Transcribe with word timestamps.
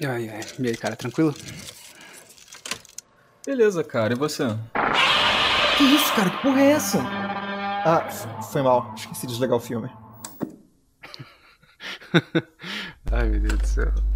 Ai, 0.00 0.28
ai. 0.30 0.40
E 0.58 0.68
aí, 0.68 0.76
cara, 0.76 0.96
tranquilo? 0.96 1.34
Beleza, 3.44 3.84
cara, 3.84 4.14
e 4.14 4.16
você? 4.16 4.44
Que 5.76 5.84
isso, 5.84 6.14
cara? 6.14 6.30
Que 6.30 6.38
porra 6.38 6.60
é 6.62 6.70
essa? 6.70 6.98
Ah, 7.84 8.08
foi 8.50 8.62
mal. 8.62 8.94
Esqueci 8.96 9.26
de 9.26 9.32
desligar 9.32 9.56
o 9.56 9.60
filme. 9.60 9.90
ai, 13.12 13.28
meu 13.28 13.40
Deus 13.40 13.58
do 13.58 13.66
céu. 13.66 14.11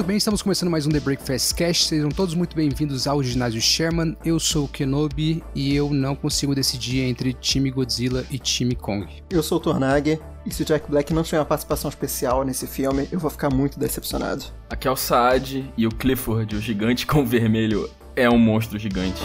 Muito 0.00 0.08
bem, 0.08 0.16
estamos 0.16 0.40
começando 0.40 0.70
mais 0.70 0.86
um 0.86 0.90
The 0.90 0.98
Breakfast 0.98 1.54
Cash. 1.54 1.84
Sejam 1.84 2.08
todos 2.08 2.34
muito 2.34 2.56
bem-vindos 2.56 3.06
ao 3.06 3.22
ginásio 3.22 3.60
Sherman. 3.60 4.16
Eu 4.24 4.40
sou 4.40 4.64
o 4.64 4.68
Kenobi 4.68 5.44
e 5.54 5.76
eu 5.76 5.90
não 5.90 6.16
consigo 6.16 6.54
decidir 6.54 7.02
entre 7.02 7.34
time 7.34 7.70
Godzilla 7.70 8.24
e 8.30 8.38
time 8.38 8.74
Kong. 8.74 9.06
Eu 9.28 9.42
sou 9.42 9.58
o 9.58 9.60
Tornag 9.60 10.18
e 10.46 10.54
se 10.54 10.62
o 10.62 10.64
Jack 10.64 10.90
Black 10.90 11.12
não 11.12 11.22
tiver 11.22 11.38
uma 11.38 11.44
participação 11.44 11.90
especial 11.90 12.46
nesse 12.46 12.66
filme, 12.66 13.08
eu 13.12 13.20
vou 13.20 13.30
ficar 13.30 13.50
muito 13.50 13.78
decepcionado. 13.78 14.42
Aqui 14.70 14.88
é 14.88 14.90
o 14.90 14.96
Saad 14.96 15.70
e 15.76 15.86
o 15.86 15.90
Clifford, 15.90 16.56
o 16.56 16.60
gigante 16.62 17.06
com 17.06 17.26
vermelho, 17.26 17.86
é 18.16 18.26
um 18.30 18.38
monstro 18.38 18.78
gigante. 18.78 19.20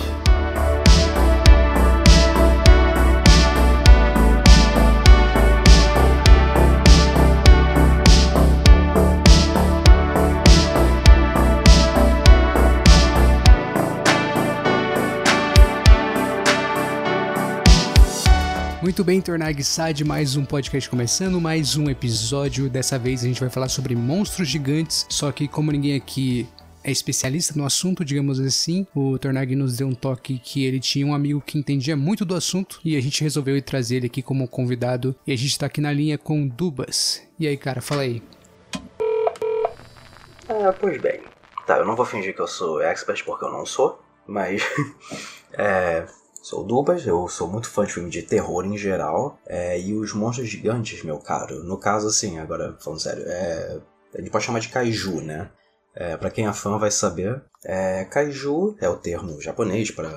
Muito 18.96 19.04
bem, 19.04 19.20
Tornag 19.20 19.62
Sad, 19.62 20.06
mais 20.06 20.38
um 20.38 20.46
podcast 20.46 20.90
começando, 20.90 21.42
mais 21.42 21.76
um 21.76 21.90
episódio. 21.90 22.70
Dessa 22.70 22.98
vez 22.98 23.26
a 23.26 23.28
gente 23.28 23.42
vai 23.42 23.50
falar 23.50 23.68
sobre 23.68 23.94
monstros 23.94 24.48
gigantes, 24.48 25.06
só 25.10 25.34
que 25.34 25.50
como 25.50 25.70
ninguém 25.70 25.98
aqui 25.98 26.48
é 26.82 26.92
especialista 26.92 27.54
no 27.58 27.66
assunto, 27.66 28.06
digamos 28.06 28.40
assim, 28.40 28.88
o 28.96 29.20
Tornag 29.20 29.54
nos 29.54 29.76
deu 29.76 29.90
um 29.90 29.94
toque 29.94 30.40
que 30.40 30.64
ele 30.64 30.80
tinha 30.80 31.06
um 31.06 31.14
amigo 31.14 31.42
que 31.42 31.58
entendia 31.58 31.98
muito 31.98 32.24
do 32.24 32.36
assunto 32.36 32.80
e 32.86 32.96
a 32.96 33.02
gente 33.02 33.22
resolveu 33.22 33.62
trazer 33.62 33.98
ele 33.98 34.06
aqui 34.06 34.22
como 34.22 34.48
convidado. 34.48 35.14
E 35.28 35.34
a 35.34 35.38
gente 35.38 35.60
tá 35.60 35.66
aqui 35.66 35.82
na 35.82 35.92
linha 35.92 36.18
com 36.18 36.48
Dubas. 36.48 37.22
E 37.38 37.46
aí, 37.46 37.58
cara, 37.58 37.82
fala 37.82 38.04
aí. 38.04 38.24
Ah, 40.48 40.74
pois 40.80 41.02
bem. 41.02 41.20
Tá, 41.68 41.80
eu 41.80 41.86
não 41.86 41.98
vou 41.98 42.06
fingir 42.06 42.34
que 42.34 42.42
eu 42.42 42.48
sou 42.48 42.82
expert 42.82 43.26
porque 43.26 43.44
eu 43.44 43.52
não 43.52 43.66
sou, 43.66 44.02
mas. 44.26 44.64
é. 45.52 46.06
Sou 46.46 46.62
o 46.62 46.64
Dubas, 46.64 47.08
eu 47.08 47.28
sou 47.28 47.48
muito 47.48 47.68
fã 47.68 47.88
de 47.88 47.94
filme 47.94 48.08
de 48.08 48.22
terror 48.22 48.64
em 48.64 48.78
geral. 48.78 49.40
É, 49.48 49.82
e 49.82 49.96
os 49.96 50.14
monstros 50.14 50.48
gigantes, 50.48 51.02
meu 51.02 51.18
caro. 51.18 51.64
No 51.64 51.76
caso, 51.76 52.08
assim, 52.08 52.38
agora 52.38 52.78
falando 52.80 53.00
sério, 53.00 53.24
é, 53.26 53.80
a 54.14 54.22
gente 54.22 54.30
pode 54.30 54.46
chamar 54.46 54.60
de 54.60 54.70
kaiju, 54.70 55.22
né? 55.22 55.50
É, 55.96 56.16
para 56.16 56.30
quem 56.30 56.46
é 56.46 56.54
fã 56.54 56.78
vai 56.78 56.92
saber. 56.92 57.44
É, 57.64 58.06
kaiju 58.06 58.78
é 58.80 58.88
o 58.88 58.96
termo 58.96 59.42
japonês 59.42 59.90
para. 59.90 60.08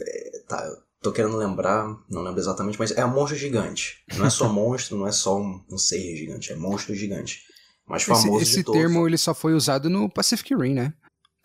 É, 0.00 0.38
tá, 0.46 0.64
tô 1.02 1.10
querendo 1.10 1.36
lembrar, 1.36 1.88
não 2.08 2.22
lembro 2.22 2.38
exatamente, 2.38 2.78
mas 2.78 2.92
é 2.92 3.04
um 3.04 3.12
monstro 3.12 3.36
gigante. 3.36 4.04
Não 4.16 4.26
é 4.26 4.30
só 4.30 4.46
monstro, 4.52 4.96
não 4.96 5.08
é 5.08 5.12
só 5.12 5.40
um, 5.40 5.60
um 5.68 5.76
ser 5.76 5.98
gigante, 6.16 6.52
é 6.52 6.54
monstro 6.54 6.94
gigante. 6.94 7.42
Mais 7.84 8.04
famoso 8.04 8.28
esse, 8.36 8.42
esse 8.42 8.56
de 8.58 8.62
todos. 8.62 8.80
termo 8.80 9.08
ele 9.08 9.18
só 9.18 9.34
foi 9.34 9.54
usado 9.54 9.90
no 9.90 10.08
Pacific 10.08 10.54
Rim, 10.54 10.74
né? 10.74 10.94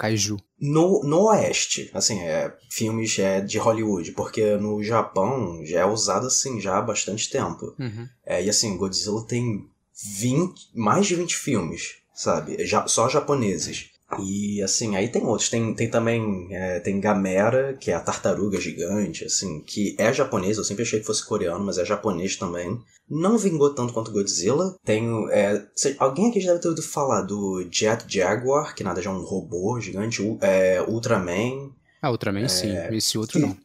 Kaiju. 0.04 0.38
No, 0.60 1.02
no 1.02 1.30
Oeste, 1.30 1.90
assim, 1.94 2.20
é, 2.20 2.54
filmes 2.70 3.18
é, 3.18 3.40
de 3.40 3.58
Hollywood, 3.58 4.12
porque 4.12 4.58
no 4.58 4.84
Japão 4.84 5.66
já 5.66 5.80
é 5.80 5.86
usado 5.86 6.28
assim 6.28 6.60
já 6.60 6.78
há 6.78 6.82
bastante 6.82 7.30
tempo. 7.30 7.74
Uhum. 7.80 8.10
É, 8.26 8.44
e 8.44 8.50
assim, 8.50 8.76
Godzilla 8.76 9.26
tem 9.26 9.66
20, 10.20 10.72
mais 10.76 11.08
de 11.08 11.16
20 11.16 11.38
filmes, 11.38 11.96
sabe? 12.14 12.66
Já, 12.66 12.86
só 12.86 13.08
japoneses. 13.08 13.92
E 14.22 14.62
assim, 14.62 14.96
aí 14.96 15.08
tem 15.08 15.24
outros. 15.24 15.50
Tem, 15.50 15.74
tem 15.74 15.90
também. 15.90 16.48
É, 16.52 16.80
tem 16.80 17.00
Gamera, 17.00 17.74
que 17.74 17.92
é 17.92 17.94
a 17.94 18.00
tartaruga 18.00 18.60
gigante, 18.60 19.26
assim, 19.26 19.62
que 19.62 19.96
é 19.98 20.12
japonês. 20.14 20.58
Eu 20.58 20.64
sempre 20.64 20.84
achei 20.84 21.00
que 21.00 21.06
fosse 21.06 21.26
coreano, 21.26 21.64
mas 21.64 21.78
é 21.78 21.86
japonês 21.86 22.36
também. 22.36 22.80
Não 23.10 23.38
vingou 23.38 23.74
tanto 23.74 23.94
quanto 23.94 24.12
Godzilla. 24.12 24.76
Tem. 24.84 25.06
É, 25.32 25.66
alguém 26.00 26.30
aqui 26.30 26.40
já 26.40 26.50
deve 26.50 26.62
ter 26.62 26.70
ouvido 26.70 26.86
falar 26.86 27.22
do 27.22 27.68
Jet 27.72 28.06
Jaguar, 28.08 28.76
que 28.76 28.84
nada 28.84 29.02
já 29.02 29.10
é 29.10 29.14
um 29.14 29.24
robô 29.24 29.80
gigante. 29.80 30.22
É, 30.42 30.82
Ultraman. 30.82 31.72
Ah, 32.02 32.12
Ultraman 32.12 32.48
sim. 32.48 32.74
Esse 32.92 33.18
outro 33.18 33.40
que, 33.40 33.46
não. 33.46 33.58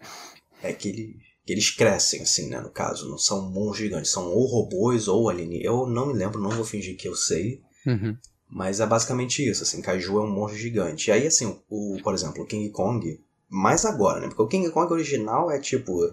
É 0.62 0.72
que, 0.72 0.88
ele, 0.88 1.16
que 1.47 1.53
eles 1.53 1.70
crescem, 1.70 2.22
assim, 2.22 2.48
né? 2.48 2.60
No 2.60 2.70
caso. 2.70 3.09
Não 3.09 3.19
são 3.19 3.50
monstros 3.50 3.78
gigantes. 3.78 4.10
São 4.10 4.28
ou 4.28 4.47
robôs 4.47 5.09
ou 5.09 5.28
alienígenas. 5.28 5.66
Eu 5.66 5.86
não 5.86 6.06
me 6.06 6.15
lembro, 6.15 6.41
não 6.41 6.50
vou 6.50 6.65
fingir 6.65 6.97
que 6.97 7.09
eu 7.09 7.15
sei. 7.15 7.60
Uhum. 7.86 8.16
Mas 8.50 8.81
é 8.81 8.86
basicamente 8.86 9.47
isso, 9.47 9.62
assim, 9.62 9.82
Kaiju 9.82 10.19
é 10.19 10.22
um 10.22 10.31
monstro 10.31 10.59
gigante. 10.59 11.10
E 11.10 11.12
aí, 11.12 11.26
assim, 11.26 11.59
o, 11.69 11.98
por 12.03 12.14
exemplo, 12.14 12.42
o 12.42 12.47
King 12.47 12.70
Kong, 12.70 13.20
mais 13.48 13.84
agora, 13.84 14.20
né? 14.20 14.28
Porque 14.28 14.42
o 14.42 14.48
King 14.48 14.70
Kong 14.70 14.92
original 14.92 15.50
é 15.50 15.59
tipo 15.59 16.12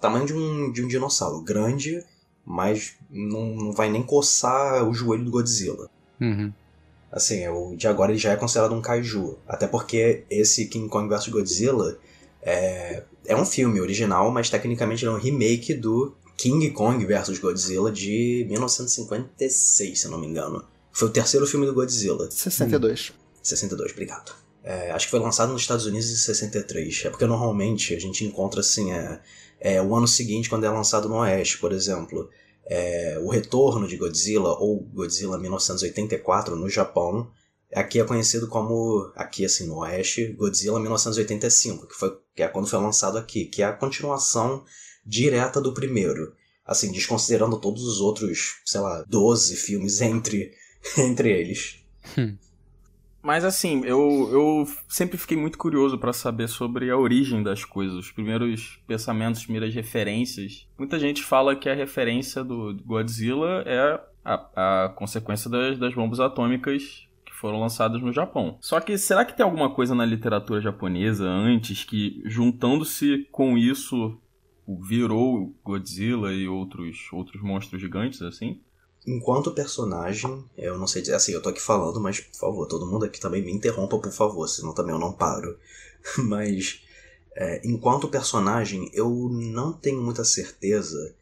tamanho 0.00 0.26
de 0.26 0.34
um, 0.34 0.72
de 0.72 0.82
um 0.82 0.88
dinossauro, 0.88 1.42
grande, 1.42 2.02
mas 2.44 2.94
não, 3.10 3.54
não 3.54 3.72
vai 3.72 3.90
nem 3.90 4.02
coçar 4.02 4.88
o 4.88 4.94
joelho 4.94 5.24
do 5.24 5.30
Godzilla. 5.30 5.90
Uhum. 6.20 6.52
Assim, 7.10 7.40
é 7.40 7.50
o 7.50 7.74
de 7.76 7.88
agora 7.88 8.12
ele 8.12 8.18
já 8.18 8.32
é 8.32 8.36
considerado 8.36 8.74
um 8.74 8.80
kaiju. 8.80 9.38
Até 9.46 9.66
porque 9.66 10.24
esse 10.30 10.66
King 10.66 10.88
Kong 10.88 11.08
vs 11.08 11.28
Godzilla 11.28 11.98
é, 12.42 13.02
é 13.26 13.36
um 13.36 13.44
filme 13.44 13.80
original, 13.80 14.30
mas 14.30 14.50
tecnicamente 14.50 15.04
ele 15.04 15.12
é 15.12 15.14
um 15.14 15.20
remake 15.20 15.74
do 15.74 16.14
King 16.36 16.70
Kong 16.70 17.04
vs 17.04 17.38
Godzilla 17.38 17.90
de 17.90 18.46
1956, 18.48 20.00
se 20.00 20.08
não 20.08 20.18
me 20.18 20.26
engano. 20.26 20.64
Foi 20.96 21.08
o 21.08 21.12
terceiro 21.12 21.46
filme 21.46 21.66
do 21.66 21.74
Godzilla. 21.74 22.30
62. 22.30 23.12
62, 23.42 23.92
obrigado. 23.92 24.34
É, 24.64 24.90
acho 24.92 25.04
que 25.04 25.10
foi 25.10 25.20
lançado 25.20 25.52
nos 25.52 25.60
Estados 25.60 25.84
Unidos 25.84 26.10
em 26.10 26.16
63. 26.16 27.02
É 27.04 27.10
porque 27.10 27.26
normalmente 27.26 27.94
a 27.94 28.00
gente 28.00 28.24
encontra 28.24 28.60
assim, 28.60 28.92
é, 28.92 29.20
é 29.60 29.82
o 29.82 29.94
ano 29.94 30.08
seguinte 30.08 30.48
quando 30.48 30.64
é 30.64 30.70
lançado 30.70 31.06
no 31.06 31.16
Oeste, 31.16 31.58
por 31.58 31.70
exemplo. 31.70 32.30
É, 32.64 33.18
o 33.22 33.28
retorno 33.28 33.86
de 33.86 33.98
Godzilla, 33.98 34.58
ou 34.58 34.80
Godzilla 34.80 35.36
1984 35.38 36.56
no 36.56 36.66
Japão, 36.70 37.30
aqui 37.74 38.00
é 38.00 38.04
conhecido 38.04 38.48
como, 38.48 39.12
aqui 39.14 39.44
assim 39.44 39.66
no 39.66 39.80
Oeste, 39.80 40.28
Godzilla 40.32 40.80
1985, 40.80 41.88
que, 41.88 41.94
foi, 41.94 42.18
que 42.34 42.42
é 42.42 42.48
quando 42.48 42.68
foi 42.68 42.80
lançado 42.80 43.18
aqui, 43.18 43.44
que 43.44 43.60
é 43.60 43.66
a 43.66 43.72
continuação 43.74 44.64
direta 45.04 45.60
do 45.60 45.74
primeiro. 45.74 46.32
Assim, 46.64 46.90
desconsiderando 46.90 47.60
todos 47.60 47.84
os 47.84 48.00
outros, 48.00 48.62
sei 48.64 48.80
lá, 48.80 49.04
12 49.06 49.56
filmes 49.56 50.00
entre 50.00 50.52
entre 50.98 51.30
eles. 51.30 51.84
Hum. 52.18 52.36
Mas 53.26 53.44
assim, 53.44 53.84
eu, 53.84 54.28
eu 54.30 54.68
sempre 54.88 55.18
fiquei 55.18 55.36
muito 55.36 55.58
curioso 55.58 55.98
para 55.98 56.12
saber 56.12 56.46
sobre 56.48 56.88
a 56.90 56.96
origem 56.96 57.42
das 57.42 57.64
coisas, 57.64 57.96
os 57.96 58.12
primeiros 58.12 58.80
pensamentos, 58.86 59.40
as 59.40 59.44
primeiras 59.44 59.74
referências. 59.74 60.68
Muita 60.78 60.96
gente 60.96 61.24
fala 61.24 61.56
que 61.56 61.68
a 61.68 61.74
referência 61.74 62.44
do 62.44 62.76
Godzilla 62.84 63.64
é 63.66 64.00
a, 64.24 64.84
a 64.84 64.88
consequência 64.90 65.50
das, 65.50 65.76
das 65.76 65.92
bombas 65.92 66.20
atômicas 66.20 67.08
que 67.24 67.34
foram 67.34 67.58
lançadas 67.58 68.00
no 68.00 68.12
Japão. 68.12 68.58
Só 68.60 68.78
que 68.78 68.96
será 68.96 69.24
que 69.24 69.36
tem 69.36 69.42
alguma 69.42 69.74
coisa 69.74 69.92
na 69.92 70.04
literatura 70.04 70.60
japonesa 70.60 71.28
antes 71.28 71.82
que, 71.82 72.22
juntando-se 72.26 73.26
com 73.32 73.58
isso, 73.58 74.16
virou 74.68 75.52
Godzilla 75.64 76.32
e 76.32 76.46
outros, 76.46 77.08
outros 77.12 77.42
monstros 77.42 77.80
gigantes 77.80 78.22
assim? 78.22 78.60
Enquanto 79.06 79.52
personagem, 79.52 80.44
eu 80.56 80.76
não 80.78 80.86
sei 80.86 81.00
dizer 81.00 81.14
assim, 81.14 81.32
eu 81.32 81.42
tô 81.42 81.48
aqui 81.48 81.60
falando, 81.60 82.00
mas 82.00 82.20
por 82.20 82.36
favor, 82.36 82.66
todo 82.66 82.86
mundo 82.86 83.04
aqui 83.04 83.20
também 83.20 83.42
me 83.42 83.52
interrompa, 83.52 83.98
por 83.98 84.12
favor, 84.12 84.46
senão 84.48 84.74
também 84.74 84.92
eu 84.92 84.98
não 84.98 85.12
paro. 85.12 85.56
mas 86.24 86.80
é, 87.36 87.60
enquanto 87.64 88.08
personagem, 88.08 88.90
eu 88.92 89.10
não 89.30 89.72
tenho 89.72 90.02
muita 90.02 90.24
certeza, 90.24 91.14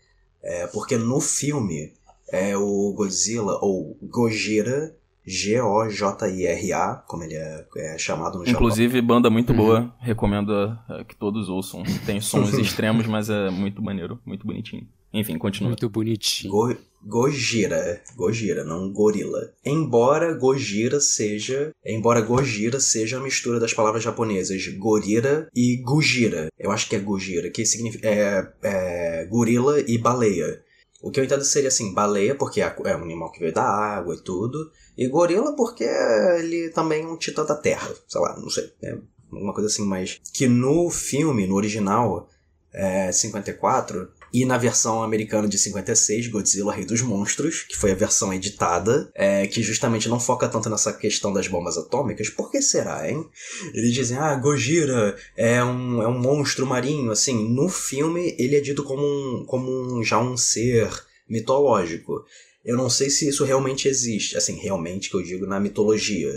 é, 0.43 0.67
porque 0.69 0.97
no 0.97 1.21
filme 1.21 1.93
é 2.31 2.57
o 2.57 2.93
Godzilla, 2.97 3.59
ou 3.61 3.97
Gojira, 4.03 4.97
G-O-J-I-R-A, 5.27 6.97
como 7.07 7.25
ele 7.25 7.35
é, 7.35 7.67
é 7.77 7.99
chamado 7.99 8.39
no 8.39 8.49
Inclusive, 8.49 8.97
Japão. 8.97 9.07
banda 9.07 9.31
muito 9.31 9.55
boa, 9.55 9.81
uhum. 9.81 9.91
recomendo 9.99 10.53
é, 10.91 11.05
que 11.05 11.17
todos 11.17 11.49
ouçam. 11.49 11.83
Tem 12.05 12.21
sons 12.21 12.53
extremos, 12.59 13.07
mas 13.07 13.31
é 13.31 13.51
muito 13.51 13.83
maneiro, 13.83 14.21
muito 14.25 14.47
bonitinho. 14.47 14.87
Enfim, 15.13 15.39
continua. 15.39 15.71
Muito 15.71 15.89
bonitinho. 15.89 16.53
Go 16.53 16.77
Gojira, 17.07 18.03
Gojira, 18.17 18.65
não 18.65 18.91
gorila. 18.91 19.53
Embora 19.65 20.33
Gojira 20.33 21.01
seja, 21.01 21.71
embora 21.85 22.21
Gojira 22.21 22.81
seja 22.81 23.19
a 23.19 23.23
mistura 23.23 23.61
das 23.61 23.75
palavras 23.75 24.03
japonesas 24.03 24.67
gorira 24.69 25.49
e 25.55 25.77
Gujira. 25.77 26.49
Eu 26.59 26.71
acho 26.71 26.89
que 26.89 26.97
é 26.97 26.99
Gujira, 26.99 27.51
que 27.51 27.67
significa 27.67 28.09
é, 28.09 28.53
é 28.63 29.27
gorila 29.27 29.81
e 29.81 29.99
baleia. 29.99 30.63
O 31.03 31.11
que 31.11 31.21
eu 31.21 31.25
entendo 31.25 31.45
seria 31.45 31.69
assim, 31.69 31.93
baleia 31.93 32.35
porque 32.35 32.63
é, 32.63 32.75
é 32.87 32.97
um 32.97 33.03
animal 33.03 33.31
que 33.31 33.41
veio 33.41 33.53
da 33.53 33.65
água 33.65 34.15
e 34.15 34.23
tudo, 34.23 34.71
e 34.97 35.07
gorila 35.07 35.55
porque 35.55 35.85
ele 35.85 36.71
também 36.71 37.03
é 37.03 37.07
um 37.07 37.19
titã 37.19 37.45
da 37.45 37.55
terra, 37.55 37.93
sei 38.09 38.21
lá, 38.23 38.39
não 38.41 38.49
sei, 38.49 38.73
é 38.83 38.97
uma 39.31 39.53
coisa 39.53 39.69
assim, 39.69 39.85
mas 39.85 40.21
que 40.33 40.47
no 40.47 40.89
filme, 40.89 41.47
no 41.47 41.57
original, 41.57 42.29
é, 42.73 43.13
54, 43.13 44.09
e 44.35 44.45
na 44.45 44.59
versão 44.59 45.01
americana 45.01 45.47
de 45.47 45.57
56, 45.57 46.27
Godzilla 46.27 46.75
Rei 46.75 46.85
dos 46.85 47.01
Monstros, 47.01 47.63
que 47.63 47.77
foi 47.77 47.93
a 47.93 47.95
versão 47.95 48.35
editada, 48.35 49.09
é, 49.15 49.47
que 49.47 49.63
justamente 49.63 50.09
não 50.09 50.19
foca 50.19 50.49
tanto 50.49 50.69
nessa 50.69 50.93
questão 50.93 51.33
das 51.33 51.47
bombas 51.47 51.79
atômicas. 51.79 52.29
Por 52.29 52.51
que 52.51 52.61
será, 52.61 53.09
hein? 53.09 53.25
Eles 53.73 53.93
dizem, 53.93 54.19
ah, 54.19 54.35
Gojira 54.35 55.17
é 55.37 55.63
um, 55.63 56.03
é 56.03 56.09
um 56.09 56.19
monstro 56.19 56.67
marinho. 56.67 57.13
Assim, 57.13 57.49
no 57.49 57.69
filme 57.69 58.35
ele 58.37 58.57
é 58.57 58.61
dito 58.61 58.83
como, 58.83 59.05
um, 59.05 59.45
como 59.47 59.71
um, 59.71 60.03
já 60.03 60.19
um 60.19 60.37
ser 60.37 60.91
mitológico. 61.31 62.25
Eu 62.65 62.77
não 62.77 62.91
sei 62.91 63.11
se 63.11 63.29
isso 63.29 63.45
realmente 63.45 63.87
existe. 63.87 64.37
Assim, 64.37 64.59
realmente 64.59 65.11
que 65.11 65.17
eu 65.17 65.23
digo 65.23 65.47
na 65.47 65.61
mitologia. 65.61 66.33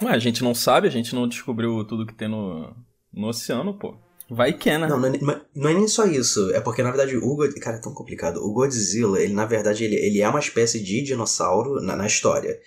Ué, 0.00 0.10
a 0.10 0.18
gente 0.18 0.42
não 0.42 0.54
sabe, 0.54 0.88
a 0.88 0.90
gente 0.90 1.14
não 1.14 1.28
descobriu 1.28 1.84
tudo 1.84 2.06
que 2.06 2.14
tem 2.14 2.28
no, 2.28 2.74
no 3.12 3.28
oceano, 3.28 3.78
pô. 3.78 3.94
Vai 4.34 4.54
que 4.54 4.70
é, 4.70 4.78
né? 4.78 4.88
Não, 4.88 4.98
não 4.98 5.08
é, 5.08 5.42
não 5.54 5.68
é, 5.68 5.74
nem 5.74 5.86
só 5.86 6.06
isso. 6.06 6.50
É 6.54 6.60
porque, 6.60 6.82
na 6.82 6.90
verdade, 6.90 7.16
o 7.16 7.36
God... 7.36 7.52
Cara, 7.60 7.76
é 7.76 7.80
tão 7.80 7.92
complicado. 7.92 8.38
O 8.38 8.52
Godzilla, 8.52 9.20
ele, 9.20 9.34
na 9.34 9.44
verdade, 9.44 9.84
ele, 9.84 9.96
ele 9.96 10.22
é 10.22 10.28
uma 10.28 10.38
espécie 10.38 10.82
de 10.82 11.02
dinossauro 11.02 11.82
na, 11.82 11.94
na 11.94 12.06
história. 12.06 12.58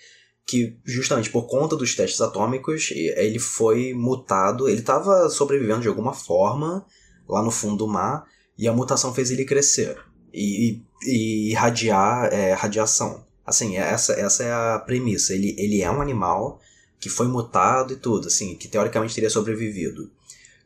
Que, 0.46 0.78
justamente 0.84 1.28
por 1.28 1.48
conta 1.48 1.74
dos 1.74 1.96
testes 1.96 2.20
atômicos, 2.20 2.92
ele 2.92 3.40
foi 3.40 3.92
mutado. 3.94 4.68
Ele 4.68 4.78
estava 4.78 5.28
sobrevivendo 5.28 5.80
de 5.80 5.88
alguma 5.88 6.12
forma 6.12 6.86
lá 7.28 7.42
no 7.42 7.50
fundo 7.50 7.78
do 7.78 7.88
mar. 7.88 8.24
E 8.56 8.68
a 8.68 8.72
mutação 8.72 9.12
fez 9.12 9.32
ele 9.32 9.44
crescer. 9.44 9.98
E, 10.32 10.70
e, 10.70 10.82
e 11.02 11.50
irradiar 11.50 12.32
é, 12.32 12.52
radiação. 12.52 13.24
Assim, 13.44 13.76
essa, 13.76 14.12
essa 14.12 14.44
é 14.44 14.52
a 14.52 14.78
premissa. 14.78 15.34
Ele, 15.34 15.54
ele 15.58 15.82
é 15.82 15.90
um 15.90 16.00
animal 16.00 16.60
que 17.00 17.08
foi 17.08 17.26
mutado 17.26 17.92
e 17.92 17.96
tudo, 17.96 18.28
assim, 18.28 18.54
que 18.54 18.68
teoricamente 18.68 19.14
teria 19.14 19.30
sobrevivido. 19.30 20.10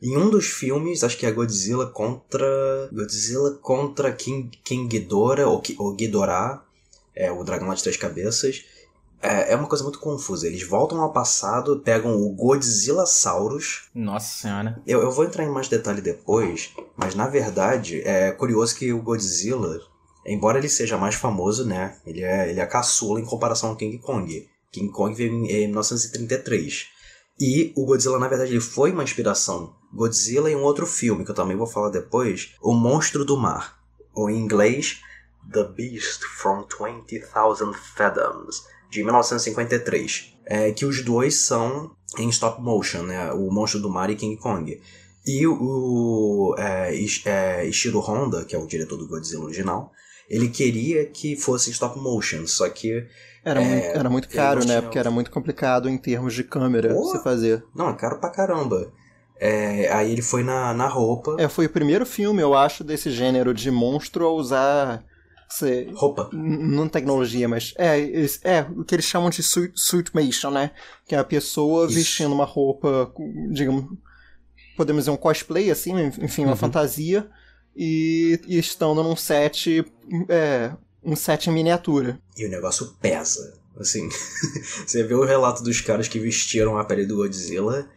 Em 0.01 0.17
um 0.17 0.29
dos 0.29 0.47
filmes, 0.47 1.03
acho 1.03 1.17
que 1.17 1.25
é 1.25 1.31
Godzilla 1.31 1.85
contra. 1.85 2.89
Godzilla 2.91 3.51
contra 3.61 4.11
King, 4.11 4.49
King 4.63 4.87
Ghidorah, 4.87 5.47
ou, 5.47 5.61
ou 5.77 5.93
Ghidorah, 5.93 6.63
é, 7.15 7.31
o 7.31 7.43
dragão 7.43 7.67
lá 7.67 7.75
de 7.75 7.83
três 7.83 7.97
cabeças. 7.97 8.65
É, 9.21 9.53
é 9.53 9.55
uma 9.55 9.67
coisa 9.67 9.83
muito 9.83 9.99
confusa. 9.99 10.47
Eles 10.47 10.63
voltam 10.67 10.99
ao 10.99 11.13
passado, 11.13 11.79
pegam 11.79 12.15
o 12.15 12.29
Godzillasaurus. 12.33 13.89
Nossa 13.93 14.41
senhora. 14.41 14.81
Eu, 14.87 15.01
eu 15.01 15.11
vou 15.11 15.23
entrar 15.23 15.43
em 15.43 15.51
mais 15.51 15.67
detalhe 15.67 16.01
depois, 16.01 16.73
mas 16.97 17.13
na 17.13 17.27
verdade 17.27 18.01
é 18.01 18.31
curioso 18.31 18.75
que 18.75 18.91
o 18.91 19.03
Godzilla, 19.03 19.79
embora 20.25 20.57
ele 20.57 20.69
seja 20.69 20.97
mais 20.97 21.13
famoso, 21.13 21.63
né? 21.63 21.97
Ele 22.07 22.23
é, 22.23 22.49
ele 22.49 22.59
é 22.59 22.65
caçula 22.65 23.21
em 23.21 23.25
comparação 23.25 23.69
ao 23.69 23.75
King 23.75 23.99
Kong. 23.99 24.49
King 24.71 24.91
Kong 24.91 25.13
veio 25.13 25.31
em 25.45 25.67
1933. 25.67 26.87
E 27.41 27.73
o 27.75 27.87
Godzilla, 27.87 28.19
na 28.19 28.27
verdade, 28.27 28.51
ele 28.51 28.61
foi 28.61 28.91
uma 28.91 29.03
inspiração. 29.03 29.73
Godzilla 29.91 30.51
em 30.51 30.55
um 30.55 30.61
outro 30.61 30.85
filme, 30.85 31.25
que 31.25 31.31
eu 31.31 31.35
também 31.35 31.57
vou 31.57 31.65
falar 31.65 31.89
depois, 31.89 32.53
O 32.61 32.71
Monstro 32.71 33.25
do 33.25 33.35
Mar. 33.35 33.81
Ou 34.13 34.29
em 34.29 34.37
inglês, 34.37 35.01
The 35.51 35.63
Beast 35.63 36.21
from 36.21 36.67
20,000 36.67 37.27
Fathoms, 37.97 38.63
de 38.91 39.03
1953. 39.03 40.37
É, 40.45 40.71
que 40.71 40.85
os 40.85 41.03
dois 41.03 41.39
são 41.39 41.95
em 42.19 42.29
stop 42.29 42.61
motion, 42.61 43.01
né? 43.01 43.33
O 43.33 43.49
Monstro 43.49 43.81
do 43.81 43.89
Mar 43.89 44.11
e 44.11 44.15
King 44.15 44.37
Kong. 44.37 44.79
E 45.25 45.47
o 45.47 46.53
é, 46.59 46.93
é, 47.25 47.65
Ishiro 47.65 48.01
Honda, 48.01 48.45
que 48.45 48.55
é 48.55 48.59
o 48.59 48.67
diretor 48.67 48.97
do 48.97 49.07
Godzilla 49.07 49.45
original, 49.45 49.91
ele 50.29 50.47
queria 50.47 51.07
que 51.07 51.35
fosse 51.35 51.71
stop 51.71 51.99
motion, 51.99 52.45
só 52.45 52.69
que 52.69 53.07
era, 53.43 53.61
é, 53.61 53.65
muito, 53.65 53.85
era 53.85 54.09
muito 54.09 54.29
caro, 54.29 54.65
né? 54.65 54.81
Porque 54.81 54.99
era 54.99 55.09
muito 55.09 55.31
complicado 55.31 55.89
em 55.89 55.97
termos 55.97 56.33
de 56.33 56.43
câmera 56.43 56.93
Pô, 56.93 57.03
você 57.03 57.21
fazer. 57.23 57.63
Não, 57.75 57.89
é 57.89 57.93
caro 57.93 58.19
pra 58.19 58.29
caramba. 58.29 58.91
É, 59.39 59.91
aí 59.91 60.11
ele 60.11 60.21
foi 60.21 60.43
na, 60.43 60.71
na 60.73 60.87
roupa. 60.87 61.35
É, 61.39 61.49
foi 61.49 61.65
o 61.65 61.69
primeiro 61.69 62.05
filme, 62.05 62.41
eu 62.41 62.53
acho, 62.53 62.83
desse 62.83 63.09
gênero 63.09 63.53
de 63.53 63.71
monstro 63.71 64.25
a 64.25 64.31
usar. 64.31 65.03
Sei, 65.49 65.91
roupa. 65.93 66.29
Não 66.31 66.87
tecnologia, 66.87 67.49
mas. 67.49 67.73
É, 67.77 67.99
é 68.43 68.61
o 68.77 68.85
que 68.85 68.93
eles 68.93 69.05
chamam 69.05 69.31
de 69.31 69.41
suit, 69.41 69.73
suitmation, 69.75 70.51
né? 70.51 70.71
Que 71.07 71.15
é 71.15 71.17
a 71.17 71.23
pessoa 71.23 71.87
Isso. 71.87 71.95
vestindo 71.95 72.33
uma 72.33 72.45
roupa, 72.45 73.11
digamos. 73.51 73.85
Podemos 74.77 75.01
dizer 75.01 75.11
um 75.11 75.17
cosplay, 75.17 75.71
assim, 75.71 75.93
enfim, 76.21 76.43
uma 76.43 76.51
uhum. 76.51 76.57
fantasia. 76.57 77.27
E, 77.75 78.39
e 78.47 78.59
estando 78.59 79.01
num 79.01 79.15
set 79.15 79.83
é, 80.29 80.71
um 81.03 81.15
set 81.15 81.47
em 81.49 81.53
miniatura. 81.53 82.19
E 82.37 82.45
o 82.45 82.49
negócio 82.49 82.95
pesa. 83.01 83.59
Assim, 83.77 84.09
você 84.85 85.03
vê 85.03 85.13
o 85.13 85.25
relato 85.25 85.63
dos 85.63 85.81
caras 85.81 86.07
que 86.07 86.19
vestiram 86.19 86.77
a 86.77 86.83
pele 86.83 87.05
do 87.05 87.15
Godzilla. 87.15 87.89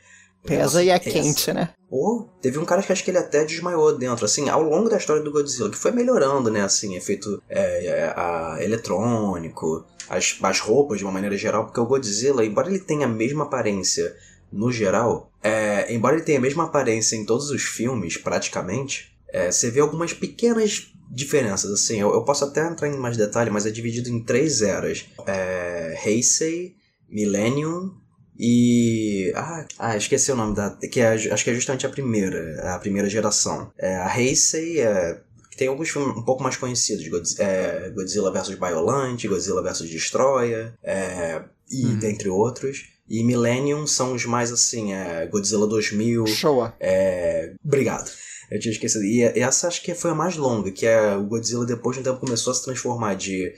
Pesa 0.45 0.83
e 0.83 0.91
é 0.91 0.99
pesa. 0.99 1.11
quente, 1.11 1.53
né? 1.53 1.71
Ou 1.91 2.29
teve 2.41 2.59
um 2.59 2.65
cara 2.65 2.83
que 2.83 2.93
acho 2.93 3.03
que 3.03 3.11
ele 3.11 3.19
até 3.19 3.45
desmaiou 3.45 3.97
dentro, 3.97 4.25
assim, 4.25 4.49
ao 4.49 4.63
longo 4.63 4.89
da 4.89 4.97
história 4.97 5.23
do 5.23 5.33
Godzilla, 5.33 5.71
que 5.71 5.77
foi 5.77 5.91
melhorando, 5.91 6.51
né, 6.51 6.63
assim, 6.63 6.97
efeito 6.97 7.43
é, 7.49 7.87
é, 7.87 8.15
a, 8.17 8.59
eletrônico, 8.61 9.87
as, 10.09 10.37
as 10.43 10.61
roupas 10.61 10.99
de 10.99 11.05
uma 11.05 11.13
maneira 11.13 11.37
geral, 11.37 11.65
porque 11.65 11.81
o 11.81 11.87
Godzilla, 11.87 12.45
embora 12.45 12.69
ele 12.69 12.81
tenha 12.81 13.07
a 13.07 13.09
mesma 13.09 13.45
aparência 13.45 14.15
no 14.53 14.71
geral, 14.71 15.31
é, 15.43 15.93
embora 15.93 16.17
ele 16.17 16.25
tenha 16.25 16.39
a 16.39 16.43
mesma 16.43 16.65
aparência 16.65 17.17
em 17.17 17.25
todos 17.25 17.51
os 17.51 17.63
filmes, 17.63 18.17
praticamente, 18.17 19.14
é, 19.35 19.51
você 19.51 19.69
vê 19.69 19.81
algumas 19.81 20.13
pequenas 20.13 20.93
diferenças, 21.11 21.69
assim, 21.73 22.01
eu, 22.01 22.13
eu, 22.15 22.23
posso 22.23 22.45
até 22.45 22.65
entrar 22.65 22.89
em 22.89 22.97
mais 22.97 23.17
detalhe, 23.17 23.51
mas 23.51 23.67
é 23.67 23.71
dividido 23.71 24.09
em 24.09 24.23
três 24.23 24.63
eras. 24.63 25.07
É, 25.27 25.99
Heisei, 26.07 26.77
Millennium 27.09 27.91
e... 28.39 29.33
Ah, 29.35 29.67
ah, 29.77 29.97
esqueci 29.97 30.31
o 30.31 30.37
nome 30.37 30.55
da... 30.55 30.71
que 30.71 31.01
é, 31.01 31.15
acho 31.15 31.43
que 31.43 31.51
é 31.51 31.55
justamente 31.55 31.85
a 31.85 31.89
primeira, 31.89 32.75
a 32.75 32.79
primeira 32.79 33.11
geração. 33.11 33.73
É, 33.77 33.97
a 33.97 34.21
Heisei 34.21 34.81
é... 34.81 35.21
Tem 35.57 35.69
alguns 35.69 35.91
filmes 35.91 36.17
um 36.17 36.23
pouco 36.23 36.43
mais 36.43 36.57
conhecidos, 36.57 37.07
Godzilla, 37.09 37.45
é, 37.45 37.91
Godzilla 37.91 38.33
vs 38.33 38.55
Biolante, 38.55 39.29
Godzilla 39.29 39.63
vs 39.63 39.89
Destroyer, 39.89 40.75
é, 40.83 41.43
e 41.71 41.87
uhum. 41.87 41.99
dentre 41.99 42.29
outros. 42.29 42.87
E 43.09 43.23
Millennium 43.23 43.87
são 43.87 44.15
os 44.15 44.25
mais 44.25 44.51
assim, 44.51 44.93
é, 44.93 45.27
Godzilla 45.27 45.67
2000. 45.67 46.27
Showa. 46.27 46.75
É, 46.81 47.55
obrigado. 47.65 48.11
Eu 48.55 48.61
tinha 48.61 48.71
esquecido. 48.71 49.03
E 49.05 49.21
essa 49.21 49.67
acho 49.67 49.83
que 49.83 49.97
foi 49.97 50.13
a 50.13 50.15
mais 50.15 50.37
longa, 50.37 50.71
que 50.71 50.87
é 50.87 51.17
o 51.17 51.25
Godzilla 51.25 51.67
depois 51.67 51.97
de 51.97 52.01
um 52.01 52.05
tempo 52.05 52.21
começou 52.21 52.53
a 52.53 52.55
se 52.55 52.63
transformar 52.63 53.15
de 53.15 53.53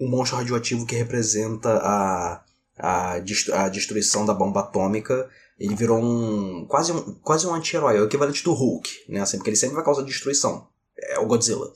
um 0.00 0.08
monstro 0.08 0.38
radioativo 0.38 0.86
que 0.86 0.96
representa 0.96 1.68
a, 1.68 2.42
a, 2.78 3.20
a 3.52 3.68
destruição 3.68 4.24
da 4.24 4.32
bomba 4.32 4.60
atômica. 4.60 5.28
Ele 5.60 5.74
virou 5.74 6.02
um. 6.02 6.64
quase 6.66 6.92
um, 6.92 7.12
quase 7.16 7.46
um 7.46 7.54
anti-herói, 7.54 7.98
é 7.98 8.00
o 8.00 8.06
equivalente 8.06 8.42
do 8.42 8.54
Hulk, 8.54 8.88
né? 9.10 9.20
Assim, 9.20 9.36
porque 9.36 9.50
ele 9.50 9.56
sempre 9.56 9.74
vai 9.74 9.84
causar 9.84 10.02
destruição. 10.02 10.66
É 10.96 11.18
o 11.18 11.26
Godzilla. 11.26 11.70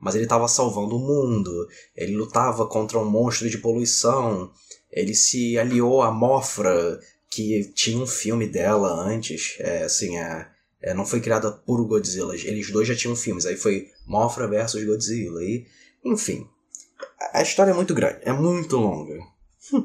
Mas 0.00 0.14
ele 0.14 0.24
estava 0.24 0.48
salvando 0.48 0.96
o 0.96 1.00
mundo, 1.00 1.68
ele 1.94 2.16
lutava 2.16 2.66
contra 2.66 2.98
um 2.98 3.04
monstro 3.04 3.50
de 3.50 3.58
poluição, 3.58 4.50
ele 4.90 5.14
se 5.14 5.58
aliou 5.58 6.00
a 6.00 6.10
Mofra, 6.10 6.98
que 7.30 7.70
tinha 7.74 8.02
um 8.02 8.06
filme 8.06 8.46
dela 8.46 8.88
antes, 9.06 9.56
é, 9.58 9.82
assim, 9.82 10.16
é, 10.16 10.53
é, 10.84 10.92
não 10.92 11.06
foi 11.06 11.20
criada 11.20 11.50
por 11.50 11.82
Godzilla. 11.86 12.34
Eles 12.34 12.70
dois 12.70 12.86
já 12.86 12.94
tinham 12.94 13.16
filmes. 13.16 13.46
Aí 13.46 13.56
foi 13.56 13.88
Mothra 14.06 14.46
versus 14.46 14.84
Godzilla. 14.84 15.42
E, 15.42 15.66
enfim. 16.04 16.46
A 17.32 17.40
história 17.40 17.70
é 17.70 17.74
muito 17.74 17.94
grande. 17.94 18.18
É 18.22 18.32
muito 18.32 18.76
longa. 18.76 19.18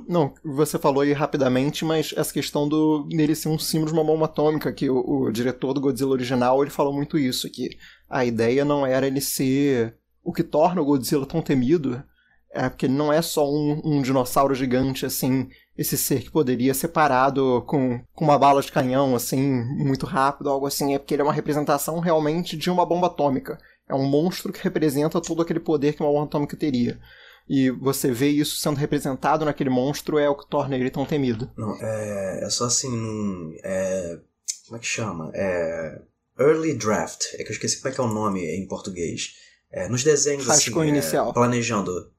Não, 0.09 0.33
você 0.43 0.77
falou 0.77 1.01
aí 1.01 1.13
rapidamente, 1.13 1.85
mas 1.85 2.13
essa 2.17 2.33
questão 2.33 2.67
do 2.67 3.03
dele 3.03 3.33
ser 3.33 3.47
um 3.47 3.57
símbolo 3.57 3.93
de 3.93 3.97
uma 3.97 4.03
bomba 4.03 4.25
atômica, 4.25 4.73
que 4.73 4.89
o, 4.89 4.97
o, 4.97 5.31
diretor 5.31 5.73
do 5.73 5.79
Godzilla 5.79 6.11
original 6.11 6.61
ele 6.61 6.69
falou 6.69 6.91
muito 6.91 7.17
isso, 7.17 7.49
que 7.49 7.77
a 8.09 8.25
ideia 8.25 8.65
não 8.65 8.85
era 8.85 9.07
ele 9.07 9.21
ser 9.21 9.95
o 10.21 10.33
que 10.33 10.43
torna 10.43 10.81
o 10.81 10.85
Godzilla 10.85 11.25
tão 11.25 11.41
temido, 11.41 12.03
é 12.51 12.67
porque 12.67 12.87
ele 12.87 12.93
não 12.93 13.13
é 13.13 13.21
só 13.21 13.49
um, 13.49 13.81
um 13.85 14.01
dinossauro 14.01 14.53
gigante 14.53 15.05
assim 15.05 15.47
esse 15.79 15.97
ser 15.97 16.23
que 16.23 16.29
poderia 16.29 16.73
ser 16.73 16.89
parado 16.89 17.63
com, 17.65 18.03
com 18.13 18.25
uma 18.25 18.37
bala 18.37 18.61
de 18.61 18.69
canhão, 18.69 19.15
assim, 19.15 19.63
muito 19.77 20.05
rápido, 20.05 20.49
algo 20.49 20.67
assim, 20.67 20.93
é 20.93 20.99
porque 20.99 21.13
ele 21.13 21.21
é 21.21 21.23
uma 21.23 21.31
representação 21.31 21.99
realmente 21.99 22.57
de 22.57 22.69
uma 22.69 22.85
bomba 22.85 23.07
atômica. 23.07 23.57
É 23.87 23.95
um 23.95 24.03
monstro 24.03 24.51
que 24.51 24.61
representa 24.61 25.21
todo 25.21 25.41
aquele 25.41 25.61
poder 25.61 25.93
que 25.93 26.03
uma 26.03 26.11
bomba 26.11 26.25
atômica 26.25 26.57
teria. 26.57 26.99
E 27.47 27.71
você 27.71 28.11
vê 28.11 28.27
isso 28.27 28.57
sendo 28.57 28.75
representado 28.75 29.45
naquele 29.45 29.69
monstro 29.69 30.19
é 30.19 30.29
o 30.29 30.35
que 30.35 30.49
torna 30.49 30.75
ele 30.75 30.89
tão 30.89 31.05
temido. 31.05 31.49
Não, 31.57 31.73
é, 31.81 32.41
é 32.43 32.49
só 32.49 32.65
assim, 32.65 33.55
é, 33.63 34.19
como 34.65 34.75
é 34.75 34.79
que 34.81 34.85
chama? 34.85 35.31
É 35.33 36.01
Early 36.37 36.73
Draft, 36.73 37.35
é 37.35 37.37
que 37.37 37.51
eu 37.51 37.51
esqueci 37.51 37.77
como 37.77 37.89
é 37.89 37.95
que 37.95 38.01
é 38.01 38.03
o 38.03 38.07
nome 38.07 38.45
em 38.45 38.67
português. 38.67 39.33
É, 39.71 39.87
nos 39.87 40.03
desenhos, 40.03 40.45
Rascunho 40.45 40.81
assim, 40.81 40.89
é, 40.89 40.93
inicial. 40.93 41.33
planejando. 41.33 42.11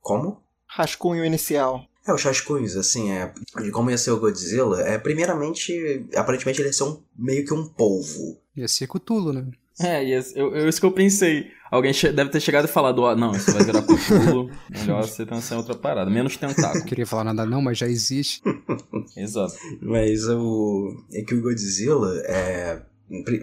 Como? 0.00 0.42
Rascunho 0.66 1.22
inicial. 1.22 1.86
É, 2.06 2.12
os 2.12 2.22
rascunhos, 2.22 2.76
assim, 2.76 3.10
é, 3.10 3.32
de 3.62 3.70
como 3.70 3.90
ia 3.90 3.96
ser 3.98 4.10
o 4.10 4.18
Godzilla, 4.20 4.82
é, 4.82 4.98
primeiramente, 4.98 6.04
aparentemente 6.14 6.60
ele 6.60 6.68
ia 6.68 6.72
ser 6.72 6.84
um, 6.84 7.00
meio 7.18 7.44
que 7.46 7.54
um 7.54 7.66
polvo. 7.66 8.38
Ia 8.56 8.68
ser 8.68 8.86
Cthulhu, 8.86 9.32
né? 9.32 9.46
É, 9.80 10.04
e 10.04 10.12
esse- 10.12 10.38
eu, 10.38 10.54
eu, 10.54 10.68
isso 10.68 10.78
que 10.78 10.86
eu 10.86 10.92
pensei. 10.92 11.50
Alguém 11.70 11.92
deve 12.14 12.30
ter 12.30 12.38
chegado 12.40 12.66
e 12.66 12.68
falado, 12.68 13.00
ó, 13.00 13.16
não, 13.16 13.32
isso 13.34 13.50
vai 13.50 13.64
virar 13.64 13.82
Cthulhu, 13.82 14.48
melhor 14.70 15.02
você 15.02 15.24
pensar 15.26 15.54
em 15.56 15.58
outra 15.58 15.74
parada, 15.74 16.08
menos 16.10 16.38
Não 16.38 16.48
tentáculo. 16.50 16.84
queria 16.84 17.06
falar 17.06 17.24
nada 17.24 17.44
não, 17.44 17.60
mas 17.62 17.78
já 17.78 17.88
existe. 17.88 18.40
Exato. 19.16 19.54
Mas 19.80 20.28
o, 20.28 20.94
é 21.12 21.22
que 21.22 21.34
o 21.34 21.40
Godzilla, 21.42 22.20
é, 22.26 22.82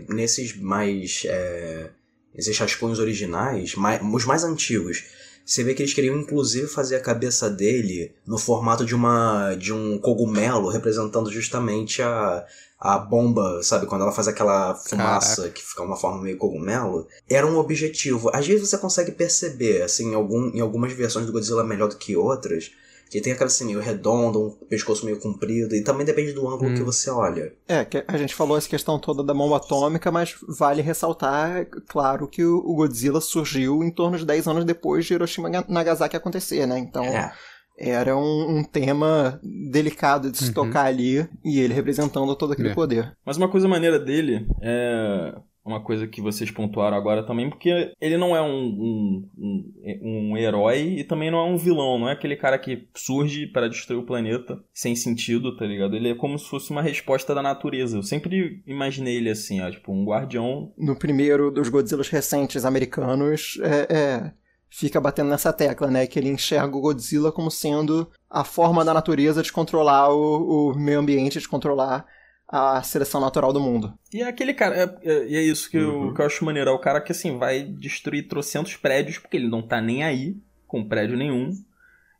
nesses 0.09 0.55
mais, 0.55 1.23
é, 1.25 1.89
esses 2.35 2.57
rascunhos 2.57 2.99
originais, 2.99 3.75
mai- 3.75 3.99
os 4.01 4.23
mais 4.25 4.43
antigos, 4.45 5.03
você 5.45 5.63
vê 5.63 5.73
que 5.73 5.81
eles 5.81 5.93
queriam 5.93 6.17
inclusive 6.17 6.67
fazer 6.67 6.95
a 6.95 7.01
cabeça 7.01 7.49
dele 7.49 8.13
no 8.25 8.37
formato 8.37 8.85
de 8.85 8.95
uma 8.95 9.55
de 9.55 9.73
um 9.73 9.97
cogumelo 9.97 10.69
representando 10.69 11.31
justamente 11.31 12.01
a, 12.01 12.45
a 12.81 12.97
bomba, 12.97 13.61
sabe? 13.61 13.85
Quando 13.85 14.01
ela 14.01 14.11
faz 14.11 14.27
aquela 14.27 14.73
fumaça 14.73 15.49
que 15.49 15.61
fica 15.61 15.83
uma 15.83 15.95
forma 15.95 16.21
meio 16.21 16.37
cogumelo. 16.37 17.07
Era 17.29 17.45
um 17.45 17.57
objetivo. 17.57 18.31
Às 18.33 18.47
vezes 18.47 18.67
você 18.67 18.77
consegue 18.77 19.11
perceber, 19.11 19.83
assim, 19.83 20.11
em, 20.11 20.15
algum, 20.15 20.49
em 20.49 20.61
algumas 20.61 20.91
versões 20.91 21.27
do 21.27 21.31
Godzilla 21.31 21.63
melhor 21.63 21.89
do 21.89 21.97
que 21.97 22.17
outras, 22.17 22.71
que 23.11 23.19
tem 23.21 23.33
aquela 23.33 23.47
assim 23.47 23.65
meio 23.65 23.81
redonda, 23.81 24.39
um 24.39 24.51
pescoço 24.69 25.03
meio 25.05 25.19
comprido, 25.19 25.75
e 25.75 25.83
também 25.83 26.05
depende 26.05 26.31
do 26.31 26.47
ângulo 26.47 26.71
Hum. 26.71 26.75
que 26.75 26.81
você 26.81 27.09
olha. 27.09 27.53
É, 27.67 27.83
que 27.83 28.03
a 28.07 28.17
gente 28.17 28.33
falou 28.33 28.57
essa 28.57 28.69
questão 28.69 28.97
toda 28.97 29.21
da 29.21 29.33
bomba 29.33 29.57
atômica, 29.57 30.09
mas 30.11 30.35
vale 30.57 30.81
ressaltar, 30.81 31.67
claro, 31.89 32.27
que 32.27 32.43
o 32.43 32.57
o 32.71 32.75
Godzilla 32.75 33.19
surgiu 33.19 33.83
em 33.83 33.91
torno 33.91 34.17
de 34.17 34.25
10 34.25 34.47
anos 34.47 34.63
depois 34.63 35.05
de 35.05 35.13
Hiroshima 35.13 35.49
e 35.49 35.71
Nagasaki 35.71 36.15
acontecer, 36.15 36.65
né? 36.65 36.79
Então 36.79 37.03
É. 37.03 37.31
era 37.77 38.15
um, 38.15 38.59
um 38.59 38.63
tema 38.63 39.39
delicado 39.43 40.31
de 40.31 40.37
se 40.37 40.45
Uhum. 40.47 40.53
tocar 40.53 40.85
ali, 40.85 41.27
e 41.43 41.59
ele 41.59 41.73
representando 41.73 42.33
todo 42.35 42.53
aquele 42.53 42.69
É. 42.69 42.73
poder. 42.73 43.11
Mas 43.25 43.35
uma 43.37 43.49
coisa 43.49 43.67
maneira 43.67 43.99
dele 43.99 44.47
é 44.61 45.33
uma 45.63 45.81
coisa 45.81 46.07
que 46.07 46.21
vocês 46.21 46.49
pontuaram 46.49 46.97
agora 46.97 47.23
também, 47.23 47.49
porque 47.49 47.93
ele 48.01 48.17
não 48.17 48.35
é 48.35 48.41
um, 48.41 48.63
um, 48.63 49.29
um, 49.37 50.31
um 50.31 50.37
herói 50.37 50.99
e 50.99 51.03
também 51.03 51.29
não 51.29 51.39
é 51.39 51.43
um 51.43 51.57
vilão, 51.57 51.99
não 51.99 52.09
é 52.09 52.13
aquele 52.13 52.35
cara 52.35 52.57
que 52.57 52.87
surge 52.95 53.45
para 53.47 53.69
destruir 53.69 53.99
o 53.99 54.05
planeta 54.05 54.59
sem 54.73 54.95
sentido, 54.95 55.55
tá 55.55 55.65
ligado? 55.65 55.95
Ele 55.95 56.09
é 56.09 56.15
como 56.15 56.37
se 56.37 56.49
fosse 56.49 56.71
uma 56.71 56.81
resposta 56.81 57.35
da 57.35 57.41
natureza. 57.41 57.97
Eu 57.97 58.03
sempre 58.03 58.63
imaginei 58.65 59.17
ele 59.17 59.29
assim, 59.29 59.61
ó, 59.61 59.69
tipo, 59.69 59.91
um 59.91 60.03
guardião. 60.03 60.73
No 60.77 60.95
primeiro 60.95 61.51
dos 61.51 61.69
Godzillas 61.69 62.09
recentes 62.09 62.65
americanos, 62.65 63.59
é, 63.61 63.95
é, 63.95 64.31
fica 64.69 64.99
batendo 64.99 65.29
nessa 65.29 65.53
tecla, 65.53 65.91
né? 65.91 66.07
Que 66.07 66.17
ele 66.17 66.29
enxerga 66.29 66.75
o 66.75 66.81
Godzilla 66.81 67.31
como 67.31 67.51
sendo 67.51 68.09
a 68.29 68.43
forma 68.43 68.83
da 68.83 68.93
natureza 68.93 69.43
de 69.43 69.51
controlar 69.51 70.09
o, 70.09 70.71
o 70.71 70.75
meio 70.75 70.99
ambiente, 70.99 71.39
de 71.39 71.47
controlar 71.47 72.05
a 72.51 72.83
seleção 72.83 73.21
natural 73.21 73.53
do 73.53 73.59
mundo. 73.61 73.93
E 74.13 74.21
é 74.21 74.27
aquele 74.27 74.53
cara, 74.53 74.75
é- 74.75 75.09
é- 75.09 75.27
e 75.29 75.35
é, 75.37 75.41
isso 75.41 75.69
que, 75.71 75.77
eu, 75.77 75.89
Uhum. 76.01 76.13
que 76.13 76.21
eu 76.21 76.25
acho 76.25 76.43
maneiro, 76.43 76.69
é 76.69 76.73
o 76.73 76.79
cara 76.79 76.99
que 76.99 77.11
assim 77.13 77.37
vai 77.37 77.63
destruir 77.63 78.27
trocentos 78.27 78.75
prédios, 78.75 79.17
porque 79.17 79.37
ele 79.37 79.47
não 79.47 79.61
tá 79.61 79.79
nem 79.79 80.03
aí 80.03 80.35
com 80.67 80.83
prédio 80.83 81.15
nenhum. 81.17 81.51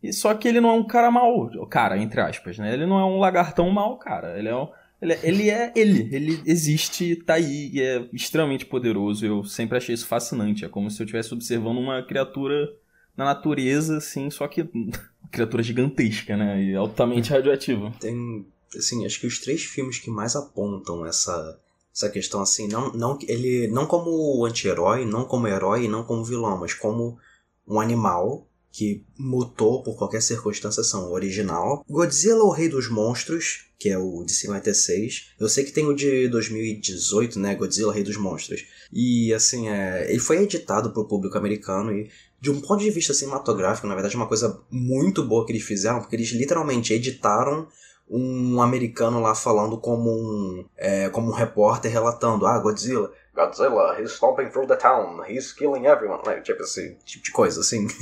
E 0.02 0.12
só 0.14 0.34
que 0.34 0.48
ele 0.48 0.62
não 0.62 0.70
é 0.70 0.74
um 0.74 0.88
cara 0.88 1.12
mau, 1.12 1.50
cara, 1.68 1.98
entre 1.98 2.22
aspas, 2.22 2.58
né? 2.58 2.74
Ele 2.74 2.86
não 2.86 2.98
é 3.00 3.06
um 3.06 3.20
lagartão 3.20 3.70
mau, 3.70 3.98
cara. 3.98 4.38
Ele 4.40 4.48
é 4.48 4.56
um, 4.56 4.68
ele, 5.02 5.14
é- 5.14 5.20
ele 5.24 5.50
é 5.50 5.72
ele, 5.76 6.10
ele 6.16 6.42
existe, 6.46 7.16
tá 7.18 7.34
aí 7.36 7.70
e 7.74 7.82
é 7.82 8.08
extremamente 8.14 8.66
poderoso. 8.66 9.26
Eu 9.26 9.44
sempre 9.44 9.78
achei 9.78 9.94
isso 9.94 10.08
fascinante. 10.08 10.64
É 10.66 10.70
como 10.70 10.90
se 10.90 11.00
eu 11.02 11.06
estivesse 11.06 11.34
observando 11.34 11.78
uma 11.78 12.02
criatura 12.04 12.68
na 13.18 13.26
natureza, 13.26 13.98
assim, 13.98 14.30
só 14.32 14.48
que 14.48 14.62
uma 14.74 15.30
criatura 15.30 15.62
gigantesca, 15.62 16.36
né? 16.38 16.64
E 16.64 16.76
altamente 16.76 17.30
radioativa. 17.32 17.92
Tem, 18.00 18.46
assim, 18.78 19.06
acho 19.06 19.20
que 19.20 19.28
os 19.28 19.40
três 19.40 19.64
filmes 19.64 20.00
que 20.00 20.10
mais 20.10 20.36
apontam 20.36 21.06
essa, 21.06 21.60
essa 21.94 22.10
questão, 22.10 22.42
assim, 22.42 22.68
não, 22.68 22.92
não, 22.94 23.18
ele, 23.28 23.68
não 23.68 23.86
como 23.86 24.46
anti-herói, 24.46 25.06
não 25.06 25.26
como 25.26 25.48
herói, 25.48 25.88
não 25.88 26.04
como 26.04 26.24
vilão, 26.24 26.58
mas 26.58 26.74
como 26.74 27.18
um 27.68 27.80
animal 27.80 28.48
que 28.72 29.06
mutou 29.18 29.84
por 29.84 29.98
qualquer 29.98 30.22
circunstância 30.22 30.84
são 30.84 31.12
original. 31.12 31.84
Godzilla, 31.90 32.44
o 32.44 32.52
Rei 32.52 32.70
dos 32.70 32.90
Monstros, 32.90 33.66
que 33.78 33.90
é 33.90 33.98
o 33.98 34.24
de 34.24 34.32
56. 34.32 35.34
Eu 35.38 35.50
sei 35.50 35.66
que 35.66 35.74
tem 35.74 35.86
o 35.86 35.94
de 35.94 36.30
2018, 36.30 37.38
né? 37.38 37.54
Godzilla, 37.54 37.94
Rei 37.94 38.04
dos 38.04 38.16
Monstros. 38.16 38.66
E, 38.92 39.34
assim, 39.34 39.68
é, 39.68 40.10
ele 40.10 40.20
foi 40.20 40.42
editado 40.42 40.94
pro 40.94 41.08
público 41.08 41.38
americano 41.38 41.92
e, 41.92 42.10
de 42.40 42.50
um 42.50 42.62
ponto 42.62 42.82
de 42.82 42.90
vista 42.90 43.14
cinematográfico, 43.14 43.88
na 43.88 43.94
verdade, 43.94 44.16
é 44.16 44.18
uma 44.18 44.28
coisa 44.28 44.62
muito 44.72 45.22
boa 45.24 45.46
que 45.46 45.52
eles 45.52 45.64
fizeram, 45.64 46.00
porque 46.00 46.16
eles 46.16 46.30
literalmente 46.30 46.94
editaram 46.94 47.68
um 48.12 48.62
americano 48.62 49.22
lá 49.22 49.34
falando 49.34 49.78
como 49.78 50.12
um, 50.12 50.66
é, 50.78 51.10
como 51.10 51.30
um 51.30 51.34
repórter 51.34 51.92
relatando, 51.92 52.46
ah, 52.46 52.60
Godzilla, 52.60 53.12
Godzilla, 53.34 53.98
he's 54.00 54.12
stomping 54.12 54.50
through 54.50 54.68
the 54.68 54.76
town, 54.76 55.24
he's 55.26 55.54
killing 55.54 55.86
everyone, 55.86 56.22
né? 56.26 56.42
tipo 56.42 56.62
esse 56.62 56.98
tipo 57.06 57.24
de 57.24 57.32
coisa, 57.32 57.62
assim. 57.62 57.88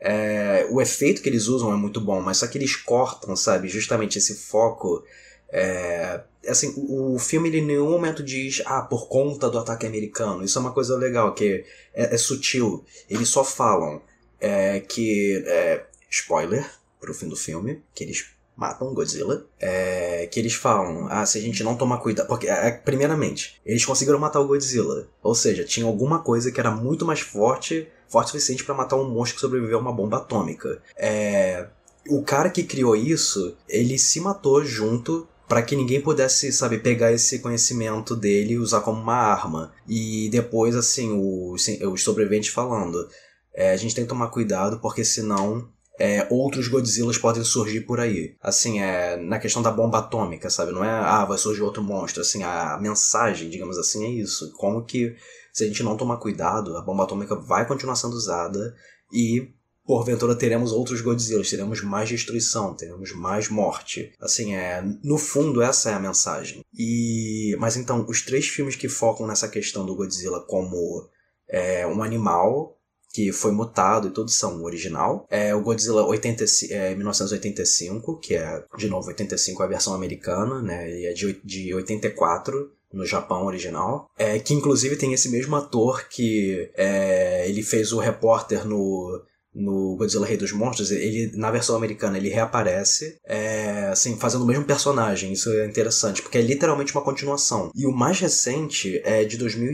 É, 0.00 0.64
o 0.70 0.80
efeito 0.80 1.20
que 1.20 1.28
eles 1.28 1.48
usam 1.48 1.72
é 1.72 1.76
muito 1.76 2.00
bom, 2.00 2.20
mas 2.20 2.36
só 2.36 2.46
que 2.46 2.56
eles 2.56 2.76
cortam, 2.76 3.34
sabe, 3.34 3.66
justamente 3.66 4.16
esse 4.16 4.32
foco. 4.32 5.02
É, 5.50 6.20
assim, 6.46 6.72
o 6.76 7.16
o 7.16 7.18
filme 7.18 7.48
ele 7.48 7.58
em 7.58 7.66
nenhum 7.66 7.90
momento 7.90 8.22
diz, 8.22 8.62
ah, 8.64 8.82
por 8.82 9.08
conta 9.08 9.50
do 9.50 9.58
ataque 9.58 9.84
americano. 9.86 10.44
Isso 10.44 10.56
é 10.56 10.60
uma 10.60 10.72
coisa 10.72 10.96
legal, 10.96 11.34
que 11.34 11.64
é, 11.92 12.14
é 12.14 12.16
sutil. 12.16 12.84
Eles 13.10 13.28
só 13.28 13.42
falam 13.42 14.00
é, 14.40 14.78
que. 14.78 15.42
É, 15.44 15.84
spoiler 16.08 16.64
pro 17.00 17.12
fim 17.12 17.28
do 17.28 17.36
filme, 17.36 17.82
que 17.92 18.04
eles 18.04 18.30
matam 18.58 18.92
Godzilla. 18.92 19.46
É, 19.60 20.26
que 20.26 20.40
eles 20.40 20.54
falam, 20.54 21.06
ah, 21.08 21.24
se 21.24 21.38
a 21.38 21.40
gente 21.40 21.62
não 21.62 21.76
tomar 21.76 21.98
cuidado. 21.98 22.26
Porque, 22.26 22.48
é, 22.48 22.70
primeiramente, 22.72 23.60
eles 23.64 23.84
conseguiram 23.84 24.18
matar 24.18 24.40
o 24.40 24.48
Godzilla. 24.48 25.06
Ou 25.22 25.34
seja, 25.34 25.64
tinha 25.64 25.86
alguma 25.86 26.18
coisa 26.18 26.50
que 26.50 26.58
era 26.58 26.72
muito 26.72 27.06
mais 27.06 27.20
forte, 27.20 27.88
forte 28.08 28.28
o 28.28 28.30
suficiente 28.32 28.64
para 28.64 28.74
matar 28.74 28.96
um 28.96 29.08
monstro 29.08 29.36
que 29.36 29.40
sobreviveu 29.40 29.78
a 29.78 29.80
uma 29.80 29.92
bomba 29.92 30.16
atômica. 30.16 30.82
É, 30.96 31.68
o 32.08 32.22
cara 32.22 32.50
que 32.50 32.64
criou 32.64 32.96
isso, 32.96 33.56
ele 33.68 33.96
se 33.96 34.20
matou 34.20 34.64
junto 34.64 35.28
para 35.46 35.62
que 35.62 35.76
ninguém 35.76 36.00
pudesse, 36.00 36.52
sabe, 36.52 36.78
pegar 36.78 37.12
esse 37.12 37.38
conhecimento 37.38 38.14
dele 38.14 38.54
e 38.54 38.58
usar 38.58 38.80
como 38.80 39.00
uma 39.00 39.14
arma. 39.14 39.72
E 39.88 40.28
depois, 40.30 40.74
assim, 40.74 41.12
os 41.12 42.02
sobreviventes 42.02 42.50
falando, 42.50 43.08
é, 43.54 43.70
a 43.72 43.76
gente 43.76 43.94
tem 43.94 44.04
que 44.04 44.08
tomar 44.10 44.28
cuidado 44.28 44.78
porque 44.80 45.04
senão 45.04 45.68
é, 45.98 46.26
outros 46.30 46.68
Godzillas 46.68 47.18
podem 47.18 47.42
surgir 47.42 47.80
por 47.80 47.98
aí. 47.98 48.36
Assim, 48.40 48.80
é 48.80 49.16
na 49.16 49.38
questão 49.38 49.60
da 49.60 49.70
bomba 49.70 49.98
atômica, 49.98 50.48
sabe? 50.48 50.72
Não 50.72 50.84
é, 50.84 50.90
ah, 50.90 51.24
vai 51.24 51.36
surgir 51.36 51.62
outro 51.62 51.82
monstro. 51.82 52.22
Assim, 52.22 52.42
a 52.42 52.78
mensagem, 52.80 53.50
digamos 53.50 53.76
assim, 53.76 54.04
é 54.04 54.08
isso. 54.08 54.52
Como 54.52 54.84
que, 54.84 55.16
se 55.52 55.64
a 55.64 55.66
gente 55.66 55.82
não 55.82 55.96
tomar 55.96 56.18
cuidado, 56.18 56.76
a 56.76 56.82
bomba 56.82 57.04
atômica 57.04 57.34
vai 57.34 57.66
continuar 57.66 57.96
sendo 57.96 58.14
usada 58.14 58.74
e 59.12 59.50
porventura 59.84 60.36
teremos 60.36 60.70
outros 60.70 61.00
Godzillas, 61.00 61.48
teremos 61.48 61.82
mais 61.82 62.10
destruição, 62.10 62.74
teremos 62.74 63.10
mais 63.12 63.48
morte. 63.48 64.12
Assim, 64.20 64.54
é, 64.54 64.84
no 65.02 65.16
fundo 65.16 65.62
essa 65.62 65.90
é 65.90 65.94
a 65.94 65.98
mensagem. 65.98 66.62
E 66.72 67.56
mas 67.58 67.76
então, 67.76 68.04
os 68.06 68.22
três 68.22 68.46
filmes 68.46 68.76
que 68.76 68.88
focam 68.88 69.26
nessa 69.26 69.48
questão 69.48 69.86
do 69.86 69.96
Godzilla 69.96 70.44
como 70.46 71.08
é, 71.48 71.86
um 71.86 72.02
animal 72.02 72.77
que 73.12 73.32
foi 73.32 73.52
mutado 73.52 74.08
e 74.08 74.10
todos 74.10 74.34
são 74.34 74.60
o 74.60 74.64
original. 74.64 75.26
É 75.30 75.54
o 75.54 75.62
Godzilla 75.62 76.04
80, 76.06 76.44
é, 76.70 76.94
1985, 76.94 78.18
que 78.20 78.34
é, 78.34 78.64
de 78.76 78.88
novo, 78.88 79.08
85 79.08 79.62
é 79.62 79.66
a 79.66 79.68
versão 79.68 79.94
americana, 79.94 80.62
né? 80.62 80.90
E 80.90 81.06
é 81.06 81.12
de, 81.12 81.40
de 81.44 81.74
84 81.74 82.70
no 82.92 83.04
Japão 83.04 83.44
original, 83.44 84.10
é, 84.18 84.38
que 84.38 84.54
inclusive 84.54 84.96
tem 84.96 85.12
esse 85.12 85.28
mesmo 85.28 85.54
ator 85.56 86.08
que 86.08 86.70
é, 86.74 87.46
ele 87.48 87.62
fez 87.62 87.92
o 87.92 87.98
repórter 87.98 88.66
no 88.66 89.22
no 89.54 89.96
Godzilla 89.96 90.26
Rei 90.26 90.36
dos 90.36 90.52
Monstros, 90.52 90.90
ele 90.90 91.32
na 91.34 91.50
versão 91.50 91.74
americana 91.74 92.16
ele 92.16 92.28
reaparece, 92.28 93.18
é, 93.26 93.88
assim, 93.90 94.16
fazendo 94.16 94.44
o 94.44 94.46
mesmo 94.46 94.64
personagem. 94.64 95.32
Isso 95.32 95.50
é 95.50 95.66
interessante, 95.66 96.22
porque 96.22 96.38
é 96.38 96.42
literalmente 96.42 96.92
uma 96.92 97.02
continuação. 97.02 97.70
E 97.74 97.86
o 97.86 97.90
mais 97.90 98.20
recente 98.20 99.00
é 99.04 99.24
de 99.24 99.36
2000, 99.36 99.72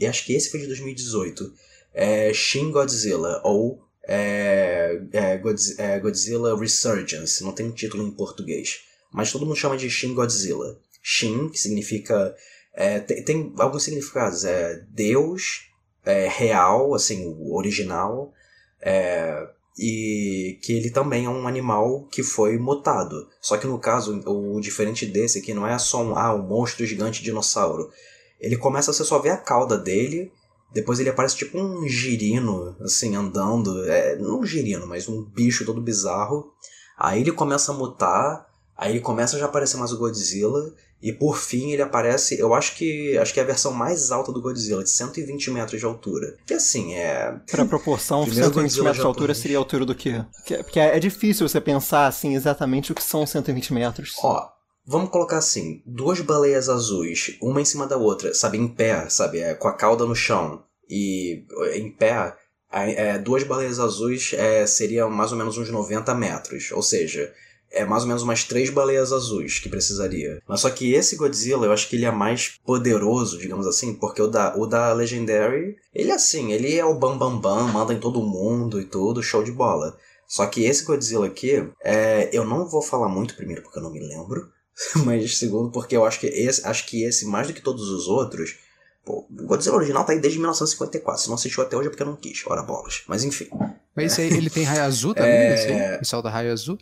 e- 0.00 0.06
acho 0.06 0.24
que 0.24 0.34
esse 0.34 0.50
foi 0.50 0.60
de 0.60 0.66
2018, 0.66 1.52
é 1.94 2.32
Shin 2.32 2.70
Godzilla 2.70 3.40
ou 3.44 3.82
é, 4.04 5.00
é, 5.12 5.40
é, 5.78 6.00
Godzilla 6.00 6.58
Resurgence, 6.58 7.44
não 7.44 7.52
tem 7.52 7.66
um 7.66 7.72
título 7.72 8.06
em 8.06 8.10
português, 8.10 8.80
mas 9.12 9.30
todo 9.30 9.46
mundo 9.46 9.56
chama 9.56 9.76
de 9.76 9.88
Shin 9.88 10.14
Godzilla. 10.14 10.78
Shin, 11.02 11.48
que 11.48 11.58
significa 11.58 12.34
é, 12.74 13.00
tem, 13.00 13.22
tem 13.22 13.54
alguns 13.58 13.84
significados, 13.84 14.44
é 14.44 14.82
Deus, 14.88 15.68
é, 16.04 16.28
real, 16.28 16.94
assim, 16.94 17.26
o 17.26 17.54
original, 17.54 18.32
e 19.78 20.58
que 20.62 20.72
ele 20.72 20.90
também 20.90 21.24
é 21.24 21.28
um 21.28 21.46
animal 21.46 22.06
que 22.10 22.22
foi 22.22 22.58
mutado. 22.58 23.28
Só 23.40 23.56
que 23.56 23.66
no 23.66 23.78
caso, 23.78 24.20
o 24.26 24.60
diferente 24.60 25.06
desse 25.06 25.38
aqui 25.38 25.54
não 25.54 25.66
é 25.66 25.78
só 25.78 26.02
um, 26.02 26.16
ah, 26.16 26.34
um 26.34 26.42
monstro 26.42 26.84
gigante 26.84 27.22
dinossauro. 27.22 27.90
Ele 28.40 28.56
começa, 28.56 28.92
você 28.92 29.04
só 29.04 29.18
vê 29.18 29.30
a 29.30 29.36
cauda 29.36 29.78
dele, 29.78 30.32
Depois 30.72 30.98
ele 30.98 31.10
aparece 31.10 31.36
tipo 31.36 31.58
um 31.58 31.86
girino, 31.88 32.76
assim, 32.80 33.14
andando. 33.14 33.84
É, 33.88 34.16
não 34.16 34.40
um 34.40 34.46
girino, 34.46 34.86
mas 34.86 35.08
um 35.08 35.22
bicho 35.22 35.64
todo 35.64 35.80
bizarro. 35.80 36.52
Aí 36.98 37.20
ele 37.20 37.32
começa 37.32 37.72
a 37.72 37.74
mutar, 37.74 38.46
aí 38.76 38.92
ele 38.92 39.00
começa 39.00 39.36
a 39.36 39.40
já 39.40 39.46
aparecer 39.46 39.76
mais 39.76 39.92
o 39.92 39.98
Godzilla. 39.98 40.72
E 41.02 41.12
por 41.12 41.36
fim 41.36 41.72
ele 41.72 41.82
aparece, 41.82 42.38
eu 42.38 42.54
acho 42.54 42.76
que 42.76 43.18
acho 43.18 43.34
que 43.34 43.40
é 43.40 43.42
a 43.42 43.46
versão 43.46 43.72
mais 43.72 44.12
alta 44.12 44.30
do 44.30 44.40
Godzilla, 44.40 44.84
de 44.84 44.90
120 44.90 45.50
metros 45.50 45.80
de 45.80 45.84
altura. 45.84 46.36
Que 46.46 46.54
assim, 46.54 46.94
é. 46.94 47.34
Pra 47.50 47.64
proporção, 47.64 48.22
120 48.30 48.82
metros 48.82 48.96
de 49.00 49.06
altura 49.06 49.34
seria 49.34 49.56
a 49.56 49.60
altura 49.60 49.84
do 49.84 49.96
quê? 49.96 50.24
Porque 50.62 50.78
é 50.78 51.00
difícil 51.00 51.48
você 51.48 51.60
pensar 51.60 52.06
assim 52.06 52.36
exatamente 52.36 52.92
o 52.92 52.94
que 52.94 53.02
são 53.02 53.26
120 53.26 53.74
metros. 53.74 54.14
Ó, 54.22 54.48
Vamos 54.84 55.10
colocar 55.10 55.38
assim, 55.38 55.80
duas 55.86 56.20
baleias 56.20 56.68
azuis, 56.68 57.36
uma 57.40 57.60
em 57.60 57.64
cima 57.64 57.86
da 57.86 57.96
outra, 57.96 58.34
sabe, 58.34 58.58
em 58.58 58.66
pé, 58.66 59.08
sabe, 59.08 59.38
é, 59.38 59.54
com 59.54 59.68
a 59.68 59.76
cauda 59.76 60.04
no 60.04 60.14
chão 60.14 60.64
e 60.90 61.44
em 61.74 61.90
pé, 61.90 62.34
é, 62.70 63.18
duas 63.18 63.44
baleias 63.44 63.78
azuis 63.78 64.32
é, 64.34 64.66
seria 64.66 65.08
mais 65.08 65.30
ou 65.30 65.38
menos 65.38 65.56
uns 65.56 65.70
90 65.70 66.14
metros, 66.14 66.72
ou 66.72 66.82
seja, 66.82 67.32
é 67.70 67.84
mais 67.84 68.02
ou 68.02 68.08
menos 68.08 68.22
umas 68.22 68.44
três 68.44 68.70
baleias 68.70 69.12
azuis 69.12 69.58
que 69.58 69.68
precisaria. 69.68 70.42
Mas 70.48 70.60
só 70.60 70.70
que 70.70 70.92
esse 70.92 71.16
Godzilla, 71.16 71.66
eu 71.66 71.72
acho 71.72 71.88
que 71.88 71.96
ele 71.96 72.04
é 72.04 72.10
mais 72.10 72.58
poderoso, 72.64 73.38
digamos 73.38 73.66
assim, 73.66 73.94
porque 73.94 74.20
o 74.20 74.26
da, 74.26 74.56
o 74.56 74.66
da 74.66 74.92
Legendary, 74.92 75.76
ele 75.94 76.10
é 76.10 76.14
assim, 76.14 76.52
ele 76.52 76.76
é 76.76 76.84
o 76.84 76.94
bam 76.94 77.16
bam 77.16 77.38
bam, 77.38 77.68
manda 77.68 77.94
em 77.94 78.00
todo 78.00 78.22
mundo 78.22 78.80
e 78.80 78.84
tudo, 78.84 79.22
show 79.22 79.42
de 79.42 79.52
bola. 79.52 79.96
Só 80.26 80.46
que 80.46 80.64
esse 80.64 80.84
Godzilla 80.84 81.26
aqui, 81.26 81.68
é, 81.82 82.30
eu 82.32 82.44
não 82.44 82.68
vou 82.68 82.82
falar 82.82 83.08
muito 83.08 83.36
primeiro 83.36 83.62
porque 83.62 83.78
eu 83.78 83.82
não 83.82 83.92
me 83.92 84.00
lembro, 84.00 84.50
mas 85.04 85.38
segundo 85.38 85.70
porque 85.70 85.96
eu 85.96 86.04
acho 86.04 86.20
que 86.20 86.26
esse, 86.26 86.66
acho 86.66 86.86
que 86.86 87.04
esse 87.04 87.26
mais 87.26 87.46
do 87.46 87.54
que 87.54 87.60
todos 87.60 87.88
os 87.88 88.08
outros, 88.08 88.56
pô, 89.04 89.26
o 89.30 89.46
Godzilla 89.46 89.76
original 89.76 90.04
tá 90.04 90.12
aí 90.12 90.20
desde 90.20 90.38
1954. 90.38 91.22
Se 91.22 91.28
não 91.28 91.34
assistiu 91.34 91.62
até 91.62 91.76
hoje 91.76 91.88
é 91.88 91.90
porque 91.90 92.02
eu 92.02 92.06
não 92.06 92.16
quis, 92.16 92.42
ora 92.46 92.62
bolas. 92.62 93.02
Mas 93.06 93.24
enfim. 93.24 93.48
Mas 93.94 94.12
esse 94.12 94.22
aí, 94.22 94.28
ele 94.28 94.50
tem 94.50 94.64
raio 94.64 94.82
azul 94.82 95.12
também? 95.14 95.30
É... 95.30 95.54
Esse 95.54 95.66
aí? 95.68 95.94
Ele 95.94 96.04
solta 96.04 96.30
raio 96.30 96.52
azul? 96.52 96.78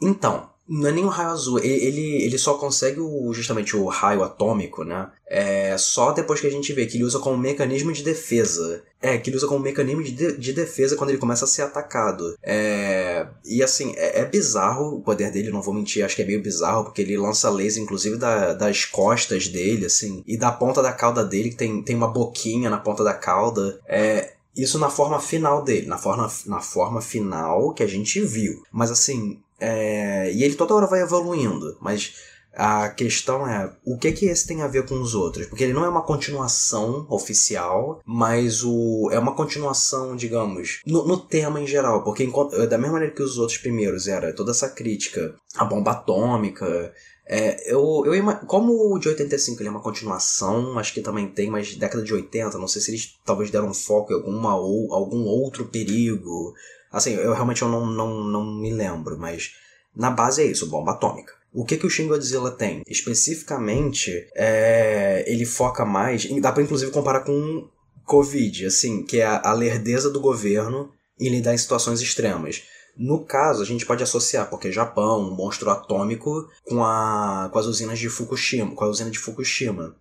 Então, 0.00 0.50
não 0.66 0.88
é 0.88 0.92
nem 0.92 1.04
o 1.04 1.08
raio 1.08 1.30
azul, 1.30 1.58
ele, 1.58 2.22
ele 2.22 2.38
só 2.38 2.54
consegue 2.54 3.00
o, 3.00 3.32
justamente 3.32 3.76
o 3.76 3.86
raio 3.86 4.22
atômico, 4.22 4.82
né? 4.82 5.10
É 5.26 5.76
só 5.76 6.12
depois 6.12 6.40
que 6.40 6.46
a 6.46 6.50
gente 6.50 6.72
vê 6.72 6.86
que 6.86 6.96
ele 6.96 7.04
usa 7.04 7.18
como 7.18 7.36
mecanismo 7.36 7.92
de 7.92 8.02
defesa. 8.02 8.82
É, 9.00 9.18
que 9.18 9.28
ele 9.28 9.36
usa 9.36 9.46
como 9.46 9.60
mecanismo 9.60 10.02
de, 10.02 10.38
de 10.38 10.52
defesa 10.54 10.96
quando 10.96 11.10
ele 11.10 11.18
começa 11.18 11.44
a 11.44 11.48
ser 11.48 11.62
atacado. 11.62 12.34
É, 12.42 13.26
e 13.44 13.62
assim, 13.62 13.92
é, 13.96 14.20
é, 14.20 14.24
bizarro 14.24 14.96
o 14.96 15.02
poder 15.02 15.30
dele, 15.30 15.50
não 15.50 15.60
vou 15.60 15.74
mentir, 15.74 16.02
acho 16.02 16.16
que 16.16 16.22
é 16.22 16.26
meio 16.26 16.42
bizarro, 16.42 16.84
porque 16.84 17.02
ele 17.02 17.18
lança 17.18 17.50
laser, 17.50 17.82
inclusive, 17.82 18.16
da, 18.16 18.54
das 18.54 18.86
costas 18.86 19.46
dele, 19.48 19.84
assim, 19.84 20.24
e 20.26 20.38
da 20.38 20.50
ponta 20.50 20.82
da 20.82 20.92
cauda 20.92 21.22
dele, 21.22 21.50
que 21.50 21.56
tem, 21.56 21.82
tem 21.82 21.94
uma 21.94 22.08
boquinha 22.08 22.70
na 22.70 22.78
ponta 22.78 23.04
da 23.04 23.12
cauda. 23.12 23.78
É, 23.86 24.32
isso 24.56 24.78
na 24.78 24.88
forma 24.88 25.20
final 25.20 25.62
dele, 25.62 25.86
na 25.86 25.98
forma, 25.98 26.30
na 26.46 26.60
forma 26.60 27.00
final 27.00 27.74
que 27.74 27.82
a 27.82 27.86
gente 27.86 28.20
viu. 28.20 28.62
Mas 28.72 28.90
assim, 28.90 29.42
é, 29.60 30.32
e 30.32 30.42
ele 30.42 30.54
toda 30.54 30.74
hora 30.74 30.86
vai 30.86 31.02
evoluindo, 31.02 31.76
mas 31.80 32.14
a 32.56 32.88
questão 32.88 33.48
é 33.48 33.72
o 33.84 33.98
que 33.98 34.12
que 34.12 34.26
esse 34.26 34.46
tem 34.46 34.62
a 34.62 34.68
ver 34.68 34.86
com 34.86 35.00
os 35.00 35.14
outros? 35.14 35.46
Porque 35.46 35.64
ele 35.64 35.72
não 35.72 35.84
é 35.84 35.88
uma 35.88 36.02
continuação 36.02 37.06
oficial, 37.10 38.00
mas 38.06 38.62
o 38.62 39.10
é 39.10 39.18
uma 39.18 39.34
continuação, 39.34 40.14
digamos, 40.14 40.80
no, 40.86 41.06
no 41.06 41.16
tema 41.16 41.60
em 41.60 41.66
geral. 41.66 42.04
Porque 42.04 42.22
enquanto, 42.22 42.56
da 42.66 42.78
mesma 42.78 42.94
maneira 42.94 43.14
que 43.14 43.22
os 43.22 43.38
outros 43.38 43.58
primeiros 43.58 44.06
era 44.06 44.32
toda 44.32 44.52
essa 44.52 44.68
crítica 44.68 45.34
à 45.56 45.64
bomba 45.64 45.92
atômica, 45.92 46.92
é, 47.26 47.72
eu, 47.72 48.04
eu 48.06 48.36
como 48.46 48.94
o 48.94 48.98
de 48.98 49.08
85 49.08 49.60
ele 49.60 49.68
é 49.68 49.72
uma 49.72 49.80
continuação, 49.80 50.78
acho 50.78 50.92
que 50.92 51.00
também 51.00 51.26
tem, 51.26 51.50
mas 51.50 51.74
década 51.74 52.04
de 52.04 52.12
80, 52.12 52.58
não 52.58 52.68
sei 52.68 52.82
se 52.82 52.90
eles 52.90 53.18
talvez 53.24 53.50
deram 53.50 53.72
foco 53.72 54.12
em 54.12 54.16
alguma 54.16 54.56
ou 54.56 54.92
algum 54.92 55.24
outro 55.24 55.64
perigo 55.64 56.54
Assim, 56.96 57.14
eu 57.14 57.32
realmente 57.32 57.62
eu 57.62 57.68
não, 57.68 57.86
não, 57.86 58.24
não 58.24 58.44
me 58.44 58.72
lembro, 58.72 59.18
mas 59.18 59.52
na 59.94 60.10
base 60.10 60.42
é 60.42 60.46
isso, 60.46 60.68
bomba 60.68 60.92
atômica. 60.92 61.34
O 61.52 61.64
que, 61.64 61.76
que 61.76 61.86
o 61.86 61.90
Shin 61.90 62.08
Godzilla 62.08 62.50
tem? 62.50 62.82
Especificamente, 62.86 64.28
é, 64.34 65.24
ele 65.26 65.44
foca 65.44 65.84
mais. 65.84 66.28
Dá 66.40 66.50
pra 66.50 66.62
inclusive 66.62 66.90
comparar 66.90 67.20
com 67.20 67.68
Covid, 68.04 68.66
assim, 68.66 69.04
que 69.04 69.20
é 69.20 69.24
a, 69.24 69.40
a 69.40 69.52
lerdeza 69.52 70.10
do 70.10 70.20
governo 70.20 70.90
em 71.18 71.28
lidar 71.28 71.54
em 71.54 71.58
situações 71.58 72.00
extremas. 72.00 72.64
No 72.96 73.24
caso, 73.24 73.62
a 73.62 73.66
gente 73.66 73.86
pode 73.86 74.02
associar, 74.02 74.48
porque 74.48 74.70
Japão, 74.70 75.20
um 75.20 75.34
monstro 75.34 75.70
atômico, 75.70 76.48
com, 76.64 76.84
a, 76.84 77.48
com 77.52 77.58
as 77.58 77.66
usinas 77.66 77.98
de 77.98 78.08
Fukushima, 78.08 78.74
com 78.74 78.84
a 78.84 78.88
usina 78.88 79.10
de 79.10 79.18
Fukushima. 79.18 79.96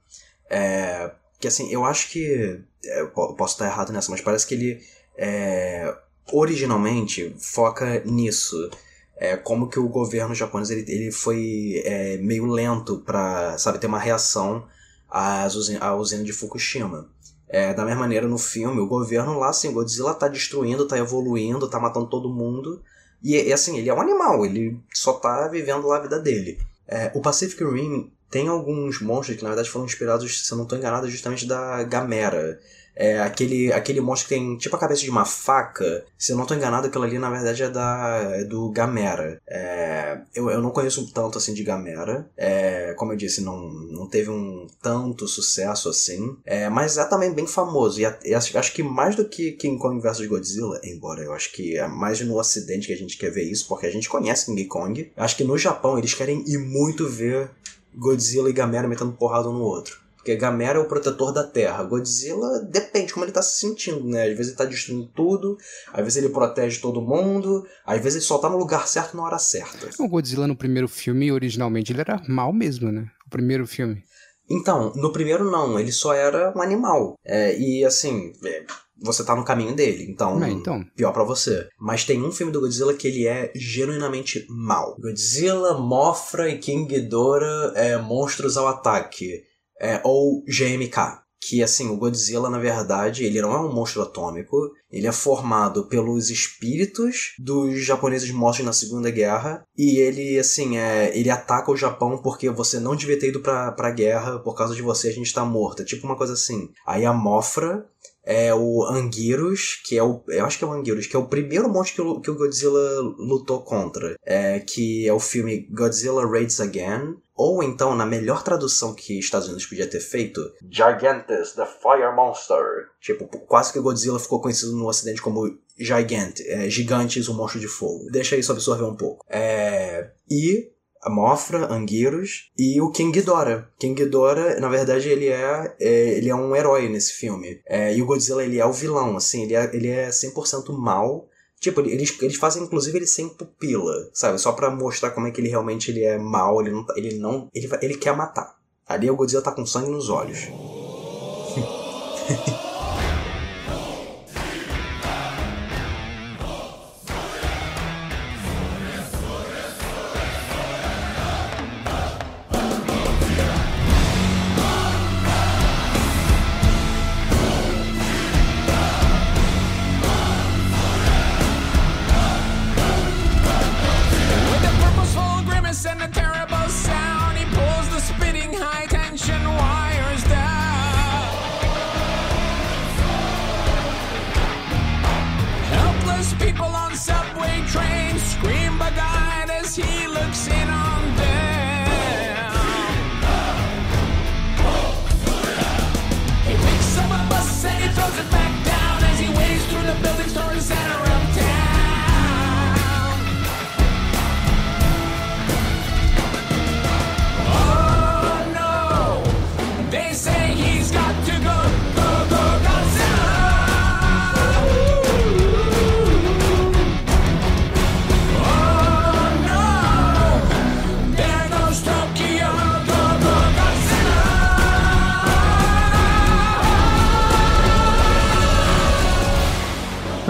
É, 0.49 1.11
que 1.39 1.47
assim, 1.47 1.71
eu 1.71 1.83
acho 1.85 2.09
que. 2.09 2.59
É, 2.85 3.01
eu 3.01 3.09
posso 3.09 3.55
estar 3.55 3.65
errado 3.65 3.91
nessa, 3.91 4.11
mas 4.11 4.21
parece 4.21 4.45
que 4.45 4.53
ele. 4.53 4.81
É, 5.17 5.95
originalmente 6.31 7.35
foca 7.39 8.01
nisso. 8.05 8.69
É, 9.15 9.37
como 9.37 9.69
que 9.69 9.79
o 9.79 9.87
governo 9.87 10.33
japonês 10.33 10.69
ele, 10.69 10.85
ele 10.91 11.11
foi 11.11 11.81
é, 11.85 12.17
meio 12.17 12.45
lento 12.45 12.99
para 12.99 13.57
sabe 13.57 13.77
ter 13.77 13.87
uma 13.87 13.99
reação 13.99 14.65
às 15.09 15.55
usina, 15.55 15.79
à 15.79 15.95
usina 15.95 16.23
de 16.23 16.33
Fukushima. 16.33 17.07
É, 17.47 17.71
da 17.73 17.85
mesma 17.85 18.01
maneira 18.01 18.27
no 18.27 18.37
filme, 18.39 18.81
o 18.81 18.87
governo 18.87 19.37
lá, 19.37 19.49
assim, 19.49 19.71
Godzilla 19.71 20.15
tá 20.15 20.27
destruindo, 20.27 20.87
tá 20.87 20.97
evoluindo, 20.97 21.69
tá 21.69 21.79
matando 21.79 22.07
todo 22.07 22.33
mundo. 22.33 22.81
E, 23.21 23.35
e 23.35 23.53
assim, 23.53 23.77
ele 23.77 23.89
é 23.89 23.93
um 23.93 24.01
animal, 24.01 24.43
ele 24.43 24.79
só 24.91 25.13
tá 25.13 25.47
vivendo 25.47 25.87
lá 25.87 25.97
a 25.97 26.01
vida 26.01 26.19
dele. 26.19 26.59
É, 26.87 27.11
o 27.13 27.21
Pacific 27.21 27.63
Rim 27.63 28.11
tem 28.29 28.47
alguns 28.47 28.99
monstros 28.99 29.37
que 29.37 29.43
na 29.43 29.49
verdade 29.49 29.69
foram 29.69 29.85
inspirados, 29.85 30.45
se 30.45 30.51
eu 30.51 30.57
não 30.57 30.63
estou 30.63 30.77
enganado, 30.77 31.07
justamente 31.07 31.45
da 31.45 31.83
Gamera. 31.83 32.59
É 32.95 33.19
aquele, 33.21 33.71
aquele 33.71 34.01
monstro 34.01 34.29
que 34.29 34.35
tem 34.35 34.57
tipo 34.57 34.75
a 34.75 34.79
cabeça 34.79 35.01
de 35.01 35.09
uma 35.09 35.25
faca. 35.25 36.05
Se 36.17 36.31
eu 36.31 36.35
não 36.35 36.43
estou 36.43 36.55
enganado, 36.55 36.87
aquilo 36.87 37.03
ali 37.03 37.17
na 37.17 37.29
verdade 37.29 37.63
é, 37.63 37.69
da, 37.69 38.21
é 38.35 38.43
do 38.43 38.69
Gamera. 38.69 39.41
É, 39.47 40.19
eu, 40.33 40.49
eu 40.49 40.61
não 40.61 40.71
conheço 40.71 41.11
tanto 41.11 41.37
assim 41.37 41.53
de 41.53 41.63
Gamera. 41.63 42.29
É, 42.37 42.93
como 42.93 43.13
eu 43.13 43.17
disse, 43.17 43.41
não, 43.41 43.69
não 43.69 44.07
teve 44.07 44.29
um 44.29 44.67
tanto 44.81 45.27
sucesso 45.27 45.89
assim. 45.89 46.37
É, 46.45 46.69
mas 46.69 46.97
é 46.97 47.05
também 47.05 47.33
bem 47.33 47.47
famoso. 47.47 47.99
E, 47.99 48.03
e 48.25 48.33
acho, 48.33 48.57
acho, 48.57 48.73
que 48.73 48.83
mais 48.83 49.15
do 49.15 49.25
que 49.25 49.53
King 49.53 49.77
Kong 49.77 50.01
vs 50.01 50.25
Godzilla, 50.27 50.79
embora 50.83 51.21
eu 51.21 51.33
acho 51.33 51.51
que 51.51 51.77
é 51.77 51.87
mais 51.87 52.21
no 52.21 52.37
ocidente 52.37 52.87
que 52.87 52.93
a 52.93 52.97
gente 52.97 53.17
quer 53.17 53.31
ver 53.31 53.43
isso, 53.43 53.67
porque 53.67 53.85
a 53.85 53.91
gente 53.91 54.09
conhece 54.09 54.45
King 54.45 54.65
Kong. 54.65 55.11
Acho 55.17 55.37
que 55.37 55.43
no 55.43 55.57
Japão 55.57 55.97
eles 55.97 56.13
querem 56.13 56.43
ir 56.47 56.57
muito 56.57 57.07
ver 57.07 57.49
Godzilla 57.95 58.49
e 58.49 58.53
Gamera 58.53 58.87
metendo 58.87 59.13
porrada 59.13 59.49
um 59.49 59.53
no 59.53 59.63
outro. 59.63 60.02
Porque 60.23 60.37
Gamera 60.37 60.79
é 60.79 60.81
o 60.81 60.87
protetor 60.87 61.33
da 61.33 61.43
Terra. 61.43 61.83
Godzilla 61.83 62.61
depende 62.61 63.11
como 63.11 63.25
ele 63.25 63.33
tá 63.33 63.41
se 63.41 63.59
sentindo, 63.59 64.05
né? 64.05 64.23
Às 64.23 64.37
vezes 64.37 64.47
ele 64.47 64.57
tá 64.57 64.63
destruindo 64.63 65.05
tudo, 65.13 65.57
às 65.91 66.01
vezes 66.01 66.15
ele 66.15 66.29
protege 66.29 66.79
todo 66.79 67.01
mundo, 67.01 67.67
às 67.85 67.97
vezes 68.01 68.15
ele 68.15 68.25
só 68.25 68.37
tá 68.37 68.49
no 68.49 68.57
lugar 68.57 68.87
certo 68.87 69.17
na 69.17 69.23
hora 69.23 69.37
certa. 69.37 69.89
O 69.99 70.07
Godzilla 70.07 70.47
no 70.47 70.55
primeiro 70.55 70.87
filme, 70.87 71.29
originalmente, 71.29 71.91
ele 71.91 71.99
era 71.99 72.23
mal 72.25 72.53
mesmo, 72.53 72.89
né? 72.89 73.05
O 73.27 73.29
primeiro 73.29 73.67
filme. 73.67 74.01
Então, 74.49 74.93
no 74.95 75.11
primeiro 75.11 75.51
não, 75.51 75.77
ele 75.77 75.91
só 75.91 76.13
era 76.13 76.53
um 76.55 76.61
animal. 76.61 77.15
É, 77.25 77.57
e 77.59 77.83
assim, 77.83 78.31
é, 78.45 78.63
você 79.01 79.25
tá 79.25 79.35
no 79.35 79.43
caminho 79.43 79.75
dele, 79.75 80.05
então, 80.09 80.41
é, 80.41 80.49
então. 80.49 80.85
pior 80.95 81.11
para 81.11 81.25
você. 81.25 81.67
Mas 81.77 82.05
tem 82.05 82.23
um 82.23 82.31
filme 82.31 82.53
do 82.53 82.61
Godzilla 82.61 82.93
que 82.93 83.09
ele 83.09 83.27
é 83.27 83.51
genuinamente 83.53 84.45
mal. 84.49 84.95
Godzilla, 85.01 85.77
Mothra 85.77 86.49
e 86.49 86.59
King 86.59 86.85
Ghidorah 86.85 87.73
é 87.75 87.97
monstros 87.97 88.55
ao 88.55 88.69
ataque 88.69 89.43
é, 89.83 90.01
ou 90.03 90.43
GMK. 90.45 91.21
Que 91.45 91.61
assim, 91.61 91.89
o 91.89 91.97
Godzilla, 91.97 92.49
na 92.49 92.57
verdade, 92.57 93.25
ele 93.25 93.41
não 93.41 93.51
é 93.51 93.59
um 93.59 93.73
monstro 93.73 94.01
atômico, 94.01 94.71
ele 94.89 95.07
é 95.07 95.11
formado 95.11 95.89
pelos 95.89 96.29
espíritos 96.29 97.33
dos 97.37 97.83
japoneses 97.83 98.31
mortos 98.31 98.63
na 98.63 98.71
Segunda 98.71 99.11
Guerra, 99.11 99.61
e 99.77 99.97
ele, 99.97 100.39
assim, 100.39 100.77
é, 100.77 101.11
ele 101.17 101.29
ataca 101.29 101.69
o 101.69 101.75
Japão 101.75 102.17
porque 102.19 102.49
você 102.49 102.79
não 102.79 102.95
devia 102.95 103.19
ter 103.19 103.27
ido 103.27 103.41
pra, 103.41 103.73
pra 103.73 103.91
guerra, 103.91 104.39
por 104.39 104.55
causa 104.55 104.73
de 104.73 104.81
você 104.81 105.09
a 105.09 105.13
gente 105.13 105.33
tá 105.33 105.43
morta. 105.43 105.83
Tipo 105.83 106.07
uma 106.07 106.15
coisa 106.15 106.31
assim. 106.31 106.69
Aí 106.87 107.03
a 107.03 107.11
Mofra 107.11 107.85
é 108.23 108.53
o 108.53 108.83
Anguirus, 108.85 109.81
que 109.85 109.97
é 109.97 110.03
o. 110.03 110.23
Eu 110.27 110.45
acho 110.45 110.57
que 110.57 110.63
é 110.63 110.67
o 110.67 110.71
Anguirus, 110.71 111.07
que 111.07 111.15
é 111.15 111.19
o 111.19 111.27
primeiro 111.27 111.69
monstro 111.69 111.95
que 111.95 112.01
o, 112.01 112.21
que 112.21 112.31
o 112.31 112.35
Godzilla 112.35 113.01
lutou 113.17 113.61
contra. 113.61 114.15
É, 114.23 114.59
que 114.59 115.07
é 115.07 115.13
o 115.13 115.19
filme 115.19 115.67
Godzilla 115.71 116.25
Raids 116.25 116.59
Again. 116.59 117.17
Ou 117.35 117.63
então, 117.63 117.95
na 117.95 118.05
melhor 118.05 118.43
tradução 118.43 118.93
que 118.93 119.17
Estados 119.17 119.47
Unidos 119.47 119.65
podia 119.65 119.89
ter 119.89 119.99
feito, 119.99 120.39
Gigantes, 120.69 121.53
the 121.53 121.65
Fire 121.65 122.15
Monster. 122.15 122.89
Tipo, 123.01 123.25
quase 123.25 123.73
que 123.73 123.79
o 123.79 123.83
Godzilla 123.83 124.19
ficou 124.19 124.39
conhecido 124.39 124.73
no 124.73 124.87
ocidente 124.87 125.19
como 125.19 125.49
Gigant, 125.77 126.39
é, 126.45 126.69
Gigantes, 126.69 127.27
o 127.27 127.33
Monstro 127.33 127.59
de 127.59 127.67
Fogo. 127.67 128.09
Deixa 128.11 128.35
isso 128.35 128.51
absorver 128.51 128.83
um 128.83 128.95
pouco. 128.95 129.25
É, 129.27 130.11
e 130.29 130.71
Mofra, 131.09 131.71
Anguirus 131.71 132.51
e 132.57 132.81
o 132.81 132.91
King 132.91 133.11
Ghidorah. 133.11 133.67
King 133.79 134.03
Ghidorah, 134.03 134.59
na 134.59 134.67
verdade, 134.67 135.09
ele 135.09 135.27
é, 135.27 135.75
é 135.79 136.17
ele 136.17 136.29
é 136.29 136.35
um 136.35 136.55
herói 136.55 136.89
nesse 136.89 137.13
filme. 137.13 137.61
É, 137.65 137.95
e 137.95 138.01
o 138.01 138.05
Godzilla, 138.05 138.43
ele 138.43 138.59
é 138.59 138.65
o 138.65 138.73
vilão, 138.73 139.17
assim, 139.17 139.43
ele 139.43 139.55
é, 139.55 139.69
ele 139.73 139.89
é 139.89 140.09
100% 140.09 140.77
mal. 140.77 141.27
Tipo, 141.59 141.81
eles, 141.81 142.21
eles 142.21 142.35
fazem 142.35 142.63
inclusive 142.63 142.97
ele 142.97 143.07
sem 143.07 143.29
pupila, 143.29 144.09
sabe? 144.13 144.37
Só 144.37 144.51
para 144.51 144.69
mostrar 144.69 145.11
como 145.11 145.27
é 145.27 145.31
que 145.31 145.39
ele 145.39 145.49
realmente 145.49 145.91
ele 145.91 146.03
é 146.03 146.17
mal, 146.17 146.61
ele 146.61 146.71
não, 146.71 146.85
ele 146.95 147.17
não, 147.17 147.49
ele, 147.53 147.69
ele 147.81 147.97
quer 147.97 148.15
matar. 148.15 148.57
Ali 148.85 149.09
o 149.09 149.15
Godzilla 149.15 149.41
tá 149.41 149.51
com 149.51 149.65
sangue 149.65 149.89
nos 149.89 150.09
olhos. 150.09 150.39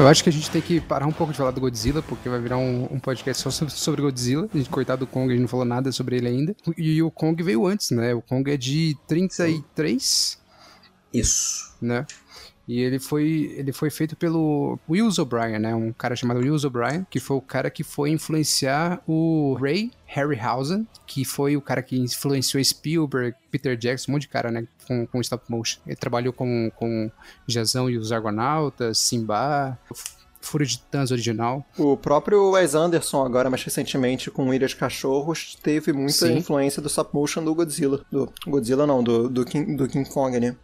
Eu 0.04 0.10
acho 0.10 0.22
que 0.22 0.28
a 0.28 0.34
gente 0.34 0.52
tem 0.52 0.62
que 0.62 0.82
parar 0.82 1.08
um 1.08 1.14
pouco 1.14 1.32
de 1.32 1.38
falar 1.38 1.52
do 1.52 1.62
Godzilla, 1.62 2.02
porque 2.02 2.28
vai 2.28 2.38
virar 2.38 2.58
um, 2.58 2.90
um 2.92 3.00
podcast 3.00 3.42
só 3.42 3.50
sobre, 3.50 3.74
sobre 3.74 4.02
Godzilla. 4.02 4.50
A 4.54 4.58
gente, 4.58 4.70
coitado 4.70 5.06
do 5.06 5.08
Kong, 5.08 5.30
a 5.30 5.32
gente 5.32 5.44
não 5.44 5.48
falou 5.48 5.64
nada 5.64 5.94
sobre 5.94 6.18
ele 6.18 6.28
ainda. 6.28 6.54
E 6.78 7.02
o 7.02 7.10
Kong 7.10 7.42
veio 7.42 7.66
antes, 7.66 7.90
né? 7.92 8.14
O 8.14 8.22
Kong 8.22 8.52
é 8.52 8.58
de 8.58 8.98
33, 9.08 10.38
Isso. 11.14 11.74
né? 11.82 12.06
E 12.68 12.80
ele 12.80 12.98
foi, 12.98 13.54
ele 13.58 13.74
foi 13.74 13.90
feito 13.90 14.16
pelo 14.16 14.80
Wills 14.90 15.20
O'Brien, 15.20 15.60
né? 15.60 15.76
Um 15.76 15.92
cara 15.92 16.16
chamado 16.16 16.40
Wills 16.40 16.66
O'Brien, 16.66 17.06
que 17.10 17.20
foi 17.20 17.36
o 17.36 17.42
cara 17.42 17.70
que 17.70 17.84
foi 17.84 18.10
influenciar 18.10 19.02
o 19.06 19.58
Ray 19.60 19.92
Harryhausen, 20.06 20.88
que 21.06 21.26
foi 21.26 21.58
o 21.58 21.62
cara 21.62 21.82
que 21.82 21.98
influenciou 21.98 22.64
Spielberg, 22.64 23.36
Peter 23.52 23.76
Jackson, 23.76 24.12
um 24.12 24.14
monte 24.14 24.24
de 24.24 24.28
cara, 24.30 24.50
né? 24.50 24.66
Com, 24.88 25.06
com 25.06 25.20
stop 25.20 25.44
motion. 25.50 25.82
Ele 25.86 25.96
trabalhou 25.96 26.32
com, 26.32 26.72
com 26.76 27.12
Jazão 27.48 27.90
e 27.90 27.98
os 27.98 28.12
Argonautas, 28.14 28.98
Simba, 28.98 29.78
Fúria 30.40 30.66
de 30.66 30.78
Titãs 30.78 31.12
original. 31.12 31.66
O 31.78 31.98
próprio 31.98 32.52
Wes 32.52 32.76
Anderson, 32.76 33.26
agora 33.26 33.50
mais 33.50 33.64
recentemente, 33.64 34.32
com 34.32 34.54
Ilha 34.54 34.68
de 34.68 34.76
Cachorros, 34.76 35.58
teve 35.62 35.92
muita 35.92 36.14
Sim. 36.28 36.38
influência 36.38 36.82
do 36.82 36.88
stop 36.88 37.14
motion 37.14 37.44
do 37.44 37.54
Godzilla. 37.54 38.06
Do 38.10 38.32
Godzilla 38.48 38.88
não, 38.88 39.04
do, 39.04 39.30
do, 39.30 39.44
King, 39.44 39.76
do 39.76 39.88
King 39.88 40.08
Kong, 40.08 40.40
né? 40.40 40.56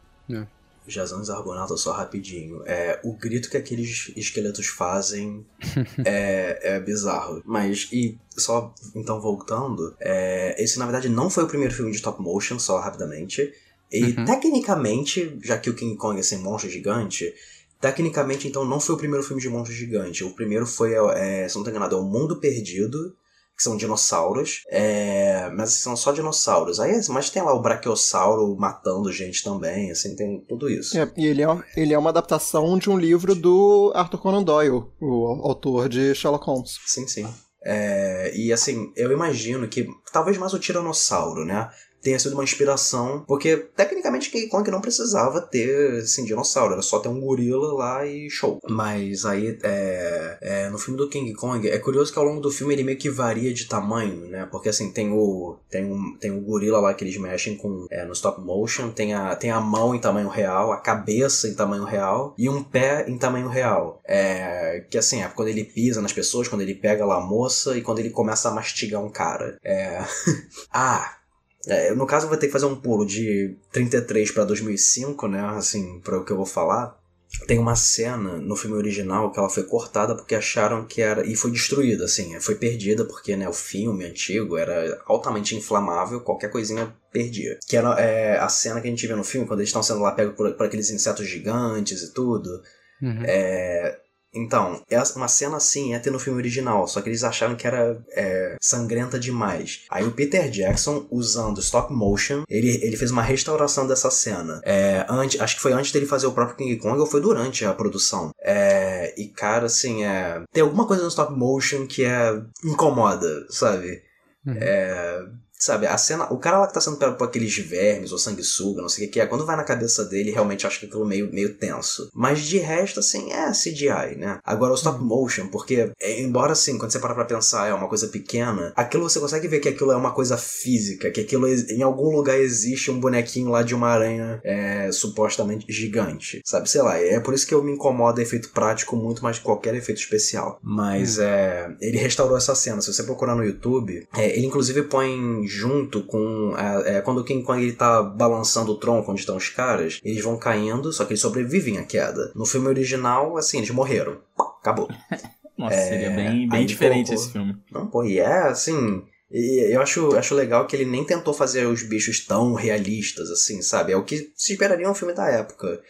Jazão 0.89 1.21
e 1.23 1.31
Argonautas 1.31 1.81
só 1.81 1.91
rapidinho. 1.91 2.61
É, 2.65 2.99
o 3.03 3.13
grito 3.13 3.49
que 3.49 3.57
aqueles 3.57 4.11
esqueletos 4.15 4.67
fazem 4.67 5.45
é, 6.05 6.75
é 6.75 6.79
bizarro. 6.79 7.41
Mas, 7.45 7.87
e 7.91 8.17
só 8.37 8.73
então 8.95 9.19
voltando, 9.21 9.95
é, 9.99 10.55
esse 10.61 10.79
na 10.79 10.85
verdade 10.85 11.09
não 11.09 11.29
foi 11.29 11.43
o 11.43 11.47
primeiro 11.47 11.73
filme 11.73 11.91
de 11.91 11.97
stop 11.97 12.21
motion, 12.21 12.57
só 12.59 12.79
rapidamente. 12.79 13.53
E 13.91 14.03
Uhum. 14.03 14.25
tecnicamente, 14.25 15.39
já 15.43 15.57
que 15.57 15.69
o 15.69 15.73
King 15.73 15.95
Kong 15.95 16.19
é 16.19 16.23
sem 16.23 16.37
monstro 16.37 16.69
gigante, 16.69 17.33
tecnicamente 17.81 18.47
então 18.47 18.63
não 18.65 18.79
foi 18.79 18.95
o 18.95 18.97
primeiro 18.97 19.25
filme 19.25 19.41
de 19.41 19.49
monstro 19.49 19.73
gigante. 19.73 20.23
O 20.23 20.35
primeiro 20.35 20.65
foi, 20.65 20.93
é, 21.15 21.47
se 21.47 21.55
não 21.55 21.63
tô 21.63 21.69
enganado, 21.69 21.95
é 21.95 21.99
O 21.99 22.03
Mundo 22.03 22.39
Perdido. 22.39 23.15
Que 23.59 23.63
são 23.63 23.75
dinossauros, 23.75 24.63
é, 24.69 25.49
mas 25.49 25.73
são 25.73 25.93
só 25.93 26.13
dinossauros. 26.13 26.79
Aí, 26.79 26.97
mas 27.09 27.29
tem 27.29 27.43
lá 27.43 27.53
o 27.53 27.61
Brachiosauro 27.61 28.55
matando 28.57 29.11
gente 29.11 29.43
também, 29.43 29.91
assim, 29.91 30.15
tem 30.15 30.39
tudo 30.47 30.69
isso. 30.69 30.97
É, 30.97 31.11
e 31.17 31.25
ele 31.25 31.43
é, 31.43 31.63
ele 31.75 31.93
é 31.93 31.97
uma 31.97 32.09
adaptação 32.09 32.77
de 32.77 32.89
um 32.89 32.97
livro 32.97 33.35
do 33.35 33.91
Arthur 33.93 34.17
Conan 34.19 34.43
Doyle, 34.43 34.85
o 35.01 35.25
autor 35.43 35.89
de 35.89 36.15
Sherlock 36.15 36.45
Holmes. 36.45 36.79
Sim, 36.85 37.05
sim. 37.05 37.27
É, 37.65 38.31
e 38.33 38.53
assim, 38.53 38.93
eu 38.95 39.11
imagino 39.11 39.67
que 39.67 39.85
talvez 40.13 40.37
mais 40.37 40.53
o 40.53 40.59
Tiranossauro, 40.59 41.43
né? 41.43 41.69
Tenha 42.01 42.19
sido 42.19 42.33
uma 42.33 42.43
inspiração, 42.43 43.23
porque 43.27 43.57
tecnicamente 43.57 44.29
King 44.29 44.47
Kong 44.47 44.69
não 44.71 44.81
precisava 44.81 45.41
ter 45.41 46.01
assim, 46.01 46.23
dinossauro, 46.23 46.73
era 46.73 46.81
só 46.81 46.99
ter 46.99 47.09
um 47.09 47.19
gorila 47.19 47.73
lá 47.73 48.05
e 48.05 48.29
show. 48.29 48.59
Mas 48.69 49.25
aí, 49.25 49.57
é, 49.63 50.37
é, 50.41 50.69
no 50.69 50.77
filme 50.77 50.97
do 50.97 51.09
King 51.09 51.33
Kong, 51.33 51.67
é 51.67 51.77
curioso 51.77 52.11
que 52.11 52.19
ao 52.19 52.25
longo 52.25 52.41
do 52.41 52.51
filme 52.51 52.73
ele 52.73 52.83
meio 52.83 52.97
que 52.97 53.09
varia 53.09 53.53
de 53.53 53.65
tamanho, 53.65 54.27
né? 54.27 54.47
Porque 54.49 54.69
assim, 54.69 54.91
tem 54.91 55.11
o, 55.11 55.57
tem 55.69 55.85
um, 55.85 56.17
tem 56.17 56.31
o 56.31 56.41
gorila 56.41 56.79
lá 56.79 56.93
que 56.93 57.03
eles 57.03 57.17
mexem 57.17 57.55
com 57.55 57.85
é, 57.89 58.05
no 58.05 58.13
stop 58.13 58.41
motion, 58.41 58.91
tem 58.91 59.13
a, 59.13 59.35
tem 59.35 59.51
a 59.51 59.59
mão 59.59 59.93
em 59.93 59.99
tamanho 59.99 60.29
real, 60.29 60.71
a 60.71 60.77
cabeça 60.77 61.47
em 61.47 61.53
tamanho 61.53 61.83
real 61.83 62.33
e 62.37 62.49
um 62.49 62.63
pé 62.63 63.05
em 63.07 63.17
tamanho 63.17 63.47
real. 63.47 64.01
É, 64.05 64.85
que 64.89 64.97
assim, 64.97 65.21
é 65.21 65.27
quando 65.27 65.49
ele 65.49 65.63
pisa 65.63 66.01
nas 66.01 66.13
pessoas, 66.13 66.47
quando 66.47 66.61
ele 66.61 66.75
pega 66.75 67.05
lá 67.05 67.17
a 67.17 67.25
moça 67.25 67.77
e 67.77 67.81
quando 67.81 67.99
ele 67.99 68.09
começa 68.09 68.49
a 68.49 68.53
mastigar 68.53 69.03
um 69.03 69.09
cara. 69.09 69.57
É... 69.63 69.99
ah, 70.71 71.18
é, 71.67 71.93
no 71.93 72.05
caso, 72.05 72.25
eu 72.25 72.29
vou 72.29 72.37
ter 72.37 72.47
que 72.47 72.53
fazer 72.53 72.65
um 72.65 72.75
pulo 72.75 73.05
de 73.05 73.55
33 73.71 74.31
pra 74.31 74.45
2005, 74.45 75.27
né? 75.27 75.41
Assim, 75.41 75.99
para 75.99 76.17
o 76.17 76.25
que 76.25 76.31
eu 76.31 76.37
vou 76.37 76.45
falar. 76.45 76.97
Tem 77.45 77.59
uma 77.59 77.75
cena 77.75 78.37
no 78.37 78.55
filme 78.55 78.75
original 78.75 79.31
que 79.31 79.37
ela 79.37 79.49
foi 79.49 79.61
cortada 79.63 80.15
porque 80.15 80.33
acharam 80.33 80.85
que 80.85 80.99
era. 81.01 81.25
E 81.27 81.35
foi 81.35 81.51
destruída, 81.51 82.05
assim. 82.05 82.39
Foi 82.39 82.55
perdida 82.55 83.05
porque, 83.05 83.35
né, 83.35 83.47
o 83.47 83.53
filme 83.53 84.03
antigo 84.03 84.57
era 84.57 84.99
altamente 85.05 85.55
inflamável, 85.55 86.21
qualquer 86.21 86.49
coisinha 86.49 86.95
perdia. 87.11 87.59
Que 87.67 87.77
era 87.77 87.99
é, 87.99 88.39
a 88.39 88.49
cena 88.49 88.81
que 88.81 88.87
a 88.87 88.89
gente 88.89 89.05
vê 89.05 89.13
no 89.13 89.23
filme, 89.23 89.45
quando 89.45 89.59
eles 89.59 89.69
estão 89.69 89.83
sendo 89.83 89.99
lá 89.99 90.11
pegos 90.13 90.35
por, 90.35 90.51
por 90.53 90.65
aqueles 90.65 90.89
insetos 90.89 91.27
gigantes 91.27 92.01
e 92.01 92.13
tudo. 92.13 92.63
Uhum. 93.01 93.23
É, 93.25 93.99
então, 94.33 94.81
essa- 94.89 95.15
uma 95.17 95.27
cena 95.27 95.57
assim 95.57 95.91
ia 95.91 95.99
ter 95.99 96.11
no 96.11 96.19
filme 96.19 96.39
original, 96.39 96.87
só 96.87 97.01
que 97.01 97.09
eles 97.09 97.23
acharam 97.23 97.55
que 97.55 97.65
era 97.67 97.97
é, 98.11 98.57
sangrenta 98.61 99.19
demais. 99.19 99.81
Aí 99.89 100.05
o 100.05 100.11
Peter 100.11 100.49
Jackson, 100.49 101.07
usando 101.09 101.59
stop 101.59 101.91
motion, 101.93 102.43
ele, 102.49 102.79
ele 102.83 102.97
fez 102.97 103.11
uma 103.11 103.21
restauração 103.21 103.87
dessa 103.87 104.09
cena. 104.11 104.61
É, 104.63 105.05
antes, 105.09 105.39
acho 105.41 105.55
que 105.55 105.61
foi 105.61 105.73
antes 105.73 105.91
dele 105.91 106.05
fazer 106.05 106.27
o 106.27 106.31
próprio 106.31 106.57
King 106.57 106.75
Kong 106.77 106.99
ou 106.99 107.05
foi 107.05 107.21
durante 107.21 107.65
a 107.65 107.73
produção. 107.73 108.31
É, 108.41 109.13
e 109.17 109.27
cara, 109.27 109.65
assim, 109.65 110.03
é, 110.05 110.41
tem 110.51 110.61
alguma 110.63 110.85
coisa 110.87 111.03
no 111.03 111.09
stop 111.09 111.33
motion 111.33 111.87
que 111.87 112.03
é 112.05 112.39
incomoda, 112.63 113.45
sabe? 113.49 114.01
Uhum. 114.45 114.53
É, 114.57 115.25
sabe, 115.59 115.85
a 115.85 115.97
cena. 115.97 116.31
O 116.31 116.37
cara 116.37 116.59
lá 116.59 116.67
que 116.67 116.73
tá 116.73 116.81
sendo 116.81 116.97
pego 116.97 117.15
por 117.15 117.25
aqueles 117.25 117.55
vermes 117.57 118.11
ou 118.11 118.17
sanguessuga, 118.17 118.81
não 118.81 118.89
sei 118.89 119.07
o 119.07 119.11
que 119.11 119.19
é, 119.19 119.25
quando 119.25 119.45
vai 119.45 119.55
na 119.55 119.63
cabeça 119.63 120.05
dele, 120.05 120.31
realmente 120.31 120.65
acho 120.65 120.79
que 120.79 120.85
aquilo 120.85 121.05
meio, 121.05 121.31
meio 121.31 121.53
tenso. 121.55 122.09
Mas 122.13 122.41
de 122.41 122.57
resto, 122.57 122.99
assim, 122.99 123.31
é 123.31 123.51
CGI, 123.51 124.15
né? 124.17 124.39
Agora 124.43 124.71
o 124.71 124.75
stop 124.75 125.03
motion, 125.03 125.47
porque, 125.47 125.91
é, 125.99 126.21
embora 126.21 126.53
assim, 126.53 126.77
quando 126.77 126.91
você 126.91 126.99
para 126.99 127.13
pra 127.13 127.25
pensar, 127.25 127.67
é 127.67 127.73
uma 127.73 127.89
coisa 127.89 128.07
pequena, 128.07 128.71
aquilo 128.75 129.09
você 129.09 129.19
consegue 129.19 129.47
ver 129.47 129.59
que 129.59 129.69
aquilo 129.69 129.91
é 129.91 129.95
uma 129.95 130.11
coisa 130.11 130.37
física, 130.37 131.11
que 131.11 131.21
aquilo 131.21 131.47
em 131.47 131.81
algum 131.81 132.15
lugar 132.15 132.39
existe 132.39 132.89
um 132.89 132.99
bonequinho 132.99 133.49
lá 133.49 133.61
de 133.63 133.75
uma 133.75 133.89
aranha 133.89 134.39
é, 134.43 134.91
supostamente 134.91 135.65
gigante, 135.69 136.41
sabe? 136.45 136.69
Sei 136.69 136.81
lá, 136.81 136.97
é 136.97 137.19
por 137.19 137.33
isso 137.33 137.47
que 137.47 137.53
eu 137.53 137.63
me 137.63 137.73
incomodo 137.73 138.21
efeito 138.21 138.49
prático 138.49 138.95
muito 138.95 139.23
mais 139.23 139.37
que 139.37 139.43
qualquer 139.43 139.75
efeito 139.75 139.99
especial. 139.99 140.59
Mas 140.61 141.17
é, 141.17 141.69
ele 141.81 141.97
restaurou 141.97 142.37
essa 142.37 142.55
cena. 142.55 142.81
Se 142.81 142.93
você 142.93 143.03
procurar 143.03 143.35
no 143.35 143.43
YouTube, 143.43 144.07
é, 144.15 144.37
ele 144.37 144.45
inclusive 144.45 144.83
põe 144.83 145.47
junto 145.49 146.03
com. 146.03 146.53
A, 146.55 146.83
é, 146.85 147.01
quando 147.01 147.19
o 147.19 147.23
King 147.23 147.43
Kong 147.43 147.61
ele 147.61 147.73
tá 147.73 148.03
balançando 148.03 148.71
o 148.71 148.77
tronco 148.77 149.11
onde 149.11 149.21
estão 149.21 149.35
os 149.35 149.49
caras, 149.49 149.99
eles 150.03 150.23
vão 150.23 150.37
caindo, 150.37 150.93
só 150.93 151.03
que 151.03 151.13
eles 151.13 151.21
sobrevivem 151.21 151.79
à 151.79 151.83
queda. 151.83 152.31
No 152.35 152.45
filme 152.45 152.67
original, 152.67 153.35
assim, 153.35 153.57
eles 153.57 153.71
morreram. 153.71 154.19
Acabou. 154.37 154.87
Nossa, 155.57 155.75
é, 155.75 155.89
seria 155.89 156.11
bem, 156.11 156.47
bem 156.47 156.65
diferente 156.65 157.13
esse 157.13 157.31
filme. 157.31 157.57
Não, 157.71 157.87
pô, 157.87 158.03
e 158.03 158.19
é 158.19 158.43
assim. 158.43 159.03
E 159.31 159.73
eu 159.73 159.81
acho, 159.81 160.15
acho 160.15 160.33
legal 160.33 160.65
que 160.65 160.75
ele 160.75 160.85
nem 160.85 161.03
tentou 161.03 161.33
fazer 161.33 161.67
os 161.67 161.83
bichos 161.83 162.25
tão 162.25 162.53
realistas, 162.53 163.29
assim, 163.29 163.61
sabe? 163.61 163.91
É 163.91 163.97
o 163.97 164.03
que 164.03 164.31
se 164.35 164.53
esperaria 164.53 164.89
um 164.89 164.95
filme 164.95 165.13
da 165.13 165.27
época. 165.27 165.81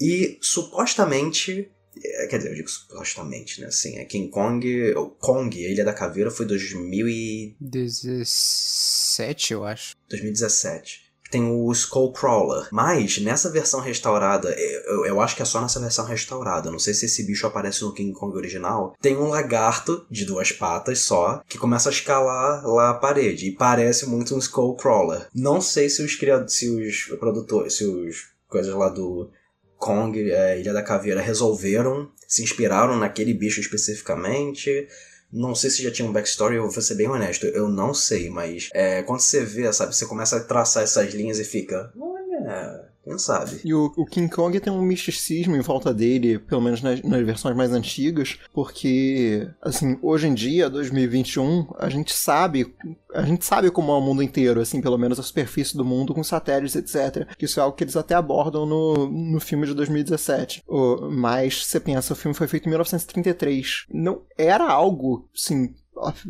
E 0.00 0.38
supostamente 0.40 1.70
é, 2.04 2.26
Quer 2.26 2.38
dizer, 2.38 2.50
eu 2.50 2.54
digo 2.54 2.68
supostamente, 2.68 3.60
né? 3.60 3.68
Assim, 3.68 3.98
é 3.98 4.04
King 4.04 4.30
Kong. 4.30 4.94
Kong, 5.18 5.58
Ilha 5.58 5.84
da 5.84 5.92
Caveira, 5.92 6.30
foi 6.30 6.46
2016. 6.46 8.97
2017, 9.18 9.52
eu 9.52 9.64
acho. 9.64 9.96
2017 10.08 11.08
tem 11.30 11.44
o 11.44 11.70
Skullcrawler. 11.72 12.68
Mas 12.72 13.18
nessa 13.18 13.50
versão 13.50 13.80
restaurada, 13.80 14.50
é, 14.50 14.90
eu, 14.90 15.04
eu, 15.04 15.20
acho 15.20 15.36
que 15.36 15.42
é 15.42 15.44
só 15.44 15.60
nessa 15.60 15.78
versão 15.78 16.06
restaurada, 16.06 16.70
não 16.70 16.78
sei 16.78 16.94
se 16.94 17.04
esse 17.04 17.22
bicho 17.22 17.46
aparece 17.46 17.84
no 17.84 17.92
King 17.92 18.14
Kong 18.14 18.34
original. 18.34 18.96
Tem 18.98 19.14
um 19.14 19.28
lagarto 19.28 20.06
de 20.10 20.24
duas 20.24 20.52
patas 20.52 21.00
só 21.00 21.42
que 21.46 21.58
começa 21.58 21.90
a 21.90 21.92
escalar 21.92 22.66
lá 22.66 22.88
a 22.88 22.94
parede 22.94 23.46
e 23.46 23.54
parece 23.54 24.06
muito 24.06 24.34
um 24.34 24.38
Skullcrawler. 24.38 25.26
Não 25.34 25.60
sei 25.60 25.90
se 25.90 26.02
os 26.02 26.14
criadores, 26.14 26.54
se 26.54 26.70
os 26.70 27.18
produtores, 27.18 27.74
se 27.74 27.84
os 27.84 28.28
coisas 28.48 28.74
lá 28.74 28.88
do 28.88 29.30
Kong, 29.76 30.30
é, 30.30 30.58
Ilha 30.58 30.72
da 30.72 30.82
Caveira 30.82 31.20
resolveram, 31.20 32.10
se 32.26 32.42
inspiraram 32.42 32.96
naquele 32.96 33.34
bicho 33.34 33.60
especificamente 33.60 34.88
não 35.32 35.54
sei 35.54 35.70
se 35.70 35.82
já 35.82 35.90
tinha 35.90 36.08
um 36.08 36.12
backstory, 36.12 36.56
eu 36.56 36.70
vou 36.70 36.82
ser 36.82 36.94
bem 36.94 37.08
honesto, 37.08 37.46
eu 37.46 37.68
não 37.68 37.92
sei, 37.92 38.30
mas 38.30 38.70
é, 38.72 39.02
quando 39.02 39.20
você 39.20 39.44
vê, 39.44 39.70
sabe, 39.72 39.94
você 39.94 40.06
começa 40.06 40.36
a 40.36 40.44
traçar 40.44 40.82
essas 40.82 41.12
linhas 41.12 41.38
e 41.38 41.44
fica, 41.44 41.92
olha, 41.98 42.87
Quem 43.08 43.18
sabe? 43.18 43.62
E 43.64 43.72
o, 43.72 43.90
o 43.96 44.04
King 44.04 44.30
Kong 44.30 44.60
tem 44.60 44.70
um 44.70 44.82
misticismo 44.82 45.56
em 45.56 45.60
volta 45.60 45.94
dele, 45.94 46.38
pelo 46.38 46.60
menos 46.60 46.82
nas, 46.82 47.00
nas 47.00 47.24
versões 47.24 47.56
mais 47.56 47.72
antigas, 47.72 48.38
porque, 48.52 49.48
assim, 49.62 49.98
hoje 50.02 50.26
em 50.26 50.34
dia, 50.34 50.68
2021, 50.68 51.68
a 51.78 51.88
gente 51.88 52.12
sabe, 52.12 52.74
a 53.14 53.22
gente 53.22 53.46
sabe 53.46 53.70
como 53.70 53.92
é 53.92 53.94
o 53.94 54.00
mundo 54.02 54.22
inteiro, 54.22 54.60
assim, 54.60 54.82
pelo 54.82 54.98
menos 54.98 55.18
a 55.18 55.22
superfície 55.22 55.74
do 55.74 55.86
mundo 55.86 56.12
com 56.12 56.22
satélites, 56.22 56.76
etc. 56.76 57.26
Isso 57.40 57.58
é 57.58 57.62
algo 57.62 57.74
que 57.74 57.82
eles 57.82 57.96
até 57.96 58.14
abordam 58.14 58.66
no, 58.66 59.08
no 59.08 59.40
filme 59.40 59.66
de 59.66 59.72
2017. 59.72 60.62
O, 60.68 61.08
mas 61.10 61.64
você 61.64 61.80
pensa, 61.80 62.12
o 62.12 62.16
filme 62.16 62.34
foi 62.34 62.46
feito 62.46 62.66
em 62.66 62.68
1933. 62.68 63.86
Não 63.90 64.20
era 64.36 64.68
algo, 64.70 65.26
assim, 65.34 65.74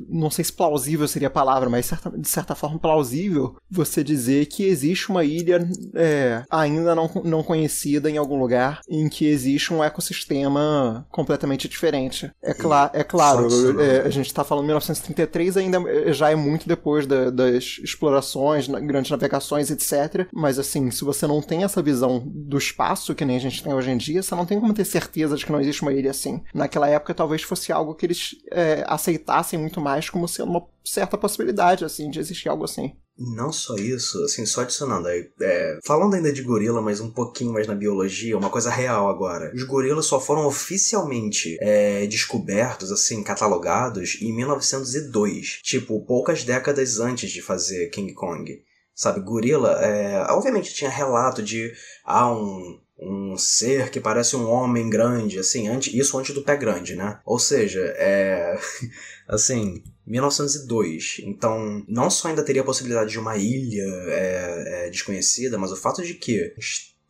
não 0.08 0.30
sei 0.30 0.44
se 0.44 0.52
plausível 0.52 1.06
seria 1.06 1.28
a 1.28 1.30
palavra, 1.30 1.68
mas 1.68 1.86
certa, 1.86 2.10
de 2.10 2.28
certa 2.28 2.54
forma 2.54 2.78
plausível 2.78 3.56
você 3.70 4.02
dizer 4.02 4.46
que 4.46 4.64
existe 4.64 5.10
uma 5.10 5.24
ilha 5.24 5.68
é, 5.94 6.42
ainda 6.50 6.94
não, 6.94 7.10
não 7.24 7.42
conhecida 7.42 8.10
em 8.10 8.16
algum 8.16 8.38
lugar 8.38 8.80
em 8.88 9.08
que 9.08 9.26
existe 9.26 9.72
um 9.72 9.82
ecossistema 9.82 11.06
completamente 11.10 11.68
diferente. 11.68 12.30
É, 12.42 12.54
cla 12.54 12.90
é 12.94 13.04
claro, 13.04 13.48
é, 13.80 14.00
a 14.00 14.10
gente 14.10 14.26
está 14.26 14.44
falando 14.44 14.66
1933, 14.66 15.56
ainda 15.56 15.78
já 16.12 16.30
é 16.30 16.34
muito 16.34 16.68
depois 16.68 17.06
da, 17.06 17.30
das 17.30 17.78
explorações, 17.82 18.68
grandes 18.68 19.10
navegações, 19.10 19.70
etc. 19.70 20.26
Mas 20.32 20.58
assim, 20.58 20.90
se 20.90 21.04
você 21.04 21.26
não 21.26 21.40
tem 21.40 21.64
essa 21.64 21.82
visão 21.82 22.22
do 22.24 22.56
espaço 22.58 23.14
que 23.14 23.24
nem 23.24 23.36
a 23.36 23.40
gente 23.40 23.62
tem 23.62 23.72
hoje 23.72 23.90
em 23.90 23.96
dia, 23.96 24.22
você 24.22 24.34
não 24.34 24.46
tem 24.46 24.60
como 24.60 24.74
ter 24.74 24.84
certeza 24.84 25.36
de 25.36 25.44
que 25.44 25.52
não 25.52 25.60
existe 25.60 25.82
uma 25.82 25.92
ilha 25.92 26.10
assim. 26.10 26.42
Naquela 26.54 26.88
época 26.88 27.14
talvez 27.14 27.42
fosse 27.42 27.72
algo 27.72 27.94
que 27.94 28.06
eles 28.06 28.36
é, 28.50 28.84
aceitassem 28.86 29.57
muito 29.58 29.80
mais 29.80 30.08
como 30.08 30.28
sendo 30.28 30.50
uma 30.50 30.66
certa 30.84 31.18
possibilidade, 31.18 31.84
assim, 31.84 32.10
de 32.10 32.18
existir 32.18 32.48
algo 32.48 32.64
assim. 32.64 32.92
Não 33.18 33.50
só 33.50 33.74
isso, 33.74 34.22
assim, 34.22 34.46
só 34.46 34.60
adicionando 34.60 35.08
aí, 35.08 35.28
é, 35.40 35.80
falando 35.84 36.14
ainda 36.14 36.32
de 36.32 36.40
gorila, 36.40 36.80
mas 36.80 37.00
um 37.00 37.10
pouquinho 37.10 37.52
mais 37.52 37.66
na 37.66 37.74
biologia, 37.74 38.38
uma 38.38 38.48
coisa 38.48 38.70
real 38.70 39.08
agora. 39.08 39.52
Os 39.52 39.64
gorilas 39.64 40.06
só 40.06 40.20
foram 40.20 40.46
oficialmente 40.46 41.58
é, 41.60 42.06
descobertos, 42.06 42.92
assim, 42.92 43.24
catalogados 43.24 44.18
em 44.22 44.32
1902, 44.32 45.60
tipo, 45.64 46.00
poucas 46.06 46.44
décadas 46.44 47.00
antes 47.00 47.30
de 47.30 47.42
fazer 47.42 47.90
King 47.90 48.14
Kong. 48.14 48.62
Sabe, 48.94 49.20
gorila, 49.20 49.72
é, 49.84 50.24
obviamente 50.32 50.74
tinha 50.74 50.90
relato 50.90 51.42
de, 51.42 51.72
ah, 52.04 52.32
um, 52.32 52.80
um 52.98 53.36
ser 53.38 53.90
que 53.90 54.00
parece 54.00 54.34
um 54.34 54.48
homem 54.50 54.90
grande, 54.90 55.38
assim, 55.38 55.68
antes, 55.68 55.94
isso 55.94 56.18
antes 56.18 56.34
do 56.34 56.42
pé 56.42 56.56
grande, 56.56 56.96
né? 56.96 57.20
Ou 57.24 57.38
seja, 57.38 57.80
é. 57.96 58.58
assim, 59.28 59.82
1902. 60.06 61.20
Então, 61.24 61.84
não 61.86 62.10
só 62.10 62.28
ainda 62.28 62.44
teria 62.44 62.62
a 62.62 62.64
possibilidade 62.64 63.10
de 63.10 63.18
uma 63.18 63.36
ilha 63.36 63.84
é, 64.08 64.86
é, 64.86 64.90
desconhecida, 64.90 65.56
mas 65.56 65.70
o 65.70 65.76
fato 65.76 66.02
de 66.02 66.14
que 66.14 66.52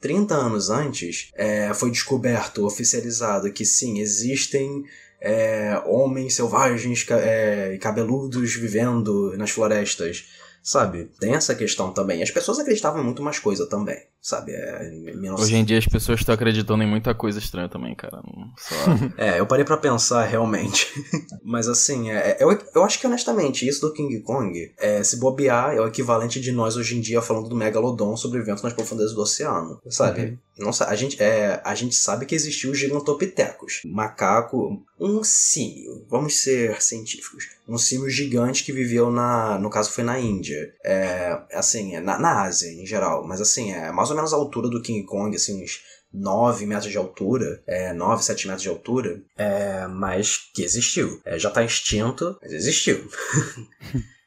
30 0.01 0.35
anos 0.35 0.69
antes 0.69 1.31
é, 1.35 1.73
foi 1.73 1.91
descoberto, 1.91 2.67
oficializado 2.67 3.51
que 3.53 3.65
sim, 3.65 4.01
existem 4.01 4.85
é, 5.21 5.81
homens 5.87 6.35
selvagens 6.35 7.07
e 7.09 7.13
é, 7.13 7.79
cabeludos 7.81 8.55
vivendo 8.55 9.35
nas 9.39 9.51
florestas. 9.51 10.27
Sabe? 10.63 11.11
Tem 11.19 11.35
essa 11.35 11.55
questão 11.55 11.93
também. 11.95 12.23
As 12.23 12.31
pessoas 12.31 12.59
acreditavam 12.59 13.01
em 13.01 13.05
muito 13.05 13.23
mais 13.23 13.39
coisa 13.39 13.67
também 13.67 14.08
sabe? 14.21 14.53
É, 14.53 14.91
19... 14.91 15.43
Hoje 15.43 15.57
em 15.57 15.65
dia 15.65 15.79
as 15.79 15.87
pessoas 15.87 16.21
estão 16.21 16.35
acreditando 16.35 16.83
em 16.83 16.87
muita 16.87 17.15
coisa 17.15 17.39
estranha 17.39 17.69
também, 17.69 17.95
cara. 17.95 18.21
Só... 18.59 18.75
é, 19.17 19.41
eu 19.41 19.47
parei 19.47 19.65
para 19.65 19.77
pensar 19.77 20.25
realmente. 20.25 20.89
Mas 21.45 21.69
assim, 21.69 22.11
é, 22.11 22.37
eu, 22.41 22.51
eu 22.75 22.85
acho 22.85 23.01
que 23.01 23.07
honestamente, 23.07 23.67
isso 23.67 23.81
do 23.81 23.93
King 23.93 24.21
Kong, 24.21 24.73
é, 24.79 25.03
se 25.03 25.19
bobear, 25.19 25.75
é 25.75 25.81
o 25.81 25.87
equivalente 25.87 26.41
de 26.41 26.53
nós 26.53 26.77
hoje 26.77 26.97
em 26.97 27.01
dia 27.01 27.23
falando 27.23 27.49
do 27.49 27.57
Megalodon 27.57 28.17
sobrevivendo 28.17 28.63
nas 28.63 28.73
profundezas 28.73 29.15
do 29.15 29.23
oceano, 29.23 29.81
sabe? 29.89 30.23
Uhum. 30.23 30.39
Nossa, 30.59 30.87
a 30.87 30.97
gente, 30.97 31.23
é, 31.23 31.61
a 31.65 31.75
gente 31.75 31.95
sabe 31.95 32.27
que 32.27 32.35
existiu 32.35 32.73
os 32.73 32.79
gigantopitecos. 32.79 33.81
Macaco, 33.85 34.83
um 34.99 35.23
símio, 35.23 36.05
vamos 36.09 36.41
ser 36.41 36.83
científicos. 36.83 37.49
Um 37.67 37.79
símio 37.79 38.11
gigante 38.11 38.65
que 38.65 38.73
viveu 38.73 39.11
na. 39.11 39.59
No 39.59 39.71
caso 39.71 39.93
foi 39.93 40.03
na 40.03 40.19
Índia. 40.19 40.75
É, 40.85 41.39
assim, 41.53 41.95
é, 41.95 42.01
na, 42.01 42.19
na 42.19 42.43
Ásia 42.43 42.71
em 42.71 42.85
geral. 42.85 43.25
Mas 43.27 43.41
assim, 43.41 43.73
é 43.73 43.93
mais 43.93 44.11
ou 44.11 44.17
menos 44.17 44.33
a 44.33 44.37
altura 44.37 44.69
do 44.69 44.83
King 44.83 45.05
Kong, 45.05 45.35
assim, 45.35 45.63
uns 45.63 45.81
9 46.13 46.67
metros 46.67 46.91
de 46.91 46.99
altura, 46.99 47.63
é, 47.67 47.93
9, 47.93 48.25
7 48.25 48.47
metros 48.47 48.63
de 48.63 48.69
altura, 48.69 49.23
é, 49.37 49.87
mas 49.87 50.51
que 50.55 50.63
existiu. 50.63 51.21
É, 51.25 51.39
já 51.39 51.49
está 51.49 51.63
extinto, 51.63 52.37
mas 52.43 52.53
existiu. 52.53 53.09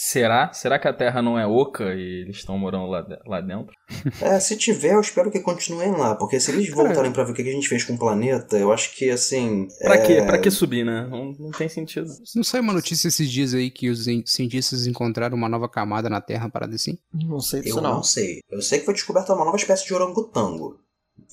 Será? 0.00 0.52
Será 0.52 0.78
que 0.78 0.86
a 0.86 0.92
Terra 0.92 1.20
não 1.20 1.36
é 1.36 1.44
oca 1.44 1.92
e 1.92 2.22
eles 2.22 2.36
estão 2.36 2.56
morando 2.56 2.86
lá, 2.86 3.04
lá 3.26 3.40
dentro? 3.40 3.74
É, 4.22 4.38
se 4.38 4.56
tiver, 4.56 4.94
eu 4.94 5.00
espero 5.00 5.28
que 5.28 5.40
continuem 5.40 5.90
lá, 5.90 6.14
porque 6.14 6.38
se 6.38 6.52
eles 6.52 6.70
voltarem 6.70 7.10
para 7.10 7.24
ver 7.24 7.32
o 7.32 7.34
que 7.34 7.42
a 7.42 7.44
gente 7.44 7.68
fez 7.68 7.82
com 7.82 7.94
o 7.94 7.98
planeta, 7.98 8.56
eu 8.56 8.72
acho 8.72 8.94
que 8.94 9.10
assim. 9.10 9.66
Pra 9.80 9.96
é... 9.96 10.06
quê? 10.06 10.22
Pra 10.22 10.38
que 10.38 10.52
subir, 10.52 10.84
né? 10.84 11.08
Não, 11.10 11.32
não 11.32 11.50
tem 11.50 11.68
sentido. 11.68 12.06
Não 12.36 12.44
saiu 12.44 12.62
uma 12.62 12.72
notícia 12.72 13.08
esses 13.08 13.28
dias 13.28 13.54
aí 13.54 13.72
que 13.72 13.90
os 13.90 14.04
cientistas 14.24 14.86
encontraram 14.86 15.36
uma 15.36 15.48
nova 15.48 15.68
camada 15.68 16.08
na 16.08 16.20
Terra, 16.20 16.48
parada 16.48 16.76
assim? 16.76 16.96
Não 17.12 17.40
sei 17.40 17.62
disso 17.62 17.78
eu 17.78 17.82
não. 17.82 17.94
não 17.94 18.02
sei. 18.04 18.38
Eu 18.48 18.62
sei 18.62 18.78
que 18.78 18.84
foi 18.84 18.94
descoberta 18.94 19.34
uma 19.34 19.44
nova 19.44 19.56
espécie 19.56 19.84
de 19.84 19.94
orangotango. 19.94 20.78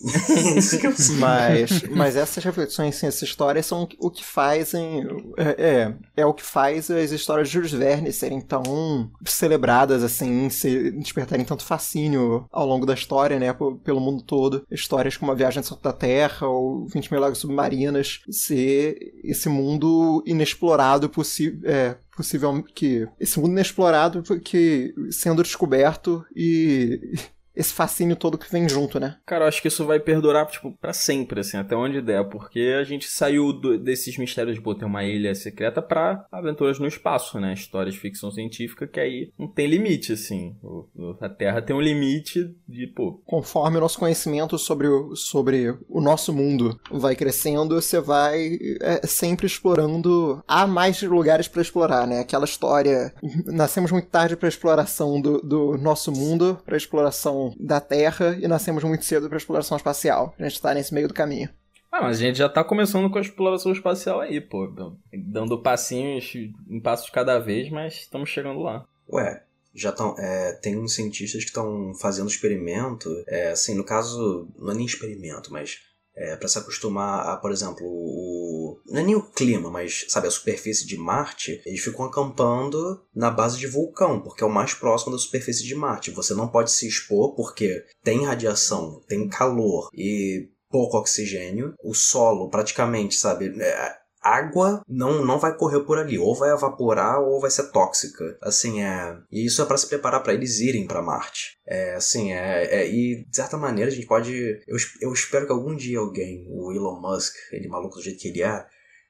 mas, 1.19 1.83
mas 1.89 2.15
essas 2.15 2.43
reflexões, 2.43 2.95
assim, 2.95 3.07
essas 3.07 3.21
histórias 3.21 3.65
são 3.65 3.87
o 3.99 4.09
que 4.09 4.23
fazem. 4.23 5.07
É, 5.37 5.43
é, 5.57 5.93
é, 6.17 6.25
o 6.25 6.33
que 6.33 6.43
faz 6.43 6.91
as 6.91 7.11
histórias 7.11 7.47
de 7.47 7.53
Jules 7.53 7.71
Verne 7.71 8.11
serem 8.11 8.41
tão 8.41 9.09
celebradas, 9.25 10.03
assim, 10.03 10.49
se 10.49 10.91
despertarem 10.91 11.45
tanto 11.45 11.63
fascínio 11.63 12.45
ao 12.51 12.65
longo 12.65 12.85
da 12.85 12.93
história, 12.93 13.39
né, 13.39 13.55
pelo 13.83 14.01
mundo 14.01 14.21
todo. 14.23 14.65
Histórias 14.69 15.17
como 15.17 15.31
A 15.31 15.35
Viagem 15.35 15.63
Centro 15.63 15.83
da 15.83 15.93
Terra 15.93 16.47
ou 16.47 16.87
20 16.87 17.11
Mil 17.11 17.19
Lágrimas 17.19 17.39
Submarinas, 17.39 18.19
ser 18.29 18.97
esse 19.23 19.47
mundo 19.47 20.23
inexplorado 20.25 21.09
possível. 21.09 21.59
É, 21.63 21.95
possível 22.15 22.63
que 22.63 23.05
esse 23.19 23.37
mundo 23.39 23.51
inexplorado 23.51 24.23
que 24.39 24.95
sendo 25.11 25.43
descoberto 25.43 26.25
e 26.33 27.17
esse 27.55 27.73
fascínio 27.73 28.15
todo 28.15 28.37
que 28.37 28.51
vem 28.51 28.67
junto, 28.67 28.99
né? 28.99 29.17
Cara, 29.25 29.45
eu 29.45 29.47
acho 29.47 29.61
que 29.61 29.67
isso 29.67 29.85
vai 29.85 29.99
perdurar, 29.99 30.45
tipo, 30.47 30.71
pra 30.79 30.93
sempre, 30.93 31.39
assim, 31.39 31.57
até 31.57 31.75
onde 31.75 32.01
der, 32.01 32.23
porque 32.25 32.75
a 32.79 32.83
gente 32.83 33.07
saiu 33.07 33.53
do, 33.53 33.77
desses 33.77 34.17
mistérios 34.17 34.55
de 34.55 34.61
pô, 34.61 34.75
ter 34.75 34.85
uma 34.85 35.03
ilha 35.03 35.33
secreta 35.33 35.81
pra 35.81 36.25
aventuras 36.31 36.79
no 36.79 36.87
espaço, 36.87 37.39
né? 37.39 37.53
Histórias 37.53 37.95
de 37.95 38.01
ficção 38.01 38.31
científica 38.31 38.87
que 38.87 38.99
aí 38.99 39.31
não 39.37 39.47
tem 39.47 39.67
limite, 39.67 40.13
assim. 40.13 40.55
O, 40.61 40.87
a 41.21 41.29
Terra 41.29 41.61
tem 41.61 41.75
um 41.75 41.81
limite 41.81 42.53
de, 42.67 42.87
pô... 42.87 43.21
Conforme 43.25 43.77
o 43.77 43.81
nosso 43.81 43.99
conhecimento 43.99 44.57
sobre 44.57 44.87
o, 44.87 45.15
sobre 45.15 45.75
o 45.89 46.01
nosso 46.01 46.33
mundo 46.33 46.79
vai 46.91 47.15
crescendo, 47.15 47.81
você 47.81 47.99
vai 47.99 48.57
é, 48.81 49.05
sempre 49.07 49.45
explorando... 49.45 50.43
Há 50.47 50.67
mais 50.67 51.01
lugares 51.01 51.47
para 51.47 51.61
explorar, 51.61 52.07
né? 52.07 52.19
Aquela 52.19 52.45
história... 52.45 53.13
Nascemos 53.45 53.91
muito 53.91 54.09
tarde 54.09 54.35
pra 54.35 54.49
exploração 54.49 55.21
do, 55.21 55.39
do 55.39 55.77
nosso 55.77 56.11
mundo, 56.11 56.59
pra 56.65 56.77
exploração 56.77 57.44
da 57.59 57.81
Terra 57.81 58.37
e 58.41 58.47
nascemos 58.47 58.83
muito 58.83 59.05
cedo 59.05 59.27
para 59.27 59.37
exploração 59.37 59.77
espacial. 59.77 60.33
A 60.39 60.43
gente 60.43 60.53
está 60.53 60.73
nesse 60.73 60.93
meio 60.93 61.07
do 61.07 61.13
caminho. 61.13 61.49
Ah, 61.91 62.01
mas 62.01 62.17
a 62.17 62.21
gente 62.21 62.37
já 62.37 62.49
tá 62.49 62.63
começando 62.63 63.09
com 63.09 63.17
a 63.17 63.21
exploração 63.21 63.71
espacial 63.71 64.19
aí, 64.19 64.41
pô. 64.41 64.67
Dando 65.13 65.61
passinhos 65.61 66.33
em 66.69 66.79
passos 66.81 67.09
cada 67.09 67.39
vez, 67.39 67.69
mas 67.69 67.93
estamos 67.93 68.29
chegando 68.29 68.59
lá. 68.59 68.85
Ué, 69.09 69.43
já 69.73 69.91
estão. 69.91 70.13
É, 70.17 70.53
tem 70.61 70.77
uns 70.77 70.93
cientistas 70.93 71.43
que 71.43 71.49
estão 71.49 71.93
fazendo 71.93 72.29
experimento. 72.29 73.09
É, 73.27 73.51
assim, 73.51 73.75
no 73.75 73.83
caso, 73.83 74.47
não 74.57 74.71
é 74.71 74.75
nem 74.75 74.85
experimento, 74.85 75.53
mas 75.53 75.79
é, 76.15 76.35
para 76.35 76.47
se 76.47 76.57
acostumar 76.57 77.27
a, 77.27 77.37
por 77.37 77.51
exemplo, 77.51 77.85
o. 77.85 78.79
Não 78.87 79.01
é 79.01 79.03
nem 79.03 79.15
o 79.15 79.21
clima, 79.21 79.69
mas, 79.69 80.05
sabe, 80.07 80.27
a 80.27 80.31
superfície 80.31 80.85
de 80.85 80.97
Marte, 80.97 81.61
eles 81.65 81.81
ficam 81.81 82.05
acampando 82.05 83.03
na 83.13 83.29
base 83.29 83.57
de 83.57 83.67
vulcão, 83.67 84.21
porque 84.21 84.43
é 84.43 84.47
o 84.47 84.53
mais 84.53 84.73
próximo 84.73 85.11
da 85.11 85.17
superfície 85.17 85.63
de 85.63 85.75
Marte. 85.75 86.11
Você 86.11 86.33
não 86.33 86.47
pode 86.47 86.71
se 86.71 86.87
expor 86.87 87.35
porque 87.35 87.83
tem 88.03 88.25
radiação, 88.25 89.01
tem 89.07 89.27
calor 89.27 89.89
e 89.93 90.49
pouco 90.69 90.97
oxigênio. 90.97 91.73
O 91.83 91.93
solo, 91.93 92.49
praticamente, 92.49 93.15
sabe, 93.15 93.53
é, 93.61 93.97
água 94.25 94.81
não, 94.87 95.23
não 95.23 95.39
vai 95.39 95.55
correr 95.55 95.81
por 95.81 95.99
ali, 95.99 96.17
ou 96.17 96.35
vai 96.35 96.51
evaporar 96.51 97.21
ou 97.21 97.39
vai 97.39 97.51
ser 97.51 97.71
tóxica. 97.71 98.37
Assim, 98.41 98.81
é. 98.81 99.17
E 99.31 99.45
isso 99.45 99.61
é 99.61 99.65
para 99.65 99.77
se 99.77 99.87
preparar 99.87 100.23
para 100.23 100.33
eles 100.33 100.59
irem 100.59 100.87
para 100.87 101.01
Marte. 101.01 101.57
É, 101.67 101.95
assim, 101.95 102.33
é, 102.33 102.81
é, 102.81 102.89
E 102.89 103.25
de 103.25 103.35
certa 103.35 103.57
maneira 103.57 103.91
a 103.91 103.93
gente 103.93 104.07
pode. 104.07 104.33
Eu, 104.67 104.77
eu 105.01 105.13
espero 105.13 105.45
que 105.45 105.51
algum 105.51 105.75
dia 105.75 105.99
alguém, 105.99 106.45
o 106.49 106.71
Elon 106.71 106.99
Musk, 106.99 107.33
ele 107.51 107.67
maluco 107.67 107.95
do 107.95 108.03
jeito 108.03 108.19
que 108.19 108.29
ele 108.29 108.41
é, 108.41 108.65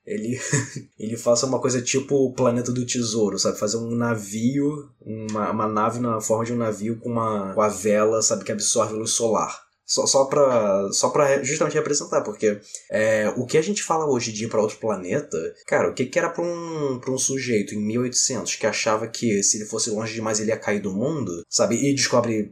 ele, 0.06 0.40
ele 1.00 1.18
faça 1.18 1.46
uma 1.46 1.60
coisa 1.60 1.82
tipo 1.82 2.16
o 2.16 2.34
Planeta 2.34 2.72
do 2.72 2.86
Tesouro, 2.86 3.40
sabe? 3.40 3.58
Fazer 3.58 3.78
um 3.78 3.96
navio, 3.96 4.90
uma, 5.02 5.52
uma 5.52 5.68
nave 5.68 6.00
na 6.00 6.22
forma 6.22 6.46
de 6.46 6.54
um 6.54 6.58
navio 6.58 7.00
com 7.00 7.10
uma 7.10 7.54
com 7.54 7.62
a 7.62 7.70
vela, 7.70 8.22
sabe? 8.22 8.44
Que 8.44 8.52
absorve 8.52 8.94
luz 8.94 9.12
solar. 9.12 9.65
Só, 9.86 10.08
só 10.08 10.26
para 10.26 10.92
só 10.92 11.10
pra 11.10 11.44
justamente 11.44 11.76
representar, 11.76 12.22
porque 12.22 12.60
é, 12.90 13.32
o 13.38 13.46
que 13.46 13.58
a 13.58 13.62
gente 13.62 13.84
fala 13.84 14.06
hoje 14.10 14.32
em 14.32 14.34
dia 14.34 14.50
para 14.50 14.62
outro 14.62 14.78
planeta, 14.78 15.38
cara, 15.68 15.90
o 15.90 15.94
que, 15.94 16.06
que 16.08 16.18
era 16.18 16.30
para 16.30 16.44
um, 16.44 17.00
pra 17.00 17.12
um 17.12 17.18
sujeito 17.20 17.76
em 17.76 17.80
1800 17.86 18.56
que 18.56 18.66
achava 18.66 19.08
que 19.08 19.44
se 19.44 19.58
ele 19.58 19.66
fosse 19.66 19.92
longe 19.92 20.14
demais 20.14 20.40
ele 20.40 20.50
ia 20.50 20.58
cair 20.58 20.80
do 20.80 20.92
mundo, 20.92 21.44
sabe? 21.48 21.76
E 21.76 21.94
descobre 21.94 22.52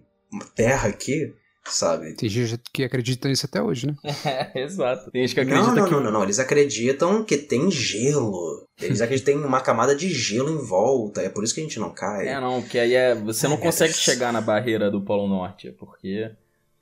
Terra 0.56 0.90
aqui, 0.90 1.34
sabe? 1.66 2.14
Tem 2.14 2.30
gente 2.30 2.60
que 2.72 2.84
acredita 2.84 3.28
nisso 3.28 3.46
até 3.48 3.62
hoje, 3.62 3.88
né? 3.88 3.96
É, 4.54 4.62
exato. 4.64 5.10
Tem 5.12 5.22
gente 5.26 5.34
que 5.34 5.42
acredita 5.42 5.68
Não, 5.70 5.76
não, 5.76 5.86
que. 5.86 5.92
não, 5.92 6.04
não, 6.04 6.12
não. 6.12 6.24
Eles 6.24 6.38
acreditam 6.40 7.24
que 7.24 7.38
tem 7.38 7.72
gelo. 7.72 8.68
Eles 8.82 9.02
acreditam 9.02 9.34
que 9.34 9.40
tem 9.40 9.48
uma 9.48 9.62
camada 9.62 9.96
de 9.96 10.10
gelo 10.10 10.50
em 10.50 10.58
volta. 10.64 11.22
É 11.22 11.30
por 11.30 11.44
isso 11.44 11.54
que 11.56 11.62
a 11.62 11.64
gente 11.64 11.80
não 11.80 11.90
cai. 11.92 12.28
É, 12.28 12.40
não, 12.40 12.62
porque 12.62 12.78
aí 12.80 12.94
é, 12.94 13.16
você 13.16 13.48
não 13.48 13.56
É. 13.56 13.60
consegue 13.60 13.94
chegar 13.94 14.32
na 14.34 14.42
barreira 14.42 14.90
do 14.92 15.02
Polo 15.02 15.28
Norte, 15.28 15.72
porque 15.72 16.32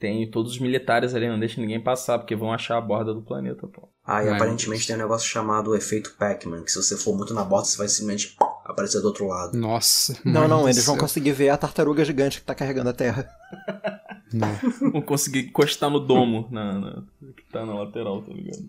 tem 0.01 0.29
todos 0.29 0.53
os 0.53 0.59
militares 0.59 1.13
ali, 1.15 1.29
não 1.29 1.39
deixa 1.39 1.61
ninguém 1.61 1.79
passar, 1.79 2.17
porque 2.19 2.35
vão 2.35 2.51
achar 2.51 2.77
a 2.77 2.81
borda 2.81 3.13
do 3.13 3.21
planeta, 3.21 3.67
pô. 3.67 3.87
Ah, 4.03 4.23
e 4.23 4.27
Ai, 4.27 4.35
aparentemente 4.35 4.85
tem 4.87 4.95
um 4.95 4.99
negócio 4.99 5.29
chamado 5.29 5.75
efeito 5.75 6.15
Pac-Man, 6.17 6.63
que 6.63 6.71
se 6.71 6.81
você 6.81 6.97
for 6.97 7.15
muito 7.15 7.33
na 7.33 7.43
borda, 7.43 7.67
você 7.67 7.77
vai 7.77 7.87
simplesmente 7.87 8.35
aparecer 8.65 8.99
do 8.99 9.07
outro 9.07 9.27
lado. 9.27 9.55
Nossa. 9.57 10.17
Não, 10.25 10.47
não, 10.47 10.67
eles 10.67 10.83
vão 10.85 10.97
conseguir 10.97 11.31
ver 11.33 11.49
a 11.49 11.57
tartaruga 11.57 12.03
gigante 12.03 12.39
que 12.39 12.45
tá 12.45 12.55
carregando 12.55 12.89
a 12.89 12.93
Terra. 12.93 13.29
Não. 14.33 14.91
Vão 14.91 15.01
conseguir 15.01 15.39
encostar 15.49 15.89
no 15.89 15.99
domo 15.99 16.47
na, 16.49 16.79
na- 16.79 17.03
que 17.35 17.43
tá 17.51 17.65
na 17.65 17.73
lateral, 17.73 18.21
tá 18.21 18.31
ligado? 18.31 18.63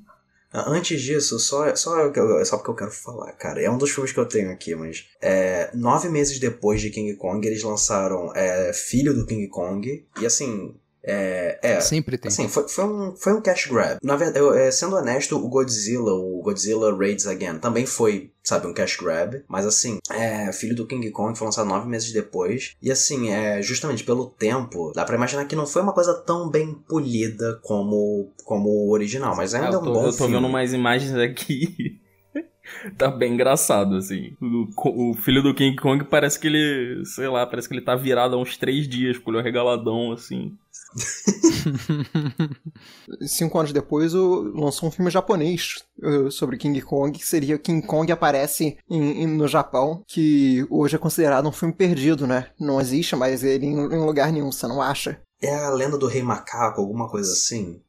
Ah, 0.53 0.69
Antes 0.69 1.01
disso, 1.01 1.39
só, 1.39 1.75
só, 1.77 2.09
o 2.09 2.13
que 2.13 2.19
eu- 2.21 2.45
só 2.45 2.57
porque 2.57 2.71
eu 2.73 2.75
quero 2.75 2.91
falar, 2.91 3.33
cara. 3.35 3.63
É 3.63 3.71
um 3.71 3.79
dos 3.79 3.91
filmes 3.91 4.13
que 4.13 4.19
eu 4.21 4.27
tenho 4.27 4.51
aqui, 4.51 4.75
mas. 4.75 5.07
É, 5.21 5.71
nove 5.73 6.09
meses 6.09 6.39
depois 6.41 6.81
de 6.81 6.91
King 6.91 7.15
Kong, 7.15 7.47
eles 7.47 7.63
lançaram 7.63 8.33
é, 8.35 8.73
Filho 8.75 9.15
do 9.15 9.25
King 9.25 9.47
Kong. 9.49 10.05
E 10.21 10.27
assim. 10.27 10.75
É. 11.05 11.59
é 11.63 11.81
Sempre 11.81 12.17
tem. 12.17 12.29
Assim, 12.29 12.49
foi, 12.49 12.69
foi, 12.69 12.85
um, 12.85 13.17
foi 13.17 13.33
um 13.33 13.41
cash 13.41 13.67
grab. 13.67 13.99
Na 14.03 14.17
verdade, 14.17 14.39
eu, 14.39 14.55
é, 14.55 14.71
sendo 14.71 14.97
honesto, 14.97 15.37
o 15.37 15.49
Godzilla, 15.49 16.13
o 16.13 16.41
Godzilla 16.43 16.97
Raids 16.97 17.27
Again, 17.27 17.59
também 17.59 17.87
foi, 17.87 18.31
sabe, 18.43 18.67
um 18.67 18.75
cash 18.75 18.97
grab. 18.97 19.43
Mas 19.49 19.67
assim, 19.67 19.99
é, 20.11 20.53
Filho 20.53 20.77
do 20.77 20.87
King 20.87 21.11
Kong 21.11 21.37
foi 21.37 21.47
lançado 21.47 21.69
nove 21.69 21.89
meses 21.89 22.13
depois. 22.13 22.75
E 22.81 22.91
assim, 22.91 23.31
é, 23.31 23.61
justamente 23.63 24.05
pelo 24.05 24.27
tempo, 24.27 24.93
dá 24.95 25.05
pra 25.05 25.17
imaginar 25.17 25.45
que 25.47 25.57
não 25.57 25.67
foi 25.67 25.83
uma 25.83 25.93
coisa 25.93 26.15
tão 26.15 26.49
bem 26.49 26.75
polida 26.89 27.59
como, 27.63 28.31
como 28.45 28.69
o 28.69 28.93
original. 28.93 29.35
Mas 29.37 29.55
ainda 29.55 29.77
é, 29.77 29.79
um 29.79 29.83
bom 29.83 30.05
eu 30.05 30.13
tô 30.13 30.19
filme. 30.19 30.35
vendo 30.35 30.47
umas 30.47 30.73
imagens 30.73 31.15
aqui. 31.15 32.01
tá 32.97 33.11
bem 33.11 33.35
engraçado, 33.35 33.97
assim. 33.97 34.37
O, 34.41 35.11
o 35.11 35.15
filho 35.15 35.43
do 35.43 35.55
King 35.55 35.77
Kong 35.77 36.05
parece 36.05 36.39
que 36.39 36.47
ele, 36.47 37.05
sei 37.05 37.29
lá, 37.29 37.47
parece 37.47 37.69
que 37.69 37.75
ele 37.75 37.85
tá 37.85 37.95
virado 37.95 38.35
há 38.35 38.39
uns 38.39 38.57
três 38.57 38.89
dias, 38.89 39.19
com 39.19 39.31
o 39.31 39.35
olho 39.35 39.43
regaladão, 39.43 40.13
assim. 40.13 40.57
Cinco 43.27 43.59
anos 43.59 43.73
depois, 43.73 44.13
lançou 44.13 44.89
um 44.89 44.93
filme 44.93 45.11
japonês 45.11 45.83
uh, 46.03 46.31
sobre 46.31 46.57
King 46.57 46.81
Kong, 46.83 47.19
que 47.19 47.27
seria 47.27 47.59
King 47.59 47.87
Kong 47.87 48.11
aparece 48.13 48.77
em- 48.89 49.23
em- 49.23 49.27
no 49.27 49.49
Japão, 49.49 50.03
que 50.07 50.67
hoje 50.71 50.97
é 50.97 50.99
considerado 50.99 51.49
um 51.49 51.53
filme 51.53 51.75
perdido, 51.75 52.27
né? 52.27 52.49
Não 52.59 52.81
existe 52.81 53.17
mais 53.17 53.43
ele 53.43 53.67
em, 53.67 53.73
em 53.75 54.05
lugar 54.05 54.33
nenhum, 54.33 54.53
você 54.53 54.67
não 54.67 54.81
acha. 54.83 55.21
É 55.43 55.55
a 55.55 55.71
lenda 55.71 55.99
do 55.99 56.07
Rei 56.07 56.23
Macaco, 56.23 56.81
alguma 56.81 57.09
coisa 57.09 57.33
assim. 57.33 57.81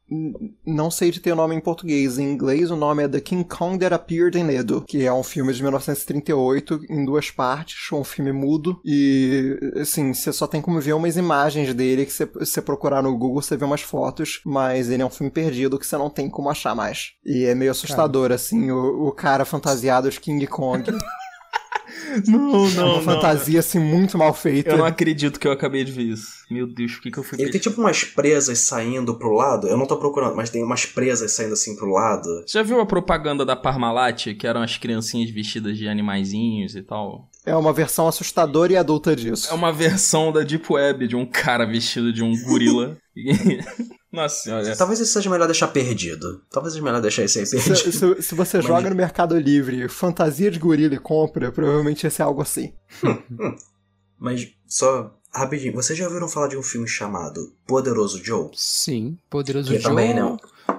Não 0.66 0.92
sei 0.92 1.12
de 1.12 1.20
ter 1.20 1.36
nome 1.36 1.56
em 1.56 1.60
português. 1.60 2.18
Em 2.18 2.32
inglês, 2.32 2.72
o 2.72 2.76
nome 2.76 3.04
é 3.04 3.08
The 3.08 3.20
King 3.20 3.44
Kong 3.44 3.78
That 3.78 3.94
Appeared 3.94 4.38
in 4.38 4.50
Edo, 4.50 4.82
que 4.82 5.06
é 5.06 5.13
um 5.13 5.24
filme 5.24 5.54
de 5.54 5.62
1938 5.62 6.82
em 6.89 7.06
duas 7.06 7.30
partes, 7.30 7.92
um 7.92 8.04
filme 8.04 8.32
mudo. 8.32 8.80
E, 8.84 9.58
assim, 9.80 10.13
você 10.13 10.34
só 10.34 10.48
tem 10.48 10.62
como 10.62 10.82
ver 10.82 10.94
umas 10.94 11.16
imagens 11.16 11.74
dele, 11.74 12.06
que 12.06 12.13
você, 12.13 12.26
você 12.26 12.62
procurar 12.62 13.02
no 13.02 13.16
Google, 13.18 13.42
você 13.42 13.56
vê 13.56 13.66
umas 13.66 13.82
fotos, 13.82 14.42
mas 14.46 14.89
ele 14.89 15.04
é 15.04 15.06
um 15.06 15.10
filme 15.10 15.32
perdido 15.32 15.78
que 15.80 15.86
você 15.86 15.98
não 15.98 16.10
tem 16.10 16.30
como 16.30 16.50
achar 16.50 16.76
mais. 16.76 17.13
E 17.26 17.46
é 17.46 17.56
meio 17.56 17.72
assustador, 17.72 18.32
assim, 18.32 18.72
o, 18.72 19.08
o 19.08 19.12
cara 19.12 19.46
fantasiado 19.46 20.10
de 20.10 20.20
King 20.20 20.46
Kong. 20.48 20.84
Não, 22.28 22.66
É 22.66 22.84
uma 22.84 23.02
fantasia, 23.02 23.60
assim, 23.60 23.80
muito 23.80 24.18
mal 24.18 24.34
feita. 24.34 24.72
Eu 24.72 24.78
não 24.78 24.86
acredito 24.86 25.39
que 25.39 25.48
eu 25.48 25.52
acabei 25.52 25.84
de 25.84 25.92
ver 25.92 26.04
isso. 26.04 26.44
Meu 26.50 26.68
Deus, 26.68 26.94
por 26.94 27.02
que, 27.02 27.12
que 27.12 27.18
eu 27.18 27.24
fui 27.24 27.42
Ele 27.42 27.52
tem 27.52 27.60
tipo 27.60 27.80
umas 27.80 28.04
presas 28.04 28.60
saindo 28.60 29.16
pro 29.16 29.34
lado. 29.34 29.68
Eu 29.68 29.78
não 29.78 29.86
tô 29.86 29.98
procurando, 29.98 30.36
mas 30.36 30.50
tem 30.50 30.63
umas 30.63 30.86
presas 30.86 31.32
saindo 31.32 31.54
assim 31.54 31.76
pro 31.76 31.92
lado. 31.92 32.44
Já 32.48 32.62
viu 32.63 32.80
a 32.80 32.86
propaganda 32.86 33.46
da 33.46 33.56
Parmalat, 33.56 34.34
que 34.36 34.48
eram 34.48 34.62
as 34.62 34.78
criancinhas 34.78 35.30
vestidas 35.32 35.78
de 35.78 35.88
animaizinhos 35.88 36.76
e 36.76 36.82
tal? 36.82 37.30
É 37.46 37.56
uma 37.56 37.74
versão 37.74 38.08
assustadora 38.08 38.74
e 38.74 38.78
adulta 38.78 39.16
disso. 39.16 39.52
É 39.52 39.54
uma 39.54 39.72
versão 39.72 40.32
da 40.32 40.42
Deep 40.42 40.72
Web 40.72 41.08
de 41.08 41.16
um 41.16 41.26
cara 41.26 41.66
vestido 41.66 42.13
de 42.13 42.24
um 42.24 42.34
gorila. 42.44 42.98
Nossa 44.13 44.43
senhora. 44.43 44.76
Talvez 44.78 44.99
isso 44.99 45.12
seja 45.12 45.30
melhor 45.30 45.47
deixar 45.47 45.67
perdido. 45.69 46.41
Talvez 46.52 46.73
seja 46.73 46.86
melhor 46.86 47.02
deixar 47.02 47.23
isso 47.23 47.39
aí 47.39 47.45
Se, 47.47 47.56
perdido. 47.58 47.91
se- 47.91 48.21
se 48.21 48.36
você 48.36 48.62
joga 48.62 48.88
no 48.89 48.95
Mercado 48.95 49.36
Livre 49.38 49.89
fantasia 49.89 50.52
de 50.52 50.60
gorila 50.60 50.93
e 50.93 50.99
compra, 50.99 51.52
provavelmente 51.52 52.04
ia 52.04 52.12
ser 52.12 52.21
algo 52.21 52.41
assim. 52.41 52.71
Mas 54.19 54.47
só 54.67 55.13
rapidinho, 55.34 55.73
vocês 55.73 55.97
já 55.97 56.06
ouviram 56.08 56.30
falar 56.30 56.47
de 56.47 56.58
um 56.58 56.63
filme 56.63 56.88
chamado 56.88 57.54
Poderoso 57.67 58.23
Joe? 58.23 58.49
Sim, 58.54 59.17
Poderoso 59.30 59.69
Que 59.71 59.80
Joe. 59.80 59.84
também 59.89 60.13
não. 60.13 60.38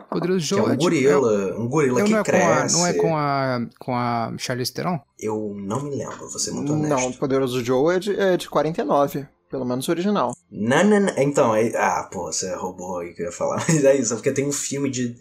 Poderoso 0.08 0.38
Que 0.40 0.46
Joe 0.46 0.58
é 0.60 0.62
um 0.62 0.70
tipo- 0.70 0.82
gorila, 0.84 1.58
um 1.58 1.68
gorila 1.68 2.00
é- 2.00 2.04
que 2.04 2.10
não, 2.12 2.18
é 2.18 2.22
com 2.24 2.30
a, 2.30 2.56
cresce. 2.56 2.74
não 2.76 2.86
é 2.86 2.92
com 2.94 3.16
a 3.16 3.66
com 3.80 3.94
a 3.96 4.32
Charlize 4.38 4.72
Theron? 4.72 5.00
Eu 5.18 5.54
não 5.58 5.82
me 5.82 5.96
lembro, 5.96 6.18
vou 6.30 6.38
ser 6.38 6.52
muito 6.52 6.72
Não, 6.72 6.80
honesto. 6.98 7.18
Poderoso 7.18 7.64
Joe 7.64 7.96
é 7.96 7.98
de, 7.98 8.18
é 8.18 8.36
de 8.36 8.48
49, 8.48 9.26
pelo 9.50 9.64
menos 9.64 9.86
o 9.88 9.90
original. 9.90 10.36
Não, 10.50 10.84
não, 10.84 11.00
não. 11.00 11.18
Então, 11.18 11.54
é... 11.54 11.72
ah, 11.76 12.08
pô, 12.10 12.32
você 12.32 12.54
roubou 12.54 12.98
aí 12.98 13.14
que 13.14 13.22
eu 13.22 13.26
ia 13.26 13.32
falar. 13.32 13.64
Mas 13.68 13.84
é 13.84 13.96
isso, 13.96 14.14
porque 14.14 14.32
tem 14.32 14.46
um 14.46 14.52
filme 14.52 14.90
de. 14.90 15.16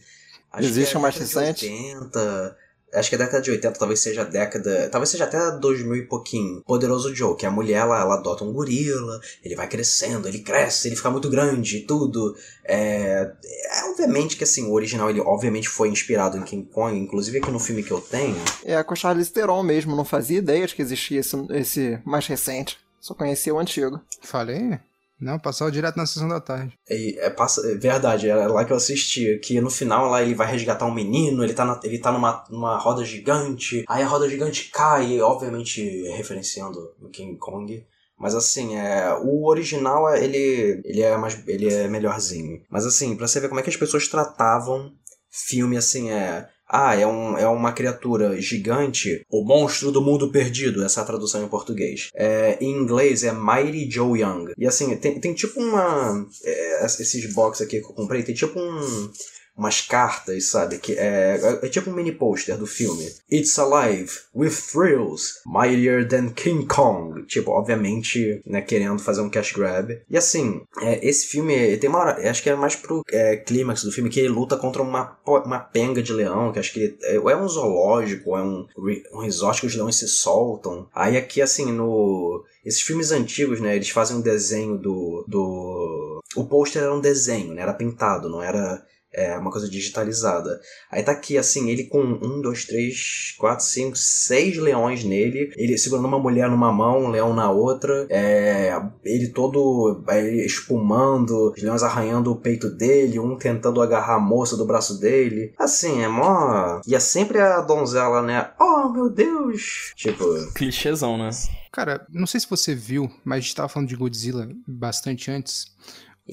Acho 0.51 0.67
Existe 0.67 0.91
que 0.91 0.95
é 0.95 0.99
um 0.99 1.01
mais 1.01 1.17
recente? 1.17 1.65
80. 1.65 2.57
Acho 2.93 3.09
que 3.09 3.15
é 3.15 3.17
década 3.17 3.41
de 3.41 3.49
80, 3.49 3.79
talvez 3.79 3.99
seja 3.99 4.21
a 4.21 4.25
década. 4.25 4.87
Talvez 4.91 5.09
seja 5.09 5.23
até 5.23 5.51
2000 5.57 5.95
e 5.95 6.07
pouquinho. 6.07 6.61
Poderoso 6.61 7.13
Joe, 7.13 7.35
que 7.35 7.45
a 7.45 7.49
mulher 7.49 7.81
ela, 7.81 7.99
ela 7.99 8.15
adota 8.15 8.43
um 8.43 8.53
gorila, 8.53 9.19
ele 9.43 9.55
vai 9.55 9.67
crescendo, 9.67 10.27
ele 10.27 10.39
cresce, 10.39 10.87
ele 10.87 10.95
fica 10.95 11.09
muito 11.09 11.27
grande 11.27 11.77
e 11.77 11.81
tudo. 11.81 12.35
É, 12.63 13.31
é, 13.43 13.89
obviamente 13.89 14.37
que 14.37 14.43
assim, 14.43 14.67
o 14.67 14.73
original 14.73 15.09
ele 15.09 15.21
obviamente 15.21 15.67
foi 15.67 15.89
inspirado 15.89 16.37
em 16.37 16.43
King 16.43 16.69
Kong, 16.71 16.95
inclusive 16.95 17.39
aqui 17.39 17.49
no 17.49 17.59
filme 17.59 17.81
que 17.81 17.91
eu 17.91 17.99
tenho. 17.99 18.39
É 18.63 18.81
com 18.83 18.93
a 18.93 18.95
Charlize 18.95 19.31
Theron 19.31 19.63
mesmo, 19.63 19.95
não 19.95 20.05
fazia 20.05 20.37
ideia 20.37 20.67
de 20.67 20.75
que 20.75 20.81
existia 20.81 21.19
esse, 21.19 21.35
esse 21.49 21.99
mais 22.05 22.27
recente. 22.27 22.77
Só 23.03 23.13
conhecia 23.13 23.53
o 23.53 23.59
antigo. 23.59 23.99
Falei? 24.21 24.79
Não, 25.19 25.37
passava 25.37 25.69
direto 25.69 25.97
na 25.97 26.05
sessão 26.05 26.29
da 26.29 26.39
tarde. 26.39 26.73
É, 26.89 27.25
é, 27.25 27.29
passa, 27.29 27.59
é 27.69 27.75
verdade, 27.75 28.29
era 28.29 28.47
lá 28.47 28.63
que 28.63 28.71
eu 28.71 28.77
assistia. 28.77 29.37
Que 29.39 29.59
no 29.59 29.69
final 29.69 30.09
lá 30.09 30.21
ele 30.21 30.33
vai 30.33 30.49
resgatar 30.49 30.85
um 30.85 30.93
menino, 30.93 31.43
ele 31.43 31.53
tá, 31.53 31.65
na- 31.65 31.81
ele 31.83 31.99
tá 31.99 32.13
numa, 32.13 32.45
numa 32.49 32.77
roda 32.77 33.03
gigante, 33.03 33.83
aí 33.89 34.01
a 34.01 34.07
roda 34.07 34.29
gigante 34.29 34.69
cai, 34.71 35.19
obviamente 35.19 35.81
referenciando 36.15 36.79
o 37.01 37.09
King 37.09 37.35
Kong. 37.37 37.85
Mas 38.17 38.35
assim, 38.35 38.77
é, 38.77 39.13
o 39.21 39.47
original 39.47 40.07
é- 40.09 40.23
ele, 40.23 40.81
ele 40.85 41.01
é 41.01 41.17
mais 41.17 41.45
ele 41.45 41.73
é 41.73 41.89
melhorzinho. 41.89 42.61
Mas 42.69 42.85
assim, 42.85 43.17
pra 43.17 43.27
você 43.27 43.41
ver 43.41 43.49
como 43.49 43.59
é 43.59 43.63
que 43.63 43.69
as 43.69 43.75
pessoas 43.75 44.07
tratavam 44.07 44.93
filme 45.29 45.75
assim, 45.75 46.09
é. 46.09 46.47
Ah, 46.75 46.95
é, 46.95 47.05
um, 47.05 47.37
é 47.37 47.47
uma 47.47 47.71
criatura 47.71 48.41
gigante, 48.41 49.23
o 49.29 49.45
monstro 49.45 49.91
do 49.91 50.01
mundo 50.01 50.31
perdido, 50.31 50.83
essa 50.83 51.01
é 51.01 51.03
a 51.03 51.05
tradução 51.05 51.43
em 51.43 51.47
português. 51.47 52.09
É, 52.15 52.57
em 52.59 52.71
inglês 52.71 53.23
é 53.23 53.31
Mighty 53.31 53.87
Joe 53.91 54.19
Young. 54.19 54.53
E 54.57 54.65
assim, 54.65 54.95
tem, 54.97 55.19
tem 55.19 55.35
tipo 55.35 55.61
uma. 55.61 56.27
é, 56.43 56.83
esses 56.83 57.31
box 57.31 57.61
aqui 57.61 57.79
que 57.79 57.85
eu 57.85 57.93
comprei, 57.93 58.23
tem 58.23 58.33
tipo 58.33 58.59
um. 58.59 59.11
Umas 59.55 59.81
cartas, 59.81 60.49
sabe? 60.49 60.79
Que 60.79 60.93
é, 60.93 61.59
é 61.61 61.69
tipo 61.69 61.89
um 61.89 61.93
mini 61.93 62.11
pôster 62.11 62.57
do 62.57 62.65
filme. 62.65 63.11
It's 63.31 63.57
alive, 63.57 64.11
with 64.35 64.49
thrills, 64.49 65.41
mightier 65.45 66.07
than 66.07 66.29
King 66.29 66.65
Kong. 66.65 67.23
Tipo, 67.25 67.51
obviamente, 67.51 68.41
né, 68.45 68.61
querendo 68.61 68.99
fazer 68.99 69.21
um 69.21 69.29
cash 69.29 69.53
grab. 69.53 70.01
E 70.09 70.17
assim, 70.17 70.61
é, 70.81 71.07
esse 71.07 71.27
filme 71.27 71.77
tem 71.77 71.89
uma 71.89 71.99
hora, 71.99 72.29
acho 72.29 72.41
que 72.41 72.49
é 72.49 72.55
mais 72.55 72.75
pro 72.75 73.03
é, 73.11 73.37
clímax 73.37 73.83
do 73.83 73.91
filme, 73.91 74.09
que 74.09 74.19
ele 74.19 74.29
luta 74.29 74.57
contra 74.57 74.81
uma, 74.81 75.17
uma 75.25 75.59
penga 75.59 76.01
de 76.01 76.13
leão, 76.13 76.51
que 76.51 76.59
acho 76.59 76.73
que 76.73 76.97
é, 77.03 77.19
ou 77.19 77.29
é 77.29 77.35
um 77.35 77.47
zoológico, 77.47 78.35
é 78.35 78.41
um, 78.41 78.67
um 79.13 79.19
resort 79.19 79.61
que 79.61 79.67
os 79.67 79.75
leões 79.75 79.95
se 79.95 80.07
soltam. 80.07 80.87
Aí 80.93 81.17
aqui, 81.17 81.41
assim, 81.41 81.71
no. 81.71 82.43
Esses 82.65 82.81
filmes 82.81 83.11
antigos, 83.11 83.59
né, 83.59 83.75
eles 83.75 83.89
fazem 83.89 84.17
um 84.17 84.21
desenho 84.21 84.77
do. 84.77 85.25
do... 85.27 86.21
O 86.35 86.45
pôster 86.45 86.81
era 86.81 86.93
um 86.93 87.01
desenho, 87.01 87.53
né? 87.53 87.61
Era 87.61 87.73
pintado, 87.73 88.27
não 88.27 88.41
era 88.41 88.83
é, 89.13 89.37
uma 89.37 89.51
coisa 89.51 89.69
digitalizada. 89.69 90.59
Aí 90.91 91.03
tá 91.03 91.11
aqui, 91.11 91.37
assim, 91.37 91.69
ele 91.69 91.85
com 91.85 92.01
um, 92.01 92.41
dois, 92.41 92.65
três, 92.65 93.35
quatro, 93.37 93.63
cinco, 93.65 93.95
seis 93.95 94.57
leões 94.57 95.03
nele. 95.03 95.53
Ele 95.55 95.77
segurando 95.77 96.07
uma 96.07 96.19
mulher 96.19 96.49
numa 96.49 96.71
mão, 96.71 97.05
um 97.05 97.09
leão 97.09 97.33
na 97.33 97.51
outra. 97.51 98.07
É, 98.09 98.73
ele 99.03 99.29
todo 99.29 100.03
é, 100.09 100.45
espumando, 100.45 101.51
os 101.51 101.61
leões 101.61 101.83
arranhando 101.83 102.31
o 102.31 102.35
peito 102.35 102.69
dele, 102.69 103.19
um 103.19 103.37
tentando 103.37 103.81
agarrar 103.81 104.15
a 104.15 104.19
moça 104.19 104.57
do 104.57 104.65
braço 104.65 104.99
dele. 104.99 105.53
Assim, 105.57 106.03
é 106.03 106.07
mó. 106.07 106.81
E 106.87 106.95
é 106.95 106.99
sempre 106.99 107.39
a 107.39 107.61
donzela, 107.61 108.21
né? 108.21 108.49
Oh, 108.59 108.89
meu 108.89 109.09
Deus! 109.09 109.93
Tipo. 109.95 110.25
Clichêzão, 110.53 111.17
né? 111.17 111.29
Cara, 111.71 112.05
não 112.11 112.27
sei 112.27 112.39
se 112.39 112.47
você 112.47 112.75
viu, 112.75 113.09
mas 113.25 113.37
a 113.37 113.41
gente 113.41 113.55
tava 113.55 113.67
falando 113.67 113.89
de 113.89 113.95
Godzilla 113.95 114.47
bastante 114.67 115.31
antes. 115.31 115.73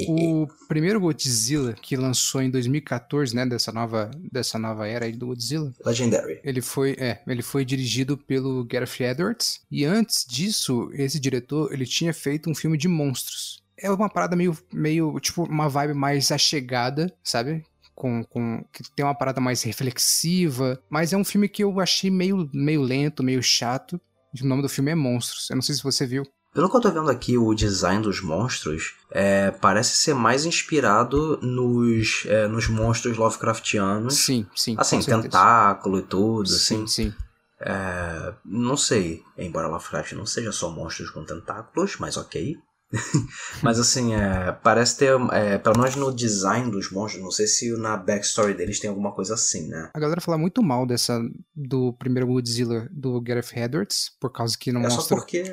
O 0.09 0.47
primeiro 0.69 1.01
Godzilla 1.01 1.73
que 1.73 1.97
lançou 1.97 2.41
em 2.41 2.51
2014, 2.51 3.35
né, 3.35 3.45
dessa 3.45 3.73
nova, 3.73 4.11
dessa 4.31 4.59
nova 4.59 4.87
era 4.87 5.07
aí 5.07 5.13
do 5.13 5.27
Godzilla, 5.27 5.73
Legendary. 5.85 6.41
ele 6.45 6.63
foi, 6.63 6.93
é, 6.93 7.21
ele 7.27 7.43
foi 7.43 7.65
dirigido 7.65 8.17
pelo 8.17 8.65
Gareth 8.65 9.01
Edwards 9.01 9.61
e 9.71 9.85
antes 9.85 10.25
disso, 10.25 10.91
esse 10.93 11.19
diretor, 11.19 11.73
ele 11.73 11.85
tinha 11.85 12.15
feito 12.15 12.49
um 12.49 12.55
filme 12.55 12.79
de 12.79 12.87
monstros. 12.87 13.63
é 13.77 13.91
uma 13.91 14.09
parada 14.09 14.37
meio, 14.37 14.57
meio 14.73 15.19
tipo, 15.19 15.43
uma 15.43 15.69
vibe 15.69 15.95
mais 15.95 16.31
achegada, 16.31 17.13
sabe? 17.23 17.65
Com, 17.95 18.23
com, 18.25 18.65
que 18.73 18.83
tem 18.95 19.05
uma 19.05 19.15
parada 19.15 19.41
mais 19.41 19.63
reflexiva, 19.63 20.81
mas 20.89 21.13
é 21.13 21.17
um 21.17 21.25
filme 21.25 21.49
que 21.49 21.65
eu 21.65 21.81
achei 21.81 22.11
meio, 22.11 22.49
meio 22.53 22.81
lento, 22.81 23.23
meio 23.23 23.43
chato. 23.43 24.01
O 24.41 24.47
nome 24.47 24.63
do 24.63 24.69
filme 24.69 24.93
é 24.93 24.95
Monstros. 24.95 25.51
Eu 25.51 25.57
não 25.57 25.63
sei 25.63 25.75
se 25.75 25.83
você 25.83 26.07
viu. 26.07 26.25
Pelo 26.53 26.69
que 26.69 26.77
eu 26.77 26.81
tô 26.81 26.91
vendo 26.91 27.11
aqui, 27.11 27.39
o 27.39 27.55
design 27.55 28.03
dos 28.03 28.21
monstros 28.21 28.95
é, 29.11 29.53
parece 29.53 29.97
ser 29.97 30.15
mais 30.15 30.45
inspirado 30.45 31.39
nos, 31.41 32.25
é, 32.27 32.49
nos 32.49 32.69
monstros 32.69 33.17
Lovecraftianos. 33.17 34.15
Sim, 34.15 34.47
sim. 34.55 34.75
Assim, 34.77 35.01
tentáculo 35.01 35.99
e 35.99 36.03
tudo, 36.03 36.47
assim. 36.47 36.87
Sim, 36.87 37.11
sim. 37.11 37.15
É, 37.61 38.33
não 38.45 38.77
sei, 38.77 39.23
embora 39.37 39.69
Lovecraft 39.69 40.13
não 40.13 40.25
seja 40.25 40.51
só 40.51 40.71
monstros 40.71 41.11
com 41.11 41.25
tentáculos, 41.25 41.97
mas 41.99 42.17
ok. 42.17 42.57
mas 43.63 43.79
assim, 43.79 44.15
é, 44.15 44.51
parece 44.51 44.97
ter, 44.97 45.13
é, 45.33 45.59
pelo 45.59 45.79
menos 45.79 45.95
no 45.95 46.13
design 46.13 46.71
dos 46.71 46.91
monstros, 46.91 47.23
não 47.23 47.31
sei 47.31 47.47
se 47.47 47.71
na 47.77 47.97
backstory 47.97 48.55
deles 48.55 48.81
tem 48.81 48.91
alguma 48.91 49.13
coisa 49.13 49.35
assim, 49.35 49.69
né? 49.69 49.91
A 49.95 50.01
galera 50.01 50.21
fala 50.21 50.39
muito 50.39 50.63
mal 50.63 50.87
dessa 50.87 51.21
do 51.55 51.93
primeiro 51.93 52.27
Godzilla 52.27 52.89
do 52.91 53.21
Gareth 53.21 53.53
Edwards, 53.55 54.11
por 54.19 54.33
causa 54.33 54.57
que 54.59 54.73
não 54.73 54.81
é 54.81 54.85
mostra 54.85 55.03
só 55.03 55.15
porque. 55.15 55.45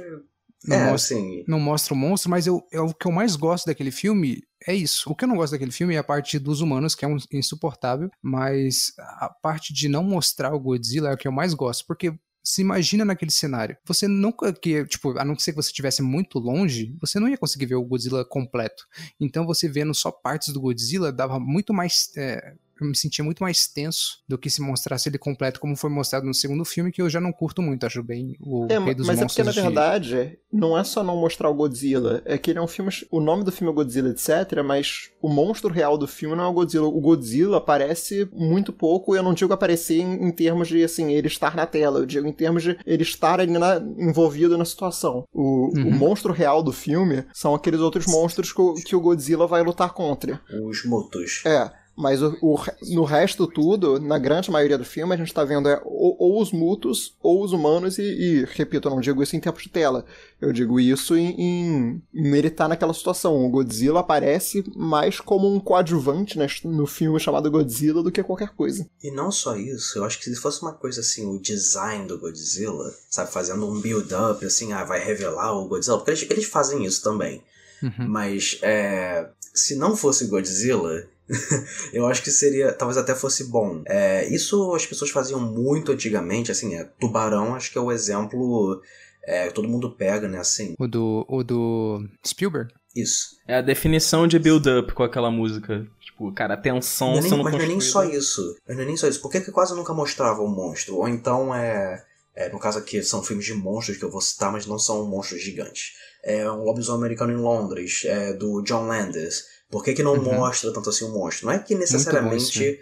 Não 0.66 0.78
é, 0.78 0.92
mostra- 0.92 1.18
assim. 1.18 1.44
não 1.48 1.60
mostra 1.60 1.94
o 1.94 1.98
monstro, 1.98 2.30
mas 2.32 2.48
eu, 2.48 2.62
é 2.72 2.80
o 2.82 2.94
que 2.94 3.08
eu 3.08 3.12
mais 3.12 3.36
gosto 3.36 3.66
daquele 3.68 3.92
filme 3.92 4.42
é 4.66 4.74
isso. 4.74 5.10
O 5.12 5.16
que 5.16 5.24
eu 5.24 5.28
não 5.28 5.36
gosto 5.36 5.52
daquele 5.52 5.72
filme 5.72 5.96
é 5.96 5.98
a 6.00 6.04
parte 6.04 6.40
dos 6.40 6.62
humanos, 6.62 6.96
que 6.96 7.06
é 7.06 7.08
um- 7.08 7.18
insuportável, 7.32 8.10
mas 8.22 8.94
a 8.98 9.30
parte 9.30 9.74
de 9.74 9.88
não 9.88 10.04
mostrar 10.04 10.54
o 10.54 10.60
Godzilla 10.60 11.10
é 11.10 11.14
o 11.14 11.18
que 11.18 11.28
eu 11.28 11.32
mais 11.32 11.54
gosto, 11.54 11.86
porque 11.86 12.14
se 12.44 12.62
imagina 12.62 13.04
naquele 13.04 13.30
cenário. 13.32 13.76
Você 13.86 14.08
nunca 14.08 14.54
que, 14.54 14.86
tipo, 14.86 15.18
a 15.20 15.26
não 15.26 15.38
ser 15.38 15.52
que 15.52 15.58
você 15.58 15.68
estivesse 15.70 16.02
muito 16.02 16.40
longe, 16.40 16.96
você 17.02 17.20
não 17.20 17.28
ia 17.28 17.38
conseguir 17.38 17.66
ver 17.66 17.76
o 17.76 17.84
Godzilla 17.84 18.24
completo. 18.24 18.86
Então 19.20 19.46
você 19.46 19.68
vendo 19.68 19.94
só 19.94 20.10
partes 20.12 20.54
do 20.54 20.62
Godzilla 20.62 21.12
dava 21.12 21.40
muito 21.42 21.74
mais 21.74 22.10
é, 22.16 22.54
eu 22.84 22.88
me 22.90 22.96
sentia 22.96 23.24
muito 23.24 23.42
mais 23.44 23.68
tenso 23.68 24.20
do 24.28 24.38
que 24.38 24.50
se 24.50 24.62
mostrasse 24.62 25.10
ele 25.10 25.18
completo, 25.18 25.60
como 25.60 25.76
foi 25.76 25.90
mostrado 25.90 26.26
no 26.26 26.34
segundo 26.34 26.64
filme, 26.66 26.92
que 26.92 27.02
eu 27.02 27.10
já 27.10 27.20
não 27.20 27.32
curto 27.32 27.62
muito, 27.62 27.86
acho 27.86 28.02
bem 28.04 28.36
o 28.42 28.68
É, 28.70 28.78
Rei 28.80 28.94
dos 28.94 29.08
mas 29.08 29.20
é 29.20 29.26
porque, 29.26 29.44
Monstros 29.44 29.46
na 29.46 29.52
de- 29.52 29.62
verdade, 29.62 30.40
não 30.52 30.78
é 30.78 30.84
só 30.84 31.04
não 31.04 31.16
mostrar 31.18 31.50
o 31.50 31.54
Godzilla. 31.54 32.22
É 32.26 32.38
que 32.38 32.52
ele 32.52 32.60
é 32.60 32.62
um 32.62 32.68
filme. 32.68 32.92
O 33.12 33.20
nome 33.20 33.44
do 33.44 33.52
filme 33.52 33.72
é 33.72 33.76
Godzilla, 33.76 34.10
etc. 34.10 34.62
Mas 34.66 35.10
o 35.22 35.30
monstro 35.30 35.72
real 35.72 35.98
do 35.98 36.08
filme 36.08 36.36
não 36.36 36.44
é 36.46 36.48
o 36.48 36.54
Godzilla. 36.54 36.86
O 36.88 37.02
Godzilla 37.02 37.58
aparece 37.58 38.28
muito 38.34 38.72
pouco. 38.74 39.16
Eu 39.16 39.22
não 39.24 39.34
digo 39.34 39.54
aparecer 39.54 40.00
em, 40.00 40.26
em 40.28 40.32
termos 40.32 40.68
de, 40.68 40.84
assim, 40.84 41.12
ele 41.12 41.28
estar 41.28 41.56
na 41.56 41.66
tela. 41.66 42.00
Eu 42.00 42.06
digo 42.06 42.28
em 42.28 42.32
termos 42.34 42.64
de 42.64 42.78
ele 42.86 43.04
estar 43.04 43.40
ali 43.40 43.52
na- 43.52 43.78
envolvido 43.98 44.58
na 44.58 44.66
situação. 44.66 45.24
O, 45.34 45.68
o 45.68 45.78
Uhum. 45.78 45.92
monstro 45.98 46.32
real 46.34 46.64
do 46.64 46.72
filme 46.72 47.24
são 47.34 47.54
aqueles 47.54 47.80
outros 47.80 48.06
monstros 48.08 48.52
que 48.54 48.62
o, 48.62 48.74
que 48.76 48.96
o 48.96 49.02
Godzilla 49.02 49.46
vai 49.48 49.62
lutar 49.64 49.94
contra. 49.94 50.40
Os 50.68 50.86
mutos. 50.86 51.42
É, 51.46 51.72
mas 51.98 52.22
o, 52.22 52.38
o 52.42 52.60
no 52.94 53.04
resto 53.04 53.48
tudo, 53.48 54.00
na 54.00 54.20
grande 54.20 54.52
maioria 54.52 54.78
do 54.78 54.86
filme, 54.86 55.16
a 55.16 55.18
gente 55.18 55.34
tá 55.34 55.44
vendo 55.44 55.68
é, 55.68 55.82
ou, 55.84 56.16
ou 56.20 56.42
os 56.42 56.52
mutos 56.52 57.16
ou 57.24 57.44
os 57.44 57.52
humanos, 57.52 57.98
e, 57.98 58.04
e, 58.04 58.46
repito, 58.46 58.88
eu 58.88 58.92
não 58.92 59.02
digo 59.02 59.24
isso 59.24 59.36
em 59.36 59.40
tempo 59.40 59.60
de 59.60 59.68
tela. 59.68 60.06
Eu 60.40 60.54
digo 60.54 60.80
isso 60.80 61.18
em, 61.18 61.32
em, 61.32 62.04
em 62.14 62.38
ele 62.38 62.52
tá 62.52 62.68
naquela 62.68 62.94
situação. 62.94 63.44
O 63.44 63.50
Godzilla 63.50 64.02
aparece 64.02 64.64
mais 64.76 65.20
como 65.20 65.52
um 65.52 65.60
coadjuvante 65.60 66.38
né, 66.38 66.46
no 66.64 66.86
filme 66.86 67.20
chamado 67.20 67.50
Godzilla 67.50 68.04
do 68.04 68.12
que 68.12 68.22
qualquer 68.22 68.50
coisa. 68.50 68.88
E 69.04 69.10
não 69.10 69.32
só 69.32 69.56
isso, 69.56 69.98
eu 69.98 70.04
acho 70.04 70.20
que 70.20 70.26
se 70.26 70.36
fosse 70.36 70.62
uma 70.62 70.74
coisa 70.74 71.02
assim, 71.02 71.26
o 71.26 71.42
design 71.42 72.08
do 72.08 72.20
Godzilla, 72.20 72.94
sabe, 73.10 73.32
fazendo 73.32 73.68
um 73.68 73.82
build-up, 73.82 74.46
assim, 74.46 74.72
ah, 74.72 74.84
vai 74.84 75.04
revelar 75.04 75.54
o 75.54 75.68
Godzilla, 75.68 75.98
porque 75.98 76.12
eles, 76.12 76.30
eles 76.30 76.46
fazem 76.46 76.86
isso 76.86 77.02
também. 77.02 77.44
Uhum. 77.82 78.08
Mas 78.08 78.60
é, 78.62 79.30
se 79.54 79.76
não 79.76 79.96
fosse 79.96 80.28
Godzilla, 80.28 81.08
eu 81.94 82.08
acho 82.08 82.24
que 82.24 82.32
seria, 82.32 82.72
talvez 82.74 82.98
até 82.98 83.14
fosse 83.16 83.46
bom. 83.46 83.82
É, 83.86 84.28
isso 84.28 84.74
as 84.74 84.86
pessoas 84.86 85.12
faziam 85.12 85.40
muito 85.40 85.92
antigamente, 85.92 86.52
assim, 86.52 86.76
é, 86.76 86.84
Tubarão 87.00 87.56
acho 87.56 87.72
que 87.72 87.78
é 87.78 87.82
o 87.82 87.92
exemplo 87.92 88.82
é, 89.24 89.48
que 89.48 89.54
todo 89.54 89.68
mundo 89.68 89.92
pega, 89.92 90.28
né, 90.28 90.40
assim, 90.40 90.74
O 90.80 90.88
do, 90.88 91.26
o 91.28 91.44
do 91.44 92.08
Spielberg? 92.26 92.74
isso. 92.96 93.38
É 93.48 93.58
a 93.58 93.62
definição 93.62 94.28
de 94.28 94.40
build-up 94.40 94.92
com 94.94 95.04
aquela 95.04 95.30
música. 95.30 95.86
Tipo, 96.02 96.32
cara, 96.32 96.56
a 96.56 96.58
tensão 96.58 97.12
Não 97.12 97.18
é 97.18 97.22
nem- 97.22 97.30
sendo 97.30 97.44
mas 97.44 97.54
não 97.54 97.60
é 97.62 97.68
nem 97.68 97.80
só 97.80 98.04
isso. 98.04 98.56
Não 98.68 98.82
é 98.82 98.86
nem 98.86 98.98
só 98.98 99.08
isso. 99.08 99.22
Por 99.22 99.30
que, 99.30 99.40
que 99.40 99.52
quase 99.52 99.76
nunca 99.76 99.94
mostrava 99.94 100.42
o 100.42 100.48
monstro? 100.48 100.96
Ou 100.96 101.08
então 101.08 101.54
é, 101.54 102.04
é. 102.36 102.50
No 102.50 102.58
caso 102.58 102.80
aqui, 102.80 103.04
são 103.04 103.22
filmes 103.22 103.46
de 103.46 103.54
monstros 103.54 103.98
que 103.98 104.04
eu 104.04 104.10
vou 104.10 104.20
citar, 104.20 104.52
mas 104.52 104.66
não 104.66 104.80
são 104.80 105.06
monstros 105.06 105.44
gigantes. 105.44 105.92
É 106.24 106.50
um 106.50 106.64
lobisomem 106.64 107.02
americano 107.02 107.32
em 107.34 107.36
Londres, 107.36 108.02
é 108.06 108.34
do 108.34 108.64
John 108.64 108.88
Landis. 108.88 109.44
Por 109.70 109.84
que, 109.84 109.94
que 109.94 110.04
não 110.04 110.14
Uhum. 110.14 110.24
mostra 110.36 110.72
tanto 110.74 110.90
assim 110.90 111.06
o 111.06 111.10
monstro? 111.14 111.48
Não 111.48 111.54
é 111.54 111.60
que 111.60 111.76
bom 111.76 111.82
esse 111.84 111.94
necessariamente. 111.94 112.80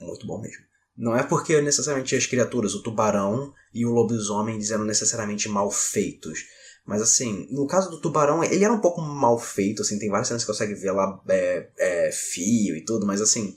Muito 0.00 0.26
bom 0.26 0.40
mesmo. 0.40 0.62
Não 0.96 1.16
é 1.16 1.22
porque 1.22 1.60
necessariamente 1.60 2.14
as 2.14 2.26
criaturas, 2.26 2.74
o 2.74 2.82
tubarão 2.82 3.52
e 3.72 3.86
o 3.86 3.90
lobisomem, 3.90 4.56
eles 4.56 4.70
eram 4.70 4.84
necessariamente 4.84 5.48
mal 5.48 5.70
feitos. 5.70 6.40
Mas 6.84 7.00
assim, 7.00 7.46
no 7.50 7.66
caso 7.66 7.88
do 7.90 8.00
tubarão, 8.00 8.42
ele 8.44 8.64
era 8.64 8.72
um 8.72 8.80
pouco 8.80 9.00
mal 9.00 9.38
feito, 9.38 9.82
assim, 9.82 9.98
tem 9.98 10.10
várias 10.10 10.28
cenas 10.28 10.42
que 10.44 10.52
você 10.52 10.64
consegue 10.64 10.78
ver 10.78 10.90
lá 10.90 11.20
é, 11.28 11.70
é, 11.78 12.12
fio 12.12 12.76
e 12.76 12.84
tudo, 12.84 13.06
mas 13.06 13.20
assim. 13.20 13.54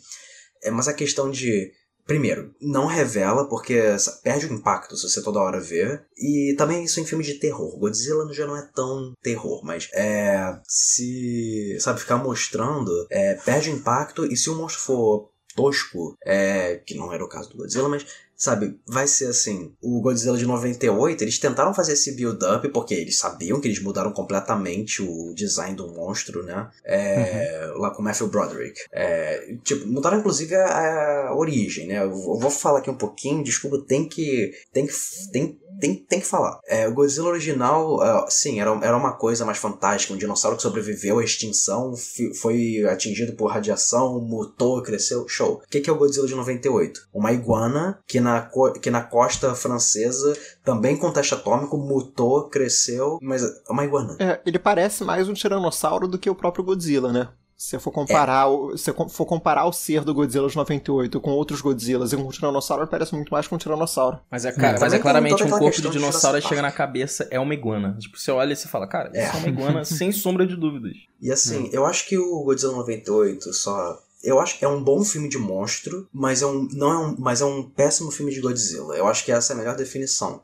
É, 0.63 0.71
mas 0.71 0.87
a 0.87 0.93
questão 0.93 1.29
de. 1.29 1.71
Primeiro, 2.05 2.53
não 2.61 2.85
revela, 2.85 3.49
porque 3.49 3.81
perde 4.23 4.45
o 4.45 4.53
impacto 4.53 4.95
se 4.95 5.09
você 5.09 5.23
toda 5.23 5.39
hora 5.39 5.59
vê. 5.59 5.99
E 6.15 6.53
também 6.55 6.83
isso 6.83 6.99
em 6.99 7.05
filmes 7.05 7.25
de 7.25 7.39
terror. 7.39 7.77
Godzilla 7.79 8.31
já 8.31 8.45
não 8.45 8.55
é 8.55 8.69
tão 8.73 9.13
terror, 9.21 9.61
mas 9.63 9.89
é. 9.93 10.59
Se. 10.67 11.77
Sabe, 11.79 11.99
ficar 11.99 12.17
mostrando, 12.17 12.91
é, 13.09 13.33
perde 13.35 13.71
o 13.71 13.73
impacto, 13.73 14.25
e 14.25 14.37
se 14.37 14.49
o 14.49 14.55
monstro 14.55 14.83
for 14.83 15.31
tosco, 15.55 16.15
é, 16.23 16.75
que 16.85 16.95
não 16.95 17.11
era 17.11 17.23
o 17.23 17.29
caso 17.29 17.49
do 17.49 17.57
Godzilla, 17.57 17.89
mas 17.89 18.05
sabe, 18.37 18.79
vai 18.87 19.07
ser 19.07 19.27
assim, 19.27 19.73
o 19.81 20.01
Godzilla 20.01 20.37
de 20.37 20.45
98, 20.45 21.23
eles 21.23 21.39
tentaram 21.39 21.73
fazer 21.73 21.93
esse 21.93 22.11
build-up 22.15 22.67
porque 22.69 22.93
eles 22.93 23.17
sabiam 23.17 23.59
que 23.59 23.67
eles 23.67 23.81
mudaram 23.81 24.11
completamente 24.11 25.01
o 25.01 25.33
design 25.33 25.75
do 25.75 25.87
monstro, 25.93 26.43
né? 26.43 26.69
É, 26.83 27.71
Lá 27.75 27.91
com 27.91 28.03
Matthew 28.03 28.27
Broderick. 28.27 28.79
É, 28.91 29.55
tipo, 29.63 29.87
mudaram 29.87 30.19
inclusive 30.19 30.55
a, 30.55 31.27
a 31.27 31.35
origem, 31.35 31.87
né? 31.87 32.03
Eu 32.03 32.11
vou 32.11 32.35
eu 32.35 32.39
vou 32.39 32.51
falar 32.51 32.79
aqui 32.79 32.89
um 32.89 32.97
pouquinho, 32.97 33.43
desculpa, 33.43 33.83
tem 33.87 34.07
que. 34.07 34.51
Tem 34.71 34.85
que. 34.85 34.93
Tem, 35.31 35.57
tem, 35.79 35.95
tem 35.95 36.19
que 36.19 36.25
falar. 36.25 36.59
É, 36.67 36.87
o 36.87 36.93
Godzilla 36.93 37.29
original, 37.29 38.01
ah, 38.01 38.25
sim, 38.29 38.59
era, 38.59 38.71
era 38.81 38.97
uma 38.97 39.13
coisa 39.13 39.45
mais 39.45 39.57
fantástica. 39.57 40.13
Um 40.13 40.17
dinossauro 40.17 40.57
que 40.57 40.63
sobreviveu 40.63 41.19
à 41.19 41.23
extinção, 41.23 41.93
foi 42.41 42.85
atingido 42.85 43.33
por 43.33 43.51
radiação, 43.51 44.19
mutou, 44.19 44.81
cresceu. 44.81 45.27
Show. 45.27 45.55
O 45.55 45.69
que, 45.69 45.81
que 45.81 45.89
é 45.89 45.93
o 45.93 45.97
Godzilla 45.97 46.27
de 46.27 46.35
98? 46.35 47.07
Uma 47.13 47.31
iguana 47.31 47.99
que 48.07 48.19
na, 48.19 48.49
que 48.81 48.89
na 48.89 49.01
costa 49.01 49.55
francesa, 49.55 50.37
também 50.63 50.97
com 50.97 51.11
teste 51.11 51.33
atômico, 51.33 51.77
mutou, 51.77 52.49
cresceu, 52.49 53.17
mas 53.21 53.43
é 53.43 53.71
uma 53.71 53.85
iguana. 53.85 54.15
É, 54.19 54.41
ele 54.45 54.59
parece 54.59 55.03
mais 55.03 55.27
um 55.27 55.33
tiranossauro 55.33 56.07
do 56.07 56.19
que 56.19 56.29
o 56.29 56.35
próprio 56.35 56.63
Godzilla, 56.63 57.11
né? 57.11 57.29
Se 57.57 57.69
você 57.69 57.79
for 57.79 57.91
comparar, 57.91 58.47
o, 58.47 58.77
se 58.77 58.91
for 58.93 59.25
comparar 59.25 59.65
o 59.65 59.71
ser 59.71 60.03
do 60.03 60.13
Godzilla 60.13 60.49
de 60.49 60.55
98 60.57 61.21
com 61.21 61.31
outros 61.31 61.61
Godzillas 61.61 62.11
e 62.11 62.17
com 62.17 62.23
o 62.23 62.31
tiranossauro, 62.31 62.85
parece 62.85 63.15
muito 63.15 63.29
mais 63.31 63.47
com 63.47 63.55
um 63.55 63.57
tiranossauro. 63.57 64.19
Mas 64.29 64.43
é, 64.43 64.51
cara, 64.51 64.77
mas 64.79 64.93
é 64.93 64.99
claramente 64.99 65.41
um 65.41 65.49
corpo 65.49 65.81
de 65.81 65.89
dinossauro 65.89 66.37
e 66.37 66.41
chega 66.41 66.61
na 66.61 66.71
cabeça, 66.71 67.25
é 67.31 67.39
uma 67.39 67.53
iguana. 67.53 67.95
Tipo, 67.97 68.19
você 68.19 68.29
olha 68.29 68.51
e 68.51 68.55
você 68.57 68.67
fala, 68.67 68.87
cara, 68.87 69.09
É. 69.13 69.27
isso 69.27 69.37
é 69.37 69.39
uma 69.39 69.47
iguana 69.47 69.85
sem 69.85 70.11
sombra 70.11 70.45
de 70.45 70.57
dúvidas. 70.57 70.91
E 71.21 71.31
assim, 71.31 71.69
eu 71.71 71.85
acho 71.85 72.05
que 72.07 72.17
o 72.17 72.43
Godzilla 72.43 72.73
98 72.75 73.53
só. 73.53 73.99
Eu 74.21 74.39
acho 74.39 74.57
que 74.57 74.65
é 74.65 74.67
um 74.67 74.83
bom 74.83 75.03
filme 75.03 75.29
de 75.29 75.37
monstro, 75.37 76.09
mas 76.11 76.41
é 76.41 76.45
um, 76.47 76.67
não 76.73 76.91
é 76.91 76.97
um, 76.97 77.15
mas 77.19 77.41
é 77.41 77.45
um 77.45 77.63
péssimo 77.63 78.11
filme 78.11 78.33
de 78.33 78.41
Godzilla. 78.41 78.95
Eu 78.95 79.07
acho 79.07 79.23
que 79.23 79.31
essa 79.31 79.53
é 79.53 79.55
a 79.55 79.57
melhor 79.57 79.75
definição. 79.75 80.41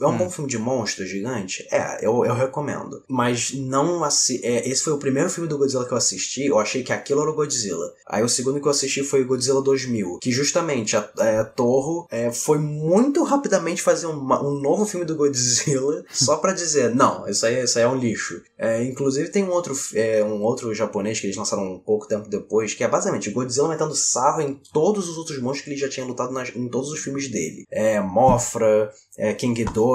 É 0.00 0.06
um 0.06 0.10
Hum. 0.10 0.18
bom 0.18 0.30
filme 0.30 0.50
de 0.50 0.58
monstro 0.58 1.06
gigante? 1.06 1.66
É, 1.70 1.98
eu, 2.04 2.24
eu 2.24 2.34
recomendo. 2.34 3.02
Mas 3.08 3.52
não 3.52 4.02
assi 4.02 4.40
é, 4.42 4.68
Esse 4.68 4.82
foi 4.82 4.92
o 4.92 4.98
primeiro 4.98 5.28
filme 5.30 5.48
do 5.48 5.58
Godzilla 5.58 5.84
que 5.86 5.92
eu 5.92 5.96
assisti. 5.98 6.46
Eu 6.46 6.58
achei 6.58 6.82
que 6.82 6.92
aquilo 6.92 7.20
era 7.22 7.30
o 7.30 7.34
Godzilla. 7.34 7.92
Aí 8.06 8.22
o 8.22 8.28
segundo 8.28 8.60
que 8.60 8.66
eu 8.66 8.70
assisti 8.70 9.02
foi 9.04 9.22
o 9.22 9.26
Godzilla 9.26 9.62
2000. 9.62 10.18
Que 10.20 10.30
justamente 10.32 10.96
a, 10.96 11.08
é, 11.18 11.38
a 11.38 11.44
Torro 11.44 12.06
é, 12.10 12.30
foi 12.32 12.58
muito 12.58 13.22
rapidamente 13.22 13.82
fazer 13.82 14.06
uma- 14.06 14.42
um 14.42 14.60
novo 14.60 14.84
filme 14.86 15.04
do 15.06 15.14
Godzilla 15.14 16.04
só 16.12 16.36
pra 16.36 16.52
dizer: 16.52 16.94
não, 16.94 17.28
isso 17.28 17.44
aí, 17.46 17.62
isso 17.62 17.78
aí 17.78 17.84
é 17.84 17.88
um 17.88 17.96
lixo. 17.96 18.42
É, 18.58 18.82
inclusive 18.84 19.28
tem 19.30 19.44
um 19.44 19.50
outro, 19.50 19.74
é, 19.94 20.22
um 20.24 20.42
outro 20.42 20.74
japonês 20.74 21.20
que 21.20 21.26
eles 21.26 21.36
lançaram 21.36 21.64
um 21.74 21.78
pouco 21.78 22.06
tempo 22.08 22.28
depois, 22.28 22.74
que 22.74 22.82
é 22.84 22.88
basicamente 22.88 23.30
Godzilla 23.30 23.68
metendo 23.68 23.94
sarro 23.94 24.40
em 24.40 24.60
todos 24.72 25.08
os 25.08 25.16
outros 25.18 25.38
monstros 25.40 25.64
que 25.64 25.70
ele 25.70 25.80
já 25.80 25.88
tinha 25.88 26.06
lutado 26.06 26.32
nas- 26.32 26.54
em 26.54 26.68
todos 26.68 26.90
os 26.90 26.98
filmes 27.00 27.28
dele. 27.28 27.64
É 27.70 28.00
Mofra, 28.00 28.90
é, 29.18 29.32
King 29.34 29.64
Ghidorah, 29.64 29.91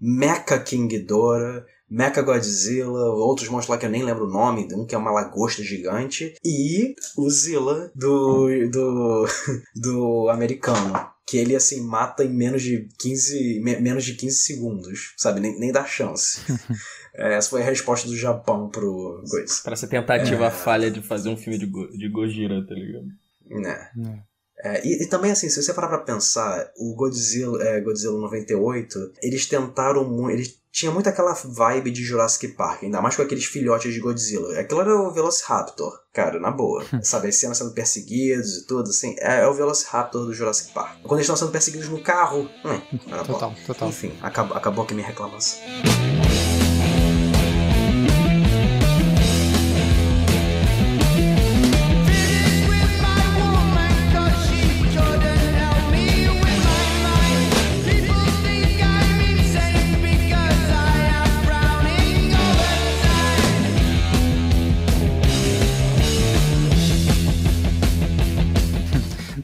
Mecha 0.00 0.58
King 0.58 0.88
Ghidorah, 0.88 1.64
Mecha 1.90 2.22
Godzilla, 2.22 3.00
outros 3.14 3.48
monstros 3.48 3.68
lá 3.74 3.78
que 3.78 3.86
eu 3.86 3.90
nem 3.90 4.02
lembro 4.02 4.24
o 4.26 4.30
nome, 4.30 4.66
um 4.74 4.86
que 4.86 4.94
é 4.94 4.98
uma 4.98 5.10
lagosta 5.12 5.62
gigante, 5.62 6.34
e 6.44 6.94
o 7.16 7.28
Zilla 7.30 7.90
do, 7.94 8.48
do, 8.70 9.26
do 9.76 10.28
americano. 10.30 10.92
que 11.26 11.36
ele, 11.38 11.54
assim, 11.56 11.80
mata 11.80 12.22
em 12.24 12.28
menos 12.34 12.62
de 12.62 12.86
15, 12.98 13.60
me- 13.62 13.80
menos 13.80 14.04
de 14.04 14.14
15 14.14 14.36
segundos, 14.36 15.14
sabe? 15.16 15.40
Nem, 15.40 15.58
nem 15.58 15.72
dá 15.72 15.84
chance. 15.84 16.40
É, 17.16 17.34
essa 17.34 17.50
foi 17.50 17.62
a 17.62 17.64
resposta 17.64 18.08
do 18.08 18.16
Japão 18.16 18.68
pro 18.68 19.22
coisa. 19.30 19.54
Pra 19.62 19.74
essa 19.74 19.86
tentativa 19.86 20.50
falha 20.50 20.90
de 20.90 21.00
fazer 21.00 21.28
um 21.28 21.36
filme 21.36 21.56
de, 21.56 21.64
Go 21.64 21.86
de 21.96 22.08
Gojira, 22.08 22.66
tá 22.66 22.74
ligado? 22.74 23.06
Né? 23.48 23.88
É. 24.04 24.33
É, 24.64 24.80
e, 24.82 25.02
e 25.02 25.06
também, 25.06 25.30
assim, 25.30 25.50
se 25.50 25.62
você 25.62 25.74
parar 25.74 25.88
pra 25.88 25.98
pensar, 25.98 26.70
o 26.78 26.94
Godzilla, 26.94 27.62
é, 27.62 27.80
Godzilla 27.82 28.18
98, 28.18 29.12
eles 29.22 29.46
tentaram 29.46 30.08
muito. 30.08 30.32
Eles 30.32 30.58
tinha 30.72 30.90
muito 30.90 31.08
aquela 31.08 31.32
vibe 31.34 31.92
de 31.92 32.02
Jurassic 32.02 32.48
Park, 32.48 32.82
ainda 32.82 33.00
mais 33.00 33.14
com 33.14 33.22
aqueles 33.22 33.44
filhotes 33.44 33.94
de 33.94 34.00
Godzilla. 34.00 34.58
Aquilo 34.58 34.80
era 34.80 34.96
o 34.96 35.12
Velociraptor, 35.12 36.00
cara, 36.12 36.40
na 36.40 36.50
boa. 36.50 36.84
Sabe, 37.04 37.28
as 37.28 37.36
cenas 37.36 37.58
sendo 37.58 37.72
perseguidos 37.72 38.56
e 38.56 38.66
tudo, 38.66 38.90
assim, 38.90 39.14
é, 39.18 39.42
é 39.42 39.46
o 39.46 39.54
Velociraptor 39.54 40.24
do 40.24 40.34
Jurassic 40.34 40.72
Park. 40.72 41.02
Quando 41.02 41.20
eles 41.20 41.26
estão 41.26 41.36
sendo 41.36 41.52
perseguidos 41.52 41.88
no 41.88 42.02
carro, 42.02 42.48
hum, 42.64 42.98
era 43.06 43.22
bom. 43.22 43.34
Total, 43.34 43.54
total. 43.66 43.88
Enfim, 43.88 44.12
acabou, 44.20 44.56
acabou 44.56 44.84
aqui 44.84 44.94
minha 44.94 45.06
reclamação. 45.06 45.60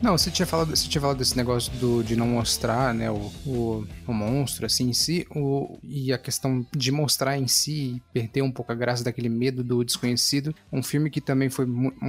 Não, 0.03 0.17
você 0.17 0.31
tinha 0.31 0.47
falado, 0.47 0.71
você 0.71 0.89
tinha 0.89 1.01
falado 1.01 1.19
desse 1.19 1.37
negócio 1.37 1.71
do, 1.75 2.03
de 2.03 2.17
não 2.17 2.27
mostrar, 2.27 2.95
né, 2.95 3.11
o, 3.11 3.31
o, 3.45 3.87
o 4.07 4.13
monstro, 4.15 4.65
assim, 4.65 4.89
em 4.89 4.93
si, 4.95 5.27
o, 5.31 5.79
e 5.85 6.11
a 6.11 6.17
questão 6.17 6.67
de 6.75 6.91
mostrar 6.91 7.37
em 7.37 7.47
si 7.47 7.73
e 7.73 8.03
perder 8.13 8.43
um 8.43 8.51
pouco 8.51 8.73
a 8.73 8.75
graça 8.75 9.05
daquele 9.05 9.29
medo 9.29 9.63
do 9.63 9.85
desconhecido. 9.85 10.55
Um 10.73 10.83
filme 10.83 11.11
que 11.11 11.21
também 11.21 11.51
foi, 11.51 11.67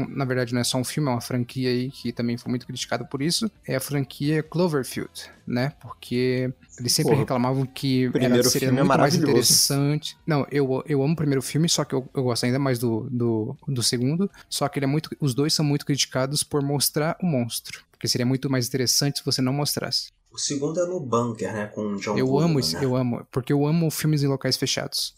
na 0.09 0.23
verdade, 0.23 0.53
não 0.53 0.61
é 0.61 0.63
só 0.63 0.77
um 0.77 0.85
filme, 0.85 1.09
é 1.09 1.11
uma 1.11 1.21
franquia 1.21 1.69
aí 1.69 1.91
que 1.91 2.13
também 2.13 2.37
foi 2.37 2.49
muito 2.49 2.65
criticado 2.65 3.05
por 3.05 3.21
isso, 3.21 3.51
é 3.67 3.75
a 3.75 3.79
franquia 3.81 4.41
Cloverfield, 4.41 5.29
né, 5.51 5.73
porque 5.81 6.51
eles 6.79 6.93
sempre 6.93 7.11
Porra, 7.11 7.21
reclamavam 7.21 7.65
que 7.65 8.07
o 8.07 8.11
primeiro 8.11 8.35
era, 8.35 8.43
seria 8.49 8.69
filme 8.69 8.79
é 8.79 8.83
muito 8.83 8.97
mais 8.97 9.13
maravilhoso. 9.13 9.31
interessante. 9.31 10.17
Não, 10.25 10.47
eu, 10.49 10.83
eu 10.87 11.03
amo 11.03 11.13
o 11.13 11.15
primeiro 11.15 11.41
filme, 11.41 11.67
só 11.67 11.83
que 11.83 11.93
eu, 11.93 12.07
eu 12.15 12.23
gosto 12.23 12.45
ainda 12.45 12.57
mais 12.57 12.79
do, 12.79 13.07
do, 13.11 13.55
do 13.67 13.83
segundo, 13.83 14.31
só 14.49 14.67
que 14.69 14.79
ele 14.79 14.85
é 14.85 14.87
muito, 14.87 15.09
os 15.19 15.35
dois 15.35 15.53
são 15.53 15.65
muito 15.65 15.85
criticados 15.85 16.41
por 16.41 16.61
mostrar 16.61 17.17
o 17.21 17.25
monstro. 17.25 17.83
Porque 17.91 18.07
seria 18.07 18.25
muito 18.25 18.49
mais 18.49 18.67
interessante 18.67 19.19
se 19.19 19.25
você 19.25 19.41
não 19.43 19.53
mostrasse. 19.53 20.11
O 20.31 20.37
segundo 20.37 20.79
é 20.79 20.85
no 20.85 20.99
bunker, 20.99 21.53
né? 21.53 21.67
Com 21.67 21.81
o 21.81 21.95
John 21.97 22.17
eu 22.17 22.25
Goodman, 22.25 22.49
amo 22.49 22.59
isso, 22.59 22.75
né? 22.75 22.83
eu 22.83 22.95
amo. 22.95 23.27
Porque 23.29 23.53
eu 23.53 23.67
amo 23.67 23.91
filmes 23.91 24.23
em 24.23 24.27
locais 24.27 24.57
fechados. 24.57 25.13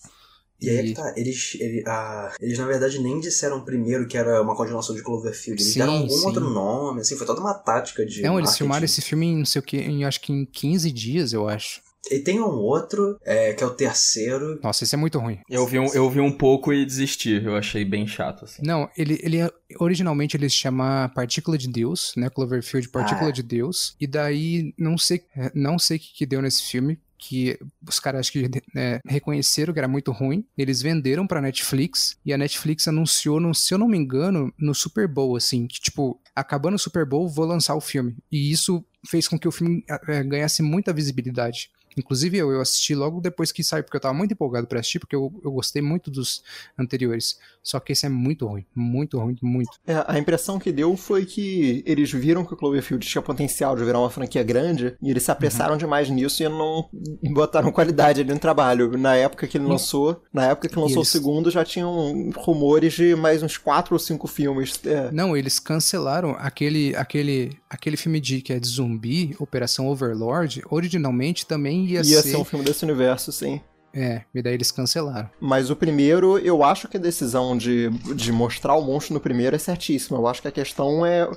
E 0.62 0.70
aí 0.70 0.78
é 0.78 0.84
que 0.84 0.94
tá, 0.94 1.14
eles, 1.18 1.58
ele- 1.60 1.84
ah, 1.86 2.34
eles 2.40 2.58
na 2.58 2.66
verdade 2.66 2.98
nem 3.00 3.20
disseram 3.20 3.66
primeiro 3.66 4.08
que 4.08 4.18
era 4.18 4.42
uma 4.42 4.56
continuação 4.56 4.96
de 4.96 5.02
Cloverfield, 5.04 5.62
eles 5.62 5.74
Sim, 5.74 5.80
deram 5.80 5.94
algum 5.98 6.10
sim. 6.10 6.26
outro 6.26 6.50
nome, 6.50 7.02
assim, 7.02 7.18
foi 7.18 7.28
toda 7.28 7.42
uma 7.42 7.54
tática 7.54 8.06
de 8.06 8.22
não, 8.22 8.34
eles 8.36 8.44
marketing. 8.46 8.58
filmaram 8.58 8.86
esse 8.86 9.02
filme 9.02 9.26
em 9.28 9.38
não 9.40 9.46
sei 9.46 9.60
o 9.60 9.64
que, 9.64 9.78
em 9.78 10.06
acho 10.06 10.22
que 10.22 10.32
em 10.32 10.46
15 10.46 10.92
dias, 10.92 11.34
eu 11.34 11.50
acho. 11.50 11.82
E 12.12 12.20
tem 12.20 12.42
um 12.42 12.46
outro, 12.58 13.18
é, 13.24 13.54
que 13.54 13.64
é 13.64 13.66
o 13.68 13.70
terceiro, 13.70 14.60
Nossa, 14.62 14.84
esse 14.84 14.94
é 14.94 14.98
muito 14.98 15.18
ruim. 15.20 15.40
Eu 15.50 15.66
vi, 15.66 15.80
um, 15.80 15.88
eu 15.94 16.10
vi 16.10 16.20
um 16.20 16.32
pouco 16.38 16.74
e 16.74 16.86
desisti, 16.86 17.42
eu 17.44 17.56
achei 17.56 17.86
bem 17.86 18.06
chato, 18.06 18.44
assim. 18.44 18.62
Não, 18.66 18.90
ele, 18.98 19.20
ele 19.24 19.38
é- 19.40 19.50
originalmente 19.80 20.36
ele 20.36 20.50
se 20.50 20.56
chama 20.58 21.10
Partícula 21.16 21.58
de 21.58 21.70
Deus, 21.70 22.14
né? 22.18 22.30
Cloverfield 22.30 22.90
Partícula 22.90 23.30
Ah. 23.30 23.32
de 23.34 23.42
Deus. 23.42 23.96
E 24.02 24.06
daí 24.08 24.74
não 24.78 24.98
sei, 24.98 25.24
é, 25.36 25.50
não 25.56 25.80
sei 25.80 25.96
o 25.96 26.00
que, 26.02 26.14
que 26.14 26.26
deu 26.26 26.42
nesse 26.42 26.64
filme. 26.64 27.00
Que 27.26 27.58
os 27.88 28.02
caras 28.02 28.30
que 28.30 28.50
é, 28.76 29.00
reconheceram 29.08 29.74
que 29.74 29.80
era 29.80 29.88
muito 29.88 30.12
ruim. 30.12 30.46
Eles 30.58 30.82
venderam 30.82 31.26
pra 31.26 31.42
Netflix 31.42 32.18
e 32.26 32.34
a 32.34 32.38
Netflix 32.38 32.86
anunciou, 32.88 33.40
no, 33.40 33.56
se 33.56 33.74
eu 33.74 33.78
não 33.78 33.88
me 33.88 33.98
engano, 33.98 34.54
no 34.60 34.76
Super 34.76 35.08
Bowl, 35.08 35.38
assim, 35.38 35.66
que 35.66 35.80
tipo, 35.80 36.20
acabando 36.36 36.76
o 36.76 36.80
Super 36.80 37.06
Bowl, 37.06 37.30
vou 37.30 37.46
lançar 37.46 37.76
o 37.76 37.82
filme. 37.82 38.18
E 38.30 38.52
isso 38.52 38.84
fez 39.08 39.28
com 39.28 39.40
que 39.40 39.48
o 39.48 39.52
filme 39.52 39.86
é, 39.90 40.24
ganhasse 40.24 40.62
muita 40.62 40.92
visibilidade. 40.92 41.70
Inclusive 41.98 42.38
eu, 42.38 42.52
eu 42.52 42.62
assisti 42.62 42.94
logo 42.96 43.22
depois 43.22 43.52
que 43.52 43.64
saiu, 43.64 43.84
porque 43.84 43.98
eu 43.98 44.02
tava 44.02 44.14
muito 44.14 44.32
empolgado 44.34 44.68
pra 44.68 44.80
assistir, 44.80 45.00
porque 45.00 45.16
eu, 45.16 45.32
eu 45.44 45.52
gostei 45.52 45.82
muito 45.82 46.10
dos 46.12 46.44
anteriores. 46.78 47.38
Só 47.62 47.80
que 47.80 47.94
esse 47.94 48.06
é 48.06 48.10
muito 48.10 48.46
ruim, 48.46 48.66
muito 48.76 49.18
ruim, 49.18 49.38
muito. 49.42 49.72
É, 49.88 50.04
a 50.08 50.20
impressão 50.20 50.60
que 50.60 50.72
deu 50.72 50.98
foi 50.98 51.26
que 51.26 51.82
eles 51.86 52.12
viram 52.12 52.44
que 52.44 52.54
o 52.54 52.58
Cloverfield 52.58 53.06
tinha 53.08 53.22
potencial 53.22 53.76
de 53.76 53.86
virar 53.86 54.00
uma 54.00 54.10
franquia 54.10 54.44
grande 54.44 54.96
e 55.02 55.10
eles 55.10 55.24
se 55.24 55.32
apressaram 55.32 55.78
demais 55.78 56.10
nisso 56.10 56.44
e 56.44 56.50
não 56.50 56.90
botaram 57.32 57.72
qualidade 57.72 58.22
ali 58.22 58.34
no 58.34 58.40
trabalho. 58.40 58.98
Na 58.98 59.16
época 59.16 59.48
que 59.48 59.58
ele 59.58 59.66
lançou, 59.66 60.22
na 60.34 60.46
época 60.48 60.68
que 60.68 60.76
lançou 60.76 60.98
eles- 60.98 61.08
o 61.08 61.12
segundo, 61.12 61.50
já 61.50 61.64
tinham 61.64 62.32
rumores 62.36 62.94
de 62.94 63.16
mais 63.16 63.42
uns 63.42 63.58
quatro 63.58 63.96
ou 63.96 64.00
cinco 64.00 64.28
filmes. 64.28 64.80
É, 64.86 65.10
Não, 65.12 65.36
eles 65.38 65.58
cancelaram 65.60 66.36
aquele 66.40 66.96
aquele 66.96 67.58
aquele 67.70 67.96
filme 67.98 68.20
de 68.20 68.42
que 68.42 68.52
é 68.54 68.60
de 68.60 68.68
zumbi, 68.68 69.36
Operação 69.40 69.88
Overlord, 69.88 70.62
originalmente 70.70 71.46
também 71.46 71.83
ia, 71.86 72.00
ia 72.00 72.04
ser, 72.04 72.30
ser 72.30 72.38
um 72.38 72.46
filme 72.46 72.66
desse 72.66 72.84
universo, 72.84 73.32
sim. 73.32 73.62
é, 73.94 74.24
e 74.34 74.42
daí 74.42 74.54
eles 74.54 74.72
cancelaram. 74.72 75.30
Mas 75.40 75.70
o 75.70 75.76
primeiro, 75.76 76.38
eu 76.40 76.64
acho 76.64 76.88
que 76.88 76.98
a 76.98 77.00
decisão 77.00 77.56
de, 77.58 77.90
de 78.16 78.32
mostrar 78.32 78.76
o 78.76 78.82
monstro 78.82 79.14
no 79.14 79.20
primeiro 79.20 79.56
é 79.56 79.60
certíssima. 79.60 80.18
Eu 80.18 80.28
acho 80.28 80.42
que 80.42 80.48
a 80.48 80.52
questão 80.52 81.06
é 81.06 81.30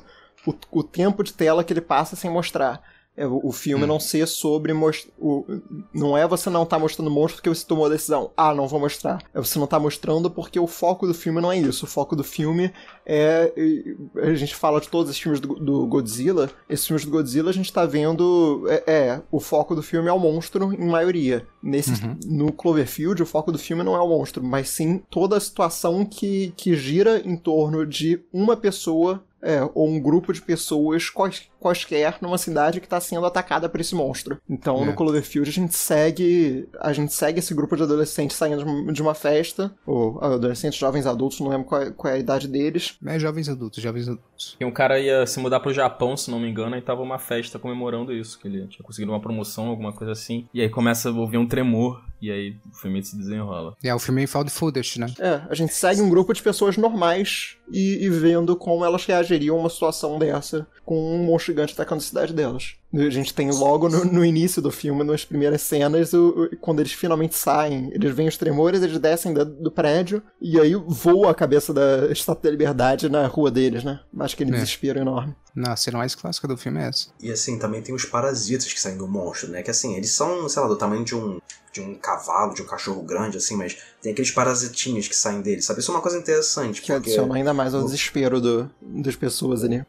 o, 0.46 0.54
o 0.70 0.82
tempo 0.82 1.22
de 1.22 1.32
tela 1.32 1.62
que 1.62 1.72
ele 1.72 1.80
passa 1.80 2.16
sem 2.16 2.30
mostrar. 2.30 2.82
É, 3.16 3.26
o, 3.26 3.40
o 3.44 3.52
filme 3.52 3.86
não 3.86 3.98
ser 3.98 4.26
sobre. 4.28 4.72
mos- 4.72 5.06
O, 5.18 5.44
não 5.92 6.16
é 6.16 6.26
você 6.28 6.50
não 6.50 6.66
tá 6.66 6.78
mostrando 6.78 7.08
o 7.08 7.10
monstro 7.10 7.36
porque 7.36 7.48
você 7.48 7.66
tomou 7.66 7.86
a 7.86 7.88
decisão. 7.88 8.30
Ah, 8.36 8.54
não 8.54 8.68
vou 8.68 8.78
mostrar. 8.78 9.22
É 9.32 9.38
você 9.40 9.58
não 9.58 9.66
tá 9.66 9.80
mostrando 9.80 10.30
porque 10.30 10.60
o 10.60 10.66
foco 10.66 11.06
do 11.06 11.14
filme 11.14 11.40
não 11.40 11.50
é 11.50 11.58
isso. 11.58 11.84
O 11.86 11.88
foco 11.88 12.14
do 12.14 12.22
filme 12.22 12.72
é. 13.06 13.52
e- 13.56 13.96
A 14.16 14.34
gente 14.34 14.54
fala 14.54 14.80
de 14.80 14.88
todos 14.88 15.10
os 15.10 15.18
filmes 15.18 15.40
do, 15.40 15.54
do 15.54 15.86
Godzilla. 15.86 16.50
Esses 16.68 16.86
filmes 16.86 17.04
do 17.04 17.10
Godzilla 17.10 17.50
a 17.50 17.54
gente 17.54 17.72
tá 17.72 17.86
vendo. 17.86 18.66
É, 18.68 18.84
é, 18.86 19.22
o 19.30 19.40
foco 19.40 19.74
do 19.74 19.82
filme 19.82 20.08
é 20.08 20.12
o 20.12 20.18
monstro 20.18 20.72
em 20.74 20.86
maioria. 20.86 21.46
Nesse, 21.62 21.92
No 22.26 22.52
Cloverfield, 22.52 23.22
o 23.22 23.26
foco 23.26 23.50
do 23.50 23.58
filme 23.58 23.82
não 23.82 23.96
é 23.96 24.00
o 24.00 24.08
monstro, 24.08 24.42
mas 24.44 24.68
sim 24.68 25.02
toda 25.10 25.36
a 25.36 25.40
situação 25.40 26.04
que, 26.04 26.52
que 26.56 26.76
gira 26.76 27.20
em 27.24 27.36
torno 27.36 27.84
de 27.86 28.20
uma 28.32 28.56
pessoa 28.56 29.24
é, 29.42 29.60
ou 29.74 29.88
um 29.88 30.00
grupo 30.00 30.32
de 30.32 30.40
pessoas 30.42 31.10
quais- 31.10 31.48
quaisquer 31.60 32.16
numa 32.20 32.38
cidade 32.38 32.80
que 32.80 32.86
está 32.86 33.00
sendo 33.00 33.26
atacada 33.26 33.68
por 33.68 33.80
esse 33.80 33.94
monstro. 33.94 34.38
Então, 34.48 34.82
É. 34.82 34.86
no 34.86 34.94
Cloverfield, 34.94 35.48
a 35.48 35.52
gente 35.52 35.74
segue 35.76 36.68
a 36.80 36.92
gente 36.92 37.12
segue 37.12 37.38
esse 37.40 37.54
grupo 37.54 37.76
de 37.76 37.82
adolescentes 37.82 38.36
saindo 38.36 38.92
de 38.92 39.02
uma- 39.02 39.14
festa, 39.14 39.72
ou 39.86 40.22
adolescentes, 40.22 40.78
jovens 40.78 41.06
adultos, 41.06 41.40
não 41.40 41.48
lembro 41.48 41.66
qual 41.66 41.82
é, 41.82 41.90
qual 41.90 42.12
é 42.12 42.16
a 42.16 42.18
idade 42.20 42.46
deles. 42.48 42.98
É 43.06 43.18
jovens 43.18 43.48
adultos, 43.48 43.82
jovens 43.82 44.08
adultos. 44.08 44.56
E 44.60 44.64
um 44.64 44.70
cara 44.70 44.98
ia 45.00 45.26
se 45.26 45.40
mudar 45.40 45.60
pro 45.60 45.72
Japão, 45.72 46.16
se 46.16 46.30
não 46.30 46.38
me 46.38 46.48
engano, 46.48 46.76
e 46.76 46.82
tava 46.82 47.02
uma 47.02 47.18
festa 47.18 47.58
comemorando 47.58 48.12
isso, 48.12 48.38
que 48.38 48.46
ele 48.46 48.66
tinha 48.66 48.84
conseguido 48.84 49.10
uma 49.12 49.20
promoção, 49.20 49.68
alguma 49.68 49.92
coisa 49.92 50.12
assim. 50.12 50.46
E 50.52 50.60
aí 50.60 50.68
começa 50.68 51.08
a 51.08 51.12
ouvir 51.12 51.38
um 51.38 51.46
tremor, 51.46 52.02
e 52.20 52.30
aí 52.30 52.56
o 52.72 52.76
filme 52.76 53.02
se 53.02 53.16
desenrola. 53.16 53.74
É, 53.82 53.94
o 53.94 53.98
filme 53.98 54.24
é 54.24 54.26
found 54.26 54.50
footage, 54.50 54.98
né? 54.98 55.06
É, 55.18 55.42
a 55.48 55.54
gente 55.54 55.74
segue 55.74 56.00
um 56.00 56.08
grupo 56.08 56.32
de 56.32 56.42
pessoas 56.42 56.76
normais 56.76 57.56
e, 57.70 58.04
e 58.04 58.10
vendo 58.10 58.56
como 58.56 58.84
elas 58.84 59.04
reagiriam 59.04 59.56
a 59.56 59.60
uma 59.60 59.70
situação 59.70 60.18
dessa 60.18 60.66
com 60.84 60.96
um 61.14 61.24
monstro 61.24 61.52
gigante 61.52 61.72
atacando 61.72 62.00
a 62.00 62.04
cidade 62.04 62.32
delas. 62.32 62.76
A 62.98 63.10
gente 63.10 63.34
tem 63.34 63.50
logo 63.50 63.88
no, 63.88 64.04
no 64.04 64.24
início 64.24 64.62
do 64.62 64.70
filme, 64.70 65.02
nas 65.04 65.24
primeiras 65.24 65.62
cenas, 65.62 66.12
o- 66.12 66.44
o- 66.52 66.56
quando 66.58 66.80
eles 66.80 66.92
finalmente 66.92 67.34
saem, 67.36 67.90
eles 67.92 68.14
veem 68.14 68.28
os 68.28 68.36
tremores, 68.36 68.82
eles 68.82 68.98
descem 68.98 69.34
da- 69.34 69.44
do 69.44 69.70
prédio 69.70 70.22
e 70.40 70.58
aí 70.60 70.74
voa 70.74 71.30
a 71.30 71.34
cabeça 71.34 71.74
da 71.74 72.06
Estátua 72.10 72.44
da 72.44 72.50
Liberdade 72.50 73.08
na 73.08 73.26
rua 73.26 73.50
deles, 73.50 73.82
né? 73.84 74.00
Acho 74.20 74.36
que 74.36 74.42
aquele 74.42 74.56
É. 74.56 74.60
desespero 74.60 74.98
enorme. 75.00 75.34
Na 75.54 75.72
a 75.72 75.76
cena 75.76 75.98
mais 75.98 76.14
clássica 76.14 76.46
do 76.46 76.56
filme 76.56 76.78
é 76.80 76.88
essa. 76.88 77.08
E 77.20 77.30
assim, 77.32 77.58
também 77.58 77.80
tem 77.82 77.94
os 77.94 78.04
parasitas 78.04 78.72
que 78.72 78.80
saem 78.80 78.96
do 78.98 79.08
monstro, 79.08 79.50
né? 79.50 79.62
Que 79.62 79.70
assim, 79.70 79.94
eles 79.96 80.12
são, 80.12 80.48
sei 80.48 80.60
lá, 80.62 80.68
do 80.68 80.76
tamanho 80.76 81.04
de 81.04 81.14
um, 81.14 81.38
de 81.72 81.80
um 81.80 81.94
cavalo, 81.94 82.54
de 82.54 82.62
um 82.62 82.66
cachorro 82.66 83.02
grande, 83.02 83.36
assim, 83.38 83.56
mas 83.56 83.76
tem 84.02 84.12
aqueles 84.12 84.30
parasitinhos 84.30 85.08
que 85.08 85.16
saem 85.16 85.40
dele, 85.40 85.62
sabe? 85.62 85.80
Isso 85.80 85.90
é 85.90 85.94
uma 85.94 86.00
coisa 86.02 86.18
interessante, 86.18 86.80
Que 86.82 86.92
porque... 86.92 87.10
adiciona 87.10 87.34
ainda 87.34 87.52
mais 87.54 87.74
ao 87.74 87.82
desespero 87.84 88.40
do, 88.40 88.70
das 88.80 89.16
pessoas 89.16 89.64
ali. 89.64 89.84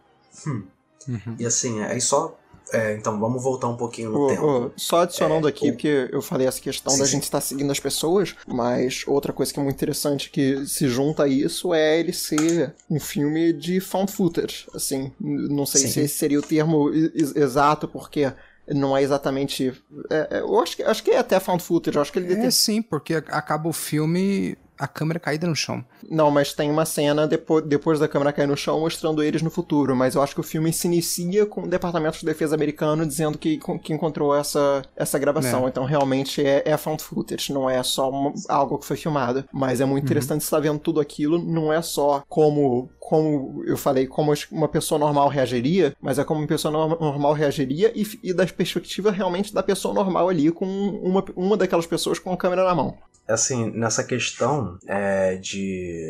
E 1.40 1.46
assim, 1.46 1.82
aí 1.84 2.02
só... 2.02 2.38
é, 2.74 2.94
então, 2.96 3.20
vamos 3.20 3.42
voltar 3.44 3.68
um 3.70 3.78
pouquinho 3.78 4.12
no 4.12 4.20
Ô, 4.20 4.20
tempo. 4.26 4.68
ô, 4.68 4.74
só 4.78 5.02
adicionando 5.02 5.48
É, 5.48 5.48
aqui, 5.48 5.72
o- 5.72 5.72
porque 5.72 6.10
eu 6.12 6.22
falei 6.22 6.48
essa 6.48 6.62
questão 6.62 6.98
Sim, 6.98 6.98
da 6.98 7.06
sim. 7.06 7.18
gente 7.18 7.24
estar 7.24 7.42
seguindo 7.42 7.72
as 7.72 7.80
pessoas, 7.80 8.36
mas 8.48 9.04
outra 9.06 9.34
coisa 9.34 9.54
que 9.54 9.60
é 9.60 9.64
muito 9.64 9.76
interessante 9.76 10.30
que 10.30 10.66
se 10.66 10.88
junta 10.88 11.24
a 11.24 11.28
isso 11.28 11.74
é 11.74 12.00
ele 12.00 12.14
ser 12.14 12.74
um 12.90 13.00
filme 13.00 13.52
de 13.54 13.80
found 13.82 14.12
footage. 14.12 14.66
Assim, 14.74 15.14
não 15.20 15.66
sei 15.66 15.82
Sim. 15.82 15.88
se 15.88 16.00
esse 16.02 16.16
seria 16.18 16.40
o 16.40 16.42
termo 16.42 16.90
exato, 17.36 17.88
porque 17.88 18.34
não 18.68 18.96
é 18.98 19.04
exatamente. 19.04 19.74
é- 20.10 20.38
é, 20.38 20.40
eu 20.40 20.60
acho 20.60 20.76
que, 20.78 20.84
acho 20.84 21.04
que 21.04 21.12
é 21.12 21.18
até 21.20 21.40
found 21.40 21.62
footage, 21.62 21.98
eu 21.98 22.02
acho 22.02 22.12
que 22.12 22.20
ele 22.20 22.28
É 22.30 22.36
deve 22.36 22.52
sim, 22.52 22.82
porque 22.82 23.16
acaba 23.16 23.70
o 23.70 23.74
filme 23.74 24.58
a 24.78 24.88
câmera 24.88 25.20
caída 25.20 25.48
no 25.48 25.56
chão. 25.56 25.84
Não, 26.10 26.30
mas 26.32 26.54
tem 26.54 26.70
uma 26.70 26.86
cena 26.86 27.28
depois, 27.28 27.66
depois 27.66 28.00
da 28.00 28.08
câmera 28.08 28.32
cair 28.34 28.48
no 28.48 28.56
chão 28.58 28.80
mostrando 28.80 29.24
eles 29.24 29.42
no 29.42 29.50
futuro. 29.50 29.96
Mas 29.96 30.16
eu 30.16 30.22
acho 30.22 30.34
que 30.34 30.40
o 30.42 30.44
filme 30.44 30.72
se 30.74 30.88
inicia 30.88 31.46
com 31.46 31.64
o 31.64 31.68
Departamento 31.68 32.20
de 32.20 32.26
Defesa 32.26 32.56
americano 32.56 33.06
dizendo 33.06 33.38
que, 33.38 33.60
que 33.84 33.94
encontrou 33.94 34.36
essa, 34.36 34.82
essa 34.96 35.18
gravação. 35.20 35.66
É. 35.66 35.70
Então 35.70 35.86
realmente 35.86 36.46
é, 36.46 36.64
é 36.66 36.78
found 36.78 37.02
footage, 37.04 37.52
não 37.54 37.70
é 37.70 37.82
só 37.84 38.10
uma- 38.10 38.34
algo 38.50 38.78
que 38.78 38.86
foi 38.86 38.98
filmado. 38.98 39.44
Mas 39.52 39.82
é 39.82 39.86
muito 39.86 40.06
interessante 40.06 40.42
estar 40.42 40.60
vendo 40.60 40.80
tudo 40.80 41.00
aquilo. 41.00 41.38
Não 41.44 41.72
é 41.72 41.82
só 41.82 42.24
como. 42.28 42.90
Como 43.00 43.64
eu 43.66 43.78
falei, 43.78 44.06
como 44.06 44.34
uma 44.52 44.68
pessoa 44.68 45.00
normal 45.00 45.30
reagiria, 45.30 45.96
mas 46.02 46.20
é 46.20 46.26
como 46.26 46.42
uma 46.42 46.48
pessoa 46.48 46.70
no- 46.74 47.00
normal 47.00 47.32
reagiria 47.32 47.90
e, 47.96 48.06
e 48.22 48.34
da 48.34 48.46
perspectiva 48.46 49.12
realmente 49.12 49.54
da 49.54 49.64
pessoa 49.64 49.94
normal 49.94 50.28
ali, 50.28 50.52
com 50.52 50.66
uma, 50.66 51.24
uma 51.34 51.56
daquelas 51.56 51.86
pessoas 51.88 52.20
com 52.20 52.34
a 52.34 52.38
câmera 52.38 52.66
na 52.66 52.76
mão. 52.76 52.98
Assim, 53.28 53.72
nessa 53.72 54.04
questão 54.04 54.78
é, 54.88 55.36
de. 55.36 56.10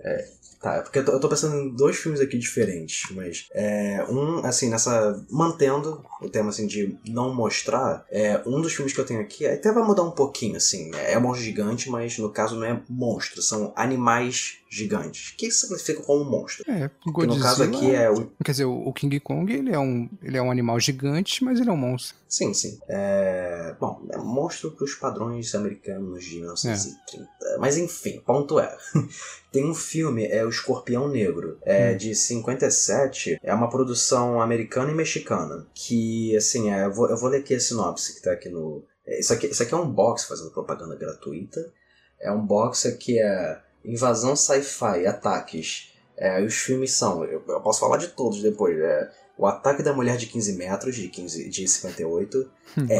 é, 0.00 0.28
tá, 0.60 0.74
é 0.76 0.80
porque 0.80 0.98
eu 0.98 1.20
tô, 1.20 1.28
pensando 1.28 1.56
em 1.56 1.74
dois 1.74 1.96
filmes 1.96 2.20
aqui 2.20 2.38
diferentes, 2.38 3.10
mas 3.12 3.48
é, 3.52 4.04
um, 4.08 4.44
assim, 4.44 4.68
nessa. 4.68 5.24
Mantendo 5.30 6.04
o 6.20 6.28
tema 6.28 6.50
assim 6.50 6.66
de 6.66 6.96
não 7.06 7.34
mostrar, 7.34 8.04
é, 8.10 8.40
um 8.46 8.60
dos 8.60 8.74
filmes 8.74 8.92
que 8.92 9.00
eu 9.00 9.06
tenho 9.06 9.20
aqui 9.20 9.46
até 9.46 9.72
vai 9.72 9.82
mudar 9.82 10.02
um 10.02 10.10
pouquinho, 10.10 10.56
assim. 10.56 10.90
É 10.94 11.18
monstro 11.18 11.44
gigante, 11.44 11.90
mas 11.90 12.18
no 12.18 12.30
caso 12.30 12.56
não 12.56 12.64
é 12.64 12.82
monstro, 12.88 13.40
são 13.42 13.72
animais 13.76 14.58
gigantes. 14.68 15.30
O 15.30 15.36
que 15.36 15.50
significa 15.50 16.02
como 16.02 16.24
monstro? 16.24 16.70
É, 16.70 16.90
Godzilla... 17.06 17.36
no 17.36 17.42
caso 17.42 17.62
aqui 17.62 17.94
é 17.94 18.10
o. 18.10 18.30
Quer 18.44 18.52
dizer, 18.52 18.64
o 18.66 18.92
King 18.92 19.18
Kong, 19.20 19.52
ele 19.52 19.72
é, 19.72 19.78
um, 19.78 20.08
ele 20.22 20.36
é 20.36 20.42
um 20.42 20.50
animal 20.50 20.78
gigante, 20.78 21.42
mas 21.42 21.58
ele 21.58 21.70
é 21.70 21.72
um 21.72 21.76
monstro. 21.76 22.16
Sim, 22.28 22.52
sim. 22.52 22.78
É... 22.88 23.74
Bom, 23.80 24.06
é 24.10 24.18
monstro 24.18 24.70
pros 24.72 24.94
padrões 24.94 25.54
americanos 25.54 26.24
de 26.24 26.36
1930. 26.36 27.28
Mas 27.58 27.78
enfim, 27.78 28.20
ponto 28.24 28.60
é. 28.60 28.76
Tem 29.50 29.64
um 29.64 29.74
filme, 29.74 30.26
é 30.26 30.44
O 30.44 30.50
Escorpião 30.50 31.08
Negro, 31.08 31.58
é 31.62 31.94
de 31.94 32.14
57. 32.14 33.40
É 33.42 33.54
uma 33.54 33.70
produção 33.70 34.40
americana 34.42 34.90
e 34.90 34.94
mexicana. 34.94 35.66
Que, 35.72 36.36
assim, 36.36 36.70
é, 36.70 36.84
eu, 36.84 36.92
vou, 36.92 37.08
eu 37.08 37.16
vou 37.16 37.30
ler 37.30 37.38
aqui 37.38 37.54
a 37.54 37.60
sinopse 37.60 38.14
que 38.14 38.22
tá 38.22 38.32
aqui 38.32 38.50
no. 38.50 38.84
é, 39.06 39.18
Isso 39.18 39.32
aqui, 39.32 39.46
isso 39.46 39.62
aqui 39.62 39.72
é 39.72 39.76
um 39.76 39.90
box 39.90 40.24
fazendo 40.24 40.50
propaganda 40.50 40.96
gratuita. 40.96 41.72
É 42.20 42.30
um 42.30 42.44
box 42.44 42.90
que 43.00 43.18
é 43.18 43.62
invasão 43.84 44.34
sci-fi, 44.36 45.06
ataques. 45.06 45.92
É, 46.16 46.42
os 46.42 46.54
filmes 46.54 46.92
são, 46.92 47.24
eu, 47.24 47.42
eu 47.48 47.60
posso 47.60 47.78
falar 47.80 47.96
de 47.96 48.08
todos 48.08 48.42
depois. 48.42 48.76
É, 48.78 49.10
o 49.36 49.46
Ataque 49.46 49.82
da 49.82 49.92
Mulher 49.92 50.16
de 50.16 50.26
15 50.26 50.54
Metros, 50.54 50.96
de, 50.96 51.08
15, 51.08 51.48
de 51.48 51.68
58. 51.68 52.50
É. 52.90 52.98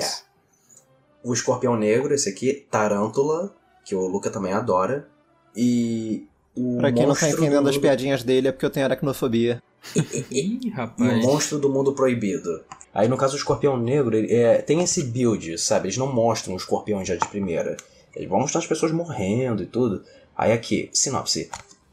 O 1.22 1.32
Escorpião 1.34 1.76
Negro, 1.76 2.14
esse 2.14 2.28
aqui. 2.28 2.66
Tarântula, 2.70 3.52
que 3.84 3.94
o 3.94 4.06
Luca 4.06 4.30
também 4.30 4.52
adora. 4.52 5.08
E. 5.56 6.26
O 6.56 6.78
Pra 6.78 6.92
quem 6.92 7.06
não 7.06 7.14
tá 7.14 7.28
entendendo 7.28 7.62
do 7.64 7.68
as 7.68 7.74
Mundo- 7.76 7.82
piadinhas 7.82 8.22
dele 8.22 8.48
é 8.48 8.52
porque 8.52 8.66
eu 8.66 8.70
tenho 8.70 8.86
aracnofobia. 8.86 9.62
Ih, 10.30 10.60
E 10.64 10.70
o 10.70 10.74
rapaz. 10.74 11.24
Monstro 11.24 11.58
do 11.58 11.68
Mundo 11.68 11.92
Proibido. 11.94 12.64
Aí 12.92 13.06
no 13.08 13.16
caso 13.16 13.34
do 13.34 13.38
Escorpião 13.38 13.76
Negro, 13.76 14.16
ele, 14.16 14.32
é, 14.34 14.58
tem 14.62 14.80
esse 14.82 15.04
build, 15.04 15.56
sabe? 15.58 15.86
Eles 15.86 15.96
não 15.96 16.12
mostram 16.12 16.54
o 16.54 16.56
escorpião 16.56 17.04
já 17.04 17.14
de 17.14 17.28
primeira. 17.28 17.76
Eles 18.14 18.28
vão 18.28 18.40
mostrar 18.40 18.60
as 18.60 18.66
pessoas 18.66 18.90
morrendo 18.90 19.62
e 19.62 19.66
tudo. 19.66 20.02
Aí 20.38 20.52
aqui, 20.52 20.88
sinopse. 20.94 21.50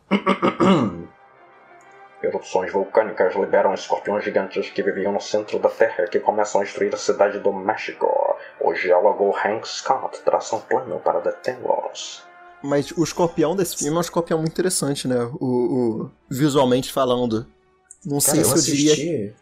Erupções 2.23 2.71
vulcânicas 2.71 3.35
liberam 3.35 3.73
escorpiões 3.73 4.23
gigantes 4.23 4.69
que 4.69 4.81
viviam 4.81 5.11
no 5.11 5.19
centro 5.19 5.59
da 5.59 5.69
Terra 5.69 6.07
que 6.07 6.19
começam 6.19 6.61
a 6.61 6.63
destruir 6.63 6.93
a 6.93 6.97
cidade 6.97 7.39
do 7.39 7.51
México. 7.51 8.07
O 8.61 8.73
geólogo 8.73 9.35
Hank 9.35 9.67
Scott 9.67 10.21
traça 10.23 10.55
um 10.55 10.59
plano 10.61 10.99
para 10.99 11.19
detê-los. 11.19 12.23
Mas 12.63 12.91
o 12.91 13.03
escorpião 13.03 13.55
desse 13.55 13.77
filme 13.77 13.93
é 13.95 13.97
um 13.97 14.01
escorpião 14.01 14.39
muito 14.39 14.53
interessante, 14.53 15.07
né? 15.07 15.17
O, 15.39 15.45
o- 15.45 16.11
visualmente 16.29 16.91
falando. 16.91 17.45
Não 18.03 18.19
Cara, 18.19 18.31
sei 18.37 18.41
eu 18.41 18.45
se 18.45 18.71
eu 18.71 18.75
diria. 18.75 19.35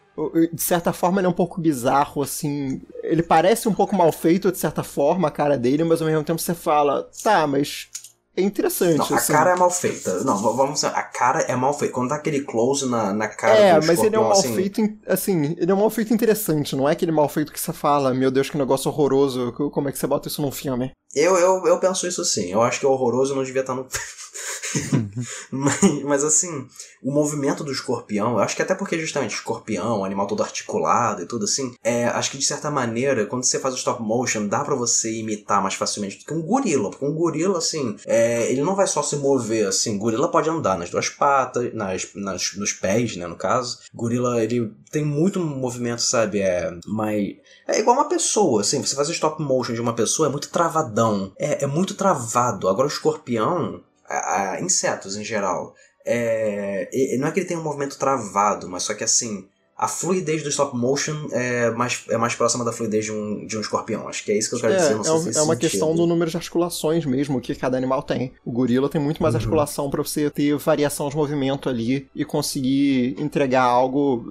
De 0.52 0.62
certa 0.62 0.92
forma, 0.92 1.20
ele 1.20 1.26
é 1.26 1.30
um 1.30 1.34
pouco 1.34 1.60
bizarro, 1.60 2.22
assim. 2.22 2.82
Ele 3.02 3.22
parece 3.22 3.68
um 3.68 3.74
pouco 3.74 3.96
mal 3.96 4.12
feito, 4.12 4.52
de 4.52 4.58
certa 4.58 4.82
forma, 4.82 5.28
a 5.28 5.30
cara 5.30 5.56
dele, 5.56 5.84
mas 5.84 6.02
ao 6.02 6.08
mesmo 6.08 6.22
tempo 6.24 6.40
você 6.40 6.54
fala, 6.54 7.08
tá, 7.22 7.46
mas 7.46 7.88
é 8.36 8.42
interessante. 8.42 8.98
Não, 8.98 9.06
a 9.16 9.16
assim. 9.18 9.32
cara 9.32 9.50
é 9.52 9.56
mal 9.56 9.70
feita. 9.70 10.24
Não, 10.24 10.36
vamos 10.56 10.82
a 10.84 11.02
cara 11.02 11.40
é 11.42 11.54
mal 11.56 11.72
feita. 11.72 11.94
Quando 11.94 12.08
dá 12.10 12.16
aquele 12.16 12.42
close 12.42 12.88
na, 12.88 13.12
na 13.12 13.28
cara 13.28 13.54
É, 13.54 13.80
do 13.80 13.86
mas 13.86 14.02
ele 14.02 14.16
é 14.16 14.18
um 14.18 14.22
mal 14.22 14.32
assim, 14.32 14.54
feito, 14.54 14.80
assim, 15.06 15.54
ele 15.58 15.70
é 15.70 15.74
um 15.74 15.78
mal 15.78 15.90
feito 15.90 16.12
interessante, 16.12 16.74
não 16.76 16.88
é 16.88 16.92
aquele 16.92 17.12
mal 17.12 17.28
feito 17.28 17.52
que 17.52 17.60
você 17.60 17.72
fala, 17.72 18.12
meu 18.12 18.30
Deus, 18.30 18.50
que 18.50 18.56
negócio 18.58 18.90
horroroso, 18.90 19.52
co- 19.52 19.70
como 19.70 19.88
é 19.88 19.92
que 19.92 19.98
você 19.98 20.06
bota 20.06 20.28
isso 20.28 20.42
num 20.42 20.50
filme? 20.52 20.90
Eu, 21.14 21.36
eu, 21.36 21.64
eu 21.66 21.78
penso 21.78 22.06
isso 22.08 22.24
sim. 22.24 22.50
Eu 22.50 22.60
acho 22.62 22.80
que 22.80 22.86
é 22.86 22.88
horroroso 22.88 23.34
não 23.36 23.44
devia 23.44 23.60
estar 23.60 23.74
no. 23.74 23.86
mas, 25.50 26.02
mas 26.02 26.24
assim, 26.24 26.66
o 27.02 27.10
movimento 27.12 27.62
do 27.62 27.72
escorpião, 27.72 28.32
eu 28.32 28.38
acho 28.38 28.56
que 28.56 28.62
até 28.62 28.74
porque 28.74 28.98
justamente 28.98 29.34
escorpião, 29.34 30.04
animal 30.04 30.26
todo 30.26 30.42
articulado 30.42 31.22
e 31.22 31.26
tudo 31.26 31.44
assim, 31.44 31.74
é, 31.82 32.06
acho 32.06 32.30
que 32.30 32.38
de 32.38 32.44
certa 32.44 32.70
maneira, 32.70 33.26
quando 33.26 33.44
você 33.44 33.58
faz 33.58 33.74
o 33.74 33.76
stop 33.78 34.02
motion, 34.02 34.46
dá 34.46 34.64
pra 34.64 34.74
você 34.74 35.12
imitar 35.20 35.62
mais 35.62 35.74
facilmente 35.74 36.18
do 36.18 36.24
que 36.24 36.34
um 36.34 36.42
gorila. 36.42 36.90
Porque 36.90 37.04
um 37.04 37.14
gorila, 37.14 37.58
assim, 37.58 37.96
é, 38.06 38.50
ele 38.50 38.62
não 38.62 38.74
vai 38.74 38.86
só 38.86 39.02
se 39.02 39.16
mover 39.16 39.66
assim. 39.66 39.98
Gorila 39.98 40.30
pode 40.30 40.50
andar 40.50 40.78
nas 40.78 40.90
duas 40.90 41.08
patas, 41.08 41.72
nas, 41.74 42.08
nas, 42.14 42.54
nos 42.56 42.72
pés, 42.72 43.16
né, 43.16 43.26
no 43.26 43.36
caso. 43.36 43.78
Gorila, 43.94 44.42
ele 44.42 44.72
tem 44.90 45.04
muito 45.04 45.40
movimento, 45.40 46.02
sabe? 46.02 46.40
É, 46.40 46.70
mas 46.86 47.36
é 47.66 47.78
igual 47.78 47.96
uma 47.96 48.08
pessoa, 48.08 48.60
assim, 48.60 48.80
você 48.80 48.94
fazer 48.94 49.12
stop 49.12 49.42
motion 49.42 49.74
de 49.74 49.80
uma 49.80 49.94
pessoa 49.94 50.28
é 50.28 50.30
muito 50.30 50.50
travadão. 50.50 51.32
É, 51.38 51.64
é 51.64 51.66
muito 51.66 51.94
travado. 51.94 52.68
Agora 52.68 52.86
o 52.86 52.90
escorpião, 52.90 53.82
a- 54.14 54.52
a- 54.52 54.60
insetos 54.60 55.16
em 55.16 55.24
geral, 55.24 55.74
é, 56.06 56.88
não 57.18 57.28
é 57.28 57.32
que 57.32 57.40
ele 57.40 57.46
tem 57.48 57.56
um 57.56 57.62
movimento 57.62 57.98
travado, 57.98 58.68
mas 58.68 58.82
só 58.82 58.94
que 58.94 59.04
assim, 59.04 59.48
a 59.76 59.88
fluidez 59.88 60.42
do 60.44 60.48
stop 60.50 60.76
motion 60.76 61.26
é 61.32 61.68
mais, 61.72 62.04
é 62.08 62.16
mais 62.16 62.32
próxima 62.36 62.64
da 62.64 62.70
fluidez 62.72 63.06
de 63.06 63.10
um, 63.12 63.44
de 63.44 63.58
um 63.58 63.60
escorpião. 63.60 64.06
Acho 64.08 64.22
que 64.24 64.30
é 64.30 64.38
isso 64.38 64.48
que 64.50 64.54
eu 64.54 64.60
quero 64.60 64.72
É, 64.74 64.76
dizer. 64.76 64.94
Não 64.94 65.00
é, 65.00 65.04
sei 65.04 65.12
um- 65.14 65.18
se 65.32 65.38
é 65.38 65.42
uma 65.42 65.54
sentido. 65.54 65.70
questão 65.70 65.96
do 65.96 66.06
número 66.06 66.30
de 66.30 66.36
articulações 66.36 67.04
mesmo 67.04 67.40
que 67.40 67.52
cada 67.56 67.76
animal 67.76 68.00
tem. 68.00 68.32
O 68.44 68.52
gorila 68.52 68.88
tem 68.88 69.00
muito 69.00 69.20
mais 69.20 69.34
Uhum. 69.34 69.38
articulação 69.40 69.90
pra 69.90 70.00
você 70.00 70.30
ter 70.30 70.56
variação 70.58 71.08
de 71.08 71.16
movimento 71.16 71.68
ali 71.68 72.08
e 72.14 72.24
conseguir 72.24 73.16
entregar 73.18 73.62
algo. 73.64 74.24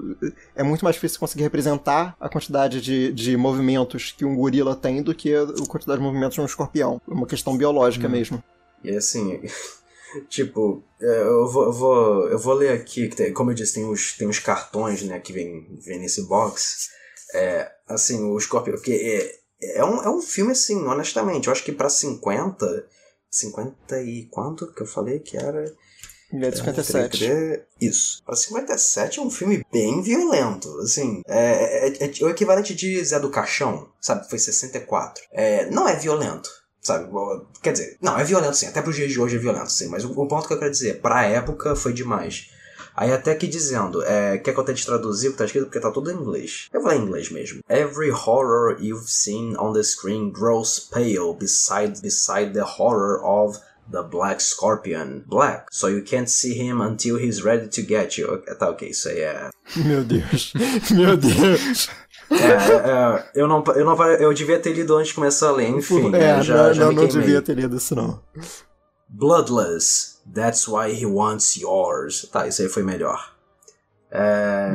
É 0.55 0.63
muito 0.63 0.85
mais 0.85 0.95
difícil 0.95 1.19
conseguir 1.19 1.43
representar 1.43 2.15
a 2.21 2.29
quantidade 2.29 2.79
de, 2.79 3.11
de 3.11 3.35
movimentos 3.35 4.13
que 4.17 4.23
um 4.23 4.35
gorila 4.37 4.75
tem 4.77 5.03
do 5.03 5.13
que 5.13 5.33
a 5.35 5.41
a 5.43 5.67
quantidade 5.67 5.99
de 5.99 6.05
movimentos 6.05 6.35
de 6.35 6.41
um 6.41 6.45
escorpião. 6.45 7.01
É 7.09 7.13
uma 7.13 7.27
questão 7.27 7.57
biológica 7.57 8.05
Uhum. 8.05 8.11
mesmo. 8.13 8.43
E 8.83 8.95
assim, 8.95 9.41
tipo, 10.29 10.83
é, 11.01 11.21
eu 11.21 11.47
vou, 11.47 11.63
eu 11.65 11.71
vou, 11.73 12.27
eu 12.29 12.39
vou 12.39 12.53
ler 12.53 12.69
aqui, 12.71 13.07
que 13.09 13.15
tem- 13.15 13.33
como 13.33 13.51
eu 13.51 13.55
disse, 13.55 13.73
tem 13.75 13.85
os, 13.89 14.13
tem 14.13 14.27
os 14.27 14.39
cartões, 14.39 15.01
né, 15.03 15.19
que 15.19 15.33
vem, 15.33 15.67
vem 15.83 15.99
nesse 15.99 16.23
box. 16.27 16.89
É, 17.33 17.71
assim, 17.87 18.23
o 18.23 18.39
Scorpion, 18.39 18.73
porque 18.75 18.91
é, 19.61 19.77
é, 19.79 19.85
um, 19.85 20.03
é 20.03 20.09
um 20.09 20.21
filme, 20.21 20.51
assim, 20.51 20.85
honestamente, 20.85 21.47
eu 21.47 21.51
acho 21.53 21.63
que 21.63 21.71
pra 21.71 21.89
50, 21.89 22.87
50 23.31 24.01
e 24.03 24.25
quanto 24.29 24.71
que 24.73 24.81
eu 24.81 24.87
falei 24.87 25.19
que 25.19 25.35
era? 25.37 25.65
Ele 26.31 26.45
é 26.47 26.49
de 26.49 26.57
57. 26.57 27.17
Três- 27.19 27.59
Isso. 27.79 28.23
Pra 28.25 28.35
57 28.35 29.19
é 29.19 29.21
um 29.21 29.29
filme 29.29 29.63
bem 29.71 30.01
violento. 30.01 30.67
Assim, 30.79 31.21
é, 31.27 31.87
é- 31.89 32.03
é 32.05 32.23
o 32.25 32.29
equivalente 32.29 32.73
de 32.73 33.03
Zé 33.05 33.19
do 33.19 33.29
Caixão, 33.29 33.89
sabe? 34.01 34.27
Foi 34.29 34.39
64. 34.39 35.23
É, 35.31 35.69
não 35.69 35.87
é 35.87 35.95
violento. 35.95 36.49
Sabe? 36.83 37.09
Quer 37.61 37.71
dizer, 37.71 37.97
não, 38.01 38.19
é 38.19 38.23
violento 38.25 38.57
sim. 38.57 38.67
Até 38.67 38.81
pros 38.81 38.95
dias 38.95 39.11
de 39.11 39.19
hoje 39.19 39.37
é 39.37 39.39
violento 39.39 39.71
sim. 39.71 39.87
Mas 39.87 40.03
o, 40.03 40.11
o 40.11 40.27
ponto 40.27 40.47
que 40.47 40.53
eu 40.53 40.59
quero 40.59 40.71
dizer, 40.71 40.99
pra 41.01 41.25
época 41.25 41.75
foi 41.75 41.93
demais. 41.93 42.49
Aí 42.95 43.11
até 43.11 43.31
aqui 43.31 43.47
dizendo, 43.47 44.03
é, 44.03 44.37
quer 44.37 44.53
que 44.53 44.59
eu 44.59 44.63
tente 44.63 44.85
traduzir 44.85 45.29
o 45.29 45.31
que 45.31 45.37
tá 45.37 45.45
escrito? 45.45 45.65
Porque 45.65 45.79
tá 45.79 45.89
tudo 45.89 46.11
em 46.11 46.15
inglês. 46.15 46.67
Eu 46.71 46.81
vou 46.81 46.91
ler 46.91 46.99
em 46.99 47.03
inglês 47.03 47.31
mesmo. 47.31 47.61
Every 47.67 48.11
horror 48.11 48.77
you've 48.79 49.09
seen 49.09 49.55
on 49.57 49.73
the 49.73 49.81
screen 49.81 50.29
grows 50.29 50.79
pale 50.79 51.33
beside, 51.39 52.01
beside 52.01 52.53
the 52.53 52.61
horror 52.61 53.19
of 53.23 53.59
the 53.91 54.03
Black 54.03 54.43
Scorpion. 54.43 55.23
Black, 55.25 55.67
so 55.71 55.87
you 55.87 56.03
can't 56.03 56.29
see 56.29 56.53
him 56.53 56.81
until 56.81 57.17
he's 57.17 57.43
ready 57.43 57.67
to 57.67 57.81
get 57.81 58.17
you. 58.17 58.37
Tá 58.59 58.69
ok, 58.69 58.89
isso 58.89 59.09
aí 59.09 59.21
é. 59.21 59.49
Meu 59.75 60.03
Deus. 60.03 60.53
Meu 60.91 61.17
Deus. 61.17 61.89
É, 62.31 62.35
é, 62.35 63.25
eu, 63.35 63.47
não, 63.47 63.63
eu, 63.75 63.85
não, 63.85 64.03
eu 64.13 64.33
devia 64.33 64.59
ter 64.59 64.73
lido 64.73 64.95
antes 64.95 65.09
de 65.09 65.13
começar 65.15 65.49
a 65.49 65.51
ler, 65.51 65.69
enfim. 65.69 66.13
é, 66.15 66.39
eu 66.39 66.41
já, 66.41 66.55
não, 66.67 66.73
já 66.73 66.85
não, 66.85 66.91
não 66.93 67.07
devia 67.07 67.41
ter 67.41 67.55
lido 67.55 67.77
isso, 67.77 67.95
não. 67.95 68.19
Bloodless, 69.09 70.17
that's 70.33 70.67
why 70.67 70.89
he 70.91 71.05
wants 71.05 71.55
yours. 71.55 72.27
Tá, 72.31 72.47
isso 72.47 72.61
aí 72.61 72.69
foi 72.69 72.83
melhor. 72.83 73.31
É, 74.11 74.71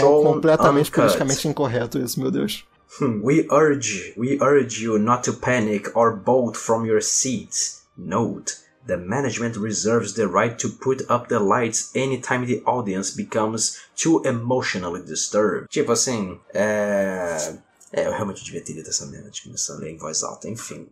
com- 0.00 0.22
completamente 0.22 0.88
uncut. 0.90 1.00
politicamente 1.02 1.48
incorreto 1.48 1.98
isso, 1.98 2.20
meu 2.20 2.30
Deus. 2.30 2.64
Hmm, 3.00 3.20
We 3.24 3.46
urge, 3.50 4.14
we 4.16 4.38
urge 4.40 4.84
you 4.84 4.98
not 4.98 5.22
to 5.24 5.32
panic 5.38 5.90
or 5.94 6.14
bolt 6.14 6.56
from 6.56 6.84
your 6.86 7.02
seats. 7.02 7.82
Note, 7.96 8.54
the 8.86 8.96
management 8.96 9.56
reserves 9.56 10.14
the 10.14 10.26
right 10.26 10.58
to 10.58 10.68
put 10.68 11.02
up 11.10 11.28
the 11.28 11.38
lights 11.38 11.90
anytime 11.94 12.46
the 12.46 12.62
audience 12.66 13.10
becomes 13.14 13.78
too 13.96 14.22
emotionally 14.24 15.02
disturbed. 15.02 15.68
Tipo 15.68 15.92
assim, 15.92 16.38
é... 16.52 17.56
É, 17.96 18.06
eu 18.06 18.10
realmente 18.10 18.42
devia 18.42 18.60
ter 18.60 18.72
lido 18.72 18.88
essa 18.88 19.06
merda 19.06 19.30
de 19.30 19.42
começar 19.42 19.74
a 19.74 19.76
ler 19.76 19.90
em 19.90 19.96
voz 19.96 20.24
alta, 20.24 20.48
enfim. 20.48 20.88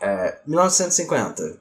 É, 0.00 0.38
1950. 0.46 1.60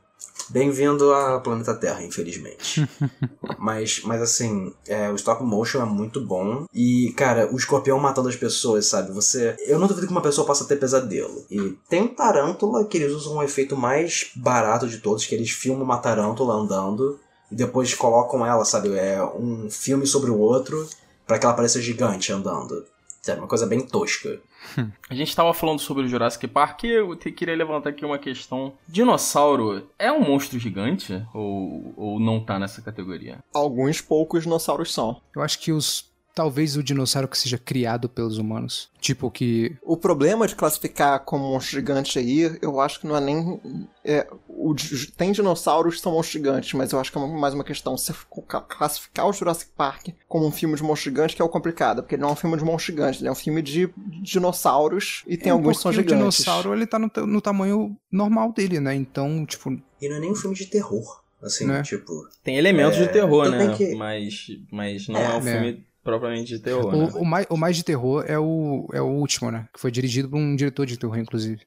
Bem-vindo 0.49 1.13
ao 1.13 1.41
planeta 1.41 1.73
Terra, 1.73 2.03
infelizmente. 2.03 2.87
mas, 3.57 4.01
mas 4.03 4.21
assim, 4.21 4.73
é, 4.87 5.09
o 5.09 5.15
stop 5.15 5.43
motion 5.43 5.81
é 5.81 5.85
muito 5.85 6.21
bom. 6.21 6.65
E, 6.73 7.13
cara, 7.15 7.49
o 7.51 7.57
escorpião 7.57 7.99
matando 7.99 8.29
as 8.29 8.35
pessoas, 8.35 8.87
sabe? 8.87 9.11
Você. 9.11 9.55
Eu 9.65 9.79
não 9.79 9.87
duvido 9.87 10.07
que 10.07 10.11
uma 10.11 10.21
pessoa 10.21 10.45
possa 10.45 10.65
ter 10.65 10.77
pesadelo. 10.77 11.45
E 11.49 11.77
tem 11.89 12.01
um 12.01 12.07
tarântula 12.07 12.85
que 12.85 12.97
eles 12.97 13.13
usam 13.13 13.37
um 13.37 13.43
efeito 13.43 13.77
mais 13.77 14.31
barato 14.35 14.87
de 14.87 14.97
todos, 14.99 15.25
que 15.25 15.35
eles 15.35 15.51
filmam 15.51 15.83
uma 15.83 15.97
tarântula 15.97 16.55
andando 16.55 17.19
e 17.51 17.55
depois 17.55 17.93
colocam 17.93 18.45
ela, 18.45 18.65
sabe? 18.65 18.97
É 18.97 19.23
um 19.23 19.69
filme 19.69 20.05
sobre 20.05 20.31
o 20.31 20.39
outro 20.39 20.87
para 21.25 21.39
que 21.39 21.45
ela 21.45 21.55
pareça 21.55 21.81
gigante 21.81 22.31
andando. 22.31 22.85
Sabe? 23.21 23.39
Uma 23.39 23.47
coisa 23.47 23.65
bem 23.65 23.79
tosca. 23.79 24.41
A 25.09 25.13
gente 25.15 25.35
tava 25.35 25.53
falando 25.53 25.79
sobre 25.79 26.03
o 26.03 26.07
Jurassic 26.07 26.47
Park 26.47 26.83
e 26.83 26.87
eu 26.91 27.15
te- 27.15 27.31
queria 27.31 27.55
levantar 27.55 27.89
aqui 27.89 28.05
uma 28.05 28.17
questão. 28.17 28.73
Dinossauro 28.87 29.87
é 29.99 30.11
um 30.11 30.21
monstro 30.23 30.57
gigante? 30.59 31.21
Ou, 31.33 31.93
ou 31.97 32.19
não 32.19 32.39
tá 32.43 32.57
nessa 32.57 32.81
categoria? 32.81 33.39
Alguns 33.53 34.01
poucos 34.01 34.43
dinossauros 34.43 34.93
são. 34.93 35.21
Eu 35.35 35.41
acho 35.41 35.59
que 35.59 35.71
os. 35.71 36.11
Talvez 36.35 36.75
o 36.75 36.81
dinossauro 36.83 37.27
que 37.27 37.37
seja 37.37 37.57
criado 37.59 38.09
pelos 38.09 38.37
humanos. 38.39 38.89
Tipo 38.99 39.29
que. 39.29 39.77
O 39.83 39.95
problema 39.95 40.47
de 40.47 40.55
classificar 40.55 41.19
como 41.19 41.43
monstro 41.51 41.75
gigante 41.79 42.17
aí, 42.17 42.57
eu 42.61 42.79
acho 42.79 42.99
que 42.99 43.05
não 43.07 43.15
é 43.15 43.21
nem. 43.21 43.61
É, 44.03 44.27
o 44.49 44.73
tem 45.15 45.31
dinossauros 45.31 45.95
que 45.95 46.01
são 46.01 46.11
monstros 46.11 46.33
gigantes, 46.33 46.73
mas 46.73 46.91
eu 46.91 46.99
acho 46.99 47.11
que 47.11 47.17
é 47.19 47.27
mais 47.27 47.53
uma 47.53 47.63
questão. 47.63 47.95
Se 47.97 48.11
classificar 48.67 49.27
o 49.27 49.33
Jurassic 49.33 49.71
Park 49.77 50.07
como 50.27 50.47
um 50.47 50.51
filme 50.51 50.75
de 50.75 50.81
monstro 50.81 51.11
gigante, 51.11 51.35
que 51.35 51.41
é 51.41 51.45
o 51.45 51.49
complicado, 51.49 52.01
porque 52.01 52.15
ele 52.15 52.21
não 52.23 52.29
é 52.29 52.31
um 52.33 52.35
filme 52.35 52.57
de 52.57 52.63
monstro 52.63 52.91
gigante, 52.93 53.19
ele 53.19 53.27
é 53.27 53.31
um 53.31 53.35
filme 53.35 53.61
de 53.61 53.89
dinossauros 54.21 55.23
e 55.27 55.37
tem 55.37 55.49
É, 55.49 55.53
alguns 55.53 55.77
que 55.77 55.83
são 55.83 55.91
porque 55.91 56.01
o 56.07 56.09
gigantes. 56.15 56.37
dinossauro 56.43 56.73
ele 56.73 56.87
tá 56.87 56.97
no, 56.97 57.11
no 57.27 57.41
tamanho 57.41 57.95
normal 58.11 58.51
dele, 58.51 58.79
né? 58.79 58.95
Então, 58.95 59.45
tipo. 59.45 59.69
E 60.01 60.09
não 60.09 60.15
é 60.15 60.19
nem 60.19 60.31
um 60.31 60.35
filme 60.35 60.55
de 60.55 60.65
terror. 60.65 61.21
Assim, 61.41 61.65
Né? 61.67 61.81
tipo. 61.83 62.25
Tem 62.43 62.55
elementos 62.57 62.97
É, 62.97 63.05
de 63.05 63.11
terror, 63.11 63.45
tudo 63.45 63.57
né? 63.57 63.75
que- 63.75 63.93
Mas, 63.95 64.47
mas 64.71 65.07
não 65.09 65.19
é, 65.19 65.25
É, 65.25 65.29
um 65.37 65.41
né? 65.43 65.51
filme 65.51 65.85
propriamente 66.03 66.49
de 66.55 66.59
terror, 66.59 66.91
né? 66.95 67.09
O, 67.15 67.19
o 67.21 67.25
mais, 67.25 67.45
o 67.49 67.57
mais 67.57 67.75
de 67.77 67.83
terror 67.83 68.23
é 68.27 68.37
o, 68.37 68.87
é 68.93 69.01
o 69.01 69.07
último, 69.07 69.49
né? 69.51 69.67
Que 69.73 69.79
foi 69.79 69.91
dirigido 69.91 70.29
por 70.29 70.37
um 70.37 70.55
diretor 70.55 70.85
de 70.85 70.97
terror, 70.97 71.17
inclusive. 71.17 71.61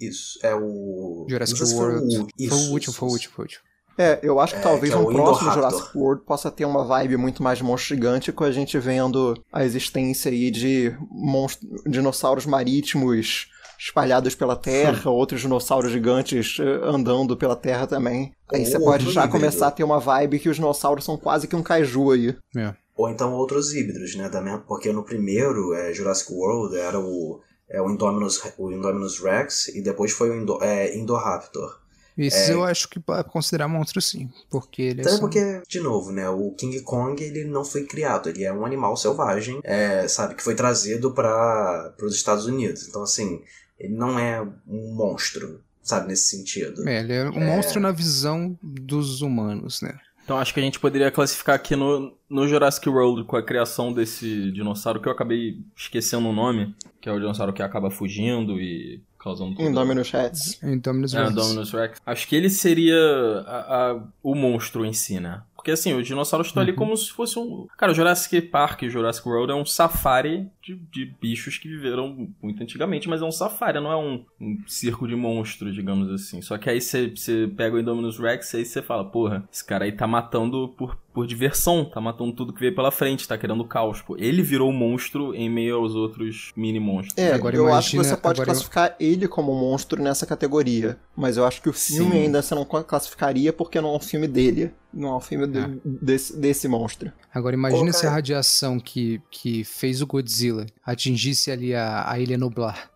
Isso. 0.00 0.38
É 0.42 0.54
o. 0.54 1.26
Jurassic 1.28 1.58
se 1.66 1.74
foi 1.74 1.84
World. 1.94 2.16
o- 2.16 2.20
foi 2.20 2.28
Isso, 2.38 2.54
o 2.54 2.58
último, 2.72 2.78
isso, 2.78 2.92
foi 2.92 3.08
o 3.08 3.12
último, 3.12 3.34
foi 3.34 3.42
o 3.42 3.46
último. 3.46 3.62
É, 3.98 4.18
eu 4.22 4.40
acho 4.40 4.54
que 4.54 4.60
É, 4.60 4.62
talvez 4.62 4.90
que 4.92 4.98
é 4.98 5.02
um 5.02 5.04
o 5.08 5.12
próximo. 5.12 5.52
Jurassic 5.52 5.98
World 5.98 6.24
possa 6.24 6.50
ter 6.50 6.64
uma 6.64 6.84
vibe 6.84 7.16
muito 7.18 7.42
mais 7.42 7.60
monstro 7.60 7.94
gigante, 7.94 8.32
com 8.32 8.44
a 8.44 8.50
gente 8.52 8.78
vendo 8.78 9.34
a 9.52 9.62
existência 9.64 10.30
aí 10.30 10.50
de 10.50 10.94
monstro- 11.10 11.68
dinossauros 11.86 12.46
marítimos 12.46 13.48
espalhados 13.78 14.34
pela 14.34 14.56
Terra, 14.56 15.10
outros 15.10 15.40
dinossauros 15.42 15.90
gigantes 15.92 16.56
eh, 16.60 16.80
andando 16.82 17.36
pela 17.36 17.56
Terra 17.56 17.86
também. 17.86 18.32
Aí 18.52 18.60
Ou 18.60 18.66
você 18.66 18.78
pode 18.78 19.10
já 19.10 19.26
começar 19.28 19.68
a 19.68 19.70
ter 19.70 19.84
uma 19.84 19.98
vibe 20.00 20.38
que 20.38 20.48
os 20.48 20.56
dinossauros 20.56 21.04
são 21.04 21.16
quase 21.18 21.46
que 21.48 21.56
um 21.56 21.62
kaiju 21.62 22.10
aí. 22.12 22.36
É. 22.56 22.74
Ou 23.00 23.08
então 23.08 23.32
outros 23.32 23.72
híbridos, 23.72 24.14
né? 24.14 24.28
Da 24.28 24.40
mesma, 24.42 24.60
porque 24.60 24.92
no 24.92 25.02
primeiro, 25.02 25.72
é, 25.74 25.92
Jurassic 25.94 26.30
World, 26.32 26.76
era 26.76 26.98
o, 27.00 27.40
é, 27.68 27.80
o, 27.80 27.90
Indominus, 27.90 28.40
o 28.58 28.70
Indominus 28.70 29.18
Rex 29.20 29.68
e 29.68 29.80
depois 29.80 30.12
foi 30.12 30.28
o 30.30 30.34
Indo, 30.40 30.62
é, 30.62 30.96
Indoraptor. 30.96 31.80
Esses 32.18 32.50
eu 32.50 32.62
acho 32.62 32.86
que 32.90 33.00
pode 33.00 33.24
considerar 33.30 33.68
monstro 33.68 34.02
sim. 34.02 34.28
Porque 34.50 34.82
ele 34.82 35.00
é 35.00 35.04
é 35.06 35.08
só- 35.08 35.18
porque, 35.20 35.62
de 35.66 35.80
novo, 35.80 36.12
né? 36.12 36.28
O 36.28 36.50
King 36.52 36.78
Kong 36.82 37.22
ele 37.22 37.44
não 37.44 37.64
foi 37.64 37.84
criado, 37.86 38.28
ele 38.28 38.44
é 38.44 38.52
um 38.52 38.66
animal 38.66 38.94
selvagem, 38.96 39.60
é, 39.64 40.06
sabe? 40.06 40.34
Que 40.34 40.42
foi 40.42 40.54
trazido 40.54 41.12
para 41.14 41.94
os 42.02 42.14
Estados 42.14 42.44
Unidos. 42.44 42.86
Então, 42.86 43.02
assim, 43.02 43.40
ele 43.78 43.94
não 43.94 44.18
é 44.18 44.42
um 44.68 44.92
monstro, 44.94 45.62
sabe? 45.82 46.08
Nesse 46.08 46.36
sentido. 46.36 46.86
É, 46.86 47.00
ele 47.00 47.14
é 47.14 47.30
um 47.30 47.40
monstro 47.40 47.80
na 47.80 47.92
visão 47.92 48.58
dos 48.62 49.22
humanos, 49.22 49.80
né? 49.80 49.98
Então 50.30 50.38
acho 50.38 50.54
que 50.54 50.60
a 50.60 50.62
gente 50.62 50.78
poderia 50.78 51.10
classificar 51.10 51.56
aqui 51.56 51.74
no, 51.74 52.16
no 52.28 52.46
Jurassic 52.46 52.88
World 52.88 53.24
com 53.24 53.34
a 53.36 53.42
criação 53.42 53.92
desse 53.92 54.52
dinossauro 54.52 55.00
que 55.00 55.08
eu 55.08 55.12
acabei 55.12 55.58
esquecendo 55.76 56.28
o 56.28 56.32
nome, 56.32 56.72
que 57.00 57.08
é 57.08 57.12
o 57.12 57.18
dinossauro 57.18 57.52
que 57.52 57.60
acaba 57.60 57.90
fugindo 57.90 58.52
e 58.60 59.02
causando 59.18 59.56
tudo. 59.56 59.68
Indominus 59.68 60.08
Rex. 60.12 60.62
Indominus 60.62 61.14
É, 61.14 61.22
Rex. 61.24 61.34
Dominus 61.34 61.72
Rex. 61.72 61.98
Acho 62.06 62.28
que 62.28 62.36
ele 62.36 62.48
seria 62.48 62.96
a- 63.44 63.90
a- 63.90 64.04
o 64.22 64.36
monstro 64.36 64.84
em 64.86 64.92
si, 64.92 65.18
né? 65.18 65.42
Porque 65.56 65.72
assim, 65.72 65.94
os 65.94 66.06
dinossauros 66.06 66.46
estão 66.46 66.62
ali 66.62 66.74
como 66.74 66.96
se 66.96 67.10
fosse 67.10 67.36
um. 67.36 67.66
Cara, 67.76 67.90
o 67.90 67.94
Jurassic 67.94 68.40
Park 68.40 68.82
e 68.82 68.86
o 68.86 68.90
Jurassic 68.90 69.28
World 69.28 69.50
é 69.50 69.54
um 69.56 69.66
safari 69.66 70.46
de, 70.62 70.74
de 70.76 71.06
bichos 71.20 71.56
que 71.58 71.68
viveram 71.68 72.28
muito 72.42 72.62
antigamente, 72.62 73.08
mas 73.08 73.22
é 73.22 73.24
um 73.24 73.32
safari, 73.32 73.80
não 73.80 73.90
é 73.90 73.96
um, 73.96 74.24
um 74.40 74.58
circo 74.66 75.06
de 75.08 75.16
monstros, 75.16 75.74
digamos 75.74 76.10
assim. 76.12 76.42
Só 76.42 76.58
que 76.58 76.68
aí 76.68 76.80
você 76.80 77.12
pega 77.56 77.76
o 77.76 77.80
Indominus 77.80 78.18
Rex 78.18 78.52
e 78.54 78.58
aí 78.58 78.64
você 78.64 78.82
fala, 78.82 79.04
porra, 79.04 79.48
esse 79.52 79.64
cara 79.64 79.84
aí 79.84 79.92
tá 79.92 80.06
matando 80.06 80.68
por, 80.76 80.98
por 81.14 81.26
diversão, 81.26 81.84
tá 81.84 82.00
matando 82.00 82.32
tudo 82.32 82.52
que 82.52 82.60
veio 82.60 82.74
pela 82.74 82.90
frente, 82.90 83.26
tá 83.26 83.38
querendo 83.38 83.64
caos. 83.64 84.02
Pô. 84.02 84.16
Ele 84.18 84.42
virou 84.42 84.68
um 84.70 84.76
monstro 84.76 85.34
em 85.34 85.48
meio 85.48 85.76
aos 85.76 85.94
outros 85.94 86.52
mini 86.56 86.78
monstros. 86.78 87.16
É, 87.16 87.32
Agora 87.32 87.56
eu 87.56 87.72
acho 87.72 87.90
que 87.90 87.96
imagina- 87.96 88.16
você 88.16 88.20
pode 88.20 88.40
agora 88.40 88.50
eu- 88.50 88.54
classificar 88.54 88.96
ele 89.00 89.26
como 89.26 89.52
um 89.52 89.58
monstro 89.60 90.02
nessa 90.02 90.26
categoria. 90.26 90.98
Mas 91.16 91.36
eu 91.36 91.44
acho 91.46 91.60
que 91.62 91.68
o 91.68 91.72
filme 91.72 92.12
Sim. 92.12 92.18
ainda 92.24 92.42
você 92.42 92.54
não 92.54 92.64
classificaria 92.64 93.52
porque 93.52 93.80
não 93.80 93.94
é 93.94 93.96
um 93.96 94.00
filme 94.00 94.28
dele. 94.28 94.72
Não 94.92 95.10
é 95.10 95.16
um 95.16 95.20
filme 95.20 95.46
de- 95.46 95.58
É. 95.58 95.68
desse, 95.84 96.36
desse 96.36 96.66
monstro. 96.66 97.12
Agora 97.32 97.54
imagina 97.54 97.90
Ô, 97.90 97.92
se 97.92 98.06
a 98.08 98.10
radiação 98.10 98.80
que, 98.80 99.22
que 99.30 99.62
fez 99.62 100.02
o 100.02 100.06
Godzilla 100.06 100.49
atingisse 100.84 101.50
ali 101.50 101.74
a, 101.74 102.10
a 102.10 102.18
Ilha 102.18 102.38
Nublar. 102.38 102.90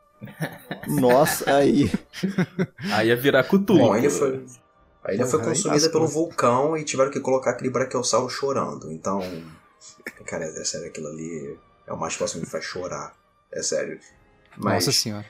Nossa, 0.89 1.57
aí. 1.57 1.91
Aí 2.93 3.09
ia 3.09 3.17
virar 3.17 3.45
Cthulhu. 3.45 3.79
Bom, 3.79 3.97
ele 3.97 4.09
foi. 4.09 4.45
A 5.03 5.13
ilha 5.13 5.27
foi 5.27 5.43
consumida 5.43 5.91
pelo 5.91 6.09
vulcão 6.09 6.77
e 6.77 6.85
tiveram 6.85 7.11
que 7.11 7.21
colocar 7.21 7.51
aquele 7.51 7.71
brachiosauro 7.71 8.31
chorando. 8.31 8.91
Então. 8.91 9.21
Cara, 10.25 10.45
é 10.45 10.65
sério, 10.65 10.87
aquilo 10.87 11.09
ali 11.09 11.59
é 11.87 11.93
o 11.93 11.99
mais 11.99 12.17
próximo 12.17 12.43
que 12.43 12.51
faz 12.51 12.65
chorar. 12.65 13.15
É 13.53 13.63
sério. 13.63 14.01
Mas. 14.57 14.87
Nossa 14.87 14.93
senhora. 14.93 15.27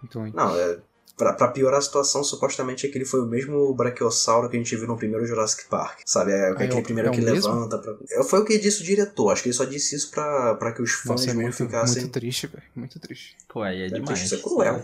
Muito 0.00 0.18
ruim. 0.18 0.32
Não, 0.34 0.56
é. 0.56 0.78
Pra, 1.20 1.34
pra 1.34 1.48
piorar 1.48 1.78
a 1.78 1.82
situação, 1.82 2.24
supostamente 2.24 2.86
aquele 2.86 3.04
foi 3.04 3.20
o 3.20 3.26
mesmo 3.26 3.74
brachiosauro 3.74 4.48
que 4.48 4.56
a 4.56 4.58
gente 4.58 4.74
viu 4.74 4.86
no 4.88 4.96
primeiro 4.96 5.26
Jurassic 5.26 5.68
Park. 5.68 5.98
Sabe? 6.06 6.32
É, 6.32 6.48
aquele 6.48 6.72
é 6.72 6.76
o- 6.76 6.82
primeiro 6.82 7.10
é 7.10 7.12
que 7.12 7.20
mesmo? 7.20 7.52
levanta. 7.52 7.76
Pra... 7.76 7.94
É, 8.10 8.22
Foi 8.24 8.40
o 8.40 8.44
que 8.46 8.58
disse 8.58 8.80
o 8.80 8.84
diretor. 8.84 9.30
Acho 9.30 9.42
que 9.42 9.48
ele 9.50 9.54
só 9.54 9.64
disse 9.64 9.94
isso 9.94 10.10
pra, 10.10 10.54
pra 10.54 10.72
que 10.72 10.80
os 10.80 10.92
fãs 10.92 11.08
Nossa, 11.20 11.30
é 11.30 11.34
não 11.34 11.42
muito, 11.42 11.56
ficassem. 11.58 12.00
muito 12.02 12.12
triste, 12.14 12.46
velho. 12.46 12.62
Muito 12.74 12.98
triste. 12.98 13.36
Pô, 13.46 13.60
aí 13.60 13.82
é 13.82 13.88
demais. 13.88 14.18
Isso 14.22 14.34
é 14.34 14.38
cruel. 14.38 14.82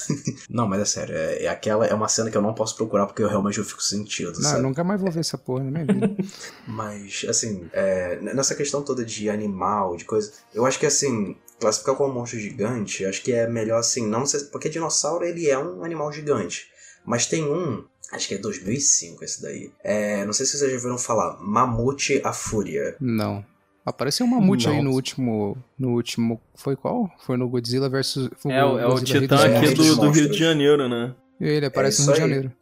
não, 0.48 0.66
mas 0.66 0.80
é 0.80 0.84
sério, 0.84 1.14
é, 1.14 1.44
é 1.44 1.48
aquela 1.48 1.86
é 1.86 1.94
uma 1.94 2.08
cena 2.08 2.30
que 2.30 2.36
eu 2.36 2.42
não 2.42 2.54
posso 2.54 2.76
procurar 2.76 3.06
porque 3.06 3.22
eu 3.22 3.28
realmente 3.28 3.58
eu 3.58 3.64
fico 3.64 3.82
sentido, 3.82 4.40
Não, 4.40 4.56
eu 4.56 4.62
nunca 4.62 4.82
mais 4.82 5.00
vou 5.00 5.10
ver 5.10 5.20
essa 5.20 5.38
porra 5.38 5.64
na 5.64 5.70
minha 5.70 5.84
vida. 5.84 6.16
Mas, 6.66 7.24
assim, 7.28 7.68
é, 7.72 8.18
nessa 8.20 8.54
questão 8.54 8.82
toda 8.82 9.04
de 9.04 9.28
animal, 9.28 9.96
de 9.96 10.04
coisa, 10.04 10.32
eu 10.54 10.64
acho 10.64 10.78
que, 10.78 10.86
assim, 10.86 11.36
classificar 11.60 11.94
como 11.94 12.12
monstro 12.12 12.38
gigante, 12.38 13.04
acho 13.04 13.22
que 13.22 13.32
é 13.32 13.48
melhor, 13.48 13.78
assim, 13.78 14.06
não 14.06 14.26
sei, 14.26 14.40
porque 14.44 14.68
dinossauro, 14.68 15.24
ele 15.24 15.48
é 15.48 15.58
um 15.58 15.84
animal 15.84 16.12
gigante. 16.12 16.70
Mas 17.04 17.26
tem 17.26 17.44
um, 17.44 17.84
acho 18.12 18.28
que 18.28 18.34
é 18.34 18.38
2005 18.38 19.24
esse 19.24 19.42
daí, 19.42 19.72
é, 19.82 20.24
não 20.24 20.32
sei 20.32 20.46
se 20.46 20.58
vocês 20.58 20.70
já 20.70 20.76
ouviram 20.76 20.98
falar, 20.98 21.38
Mamute 21.40 22.20
a 22.24 22.32
Fúria. 22.32 22.96
Não. 23.00 23.44
Apareceu 23.84 24.24
um 24.26 24.30
mamute 24.30 24.68
aí 24.68 24.76
Não. 24.76 24.84
no 24.84 24.90
último. 24.92 25.56
No 25.78 25.90
último. 25.94 26.40
Foi 26.54 26.76
qual? 26.76 27.10
Foi 27.26 27.36
no 27.36 27.48
Godzilla 27.48 27.88
versus. 27.88 28.28
É, 28.46 28.64
o- 28.64 28.78
é 28.78 28.86
o 28.86 29.00
Titã 29.02 29.36
aqui 29.44 29.74
do, 29.74 29.96
do 29.96 30.10
Rio 30.10 30.28
de. 30.30 30.38
Janeiro, 30.38 30.88
né? 30.88 31.14
Ele 31.40 31.66
aparece 31.66 32.02
É 32.02 32.04
no 32.06 32.12
Rio 32.12 32.16
de 32.16 32.22
aí. 32.22 32.28
Janeiro. 32.30 32.52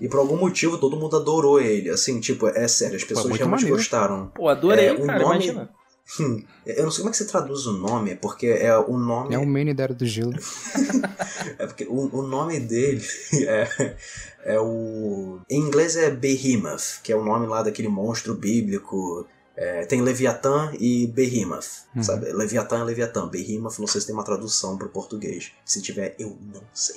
E 0.00 0.08
por 0.08 0.18
algum 0.18 0.36
motivo 0.36 0.78
todo 0.78 0.96
mundo 0.96 1.16
adorou 1.16 1.60
ele, 1.60 1.88
assim, 1.90 2.18
tipo, 2.20 2.48
é 2.48 2.66
sério, 2.66 2.96
as 2.96 3.04
pessoas 3.04 3.26
muito 3.26 3.38
realmente 3.38 3.60
maneiro. 3.60 3.76
gostaram. 3.76 4.32
Pô, 4.34 4.48
adorei, 4.48 4.86
É, 4.86 4.92
o 4.94 5.06
cara, 5.06 5.18
nome- 5.20 5.34
imagina. 5.46 5.70
Hum, 6.18 6.42
eu 6.66 6.82
não 6.82 6.90
sei 6.90 7.02
como 7.02 7.10
é 7.10 7.12
que 7.12 7.16
você 7.18 7.26
traduz 7.26 7.64
o 7.66 7.74
nome, 7.74 8.16
porque 8.16 8.46
é 8.46 8.76
o 8.76 8.98
nome 8.98 9.32
É 9.34 9.38
o 9.38 9.46
Manny 9.46 9.72
da 9.72 9.84
Era 9.84 9.94
do 9.94 10.04
Gelo. 10.04 10.32
É 11.58 11.66
porque 11.66 11.84
o, 11.88 12.08
o 12.18 12.22
nome 12.22 12.58
dele 12.60 13.02
é, 13.46 13.96
é 14.44 14.60
o. 14.60 15.38
Em 15.50 15.60
inglês 15.60 15.96
é 15.96 16.10
Behemoth, 16.10 17.00
que 17.02 17.12
é 17.12 17.16
o 17.16 17.24
nome 17.24 17.46
lá 17.46 17.62
daquele 17.62 17.88
monstro 17.88 18.34
bíblico. 18.34 19.26
É, 19.54 19.84
tem 19.84 20.00
Leviatã 20.00 20.72
e 20.78 21.06
Behemoth, 21.08 21.84
Uhum. 21.94 22.02
sabe? 22.02 22.32
Leviatã 22.32 22.78
é 22.80 22.84
Leviatã, 22.84 23.28
Behemoth 23.28 23.78
não 23.78 23.86
sei 23.86 24.00
se 24.00 24.06
tem 24.06 24.14
uma 24.14 24.24
tradução 24.24 24.78
para 24.78 24.86
o 24.86 24.90
português. 24.90 25.52
Se 25.64 25.82
tiver, 25.82 26.14
eu 26.18 26.38
não 26.40 26.62
sei. 26.72 26.96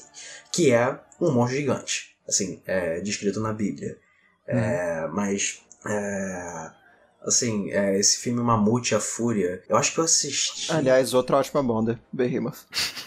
Que 0.53 0.72
é 0.72 0.97
um 1.20 1.32
monstro 1.32 1.58
gigante, 1.58 2.16
assim, 2.28 2.62
é 2.66 3.01
descrito 3.01 3.41
na 3.41 3.51
Bíblia. 3.51 3.97
É, 4.47 5.06
mas, 5.12 5.60
é, 5.86 6.72
assim, 7.26 7.72
é, 7.72 7.99
esse 7.99 8.20
filme 8.20 8.39
Mamute 8.41 8.95
a 8.95 8.99
Fúria, 9.01 9.62
eu 9.68 9.76
acho 9.76 9.93
que 9.93 9.99
eu 9.99 10.06
assisti. 10.06 10.72
Aliás, 10.72 11.14
outra 11.14 11.38
ótima 11.38 11.62
banda, 11.62 11.99
Behemoth. 12.14 12.60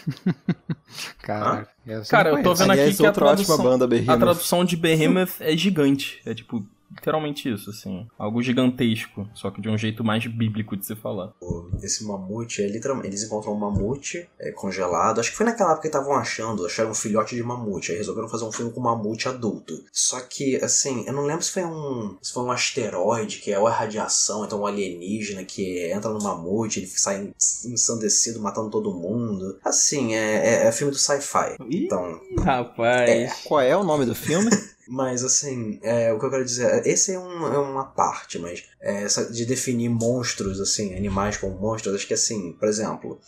Caraca. 1.23 1.69
essa 1.87 2.09
Cara, 2.11 2.29
eu 2.31 2.43
tô 2.43 2.53
vendo 2.53 2.71
Aliás, 2.71 2.89
aqui 2.89 2.97
que 2.97 3.05
a 3.05 3.09
outra 3.09 3.25
ótima 3.25 3.57
tradução, 3.57 3.79
banda, 3.87 4.13
a 4.13 4.17
tradução 4.17 4.65
de 4.65 4.75
Behemoth 4.75 5.35
é 5.39 5.55
gigante. 5.55 6.21
É 6.25 6.33
tipo 6.33 6.65
literalmente 6.99 7.51
isso, 7.51 7.69
assim. 7.69 8.05
Algo 8.17 8.41
gigantesco, 8.41 9.27
só 9.33 9.49
que 9.49 9.61
de 9.61 9.69
um 9.69 9.77
jeito 9.77 10.03
mais 10.03 10.25
bíblico 10.27 10.75
de 10.75 10.85
se 10.85 10.95
falar. 10.95 11.33
Esse 11.81 12.03
mamute 12.03 12.61
é 12.61 12.67
literalmente. 12.67 13.07
Eles 13.07 13.23
encontram 13.23 13.53
um 13.53 13.57
mamute 13.57 14.29
é, 14.39 14.51
congelado. 14.51 15.19
Acho 15.19 15.31
que 15.31 15.37
foi 15.37 15.45
naquela 15.45 15.71
época 15.71 15.83
que 15.83 15.87
estavam 15.87 16.13
achando, 16.13 16.65
acharam 16.65 16.91
um 16.91 16.95
filhote 16.95 17.35
de 17.35 17.41
mamute. 17.41 17.91
Aí 17.91 17.97
resolveram 17.97 18.27
fazer 18.27 18.43
um 18.43 18.51
filme 18.51 18.71
com 18.71 18.81
mamute 18.81 19.27
adulto. 19.27 19.81
Só 19.91 20.19
que, 20.19 20.57
assim, 20.57 21.05
eu 21.07 21.13
não 21.13 21.25
lembro 21.25 21.43
se 21.43 21.51
foi 21.51 21.63
um. 21.63 22.17
Se 22.21 22.33
foi 22.33 22.43
um 22.43 22.51
asteroide, 22.51 23.39
que 23.39 23.51
é 23.51 23.57
ou 23.57 23.67
a 23.67 23.71
radiação, 23.71 24.45
então 24.45 24.61
um 24.61 24.65
alienígena 24.65 25.43
que 25.43 25.91
entra 25.91 26.11
no 26.11 26.21
mamute, 26.21 26.79
ele 26.79 26.87
sai 26.87 27.33
ensandecido, 27.65 28.41
matando 28.41 28.69
todo 28.69 28.93
mundo. 28.93 29.57
Assim, 29.63 30.13
é, 30.15 30.65
é, 30.65 30.67
é 30.67 30.71
filme 30.71 30.91
do 30.91 30.97
sci-fi. 30.97 31.55
Então. 31.69 32.19
rapaz. 32.39 33.41
Qual 33.45 33.61
é 33.61 33.75
o 33.75 33.83
nome 33.83 34.05
do 34.05 34.15
filme? 34.15 34.49
Mas 34.91 35.23
assim, 35.23 35.79
é, 35.83 36.11
o 36.11 36.17
que 36.17 36.25
eu 36.25 36.31
quero 36.31 36.43
dizer, 36.43 36.65
é, 36.65 36.89
esse 36.89 37.13
é, 37.13 37.19
um, 37.19 37.53
é 37.53 37.59
uma 37.59 37.85
parte, 37.85 38.39
mas 38.39 38.63
é, 38.81 39.03
essa 39.03 39.31
de 39.31 39.45
definir 39.45 39.87
monstros, 39.87 40.59
assim, 40.59 40.95
animais 40.95 41.37
como 41.37 41.55
monstros, 41.59 41.93
acho 41.93 42.07
que 42.07 42.15
assim, 42.15 42.53
por 42.53 42.67
exemplo, 42.67 43.19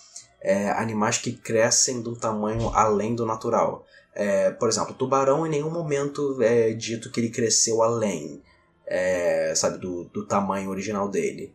é, 0.41 0.71
animais 0.71 1.19
que 1.19 1.31
crescem 1.31 2.01
de 2.01 2.09
um 2.09 2.15
tamanho 2.15 2.69
além 2.69 3.13
do 3.13 3.27
natural. 3.27 3.85
É, 4.15 4.49
por 4.49 4.69
exemplo, 4.69 4.93
o 4.93 4.95
tubarão 4.95 5.45
em 5.45 5.51
nenhum 5.51 5.69
momento 5.69 6.41
é 6.41 6.73
dito 6.73 7.11
que 7.11 7.19
ele 7.19 7.29
cresceu 7.29 7.83
além, 7.83 8.41
é, 8.87 9.53
sabe, 9.55 9.77
do, 9.77 10.05
do 10.05 10.25
tamanho 10.25 10.67
original 10.71 11.07
dele. 11.07 11.53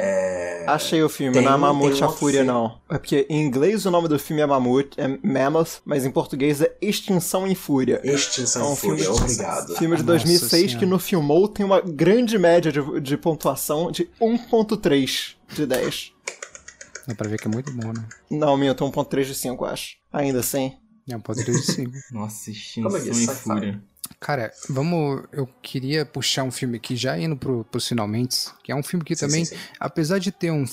É, 0.00 0.64
Achei 0.68 1.02
o 1.02 1.08
filme, 1.08 1.32
Tem- 1.32 1.42
não 1.44 1.54
é 1.54 1.56
Mamute 1.56 2.04
a 2.04 2.08
Fúria, 2.08 2.40
filme. 2.44 2.52
não. 2.52 2.78
É 2.90 2.98
porque 2.98 3.26
em 3.30 3.42
inglês 3.44 3.86
o 3.86 3.90
nome 3.90 4.06
do 4.06 4.18
filme 4.18 4.42
é 4.42 4.46
Mamute, 4.46 4.90
é 5.00 5.08
Mammoth, 5.26 5.80
mas 5.84 6.04
em 6.04 6.10
português 6.10 6.60
é 6.60 6.76
Extinção 6.80 7.46
em 7.46 7.54
Fúria. 7.54 8.00
Extinção 8.04 8.62
É 8.62 8.68
um 8.68 8.72
em 8.72 8.76
Fúria, 8.76 9.04
filme- 9.04 9.20
obrigado. 9.20 9.76
Filme 9.76 9.96
de 9.96 10.02
Nossa 10.02 10.24
2006 10.24 10.74
que 10.74 10.86
no 10.86 10.98
Filmou 10.98 11.48
tem 11.48 11.64
uma 11.66 11.80
grande 11.80 12.38
média 12.38 12.70
de, 12.70 13.00
de 13.00 13.16
pontuação 13.16 13.90
de 13.90 14.08
1.3 14.20 15.34
de 15.54 15.66
10. 15.66 16.12
Dá 17.06 17.14
pra 17.14 17.28
ver 17.28 17.38
que 17.38 17.48
é 17.48 17.50
muito 17.50 17.72
bom, 17.72 17.92
né? 17.92 18.04
Não, 18.30 18.58
tenho 18.58 18.74
1.3 18.74 19.24
de 19.24 19.34
5, 19.34 19.64
acho. 19.64 19.96
Ainda 20.12 20.40
assim. 20.40 20.74
É 21.10 21.16
um 21.16 21.20
poder 21.20 21.42
de 21.46 21.54
cinco. 21.62 21.92
Nossa, 22.12 22.52
Como 22.82 22.88
eu 22.88 22.98
extinção 22.98 23.00
disse, 23.00 23.10
e 23.22 23.26
sci-fi. 23.26 23.42
fúria. 23.42 23.82
Cara, 24.20 24.52
vamos. 24.68 25.24
Eu 25.32 25.48
queria 25.62 26.04
puxar 26.04 26.44
um 26.44 26.50
filme 26.50 26.76
aqui, 26.76 26.96
já 26.96 27.18
indo 27.18 27.36
pro, 27.36 27.64
pros 27.64 27.86
finalmente, 27.86 28.46
que 28.62 28.72
é 28.72 28.74
um 28.74 28.82
filme 28.82 29.04
que 29.04 29.14
Sim, 29.14 29.26
também, 29.26 29.44
sim, 29.44 29.56
sim. 29.56 29.62
apesar 29.78 30.18
de 30.18 30.32
ter, 30.32 30.50
um, 30.50 30.64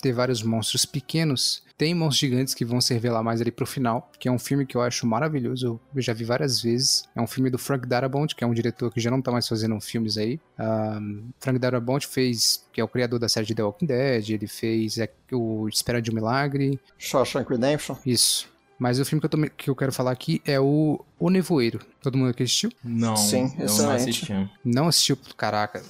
ter 0.00 0.12
vários 0.12 0.42
monstros 0.42 0.84
pequenos, 0.84 1.62
tem 1.80 1.94
monstros 1.94 2.18
gigantes 2.18 2.52
que 2.52 2.62
vão 2.62 2.78
se 2.78 2.92
revelar 2.92 3.22
mais 3.22 3.40
ali 3.40 3.50
pro 3.50 3.64
final, 3.64 4.10
que 4.18 4.28
é 4.28 4.30
um 4.30 4.38
filme 4.38 4.66
que 4.66 4.76
eu 4.76 4.82
acho 4.82 5.06
maravilhoso, 5.06 5.80
eu 5.94 6.02
já 6.02 6.12
vi 6.12 6.24
várias 6.24 6.60
vezes. 6.60 7.04
É 7.16 7.22
um 7.22 7.26
filme 7.26 7.48
do 7.48 7.56
Frank 7.56 7.86
Darabont, 7.88 8.34
que 8.36 8.44
é 8.44 8.46
um 8.46 8.52
diretor 8.52 8.92
que 8.92 9.00
já 9.00 9.10
não 9.10 9.22
tá 9.22 9.32
mais 9.32 9.48
fazendo 9.48 9.80
filmes 9.80 10.18
aí. 10.18 10.38
Um, 10.58 11.30
Frank 11.38 11.58
Darabont 11.58 12.06
fez, 12.06 12.66
que 12.70 12.82
é 12.82 12.84
o 12.84 12.88
criador 12.88 13.18
da 13.18 13.30
série 13.30 13.46
de 13.46 13.54
The 13.54 13.62
Walking 13.62 13.86
Dead, 13.86 14.28
ele 14.28 14.46
fez 14.46 14.98
é, 14.98 15.08
o 15.32 15.66
Espera 15.68 16.02
de 16.02 16.10
um 16.10 16.14
Milagre, 16.14 16.78
Shawshank 16.98 17.48
Redemption. 17.48 17.96
isso. 18.04 18.46
Mas 18.80 18.98
o 18.98 19.04
filme 19.04 19.20
que 19.20 19.26
eu, 19.26 19.30
tô, 19.30 19.38
que 19.58 19.68
eu 19.70 19.76
quero 19.76 19.92
falar 19.92 20.10
aqui 20.10 20.40
é 20.46 20.58
o 20.58 21.04
O 21.18 21.28
Nevoeiro. 21.28 21.80
Todo 22.02 22.16
mundo 22.16 22.30
aqui 22.30 22.42
assistiu? 22.42 22.72
Não, 22.82 23.14
Sim, 23.14 23.54
eu 23.58 23.66
não 23.76 23.90
assisti. 23.90 24.50
Não 24.64 24.88
assistiu, 24.88 25.18
caraca. 25.36 25.82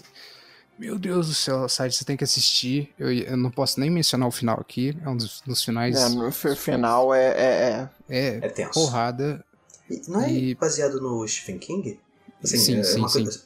Meu 0.77 0.99
Deus 0.99 1.29
do 1.29 1.35
céu, 1.35 1.69
site 1.69 1.95
você 1.95 2.05
tem 2.05 2.17
que 2.17 2.25
assistir. 2.25 2.93
Eu, 2.99 3.13
eu 3.13 3.37
não 3.37 3.49
posso 3.51 3.79
nem 3.79 3.89
mencionar 3.89 4.27
o 4.27 4.33
final 4.33 4.59
aqui. 4.61 4.97
É 5.05 5.09
um 5.09 5.17
dos, 5.17 5.41
dos 5.43 5.63
finais. 5.63 5.95
É, 5.97 6.09
no 6.09 6.33
fi- 6.33 6.57
final 6.57 7.15
é, 7.15 7.27
é, 7.27 7.31
é- 7.39 7.91
É, 8.09 8.27
É 8.43 8.49
tenso. 8.49 8.73
porrada. 8.73 9.45
E 9.89 10.03
Não 10.11 10.21
é 10.23 10.33
E- 10.33 10.55
baseado 10.57 11.01
no 11.01 11.27
Stephen 11.29 11.59
King? 11.59 12.01
Assim, 12.43 12.57
Sim, 12.59 12.79
é 12.79 12.83
sim, 12.83 12.99
uma 12.99 13.09
sim. 13.09 13.23
coisa- 13.25 13.45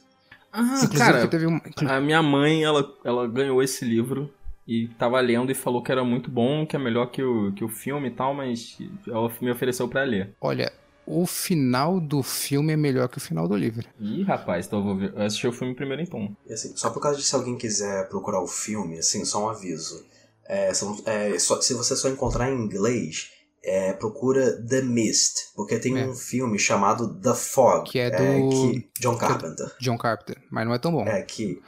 Ah, 0.51 0.61
Inclusive, 0.85 0.97
cara, 0.97 1.27
teve 1.27 1.45
um. 1.45 1.59
a 1.87 1.99
minha 1.99 2.23
mãe, 2.23 2.63
ela, 2.63 2.91
ela 3.03 3.27
ganhou 3.27 3.61
esse 3.61 3.83
livro 3.85 4.33
e 4.67 4.87
tava 4.99 5.19
lendo 5.19 5.51
e 5.51 5.55
falou 5.55 5.81
que 5.83 5.91
era 5.91 6.03
muito 6.03 6.29
bom, 6.31 6.65
que 6.65 6.75
é 6.75 6.79
melhor 6.79 7.07
que 7.11 7.21
o, 7.23 7.51
que 7.53 7.63
o 7.63 7.69
filme 7.69 8.07
e 8.07 8.11
tal, 8.11 8.33
mas 8.33 8.77
ela 9.07 9.31
me 9.41 9.51
ofereceu 9.51 9.87
pra 9.87 10.03
ler. 10.03 10.33
Olha, 10.41 10.71
o 11.05 11.25
final 11.27 11.99
do 11.99 12.23
filme 12.23 12.73
é 12.73 12.77
melhor 12.77 13.07
que 13.07 13.17
o 13.19 13.21
final 13.21 13.47
do 13.47 13.55
livro. 13.55 13.87
Ih, 13.99 14.23
rapaz, 14.23 14.65
então 14.65 14.79
eu 14.79 14.85
vou 14.85 14.95
ver. 14.97 15.13
Eu 15.15 15.21
assisti 15.23 15.47
o 15.47 15.51
filme 15.53 15.75
primeiro 15.75 16.01
então. 16.01 16.35
E, 16.47 16.53
assim, 16.53 16.75
só 16.75 16.89
por 16.89 16.99
causa 16.99 17.17
de 17.19 17.23
se 17.23 17.35
alguém 17.35 17.55
quiser 17.57 18.09
procurar 18.09 18.41
o 18.41 18.47
filme, 18.47 18.97
assim, 18.97 19.23
só 19.23 19.45
um 19.45 19.49
aviso. 19.49 20.03
É, 20.47 20.73
são- 20.73 20.99
é, 21.05 21.37
só- 21.37 21.61
se 21.61 21.73
você 21.75 21.95
só 21.95 22.09
encontrar 22.09 22.51
em 22.51 22.55
inglês, 22.55 23.29
é, 23.63 23.93
procura 23.93 24.61
The 24.63 24.81
Mist, 24.81 25.53
porque 25.55 25.77
tem 25.79 25.97
É. 25.99 26.07
um 26.07 26.13
filme 26.15 26.57
chamado 26.59 27.15
The 27.19 27.33
Fog, 27.35 27.89
Que 27.91 27.99
é 27.99 28.09
do- 28.11 28.49
que- 28.49 28.89
John 28.99 29.15
Carpenter. 29.17 29.71
John 29.79 29.97
Carpenter. 29.97 30.37
Mas 30.51 30.65
não 30.67 30.73
é 30.73 30.77
tão 30.79 30.91
bom. 30.91 31.05
É 31.07 31.21
que 31.23 31.59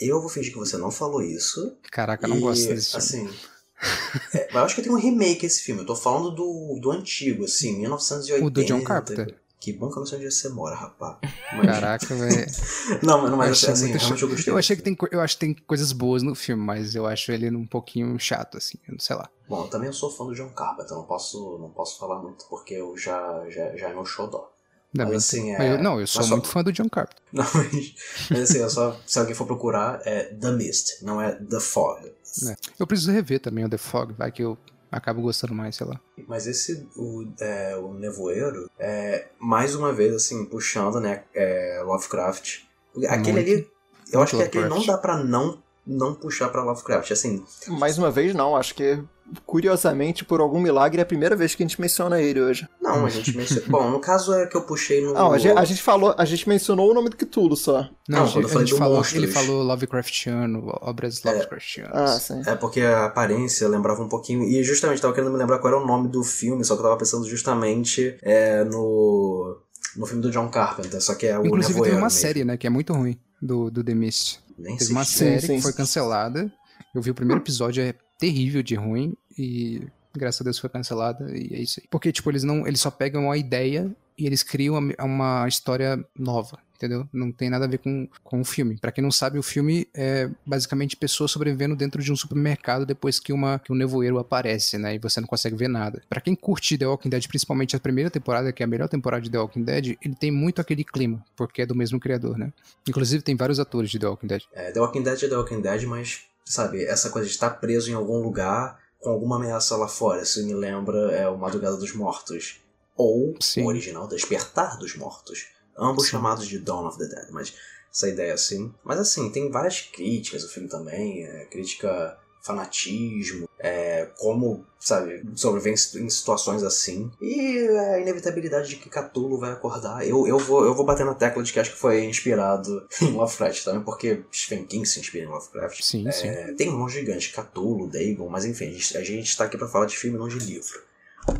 eu 0.00 0.20
vou 0.20 0.28
fingir 0.28 0.52
que 0.52 0.58
você 0.58 0.76
não 0.76 0.90
falou 0.90 1.22
isso. 1.22 1.76
Caraca, 1.90 2.24
eu 2.24 2.28
não 2.28 2.38
e, 2.38 2.40
gosto 2.40 2.68
desse 2.68 2.90
filme. 2.90 3.30
assim, 3.30 3.38
é, 4.34 4.46
mas 4.46 4.54
eu 4.54 4.60
acho 4.62 4.74
que 4.74 4.82
tem 4.82 4.92
um 4.92 4.98
remake 4.98 5.46
esse 5.46 5.62
filme. 5.62 5.82
Eu 5.82 5.86
tô 5.86 5.96
falando 5.96 6.30
do, 6.30 6.78
do 6.80 6.90
antigo, 6.90 7.44
assim, 7.44 7.78
1980. 7.78 8.46
O 8.46 8.50
do 8.50 8.64
John 8.64 8.82
Carpenter. 8.82 9.40
Que 9.60 9.74
bom 9.74 9.90
que 9.90 9.96
eu 9.96 10.00
não 10.00 10.06
sei 10.06 10.18
onde 10.18 10.30
você 10.30 10.48
mora, 10.48 10.74
rapaz. 10.74 11.18
Mas- 11.52 11.66
Caraca, 11.66 12.14
velho. 12.14 12.46
Não, 13.04 13.20
mas, 13.20 13.30
mas 13.32 13.64
assim, 13.68 13.88
muito 13.88 13.98
realmente 13.98 14.22
eu 14.22 14.28
gostei. 14.28 14.52
Eu 14.52 14.56
achei 14.56 14.76
que 14.76 14.82
tem, 14.82 14.96
eu 15.10 15.20
acho 15.20 15.34
que 15.34 15.40
tem 15.40 15.54
coisas 15.66 15.92
boas 15.92 16.22
no 16.22 16.34
filme, 16.34 16.62
mas 16.62 16.94
eu 16.94 17.06
acho 17.06 17.30
ele 17.30 17.54
um 17.54 17.66
pouquinho 17.66 18.18
chato, 18.18 18.56
assim. 18.56 18.78
Sei 18.98 19.14
lá. 19.14 19.28
Bom, 19.48 19.64
eu 19.64 19.68
também 19.68 19.92
sou 19.92 20.10
fã 20.10 20.24
do 20.24 20.34
John 20.34 20.48
Carpenter, 20.50 20.96
não 20.96 21.04
posso, 21.04 21.58
não 21.58 21.70
posso 21.70 21.98
falar 21.98 22.22
muito 22.22 22.46
porque 22.48 22.74
eu 22.74 22.96
já, 22.96 23.44
já, 23.50 23.76
já 23.76 23.88
é 23.90 23.92
meu 23.92 24.06
xodó. 24.06 24.49
Ainda 24.94 25.06
Mas 25.06 25.16
assim, 25.24 25.54
é- 25.54 25.74
eu- 25.74 25.82
não, 25.82 26.00
eu 26.00 26.06
sou 26.06 26.20
mas 26.20 26.28
só- 26.28 26.34
muito 26.36 26.48
fã 26.48 26.62
do 26.64 26.72
John 26.72 26.88
Carpenter. 26.88 27.22
Não, 27.32 27.44
mas, 27.54 27.94
mas 28.30 28.40
assim, 28.50 28.58
eu 28.58 28.68
só, 28.70 29.00
se 29.06 29.18
alguém 29.20 29.34
for 29.34 29.46
procurar, 29.46 30.00
é 30.04 30.24
The 30.34 30.50
Mist, 30.50 31.04
não 31.04 31.20
é 31.22 31.32
The 31.36 31.60
Fog. 31.60 32.12
né? 32.42 32.56
Eu 32.78 32.86
preciso 32.86 33.12
rever 33.12 33.38
também 33.40 33.64
o 33.64 33.68
The 33.68 33.78
Fog, 33.78 34.12
vai 34.14 34.32
que 34.32 34.42
eu 34.42 34.58
acabo 34.90 35.22
gostando 35.22 35.54
mais, 35.54 35.76
sei 35.76 35.86
lá. 35.86 36.00
Mas 36.26 36.48
esse, 36.48 36.88
o, 36.96 37.24
é, 37.40 37.76
o 37.76 37.94
Nevoeiro, 37.94 38.68
é, 38.80 39.28
mais 39.38 39.76
uma 39.76 39.92
vez, 39.92 40.12
assim, 40.12 40.44
puxando, 40.44 40.98
né, 41.00 41.22
é, 41.32 41.80
Lovecraft. 41.84 42.62
Aquele 43.08 43.32
Muito. 43.32 43.50
ali, 43.52 43.68
eu 44.12 44.20
acho 44.20 44.36
que 44.36 44.42
aquele 44.42 44.68
não 44.68 44.84
dá 44.84 44.98
pra 44.98 45.16
não, 45.22 45.62
não 45.90 46.14
puxar 46.14 46.48
pra 46.48 46.62
Lovecraft, 46.62 47.10
assim, 47.10 47.44
Mais 47.68 47.98
uma 47.98 48.10
vez, 48.10 48.34
não. 48.34 48.54
Acho 48.56 48.74
que, 48.74 49.02
curiosamente, 49.44 50.24
por 50.24 50.40
algum 50.40 50.60
milagre, 50.60 51.00
é 51.00 51.02
a 51.02 51.06
primeira 51.06 51.34
vez 51.34 51.54
que 51.54 51.62
a 51.62 51.66
gente 51.66 51.80
menciona 51.80 52.20
ele 52.20 52.40
hoje. 52.40 52.68
não, 52.80 53.04
a 53.04 53.10
gente 53.10 53.36
menciona... 53.36 53.62
Bom, 53.68 53.90
no 53.90 54.00
caso 54.00 54.32
é 54.34 54.46
que 54.46 54.56
eu 54.56 54.62
puxei 54.62 55.04
no... 55.04 55.12
Não, 55.12 55.32
a 55.32 55.38
gente, 55.38 55.58
a 55.58 55.64
gente 55.64 55.82
falou, 55.82 56.14
a 56.16 56.24
gente 56.24 56.48
mencionou 56.48 56.90
o 56.90 56.94
nome 56.94 57.08
do 57.10 57.16
Cthulhu 57.16 57.56
só. 57.56 57.88
Não, 58.08 58.22
a 58.22 58.26
gente, 58.26 58.34
quando 58.34 58.44
eu 58.44 58.48
a 58.48 58.52
falei 58.52 58.66
gente 58.66 58.74
do 58.74 58.78
falou, 58.78 58.96
monstros. 58.98 59.22
ele 59.22 59.32
falou 59.32 59.62
Lovecraftiano, 59.62 60.78
obras 60.80 61.22
Lovecraftianas. 61.24 61.92
Ah, 61.94 62.20
sim. 62.20 62.42
É 62.46 62.54
porque 62.54 62.80
a 62.80 63.06
aparência 63.06 63.68
lembrava 63.68 64.02
um 64.02 64.08
pouquinho. 64.08 64.44
E 64.44 64.62
justamente 64.62 65.02
tava 65.02 65.12
querendo 65.14 65.32
me 65.32 65.38
lembrar 65.38 65.58
qual 65.58 65.74
era 65.74 65.82
o 65.82 65.86
nome 65.86 66.08
do 66.08 66.22
filme, 66.22 66.64
só 66.64 66.74
que 66.74 66.80
eu 66.80 66.84
tava 66.84 66.96
pensando 66.96 67.26
justamente 67.28 68.16
é, 68.22 68.64
no. 68.64 69.58
No 69.96 70.06
filme 70.06 70.22
do 70.22 70.30
John 70.30 70.48
Carpenter, 70.48 71.02
só 71.02 71.16
que 71.16 71.26
é 71.26 71.36
o 71.36 71.44
Inclusive 71.44 71.72
Nevoeiro 71.74 71.96
uma 71.96 72.06
mesmo. 72.06 72.20
série, 72.20 72.44
né, 72.44 72.56
que 72.56 72.64
é 72.64 72.70
muito 72.70 72.92
ruim, 72.92 73.18
do, 73.42 73.68
do 73.72 73.82
The 73.82 73.92
Mist. 73.92 74.38
Nem 74.60 74.76
Teve 74.76 74.92
uma 74.92 75.04
série 75.04 75.40
sim. 75.40 75.56
que 75.56 75.62
foi 75.62 75.72
cancelada. 75.72 76.52
Eu 76.94 77.00
vi 77.00 77.10
o 77.10 77.14
primeiro 77.14 77.40
episódio, 77.42 77.82
é 77.82 77.94
terrível 78.18 78.62
de 78.62 78.74
ruim. 78.74 79.16
E 79.38 79.86
graças 80.14 80.40
a 80.40 80.44
Deus 80.44 80.58
foi 80.58 80.68
cancelada. 80.70 81.26
E 81.36 81.54
é 81.54 81.60
isso 81.60 81.80
aí. 81.80 81.86
Porque, 81.90 82.12
tipo, 82.12 82.30
eles 82.30 82.42
não. 82.42 82.66
Eles 82.66 82.80
só 82.80 82.90
pegam 82.90 83.24
uma 83.24 83.36
ideia 83.36 83.90
e 84.18 84.26
eles 84.26 84.42
criam 84.42 84.78
uma, 84.78 84.94
uma 85.04 85.48
história 85.48 86.04
nova. 86.18 86.58
Entendeu? 86.80 87.06
Não 87.12 87.30
tem 87.30 87.50
nada 87.50 87.66
a 87.66 87.68
ver 87.68 87.76
com, 87.76 88.08
com 88.24 88.40
o 88.40 88.44
filme. 88.44 88.78
Pra 88.80 88.90
quem 88.90 89.04
não 89.04 89.10
sabe, 89.12 89.38
o 89.38 89.42
filme 89.42 89.86
é 89.92 90.30
basicamente 90.46 90.96
pessoas 90.96 91.30
sobrevivendo 91.30 91.76
dentro 91.76 92.02
de 92.02 92.10
um 92.10 92.16
supermercado 92.16 92.86
depois 92.86 93.20
que, 93.20 93.34
uma, 93.34 93.58
que 93.58 93.70
um 93.70 93.76
nevoeiro 93.76 94.18
aparece, 94.18 94.78
né? 94.78 94.94
E 94.94 94.98
você 94.98 95.20
não 95.20 95.28
consegue 95.28 95.54
ver 95.54 95.68
nada. 95.68 96.00
Pra 96.08 96.22
quem 96.22 96.34
curte 96.34 96.78
The 96.78 96.86
Walking 96.86 97.10
Dead, 97.10 97.28
principalmente 97.28 97.76
a 97.76 97.80
primeira 97.80 98.08
temporada, 98.08 98.50
que 98.50 98.62
é 98.62 98.64
a 98.64 98.66
melhor 98.66 98.88
temporada 98.88 99.22
de 99.22 99.30
The 99.30 99.38
Walking 99.38 99.62
Dead, 99.62 99.98
ele 100.02 100.14
tem 100.14 100.30
muito 100.30 100.58
aquele 100.58 100.82
clima, 100.82 101.22
porque 101.36 101.60
é 101.60 101.66
do 101.66 101.74
mesmo 101.74 102.00
criador, 102.00 102.38
né? 102.38 102.50
Inclusive 102.88 103.22
tem 103.22 103.36
vários 103.36 103.60
atores 103.60 103.90
de 103.90 103.98
The 103.98 104.06
Walking 104.06 104.26
Dead. 104.26 104.42
É, 104.54 104.72
The 104.72 104.80
Walking 104.80 105.02
Dead 105.02 105.22
é 105.22 105.28
The 105.28 105.36
Walking 105.36 105.60
Dead, 105.60 105.84
mas, 105.84 106.22
sabe, 106.46 106.82
essa 106.82 107.10
coisa 107.10 107.28
de 107.28 107.34
estar 107.34 107.50
preso 107.50 107.90
em 107.90 107.94
algum 107.94 108.22
lugar 108.22 108.80
com 108.98 109.10
alguma 109.10 109.36
ameaça 109.36 109.76
lá 109.76 109.88
fora, 109.88 110.22
isso 110.22 110.42
me 110.46 110.54
lembra 110.54 111.12
é 111.12 111.28
o 111.28 111.36
Madrugada 111.36 111.76
dos 111.76 111.94
Mortos. 111.94 112.58
Ou 112.96 113.34
Sim. 113.40 113.64
o 113.64 113.66
original 113.66 114.06
Despertar 114.06 114.78
dos 114.78 114.94
Mortos. 114.94 115.46
Ambos 115.76 116.04
Sim. 116.04 116.12
chamados 116.12 116.46
de 116.46 116.58
Dawn 116.58 116.86
of 116.86 116.98
the 116.98 117.06
Dead, 117.06 117.30
mas 117.30 117.54
essa 117.92 118.08
ideia 118.08 118.34
assim. 118.34 118.72
Mas 118.84 118.98
assim, 118.98 119.30
tem 119.30 119.50
várias 119.50 119.80
críticas 119.80 120.44
o 120.44 120.48
filme 120.48 120.68
também, 120.68 121.24
é, 121.24 121.44
crítica 121.46 122.18
fanatismo, 122.42 123.48
é, 123.58 124.08
como, 124.16 124.64
sabe, 124.78 125.22
sobreviver 125.34 125.74
em 125.74 126.08
situações 126.08 126.62
assim. 126.62 127.10
E 127.20 127.68
a 127.68 128.00
inevitabilidade 128.00 128.70
de 128.70 128.76
que 128.76 128.88
Cthulhu 128.88 129.38
vai 129.38 129.52
acordar. 129.52 130.06
Eu, 130.06 130.26
eu, 130.26 130.38
vou, 130.38 130.64
eu 130.64 130.74
vou 130.74 130.86
bater 130.86 131.04
na 131.04 131.14
tecla 131.14 131.42
de 131.42 131.52
que 131.52 131.60
acho 131.60 131.72
que 131.72 131.78
foi 131.78 132.04
inspirado 132.04 132.86
em 133.02 133.12
Lovecraft 133.12 133.64
também, 133.64 133.82
porque 133.82 134.22
Stephen 134.32 134.64
King 134.64 134.86
se 134.86 135.00
inspira 135.00 135.26
em 135.26 135.28
Lovecraft. 135.28 135.82
Sim, 135.82 136.10
sim. 136.10 136.28
É, 136.28 136.52
tem 136.54 136.70
um 136.70 136.78
monte 136.78 136.94
gigante, 136.94 137.32
Cthulhu, 137.32 137.88
Dagon, 137.88 138.28
mas 138.28 138.44
enfim, 138.44 138.68
a 138.68 138.72
gente, 138.72 138.96
a 138.96 139.04
gente 139.04 139.36
tá 139.36 139.44
aqui 139.44 139.58
pra 139.58 139.68
falar 139.68 139.86
de 139.86 139.96
filme, 139.96 140.18
não 140.18 140.28
de 140.28 140.38
livro. 140.38 140.89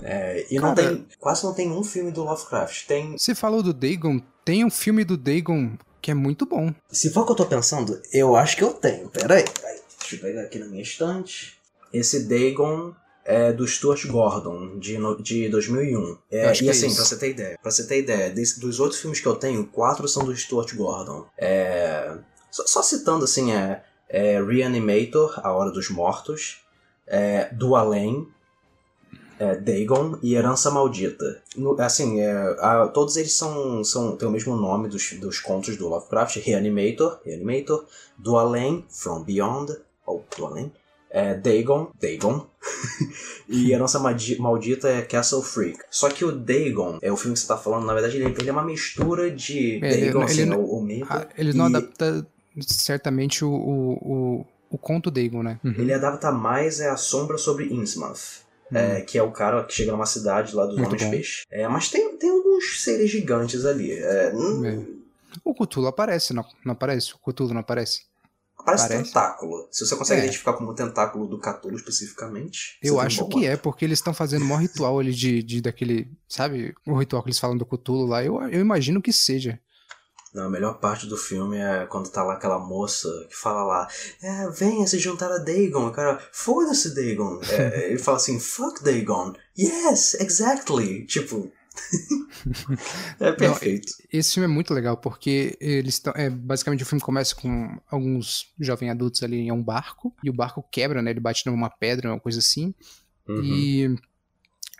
É, 0.03 0.47
e 0.51 0.57
não 0.59 0.75
Cara- 0.75 0.89
tem, 0.91 1.07
quase 1.19 1.45
não 1.45 1.55
tem 1.55 1.71
um 1.71 1.83
filme 1.85 2.11
do 2.11 2.23
Lovecraft. 2.25 2.87
Tem 2.87 3.13
Você 3.19 3.35
falou 3.35 3.63
do 3.63 3.73
Dagon, 3.73 4.21
tem 4.45 4.65
um 4.65 4.71
filme 4.71 5.05
do 5.05 5.17
Dagon 5.17 5.73
que 6.03 6.11
é 6.11 6.15
muito 6.15 6.47
bom. 6.47 6.73
Se 6.91 7.11
for 7.11 7.21
o 7.23 7.27
que 7.27 7.33
eu 7.33 7.37
tô 7.37 7.47
pensando, 7.47 8.01
eu 8.13 8.35
acho 8.37 8.57
que 8.57 8.65
eu 8.65 8.73
tenho. 8.73 9.09
Pera 9.09 9.35
aí. 9.35 9.45
Deixa 10.01 10.17
eu 10.17 10.21
pegar 10.21 10.43
aqui 10.43 10.59
na 10.59 10.67
minha 10.67 10.83
estante. 10.83 11.59
Esse 11.93 12.25
Dagon 12.25 12.95
é 13.25 13.53
do 13.53 13.67
Stuart 13.67 14.07
Gordon, 14.07 14.79
de, 14.79 14.97
no- 14.97 15.23
de 15.23 15.49
2001. 15.51 16.17
É, 16.31 16.47
acho 16.49 16.63
e 16.63 16.65
que 16.65 16.69
é 16.69 16.73
assim, 16.73 16.87
isso. 16.87 16.97
pra 16.97 17.05
você 17.05 17.19
ter 17.19 17.31
ideia, 17.31 17.59
pra 17.63 17.71
você 17.71 17.87
ter 17.87 17.99
ideia, 17.99 18.31
desse- 18.31 18.59
dos 18.59 18.81
outros 18.81 19.01
filmes 19.01 19.21
que 19.21 19.27
eu 19.27 19.37
tenho, 19.37 19.67
quatro 19.67 20.09
são 20.09 20.25
do 20.25 20.35
Stuart 20.35 20.75
Gordon. 20.75 21.27
É, 21.37 22.17
só, 22.51 22.67
só 22.67 22.83
citando 22.83 23.25
assim, 23.25 23.53
é, 23.53 23.83
é 24.09 24.43
Reanimator, 24.43 25.39
A 25.45 25.53
Hora 25.53 25.71
dos 25.71 25.91
Mortos, 25.91 26.63
é, 27.07 27.53
Do 27.53 27.77
Além, 27.77 28.27
é, 29.41 29.57
Dagon 29.57 30.19
e 30.23 30.35
Herança 30.35 30.71
Maldita. 30.71 31.43
No- 31.57 31.75
assim, 31.81 32.21
é, 32.21 32.31
a- 32.61 32.89
todos 32.93 33.17
eles 33.17 33.33
são, 33.35 33.83
são 33.83 34.15
têm 34.17 34.29
o 34.29 34.31
mesmo 34.31 34.55
nome 34.55 34.87
dos, 34.89 35.15
dos 35.15 35.41
contos 35.41 35.77
do 35.79 35.89
Lovecraft, 35.89 36.37
Reanimator, 36.37 37.19
Reanimator, 37.25 37.87
Do 38.19 38.37
Além, 38.39 38.85
From 38.91 39.23
Beyond, 39.25 39.75
ou 40.07 40.23
Do 40.37 40.45
Além, 40.47 40.71
é, 41.11 41.35
Dagon, 41.35 41.91
Dagon, 42.01 42.47
e 43.49 43.73
Herança 43.73 43.99
Madi- 43.99 44.39
Maldita 44.39 44.89
é 44.89 45.03
Castle 45.03 45.43
Freak. 45.43 45.79
Só 45.91 46.09
que 46.11 46.25
o 46.25 46.31
Dagon, 46.33 46.99
é 47.03 47.11
o 47.11 47.17
filme 47.17 47.35
que 47.35 47.41
você 47.41 47.49
tá 47.49 47.57
falando, 47.57 47.87
na 47.87 47.95
verdade, 47.95 48.17
ele, 48.19 48.27
ele 48.39 48.49
é 48.49 48.53
uma 48.53 48.63
mistura 48.65 49.31
de 49.31 49.83
É, 49.83 49.93
ele- 49.95 50.07
Dagon, 50.07 50.23
ele 50.23 50.31
assim, 50.31 50.45
não- 50.45 50.57
é 50.57 50.59
o, 50.59 50.65
o 50.79 50.83
mito, 50.83 51.07
Ah, 51.11 51.27
ele 51.37 51.53
não 51.55 51.65
e 51.65 51.69
adapta 51.77 52.27
certamente 52.61 53.45
o, 53.45 53.51
o, 53.51 53.93
o, 54.41 54.47
o 54.71 54.79
conto 54.79 55.11
Dagon, 55.11 55.43
né? 55.43 55.59
Uhum. 55.65 55.75
ele 55.79 55.93
adapta 55.93 56.31
mais 56.31 56.81
é 56.81 56.91
a 56.91 56.97
sombra 56.97 57.39
sobre 57.39 57.73
Innsmouth. 57.73 58.49
É, 58.73 59.01
que 59.01 59.19
é 59.19 59.23
o 59.23 59.31
cara 59.31 59.65
que 59.65 59.73
chega 59.75 59.93
numa 59.93 60.07
cidade 60.07 60.55
lá 60.55 60.67
dos 60.67 60.77
Muito 60.77 60.95
Homens. 60.95 61.11
Peixe. 61.11 61.45
É, 61.51 61.67
mas 61.69 61.89
tem, 61.91 62.17
tem 62.17 62.31
alguns 62.31 62.83
seres 62.83 63.11
gigantes 63.11 63.65
ali. 63.65 63.93
É, 63.93 64.33
hum. 64.35 65.01
O 65.45 65.55
Cthulhu 65.55 65.87
aparece, 65.87 66.33
não, 66.35 66.45
não 66.65 66.73
aparece? 66.73 67.13
O 67.15 67.19
Cthulhu 67.19 67.53
não 67.55 67.61
aparece? 67.61 68.03
Parece, 68.63 68.89
Parece. 68.89 69.05
tentáculo. 69.05 69.69
Se 69.71 69.87
você 69.87 69.97
consegue 69.97 70.21
É. 70.21 70.25
identificar 70.25 70.53
como 70.53 70.75
tentáculo 70.75 71.27
do 71.27 71.39
Cthulhu 71.39 71.77
especificamente. 71.77 72.79
Eu 72.83 73.01
acho 73.01 73.25
um 73.25 73.29
que 73.29 73.47
é, 73.47 73.57
porque 73.57 73.85
eles 73.87 73.99
estão 74.01 74.13
fazendo 74.13 74.43
o 74.43 74.45
maior 74.45 74.61
ritual 74.61 74.99
ali 74.99 75.13
de, 75.15 75.43
de 75.43 75.61
daquele. 75.63 76.11
Sabe? 76.29 76.75
O 76.87 76.99
ritual 76.99 77.23
que 77.23 77.29
eles 77.31 77.39
falam 77.39 77.57
do 77.57 77.65
Cthulhu 77.65 78.07
lá. 78.07 78.23
Eu, 78.23 78.41
eu 78.51 78.61
imagino 78.61 79.01
que 79.01 79.13
seja. 79.13 79.59
Não, 80.33 80.45
a 80.45 80.51
melhor 80.51 80.79
parte 80.79 81.07
do 81.07 81.17
filme 81.17 81.59
é 81.59 81.87
quando 81.87 82.09
tá 82.09 82.23
lá 82.23 82.35
aquela 82.35 82.59
moça 82.59 83.09
que 83.29 83.37
fala 83.37 83.65
lá, 83.65 83.89
é, 84.23 84.49
venha 84.51 84.87
se 84.87 84.99
juntar 84.99 85.31
a 85.33 85.39
Dagon. 85.39 85.89
O 85.89 85.93
cara, 85.93 86.23
foda-se 86.33 86.95
Dagon. 86.95 87.41
É, 87.51 87.91
ele 87.91 87.99
fala 87.99 88.17
assim, 88.17 88.39
fuck 88.39 88.83
Dagon. 88.83 89.35
Yes, 89.59 90.15
exactly. 90.15 91.05
Tipo. 91.07 91.51
é 93.19 93.33
perfeito. 93.33 93.93
Esse 94.13 94.35
filme 94.35 94.45
é 94.45 94.55
muito 94.55 94.73
legal, 94.73 94.97
porque 94.97 95.57
eles 95.61 95.95
estão. 95.95 96.13
É, 96.15 96.31
basicamente 96.31 96.83
o 96.83 96.87
filme 96.87 97.03
começa 97.03 97.35
com 97.35 97.79
alguns 97.91 98.53
jovens 98.59 98.91
adultos 98.91 99.23
ali 99.23 99.39
em 99.39 99.53
um 99.53 99.63
barco, 99.63 100.15
e 100.23 100.31
o 100.31 100.33
barco 100.33 100.65
quebra, 100.71 101.03
né? 101.03 101.11
Ele 101.11 101.21
bate 101.21 101.45
numa 101.47 101.69
pedra, 101.69 102.11
uma 102.11 102.21
coisa 102.21 102.39
assim. 102.39 102.73
Uhum. 103.29 103.43
E 103.43 103.97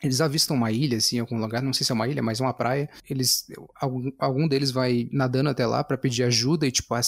eles 0.03 0.21
avistam 0.21 0.57
uma 0.57 0.71
ilha, 0.73 0.99
assim, 0.99 1.17
em 1.17 1.21
algum 1.21 1.39
lugar, 1.39 1.63
não 1.63 1.73
sei 1.73 1.85
se 1.85 1.93
é 1.93 1.95
uma 1.95 2.09
ilha, 2.09 2.23
mas 2.23 2.41
uma 2.41 2.55
praia. 2.55 2.89
Eles, 3.09 3.47
algum, 3.81 4.11
algum 4.19 4.49
deles 4.49 4.71
vai 4.71 5.09
nadando 5.13 5.51
até 5.51 5.67
lá 5.67 5.83
pra 5.85 5.99
pedir 5.99 6.23
ajuda 6.25 6.67
e, 6.67 6.71
tipo, 6.73 6.95
a, 6.95 7.01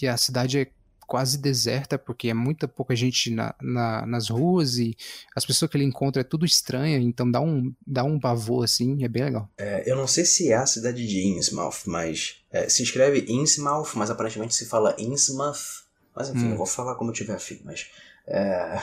e 0.00 0.06
a 0.06 0.16
cidade 0.16 0.58
é 0.60 0.66
quase 1.06 1.38
deserta, 1.38 1.98
porque 1.98 2.28
é 2.28 2.34
muita 2.34 2.68
pouca 2.68 2.94
gente 2.94 3.30
na, 3.30 3.54
na- 3.62 4.04
nas 4.04 4.28
ruas 4.28 4.76
e 4.76 4.94
as 5.34 5.46
pessoas 5.46 5.70
que 5.70 5.76
ele 5.78 5.84
encontra 5.84 6.20
é 6.20 6.24
tudo 6.24 6.44
estranha, 6.44 6.98
então 6.98 7.30
dá 7.30 7.40
um, 7.40 7.72
dá 7.86 8.04
um 8.04 8.20
pavor, 8.20 8.62
assim, 8.64 9.02
é 9.02 9.08
bem 9.08 9.24
legal. 9.24 9.48
É, 9.56 9.90
eu 9.90 9.96
não 9.96 10.06
sei 10.06 10.26
se 10.26 10.52
é 10.52 10.56
a 10.56 10.66
cidade 10.66 11.06
de 11.06 11.26
Innsmouth, 11.26 11.84
mas 11.86 12.36
é, 12.50 12.68
se 12.68 12.82
escreve 12.82 13.24
Innsmouth, 13.26 13.92
mas 13.94 14.10
aparentemente 14.10 14.54
se 14.54 14.66
fala 14.66 14.94
Innsmouth. 14.98 15.86
Mas 16.14 16.28
enfim, 16.28 16.48
Hum. 16.48 16.50
eu 16.50 16.56
vou 16.58 16.66
falar 16.66 16.94
como 16.96 17.08
eu 17.10 17.14
tiver 17.14 17.34
afim, 17.34 17.58
mas. 17.64 17.86
É, 18.26 18.78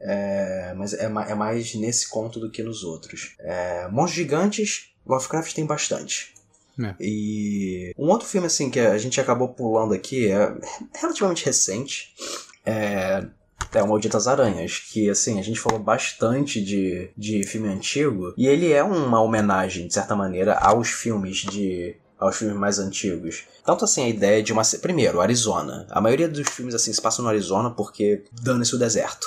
é, 0.00 0.74
mas 0.76 0.92
é, 0.92 1.04
é 1.04 1.34
mais 1.34 1.74
nesse 1.74 2.08
conto 2.08 2.38
do 2.38 2.50
que 2.50 2.62
nos 2.62 2.84
outros. 2.84 3.34
É, 3.40 3.88
Monstros 3.88 4.16
gigantes, 4.16 4.90
Lovecraft 5.06 5.54
tem 5.54 5.66
bastante. 5.66 6.34
É. 6.82 6.94
E 7.00 7.94
um 7.96 8.08
outro 8.08 8.26
filme 8.26 8.46
assim 8.46 8.70
que 8.70 8.80
a 8.80 8.98
gente 8.98 9.20
acabou 9.20 9.48
pulando 9.48 9.94
aqui 9.94 10.30
é 10.30 10.54
relativamente 11.00 11.44
recente. 11.44 12.12
É, 12.66 13.24
é 13.72 13.82
o 13.82 13.88
Malditas 13.88 14.26
Aranhas, 14.28 14.78
que 14.78 15.08
assim, 15.08 15.38
a 15.38 15.42
gente 15.42 15.60
falou 15.60 15.78
bastante 15.78 16.62
de, 16.62 17.10
de 17.16 17.44
filme 17.44 17.68
antigo, 17.68 18.32
e 18.36 18.46
ele 18.46 18.72
é 18.72 18.82
uma 18.82 19.20
homenagem, 19.20 19.86
de 19.86 19.94
certa 19.94 20.14
maneira, 20.14 20.54
aos 20.54 20.90
filmes 20.90 21.38
de. 21.38 21.96
aos 22.18 22.36
filmes 22.36 22.56
mais 22.56 22.78
antigos. 22.78 23.44
Tanto 23.64 23.84
assim 23.84 24.04
a 24.04 24.08
ideia 24.08 24.42
de 24.42 24.52
uma. 24.52 24.62
Primeiro, 24.80 25.20
Arizona. 25.20 25.86
A 25.90 26.00
maioria 26.00 26.28
dos 26.28 26.48
filmes 26.48 26.74
assim 26.74 26.92
se 26.92 27.00
passam 27.00 27.24
no 27.24 27.28
Arizona 27.28 27.70
porque 27.70 28.24
dane-se 28.32 28.74
o 28.74 28.78
deserto. 28.78 29.26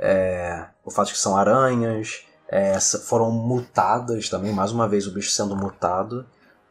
É, 0.00 0.66
o 0.84 0.90
fato 0.90 1.08
de 1.08 1.12
que 1.12 1.18
são 1.18 1.36
aranhas, 1.36 2.24
é, 2.48 2.80
foram 2.80 3.30
mutadas 3.30 4.28
também, 4.28 4.52
mais 4.52 4.72
uma 4.72 4.88
vez 4.88 5.06
o 5.06 5.12
bicho 5.12 5.30
sendo 5.30 5.54
mutado. 5.54 6.26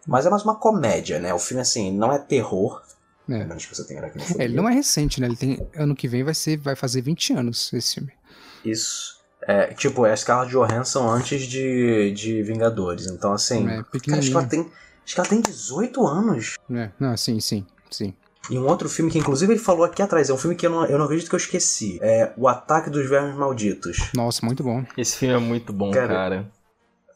Mas 0.05 0.25
é 0.25 0.29
mais 0.29 0.43
uma 0.43 0.55
comédia, 0.55 1.19
né? 1.19 1.33
O 1.33 1.39
filme, 1.39 1.61
assim, 1.61 1.95
não 1.95 2.11
é 2.11 2.17
terror. 2.17 2.81
É. 3.29 3.45
Menos 3.45 3.65
que 3.65 3.75
você 3.75 3.85
tenha 3.85 4.01
aqui 4.01 4.17
no 4.17 4.41
É, 4.41 4.45
ele 4.45 4.55
não 4.55 4.67
é 4.67 4.73
recente, 4.73 5.21
né? 5.21 5.27
Ele 5.27 5.35
tem. 5.35 5.67
Ano 5.75 5.95
que 5.95 6.07
vem 6.07 6.23
vai 6.23 6.33
ser. 6.33 6.57
Vai 6.57 6.75
fazer 6.75 7.01
20 7.01 7.33
anos 7.33 7.71
esse 7.71 7.95
filme. 7.95 8.11
Isso. 8.65 9.19
É, 9.43 9.67
tipo, 9.67 10.05
é 10.05 10.11
a 10.11 10.17
Scarlett 10.17 10.51
Johansson 10.51 11.07
antes 11.07 11.43
de, 11.43 12.11
de 12.11 12.41
Vingadores. 12.41 13.05
Então, 13.05 13.31
assim. 13.31 13.67
É, 13.69 13.83
cara, 13.83 14.19
acho 14.19 14.31
que 14.31 14.35
ela 14.35 14.47
tem. 14.47 14.61
Acho 14.61 15.15
que 15.15 15.19
ela 15.19 15.29
tem 15.29 15.41
18 15.41 16.07
anos. 16.07 16.55
É, 16.71 16.89
não, 16.99 17.15
sim, 17.15 17.39
sim, 17.39 17.65
sim. 17.89 18.13
E 18.49 18.57
um 18.57 18.67
outro 18.67 18.89
filme 18.89 19.11
que, 19.11 19.19
inclusive, 19.19 19.53
ele 19.53 19.59
falou 19.59 19.83
aqui 19.83 20.01
atrás. 20.01 20.29
É 20.29 20.33
um 20.33 20.37
filme 20.37 20.55
que 20.55 20.65
eu 20.65 20.71
não, 20.71 20.85
eu 20.85 20.97
não 20.97 21.05
acredito 21.05 21.29
que 21.29 21.35
eu 21.35 21.39
esqueci. 21.39 21.99
É 22.01 22.31
O 22.35 22.47
Ataque 22.47 22.89
dos 22.89 23.07
Vermes 23.07 23.35
Malditos. 23.35 24.09
Nossa, 24.15 24.45
muito 24.45 24.63
bom. 24.63 24.83
Esse 24.97 25.17
filme 25.17 25.35
é 25.35 25.39
muito 25.39 25.71
bom, 25.71 25.91
Cara, 25.91 26.07
cara. 26.07 26.51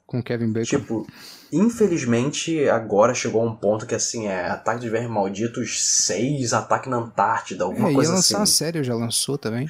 Com 0.06 0.20
o 0.20 0.24
Kevin 0.24 0.52
Bacon. 0.52 0.66
Tipo, 0.66 1.08
infelizmente, 1.52 2.70
agora 2.70 3.16
chegou 3.16 3.42
a 3.42 3.46
um 3.46 3.56
ponto 3.56 3.86
que, 3.88 3.96
assim, 3.96 4.28
é 4.28 4.48
Ataque 4.48 4.82
dos 4.82 4.92
Vermes 4.92 5.10
Malditos 5.10 5.82
6, 6.06 6.54
Ataque 6.54 6.88
na 6.90 6.98
Antártida, 6.98 7.64
alguma 7.64 7.88
é, 7.88 7.92
ia 7.92 7.96
coisa 7.96 8.12
lançar 8.14 8.42
assim. 8.42 8.44
a 8.44 8.46
série, 8.68 8.84
já 8.84 8.94
lançou 8.94 9.38
também. 9.38 9.70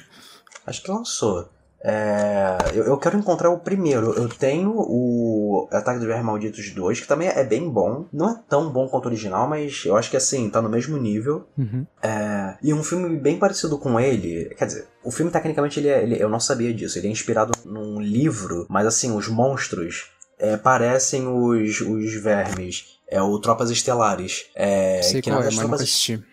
Acho 0.66 0.82
que 0.82 0.90
lançou. 0.90 1.48
É, 1.86 2.56
eu, 2.74 2.84
eu 2.84 2.96
quero 2.96 3.18
encontrar 3.18 3.50
o 3.50 3.58
primeiro. 3.58 4.12
Eu 4.14 4.26
tenho 4.28 4.72
o 4.74 5.68
Ataque 5.70 5.98
dos 5.98 6.06
Vermes 6.08 6.24
Malditos 6.24 6.70
2, 6.70 7.00
que 7.00 7.06
também 7.06 7.28
é 7.28 7.44
bem 7.44 7.68
bom. 7.68 8.06
Não 8.10 8.30
é 8.30 8.40
tão 8.48 8.70
bom 8.70 8.88
quanto 8.88 9.04
o 9.04 9.08
original, 9.08 9.46
mas 9.46 9.82
eu 9.84 9.94
acho 9.94 10.10
que 10.10 10.16
assim, 10.16 10.48
tá 10.48 10.62
no 10.62 10.68
mesmo 10.70 10.96
nível. 10.96 11.46
Uhum. 11.58 11.86
É, 12.02 12.54
e 12.62 12.72
um 12.72 12.82
filme 12.82 13.14
bem 13.18 13.38
parecido 13.38 13.76
com 13.78 14.00
ele. 14.00 14.46
Quer 14.56 14.64
dizer, 14.64 14.86
o 15.04 15.10
filme 15.10 15.30
tecnicamente 15.30 15.78
ele, 15.78 15.88
é, 15.88 16.02
ele- 16.02 16.22
eu 16.22 16.28
não 16.30 16.40
sabia 16.40 16.72
disso. 16.72 16.98
Ele 16.98 17.08
é 17.08 17.10
inspirado 17.10 17.52
num 17.66 18.00
livro, 18.00 18.66
mas 18.70 18.86
assim, 18.86 19.14
os 19.14 19.28
monstros 19.28 20.10
é, 20.38 20.56
parecem 20.56 21.28
os, 21.28 21.80
os 21.82 22.14
vermes. 22.14 22.94
É 23.06 23.20
o 23.20 23.38
Tropas 23.38 23.70
Estelares. 23.70 24.46
É, 24.56 25.02
Sei 25.02 25.20
que 25.20 25.30
qual 25.30 25.42
é, 25.42 25.44
mas 25.44 25.58
Tropas 25.58 25.82
assisti. 25.82 26.24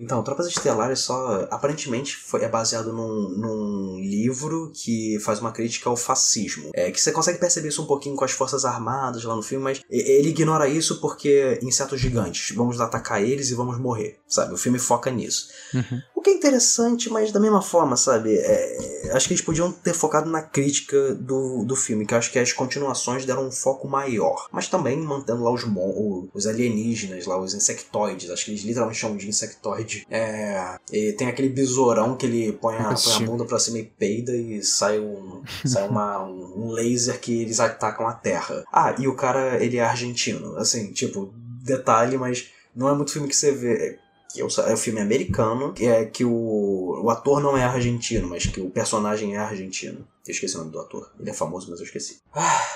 Então, 0.00 0.22
Tropas 0.22 0.46
Estelares 0.46 1.00
só 1.00 1.46
aparentemente 1.50 2.16
foi, 2.16 2.42
é 2.42 2.48
baseado 2.48 2.90
num, 2.90 3.28
num 3.36 4.00
livro 4.00 4.72
que 4.74 5.18
faz 5.20 5.40
uma 5.40 5.52
crítica 5.52 5.90
ao 5.90 5.96
fascismo. 5.96 6.70
É 6.72 6.90
que 6.90 7.00
você 7.00 7.12
consegue 7.12 7.38
perceber 7.38 7.68
isso 7.68 7.82
um 7.82 7.86
pouquinho 7.86 8.16
com 8.16 8.24
as 8.24 8.32
forças 8.32 8.64
armadas 8.64 9.22
lá 9.24 9.36
no 9.36 9.42
filme, 9.42 9.62
mas 9.62 9.82
ele 9.90 10.30
ignora 10.30 10.66
isso 10.66 11.00
porque 11.00 11.58
insetos 11.62 12.00
gigantes, 12.00 12.56
vamos 12.56 12.80
atacar 12.80 13.22
eles 13.22 13.50
e 13.50 13.54
vamos 13.54 13.78
morrer, 13.78 14.18
sabe? 14.26 14.54
O 14.54 14.56
filme 14.56 14.78
foca 14.78 15.10
nisso. 15.10 15.48
Uhum. 15.74 16.00
O 16.20 16.22
que 16.22 16.28
é 16.28 16.34
interessante, 16.34 17.08
mas 17.10 17.32
da 17.32 17.40
mesma 17.40 17.62
forma, 17.62 17.96
sabe? 17.96 18.36
É, 18.36 19.10
acho 19.14 19.26
que 19.26 19.32
eles 19.32 19.42
podiam 19.42 19.72
ter 19.72 19.94
focado 19.94 20.28
na 20.28 20.42
crítica 20.42 21.14
do, 21.14 21.64
do 21.64 21.74
filme, 21.74 22.04
que 22.04 22.14
acho 22.14 22.30
que 22.30 22.38
as 22.38 22.52
continuações 22.52 23.24
deram 23.24 23.46
um 23.46 23.50
foco 23.50 23.88
maior. 23.88 24.46
Mas 24.52 24.68
também 24.68 24.98
mantendo 24.98 25.42
lá 25.42 25.50
os, 25.50 25.64
mon- 25.64 26.28
os 26.34 26.46
alienígenas, 26.46 27.24
lá 27.24 27.40
os 27.40 27.54
insectoides. 27.54 28.28
Acho 28.28 28.44
que 28.44 28.50
eles 28.50 28.60
literalmente 28.60 28.98
chamam 29.00 29.16
de 29.16 29.26
insectoide. 29.30 30.06
É, 30.10 30.76
e 30.92 31.12
tem 31.14 31.26
aquele 31.26 31.48
besourão 31.48 32.14
que 32.14 32.26
ele 32.26 32.52
põe 32.52 32.76
a, 32.76 32.92
põe 33.02 33.12
a 33.14 33.20
bunda 33.20 33.46
pra 33.46 33.58
cima 33.58 33.78
e 33.78 33.84
peida 33.84 34.36
e 34.36 34.62
sai 34.62 35.00
um, 35.00 35.40
sai 35.64 35.88
uma, 35.88 36.22
um, 36.22 36.66
um 36.66 36.70
laser 36.70 37.18
que 37.18 37.40
eles 37.40 37.60
atacam 37.60 38.06
a 38.06 38.12
Terra. 38.12 38.62
Ah, 38.70 38.94
e 38.98 39.08
o 39.08 39.14
cara, 39.16 39.56
ele 39.64 39.78
é 39.78 39.82
argentino. 39.82 40.54
Assim, 40.58 40.92
tipo, 40.92 41.32
detalhe, 41.64 42.18
mas 42.18 42.50
não 42.76 42.90
é 42.90 42.94
muito 42.94 43.10
filme 43.10 43.26
que 43.26 43.34
você 43.36 43.52
vê 43.52 43.98
que 44.32 44.40
é 44.40 44.44
o 44.44 44.48
é 44.48 44.74
um 44.74 44.76
filme 44.76 45.00
americano, 45.00 45.72
que 45.72 45.86
é 45.86 46.04
que 46.04 46.24
o, 46.24 47.02
o 47.02 47.10
ator 47.10 47.40
não 47.40 47.56
é 47.56 47.64
argentino, 47.64 48.28
mas 48.28 48.46
que 48.46 48.60
o 48.60 48.70
personagem 48.70 49.34
é 49.34 49.38
argentino. 49.38 50.06
Eu 50.26 50.32
esqueci 50.32 50.54
o 50.56 50.58
nome 50.58 50.70
do 50.70 50.80
ator. 50.80 51.12
Ele 51.18 51.30
é 51.30 51.34
famoso, 51.34 51.70
mas 51.70 51.80
eu 51.80 51.86
esqueci. 51.86 52.20
Ah, 52.32 52.66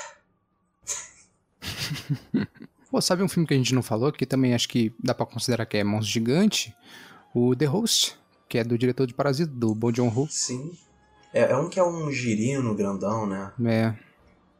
Pô, 2.90 3.00
sabe 3.00 3.22
um 3.22 3.28
filme 3.28 3.46
que 3.46 3.54
a 3.54 3.56
gente 3.56 3.74
não 3.74 3.82
falou, 3.82 4.12
que 4.12 4.26
também 4.26 4.54
acho 4.54 4.68
que 4.68 4.92
dá 5.02 5.14
pra 5.14 5.26
considerar 5.26 5.66
que 5.66 5.76
é 5.76 5.84
Monstro 5.84 6.12
Gigante? 6.12 6.74
O 7.34 7.54
The 7.56 7.66
Host, 7.66 8.16
que 8.48 8.58
é 8.58 8.64
do 8.64 8.78
diretor 8.78 9.06
de 9.06 9.14
Parasita, 9.14 9.50
do 9.52 9.74
Bong 9.74 9.96
Joon-ho. 9.96 10.28
sim. 10.30 10.72
É, 11.32 11.50
é 11.50 11.56
um 11.56 11.68
que 11.68 11.80
é 11.80 11.84
um 11.84 12.12
girino 12.12 12.72
grandão, 12.76 13.26
né? 13.26 13.52
É, 13.66 13.92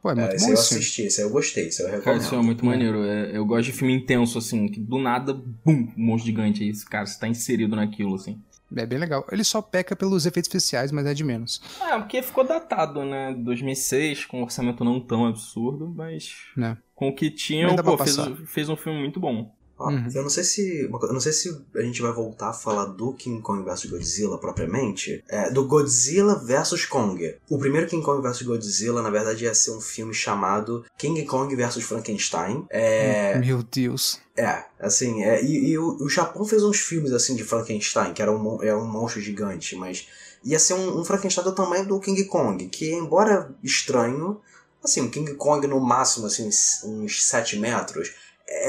Pô, 0.04 0.10
é 0.10 0.12
É, 0.12 0.16
muito 0.16 0.34
esse 0.34 0.44
bom 0.44 0.50
eu 0.50 0.54
esse 0.54 0.68
filme. 0.68 0.80
assisti, 0.82 1.02
esse 1.04 1.22
eu 1.22 1.30
gostei, 1.30 1.68
esse 1.68 1.80
eu 1.82 1.86
Cara, 1.86 1.96
recomendo. 1.98 2.20
esse 2.20 2.28
filme 2.28 2.44
é 2.44 2.46
muito 2.46 2.66
maneiro. 2.66 3.04
É, 3.04 3.34
eu 3.34 3.46
gosto 3.46 3.64
de 3.64 3.72
filme 3.72 3.94
intenso, 3.94 4.36
assim, 4.36 4.68
que 4.68 4.78
do 4.78 4.98
nada, 4.98 5.32
bum, 5.32 5.48
um 5.66 5.92
monstro 5.96 6.26
gigante 6.26 6.62
aí. 6.62 6.68
Esse 6.68 6.84
cara, 6.84 7.06
você 7.06 7.18
tá 7.18 7.26
inserido 7.26 7.74
naquilo, 7.74 8.14
assim. 8.14 8.38
É 8.76 8.84
bem 8.84 8.98
legal. 8.98 9.26
Ele 9.32 9.42
só 9.44 9.62
peca 9.62 9.96
pelos 9.96 10.26
efeitos 10.26 10.48
especiais, 10.48 10.92
mas 10.92 11.06
é 11.06 11.14
de 11.14 11.24
menos. 11.24 11.62
Ah, 11.80 11.98
porque 12.00 12.20
ficou 12.22 12.44
datado, 12.46 13.02
né? 13.02 13.32
2006, 13.38 14.26
com 14.26 14.40
um 14.40 14.42
orçamento 14.42 14.84
não 14.84 15.00
tão 15.00 15.24
absurdo, 15.26 15.90
mas 15.96 16.34
Né? 16.54 16.76
com 16.94 17.08
o 17.08 17.14
que 17.14 17.30
tinha, 17.30 17.74
pô, 17.82 17.96
fez, 17.96 18.16
fez 18.46 18.68
um 18.68 18.76
filme 18.76 18.98
muito 19.00 19.18
bom. 19.18 19.54
Ó, 19.78 19.90
Uhum. 19.90 20.08
Eu 20.14 20.22
não 20.22 20.30
sei 20.30 20.44
se. 20.44 20.82
Eu 20.88 21.12
não 21.12 21.20
sei 21.20 21.32
se 21.32 21.60
a 21.74 21.80
gente 21.82 22.00
vai 22.00 22.12
voltar 22.12 22.50
a 22.50 22.52
falar 22.52 22.84
do 22.84 23.12
King 23.12 23.40
Kong 23.42 23.64
vs 23.68 23.86
Godzilla 23.86 24.38
propriamente. 24.38 25.22
É, 25.28 25.50
do 25.50 25.64
Godzilla 25.66 26.36
vs 26.36 26.84
Kong. 26.84 27.34
O 27.50 27.58
primeiro 27.58 27.86
King 27.88 28.04
Kong 28.04 28.22
vs 28.22 28.42
Godzilla, 28.42 29.02
na 29.02 29.10
verdade, 29.10 29.44
ia 29.44 29.54
ser 29.54 29.72
um 29.72 29.80
filme 29.80 30.14
chamado 30.14 30.84
King 30.96 31.24
Kong 31.24 31.54
vs 31.56 31.82
Frankenstein. 31.82 32.64
É. 32.70 33.36
Meu 33.38 33.62
Deus. 33.64 34.20
É, 34.36 34.64
assim, 34.80 35.22
é, 35.22 35.42
e, 35.44 35.70
e 35.70 35.78
o, 35.78 35.96
o 36.02 36.08
Japão 36.08 36.44
fez 36.44 36.62
uns 36.62 36.78
filmes 36.80 37.12
assim 37.12 37.34
de 37.36 37.44
Frankenstein, 37.44 38.12
que 38.12 38.20
era 38.22 38.32
um, 38.32 38.38
mon- 38.38 38.62
é 38.62 38.74
um 38.74 38.84
monstro 38.84 39.20
gigante, 39.20 39.76
mas 39.76 40.06
ia 40.44 40.58
ser 40.58 40.74
um, 40.74 41.00
um 41.00 41.04
Frankenstein 41.04 41.44
do 41.44 41.52
tamanho 41.54 41.86
do 41.86 42.00
King 42.00 42.24
Kong, 42.24 42.66
que 42.66 42.92
embora 42.92 43.50
estranho, 43.62 44.40
assim, 44.82 45.02
um 45.02 45.08
King 45.10 45.34
Kong 45.34 45.66
no 45.68 45.78
máximo, 45.80 46.26
assim, 46.26 46.48
uns- 46.48 46.82
uns 46.84 47.24
7 47.24 47.58
metros, 47.58 48.12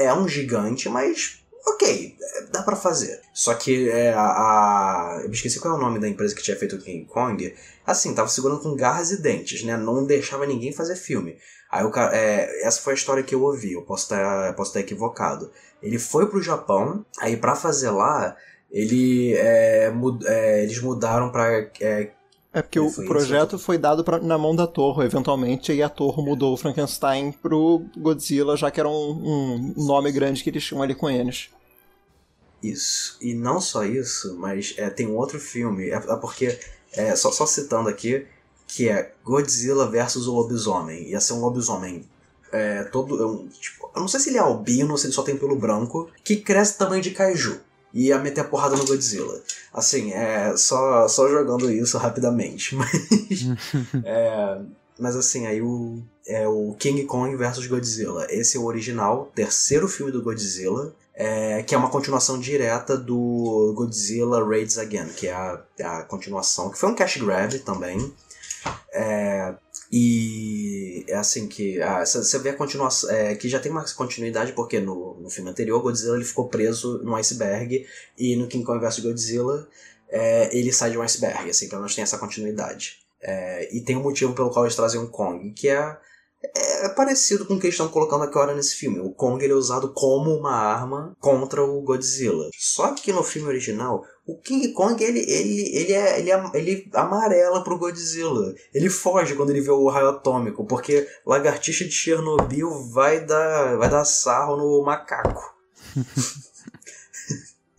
é 0.04 0.12
um 0.14 0.28
gigante, 0.28 0.88
mas 0.88 1.40
ok, 1.68 2.16
é, 2.20 2.42
dá 2.52 2.62
pra 2.62 2.76
fazer. 2.76 3.20
Só 3.34 3.54
que 3.54 3.88
é, 3.90 4.12
a, 4.14 5.20
Eu 5.22 5.28
me 5.28 5.34
esqueci 5.34 5.58
qual 5.60 5.74
é 5.74 5.76
o 5.76 5.80
nome 5.80 5.98
da 5.98 6.08
empresa 6.08 6.34
que 6.34 6.42
tinha 6.42 6.56
feito 6.56 6.76
o 6.76 6.80
King 6.80 7.04
Kong. 7.06 7.54
Assim, 7.86 8.14
tava 8.14 8.28
segurando 8.28 8.60
com 8.60 8.74
garras 8.76 9.10
e 9.10 9.20
dentes, 9.22 9.62
né? 9.64 9.76
Não 9.76 10.04
deixava 10.06 10.46
ninguém 10.46 10.72
fazer 10.72 10.96
filme. 10.96 11.36
Aí 11.70 11.84
o 11.84 11.90
cara. 11.90 12.16
é, 12.16 12.66
essa 12.66 12.80
foi 12.80 12.92
a 12.92 12.96
história 12.96 13.22
que 13.22 13.34
eu 13.34 13.42
ouvi, 13.42 13.72
eu 13.72 13.82
posso 13.82 14.04
estar 14.04 14.54
posso 14.54 14.70
estar 14.70 14.80
equivocado. 14.80 15.50
Ele 15.82 15.98
foi 15.98 16.26
pro 16.26 16.42
Japão, 16.42 17.04
aí 17.20 17.36
pra 17.36 17.54
fazer 17.56 17.90
lá, 17.90 18.36
ele, 18.70 19.34
é, 19.36 19.90
mud- 19.90 20.24
é, 20.26 20.62
eles 20.62 20.80
mudaram 20.80 21.30
pra. 21.30 21.68
É, 22.56 22.62
porque 22.62 22.80
o 22.80 22.90
projeto 23.06 23.58
foi 23.58 23.76
dado 23.76 24.02
pra- 24.02 24.18
na 24.18 24.38
mão 24.38 24.56
da 24.56 24.66
Torre, 24.66 25.04
eventualmente, 25.04 25.72
e 25.74 25.82
a 25.82 25.90
Torre 25.90 26.22
mudou 26.22 26.54
o 26.54 26.56
Frankenstein 26.56 27.30
pro 27.30 27.84
Godzilla, 27.94 28.56
já 28.56 28.70
que 28.70 28.80
era 28.80 28.88
um, 28.88 29.74
um 29.76 29.84
nome 29.84 30.10
grande 30.10 30.42
que 30.42 30.48
eles 30.48 30.64
tinham 30.64 30.82
ali 30.82 30.94
com 30.94 31.10
eles. 31.10 31.50
Isso. 32.62 33.18
E 33.20 33.34
não 33.34 33.60
só 33.60 33.84
isso, 33.84 34.34
mas 34.38 34.74
é, 34.78 34.88
tem 34.88 35.06
um 35.06 35.16
outro 35.16 35.38
filme, 35.38 35.90
é, 35.90 35.96
é 35.96 36.16
porque, 36.16 36.58
é, 36.94 37.14
só, 37.14 37.30
só 37.30 37.44
citando 37.44 37.90
aqui, 37.90 38.26
que 38.66 38.88
é 38.88 39.12
Godzilla 39.22 39.86
versus 39.90 40.26
o 40.26 40.32
lobisomem. 40.32 41.10
Ia 41.10 41.20
ser 41.20 41.34
um 41.34 41.40
lobisomem 41.40 42.08
é, 42.50 42.84
todo. 42.84 43.22
é 43.22 43.26
um, 43.26 43.46
tipo, 43.48 43.90
eu 43.94 44.00
não 44.00 44.08
sei 44.08 44.18
se 44.18 44.30
ele 44.30 44.38
é 44.38 44.40
albino 44.40 44.92
ou 44.92 44.96
se 44.98 45.06
ele 45.06 45.12
só 45.12 45.22
tem 45.22 45.36
pelo 45.36 45.56
branco, 45.56 46.08
que 46.24 46.36
cresce 46.36 46.78
tamanho 46.78 47.02
de 47.02 47.10
kaiju. 47.10 47.60
E 47.96 48.08
ia 48.08 48.18
meter 48.18 48.42
a 48.42 48.44
porrada 48.44 48.76
no 48.76 48.84
Godzilla. 48.84 49.40
Assim, 49.72 50.12
é. 50.12 50.56
Só, 50.56 51.08
só 51.08 51.28
jogando 51.28 51.70
isso 51.70 51.96
rapidamente. 51.98 52.74
Mas. 52.76 52.92
é, 54.04 54.58
mas 54.98 55.16
assim, 55.16 55.46
aí 55.46 55.60
o. 55.60 56.02
É 56.26 56.48
o 56.48 56.74
King 56.78 57.04
Kong 57.04 57.34
versus 57.36 57.66
Godzilla. 57.66 58.26
Esse 58.30 58.56
é 58.56 58.60
o 58.60 58.64
original, 58.64 59.30
terceiro 59.34 59.86
filme 59.86 60.10
do 60.10 60.22
Godzilla 60.22 60.92
é, 61.16 61.62
que 61.62 61.74
é 61.74 61.78
uma 61.78 61.88
continuação 61.88 62.38
direta 62.38 62.94
do 62.96 63.72
Godzilla 63.74 64.46
Raids 64.46 64.76
Again, 64.76 65.08
que 65.08 65.26
é 65.26 65.32
a, 65.32 65.62
a 65.82 66.02
continuação, 66.02 66.70
que 66.70 66.78
foi 66.78 66.90
um 66.90 66.94
cash 66.94 67.16
grab 67.16 67.58
também. 67.60 68.12
É, 68.92 69.54
e 69.90 70.55
assim 71.12 71.48
que 71.48 71.80
ah, 71.80 72.04
você 72.04 72.38
vê 72.38 72.50
a 72.50 72.54
continuação, 72.56 73.10
é, 73.10 73.34
que 73.34 73.48
já 73.48 73.58
tem 73.58 73.70
uma 73.70 73.84
continuidade, 73.94 74.52
porque 74.52 74.80
no, 74.80 75.14
no 75.20 75.30
filme 75.30 75.50
anterior, 75.50 75.80
Godzilla 75.80 76.16
ele 76.16 76.24
ficou 76.24 76.48
preso 76.48 76.98
num 77.02 77.14
iceberg, 77.16 77.86
e 78.18 78.36
no 78.36 78.46
King 78.46 78.64
Kong 78.64 78.78
vs 78.78 79.00
Godzilla 79.00 79.68
é, 80.08 80.56
ele 80.56 80.72
sai 80.72 80.90
de 80.90 80.98
um 80.98 81.02
iceberg, 81.02 81.50
assim, 81.50 81.68
pelo 81.68 81.82
menos 81.82 81.94
tem 81.94 82.02
essa 82.02 82.18
continuidade. 82.18 82.98
É, 83.20 83.74
e 83.74 83.80
tem 83.80 83.96
um 83.96 84.02
motivo 84.02 84.34
pelo 84.34 84.50
qual 84.50 84.64
eles 84.64 84.76
trazem 84.76 85.00
um 85.00 85.06
Kong, 85.06 85.50
que 85.52 85.68
é 85.68 85.96
é 86.42 86.88
parecido 86.90 87.46
com 87.46 87.54
o 87.54 87.60
que 87.60 87.68
estão 87.68 87.88
colocando 87.88 88.24
agora 88.24 88.54
nesse 88.54 88.76
filme. 88.76 89.00
O 89.00 89.10
Kong 89.10 89.42
ele 89.42 89.52
é 89.52 89.56
usado 89.56 89.92
como 89.92 90.34
uma 90.34 90.52
arma 90.52 91.16
contra 91.18 91.62
o 91.64 91.80
Godzilla. 91.82 92.48
Só 92.56 92.92
que 92.94 93.12
no 93.12 93.22
filme 93.22 93.48
original, 93.48 94.04
o 94.26 94.38
King 94.38 94.72
Kong 94.72 95.02
ele, 95.02 95.20
ele, 95.20 95.76
ele, 95.76 95.92
é, 95.92 96.18
ele, 96.18 96.30
é, 96.30 96.50
ele 96.54 96.90
amarela 96.92 97.64
pro 97.64 97.78
Godzilla. 97.78 98.54
Ele 98.72 98.90
foge 98.90 99.34
quando 99.34 99.50
ele 99.50 99.60
vê 99.60 99.70
o 99.70 99.88
raio 99.88 100.08
atômico, 100.08 100.64
porque 100.66 101.08
lagartixa 101.24 101.84
de 101.84 101.92
Chernobyl 101.92 102.70
vai 102.92 103.24
dar, 103.24 103.76
vai 103.76 103.88
dar 103.88 104.04
sarro 104.04 104.56
no 104.56 104.84
macaco. 104.84 105.54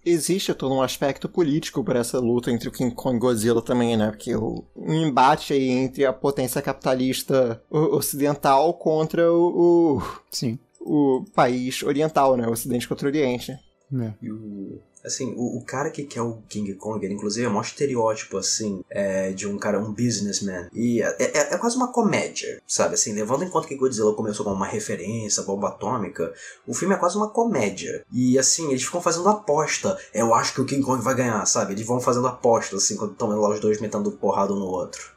Existe 0.10 0.54
todo 0.54 0.74
um 0.74 0.82
aspecto 0.82 1.28
político 1.28 1.84
para 1.84 2.00
essa 2.00 2.20
luta 2.20 2.50
entre 2.52 2.70
o 2.70 2.72
King 2.72 2.94
Kong 2.96 3.18
e 3.18 3.20
Godzilla 3.20 3.62
também, 3.62 3.98
né? 3.98 4.10
Porque 4.10 4.36
o 4.36 4.64
um 4.76 4.94
embate 4.94 5.54
aí 5.54 5.70
entre 5.70 6.06
a 6.06 6.14
potência 6.14 6.62
capitalista 6.62 7.62
o- 7.70 7.98
ocidental 7.98 8.74
contra 8.74 9.32
o, 9.32 10.02
Sim. 10.32 10.58
o, 10.80 11.18
o 11.18 11.26
país 11.32 11.84
oriental, 11.84 12.38
né? 12.38 12.48
O 12.48 12.52
Ocidente 12.52 12.88
contra 12.88 13.06
o 13.08 13.10
Oriente. 13.10 13.52
É. 13.52 14.14
E 14.22 14.32
o. 14.32 14.80
Assim, 15.08 15.34
o, 15.36 15.58
o 15.58 15.62
cara 15.64 15.90
que 15.90 16.04
quer 16.04 16.22
o 16.22 16.38
King 16.48 16.74
Kong, 16.76 17.04
ele 17.04 17.16
inclusive 17.16 17.46
é 17.46 17.50
maior 17.50 17.62
estereótipo, 17.62 18.38
assim, 18.38 18.84
é, 18.90 19.32
de 19.32 19.48
um 19.48 19.58
cara, 19.58 19.80
um 19.80 19.92
businessman. 19.92 20.70
E 20.74 21.02
é, 21.02 21.16
é, 21.20 21.54
é 21.54 21.58
quase 21.58 21.76
uma 21.76 21.92
comédia, 21.92 22.62
sabe? 22.68 22.96
Assim, 22.96 23.14
levando 23.14 23.44
em 23.44 23.50
conta 23.50 23.68
que 23.68 23.76
Godzilla 23.76 24.14
começou 24.14 24.44
como 24.44 24.56
uma 24.56 24.68
referência, 24.68 25.44
bomba 25.44 25.70
atômica, 25.70 26.34
o 26.68 26.74
filme 26.74 26.94
é 26.94 26.98
quase 26.98 27.18
uma 27.18 27.30
comédia. 27.30 28.06
E 28.12 28.38
assim, 28.38 28.70
eles 28.70 28.84
ficam 28.84 29.02
fazendo 29.02 29.30
aposta. 29.30 29.98
Eu 30.14 30.34
acho 30.34 30.54
que 30.54 30.62
o 30.62 30.66
King 30.66 30.84
Kong 30.84 31.02
vai 31.04 31.16
ganhar, 31.16 31.46
sabe? 31.46 31.74
Eles 31.74 31.86
vão 31.86 32.00
fazendo 32.00 32.28
aposta, 32.28 32.76
assim, 32.76 32.96
quando 32.98 33.14
estão 33.14 33.30
lá 33.30 33.50
os 33.50 33.60
dois 33.60 33.80
metendo 33.80 34.12
porrada 34.12 34.54
um 34.54 34.60
no 34.60 34.66
outro. 34.66 35.12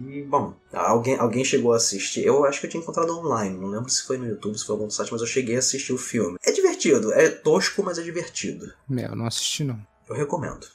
E, 0.00 0.22
bom, 0.22 0.54
alguém, 0.72 1.16
alguém 1.16 1.44
chegou 1.44 1.72
a 1.72 1.76
assistir. 1.76 2.24
Eu 2.24 2.44
acho 2.44 2.60
que 2.60 2.66
eu 2.66 2.70
tinha 2.70 2.82
encontrado 2.82 3.16
online. 3.18 3.58
Não 3.58 3.68
lembro 3.68 3.88
se 3.88 4.02
foi 4.02 4.18
no 4.18 4.28
YouTube, 4.28 4.58
se 4.58 4.66
foi 4.66 4.74
em 4.74 4.78
algum 4.78 4.90
site, 4.90 5.10
mas 5.10 5.20
eu 5.20 5.26
cheguei 5.26 5.56
a 5.56 5.58
assistir 5.58 5.92
o 5.92 5.98
filme. 5.98 6.36
É 6.44 6.52
divertido. 6.52 7.12
É 7.12 7.28
tosco, 7.28 7.82
mas 7.82 7.98
é 7.98 8.02
divertido. 8.02 8.72
É, 8.96 9.06
eu 9.06 9.16
não 9.16 9.26
assisti, 9.26 9.64
não. 9.64 9.80
Eu 10.08 10.14
recomendo. 10.14 10.66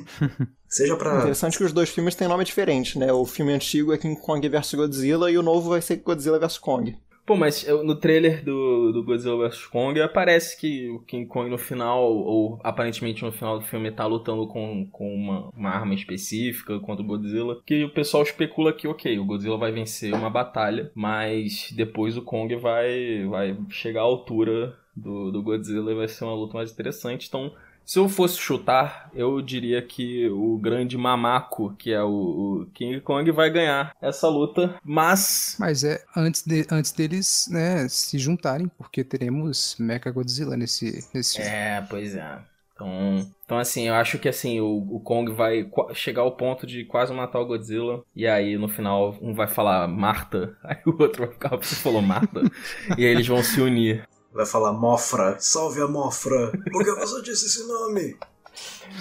Seja 0.68 0.96
pra. 0.96 1.18
Interessante 1.18 1.58
que 1.58 1.64
os 1.64 1.72
dois 1.72 1.88
filmes 1.88 2.14
têm 2.14 2.28
nome 2.28 2.44
diferente, 2.44 2.98
né? 2.98 3.12
O 3.12 3.24
filme 3.24 3.52
antigo 3.52 3.92
é 3.92 3.98
King 3.98 4.20
Kong 4.20 4.48
vs 4.48 4.74
Godzilla 4.74 5.30
e 5.30 5.38
o 5.38 5.42
novo 5.42 5.70
vai 5.70 5.80
ser 5.80 5.96
Godzilla 5.96 6.38
vs 6.38 6.58
Kong. 6.58 6.96
Pô, 7.26 7.34
mas 7.34 7.66
no 7.84 7.96
trailer 7.96 8.44
do, 8.44 8.92
do 8.92 9.02
Godzilla 9.02 9.48
vs 9.48 9.66
Kong 9.66 10.00
aparece 10.00 10.56
que 10.56 10.88
o 10.88 11.00
King 11.00 11.26
Kong 11.26 11.50
no 11.50 11.58
final, 11.58 12.04
ou 12.04 12.60
aparentemente 12.62 13.24
no 13.24 13.32
final 13.32 13.58
do 13.58 13.64
filme, 13.64 13.90
tá 13.90 14.06
lutando 14.06 14.46
com, 14.46 14.86
com 14.92 15.12
uma, 15.12 15.48
uma 15.48 15.70
arma 15.70 15.92
específica 15.92 16.78
contra 16.78 17.02
o 17.02 17.06
Godzilla. 17.06 17.60
Que 17.66 17.82
o 17.82 17.92
pessoal 17.92 18.22
especula 18.22 18.72
que, 18.72 18.86
ok, 18.86 19.18
o 19.18 19.24
Godzilla 19.24 19.58
vai 19.58 19.72
vencer 19.72 20.14
uma 20.14 20.30
batalha, 20.30 20.92
mas 20.94 21.72
depois 21.72 22.16
o 22.16 22.22
Kong 22.22 22.54
vai, 22.54 23.26
vai 23.26 23.58
chegar 23.70 24.02
à 24.02 24.04
altura 24.04 24.78
do, 24.94 25.32
do 25.32 25.42
Godzilla 25.42 25.90
e 25.90 25.96
vai 25.96 26.06
ser 26.06 26.24
uma 26.24 26.34
luta 26.34 26.54
mais 26.54 26.70
interessante. 26.70 27.26
Então, 27.26 27.52
se 27.86 28.00
eu 28.00 28.08
fosse 28.08 28.36
chutar, 28.36 29.08
eu 29.14 29.40
diria 29.40 29.80
que 29.80 30.28
o 30.28 30.58
grande 30.58 30.98
mamaco, 30.98 31.72
que 31.78 31.92
é 31.92 32.02
o, 32.02 32.08
o 32.10 32.66
King 32.74 33.00
Kong, 33.00 33.30
vai 33.30 33.48
ganhar 33.48 33.94
essa 34.02 34.28
luta, 34.28 34.74
mas 34.84 35.56
Mas 35.60 35.84
é 35.84 36.02
antes, 36.16 36.42
de, 36.42 36.66
antes 36.70 36.90
deles, 36.90 37.46
né, 37.48 37.88
se 37.88 38.18
juntarem, 38.18 38.66
porque 38.76 39.04
teremos 39.04 39.76
Mecha 39.78 40.10
Godzilla 40.10 40.56
nesse, 40.56 41.08
nesse. 41.14 41.40
É, 41.40 41.80
pois 41.88 42.16
é. 42.16 42.38
Então, 42.74 43.26
então 43.44 43.58
assim, 43.58 43.88
eu 43.88 43.94
acho 43.94 44.18
que 44.18 44.28
assim, 44.28 44.60
o, 44.60 44.86
o 44.90 45.00
Kong 45.00 45.32
vai 45.32 45.66
chegar 45.94 46.22
ao 46.22 46.32
ponto 46.32 46.66
de 46.66 46.84
quase 46.84 47.12
matar 47.12 47.40
o 47.40 47.46
Godzilla. 47.46 48.02
E 48.14 48.26
aí, 48.26 48.58
no 48.58 48.68
final, 48.68 49.16
um 49.22 49.32
vai 49.32 49.46
falar 49.46 49.88
Marta, 49.88 50.56
aí 50.62 50.76
o 50.84 51.00
outro 51.00 51.24
vai 51.24 51.32
ficar, 51.32 51.56
você 51.56 51.76
falou 51.76 52.02
Marta. 52.02 52.42
e 52.98 53.04
aí 53.04 53.12
eles 53.12 53.26
vão 53.26 53.42
se 53.42 53.60
unir. 53.60 54.06
Vai 54.36 54.44
falar 54.46 54.72
Mofra. 54.72 55.36
Salve 55.40 55.80
a 55.80 55.88
Mofra. 55.88 56.52
Por 56.70 56.84
que 56.84 56.92
você 56.92 57.22
disse 57.24 57.46
esse 57.46 57.66
nome? 57.66 58.16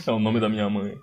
É 0.08 0.12
o 0.12 0.20
nome 0.20 0.40
da 0.40 0.48
minha 0.48 0.70
mãe. 0.70 0.98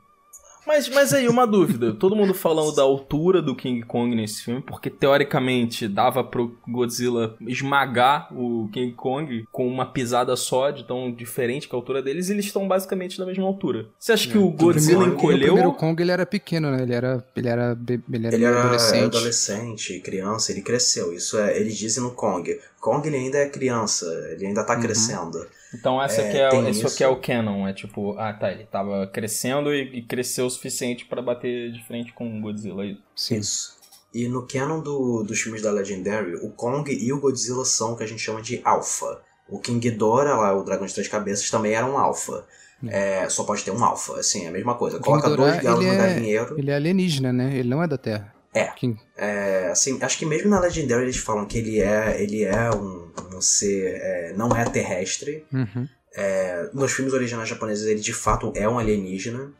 Mas, 0.64 0.88
mas 0.88 1.12
aí, 1.12 1.28
uma 1.28 1.44
dúvida. 1.44 1.92
Todo 1.92 2.14
mundo 2.14 2.32
falando 2.32 2.72
da 2.72 2.82
altura 2.82 3.42
do 3.42 3.54
King 3.54 3.84
Kong 3.84 4.14
nesse 4.14 4.44
filme, 4.44 4.62
porque 4.62 4.88
teoricamente 4.88 5.88
dava 5.88 6.22
pro 6.22 6.56
Godzilla 6.68 7.36
esmagar 7.40 8.28
o 8.32 8.68
King 8.72 8.92
Kong 8.92 9.44
com 9.50 9.66
uma 9.66 9.86
pisada 9.86 10.36
só, 10.36 10.70
de 10.70 10.84
tão 10.84 11.12
diferente 11.12 11.68
que 11.68 11.74
a 11.74 11.78
altura 11.78 12.00
deles, 12.00 12.28
e 12.28 12.32
eles 12.32 12.46
estão 12.46 12.68
basicamente 12.68 13.18
na 13.18 13.26
mesma 13.26 13.44
altura. 13.44 13.88
Você 13.98 14.12
acha 14.12 14.28
que 14.28 14.38
o 14.38 14.50
Godzilla 14.50 15.00
primeiro, 15.00 15.18
encolheu? 15.18 15.38
No 15.38 15.44
primeiro 15.46 15.72
Kong 15.72 16.00
ele 16.00 16.12
era 16.12 16.24
pequeno, 16.24 16.70
né? 16.70 16.82
Ele 16.84 16.94
era, 16.94 17.26
ele 17.34 17.48
era, 17.48 17.78
ele 18.12 18.26
era, 18.26 18.36
Ele 18.36 18.44
era 18.44 18.60
adolescente. 18.60 19.16
adolescente, 19.16 20.00
criança, 20.00 20.52
ele 20.52 20.62
cresceu. 20.62 21.12
Isso 21.12 21.36
é, 21.38 21.58
eles 21.58 21.76
dizem 21.76 22.04
no 22.04 22.12
Kong. 22.12 22.56
Kong 22.82 23.06
ele 23.06 23.16
ainda 23.16 23.38
é 23.38 23.48
criança, 23.48 24.04
ele 24.32 24.48
ainda 24.48 24.64
tá 24.64 24.74
crescendo. 24.74 25.46
Então 25.72 26.02
essa 26.02 26.20
É, 26.20 26.52
é, 26.52 26.70
isso 26.70 26.88
aqui 26.88 27.04
é 27.04 27.08
o 27.08 27.20
canon, 27.20 27.68
é 27.68 27.72
tipo, 27.72 28.18
ah 28.18 28.32
tá, 28.32 28.50
ele 28.50 28.64
tava 28.64 29.06
crescendo 29.06 29.72
e, 29.72 29.98
e 29.98 30.02
cresceu 30.02 30.46
o 30.46 30.50
suficiente 30.50 31.06
pra 31.06 31.22
bater 31.22 31.70
de 31.70 31.80
frente 31.86 32.12
com 32.12 32.26
o 32.26 32.40
Godzilla. 32.42 32.84
isso. 32.84 33.00
Sim. 33.14 33.38
Isso. 33.38 33.76
E 34.12 34.26
no 34.26 34.46
canon 34.48 34.80
do, 34.80 35.22
dos 35.22 35.40
filmes 35.40 35.62
da 35.62 35.70
Legendary, 35.70 36.34
o 36.34 36.50
Kong 36.50 36.92
e 36.92 37.12
o 37.12 37.20
Godzilla 37.20 37.64
são 37.64 37.92
o 37.92 37.96
que 37.96 38.02
a 38.02 38.06
gente 38.06 38.20
chama 38.20 38.42
de 38.42 38.60
Alpha. 38.64 39.20
O 39.48 39.60
King 39.60 39.78
Ghidorah, 39.78 40.36
lá, 40.36 40.52
o 40.52 40.64
dragão 40.64 40.84
de 40.84 40.92
três 40.92 41.06
cabeças, 41.06 41.48
também 41.50 41.74
era 41.74 41.86
um 41.86 41.96
Alpha. 41.96 42.44
É, 42.88 43.28
só 43.28 43.44
pode 43.44 43.62
ter 43.62 43.70
um 43.70 43.82
Alpha, 43.82 44.18
assim, 44.18 44.44
é 44.44 44.48
a 44.48 44.50
mesma 44.52 44.74
coisa. 44.74 44.98
Coloca 44.98 45.28
dois 45.30 45.54
Ghidorah, 45.56 45.62
galos 45.62 45.84
ele 45.84 45.96
no 45.96 46.02
é- 46.02 46.06
galinheiro. 46.08 46.58
Ele 46.58 46.70
é 46.70 46.74
alienígena, 46.74 47.32
né? 47.32 47.56
Ele 47.56 47.68
não 47.68 47.80
é 47.80 47.86
da 47.86 47.96
Terra. 47.96 48.34
É. 48.54 48.70
É, 49.16 49.68
assim, 49.70 49.98
acho 50.02 50.18
que 50.18 50.26
mesmo 50.26 50.50
na 50.50 50.60
Legendary 50.60 51.04
eles 51.04 51.16
falam 51.16 51.46
que 51.46 51.58
ele 51.58 51.80
é, 51.80 52.22
ele 52.22 52.44
é 52.44 52.70
um, 52.70 53.10
um 53.34 53.40
ser. 53.40 53.94
é, 53.94 54.34
não 54.36 54.54
é 54.54 54.64
terrestre. 54.64 55.44
Uhum. 55.52 55.88
É, 56.14 56.68
nos 56.74 56.92
filmes 56.92 57.14
originais 57.14 57.48
japoneses 57.48 57.86
ele 57.86 58.00
de 58.00 58.12
fato 58.12 58.52
é 58.54 58.68
um 58.68 58.78
alienígena. 58.78 59.50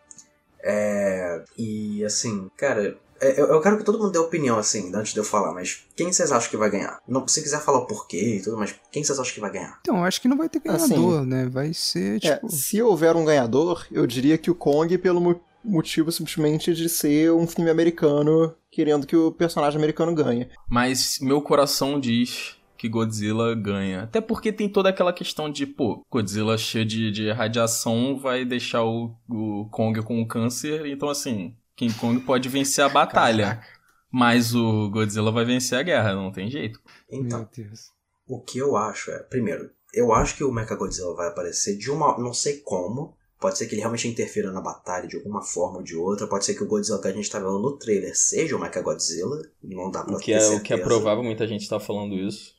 É, 0.62 1.43
e 1.56 2.05
assim, 2.05 2.48
cara, 2.56 2.97
é, 3.20 3.40
eu, 3.40 3.47
eu 3.47 3.60
quero 3.60 3.78
que 3.78 3.85
todo 3.85 3.98
mundo 3.98 4.12
dê 4.12 4.19
opinião 4.19 4.59
assim, 4.59 4.93
antes 4.94 5.12
de 5.12 5.19
eu 5.20 5.24
falar, 5.24 5.52
mas 5.52 5.86
quem 5.97 6.12
vocês 6.12 6.31
acham 6.31 6.51
que 6.51 6.56
vai 6.56 6.70
ganhar? 6.70 7.01
Não, 7.09 7.27
se 7.27 7.43
quiser 7.43 7.60
falar 7.60 7.78
o 7.78 7.86
porquê 7.86 8.36
e 8.36 8.43
tudo, 8.43 8.56
mas 8.59 8.74
quem 8.90 9.02
vocês 9.02 9.19
acham 9.19 9.32
que 9.32 9.40
vai 9.40 9.51
ganhar? 9.51 9.78
Então, 9.81 9.97
eu 9.98 10.05
acho 10.05 10.20
que 10.20 10.28
não 10.28 10.36
vai 10.36 10.48
ter 10.48 10.60
Assim, 10.69 10.89
ganhador, 10.94 11.24
né? 11.24 11.48
Vai 11.51 11.73
ser, 11.73 12.16
É, 12.16 12.35
tipo... 12.35 12.48
se 12.51 12.82
houver 12.82 13.16
um 13.16 13.24
ganhador, 13.24 13.86
eu 13.90 14.06
diria 14.06 14.36
que 14.36 14.51
o 14.51 14.55
Kong, 14.55 14.97
pelo 14.98 15.20
motivo 15.64 16.10
simplesmente 16.10 16.74
de 16.74 16.89
ser 16.89 17.32
um 17.32 17.47
filme 17.47 17.70
americano, 17.70 18.55
querendo 18.70 19.06
que 19.06 19.16
o 19.16 19.32
personagem 19.32 19.78
americano 19.78 20.14
ganhe. 20.14 20.48
Mas 20.68 21.18
meu 21.20 21.40
coração 21.40 21.98
diz 22.01 22.56
que 22.76 22.89
Godzilla 22.89 23.55
ganha. 23.55 24.02
Até 24.02 24.20
porque 24.20 24.52
tem 24.52 24.68
toda 24.68 24.89
aquela 24.89 25.12
questão 25.12 25.48
de, 25.48 25.64
pô, 25.66 26.05
Godzilla 26.10 26.59
cheio 26.59 26.84
de, 26.84 27.12
de 27.12 27.30
radiação 27.30 28.18
vai 28.18 28.44
deixar 28.44 28.82
o, 28.82 29.14
o 29.28 29.68
Kong 29.70 30.02
com 30.02 30.26
câncer. 30.26 30.86
Então, 30.86 31.09
assim, 31.09 31.55
King 31.76 31.94
Kong 31.94 32.20
pode 32.20 32.48
vencer 32.48 32.84
a 32.84 32.89
batalha. 32.89 33.60
Mas 34.10 34.55
o 34.55 34.90
Godzilla 34.90 35.30
vai 35.30 35.44
vencer 35.44 35.78
a 35.78 35.82
guerra, 35.82 36.14
não 36.14 36.30
tem 36.30 36.51
jeito. 36.51 36.80
Então, 37.10 37.39
Meu 37.39 37.48
Deus. 37.66 37.90
o 38.26 38.40
que 38.40 38.59
eu 38.59 38.76
acho 38.76 39.10
é, 39.10 39.18
primeiro, 39.20 39.70
eu 39.94 40.12
acho 40.12 40.36
que 40.36 40.44
o 40.44 40.52
Mechagodzilla 40.52 41.14
vai 41.14 41.28
aparecer 41.28 41.78
de 41.78 41.90
uma. 41.90 42.18
não 42.18 42.34
sei 42.34 42.59
como. 42.59 43.16
Pode 43.43 43.59
ser 43.59 43.66
que 43.66 43.74
ele 43.74 43.81
realmente 43.81 44.06
interfira 44.09 44.51
na 44.52 44.60
batalha 44.60 45.06
de 45.09 45.16
alguma 45.16 45.43
forma 45.43 45.78
ou 45.78 45.82
de 45.82 45.97
outra. 45.97 46.27
Pode 46.27 46.44
ser 46.44 46.55
que 46.55 46.62
o 46.62 46.66
Godzilla 46.69 47.01
que 47.02 47.09
a 47.09 47.12
gente 47.12 47.28
tá 47.28 47.39
vendo 47.39 47.59
no 47.59 47.77
trailer 47.77 48.16
seja 48.16 48.56
o 48.56 48.60
Mechagodzilla. 48.60 49.43
Não 49.62 49.90
dá 49.90 50.05
pra 50.05 50.14
O 50.14 50.19
que, 50.19 50.27
ter 50.27 50.32
é, 50.32 50.36
o 50.39 50.40
certeza. 50.40 50.62
que 50.62 50.73
é 50.73 50.78
provável, 50.78 51.23
muita 51.24 51.47
gente 51.47 51.69
tá 51.69 51.78
falando 51.81 52.14
isso. 52.14 52.55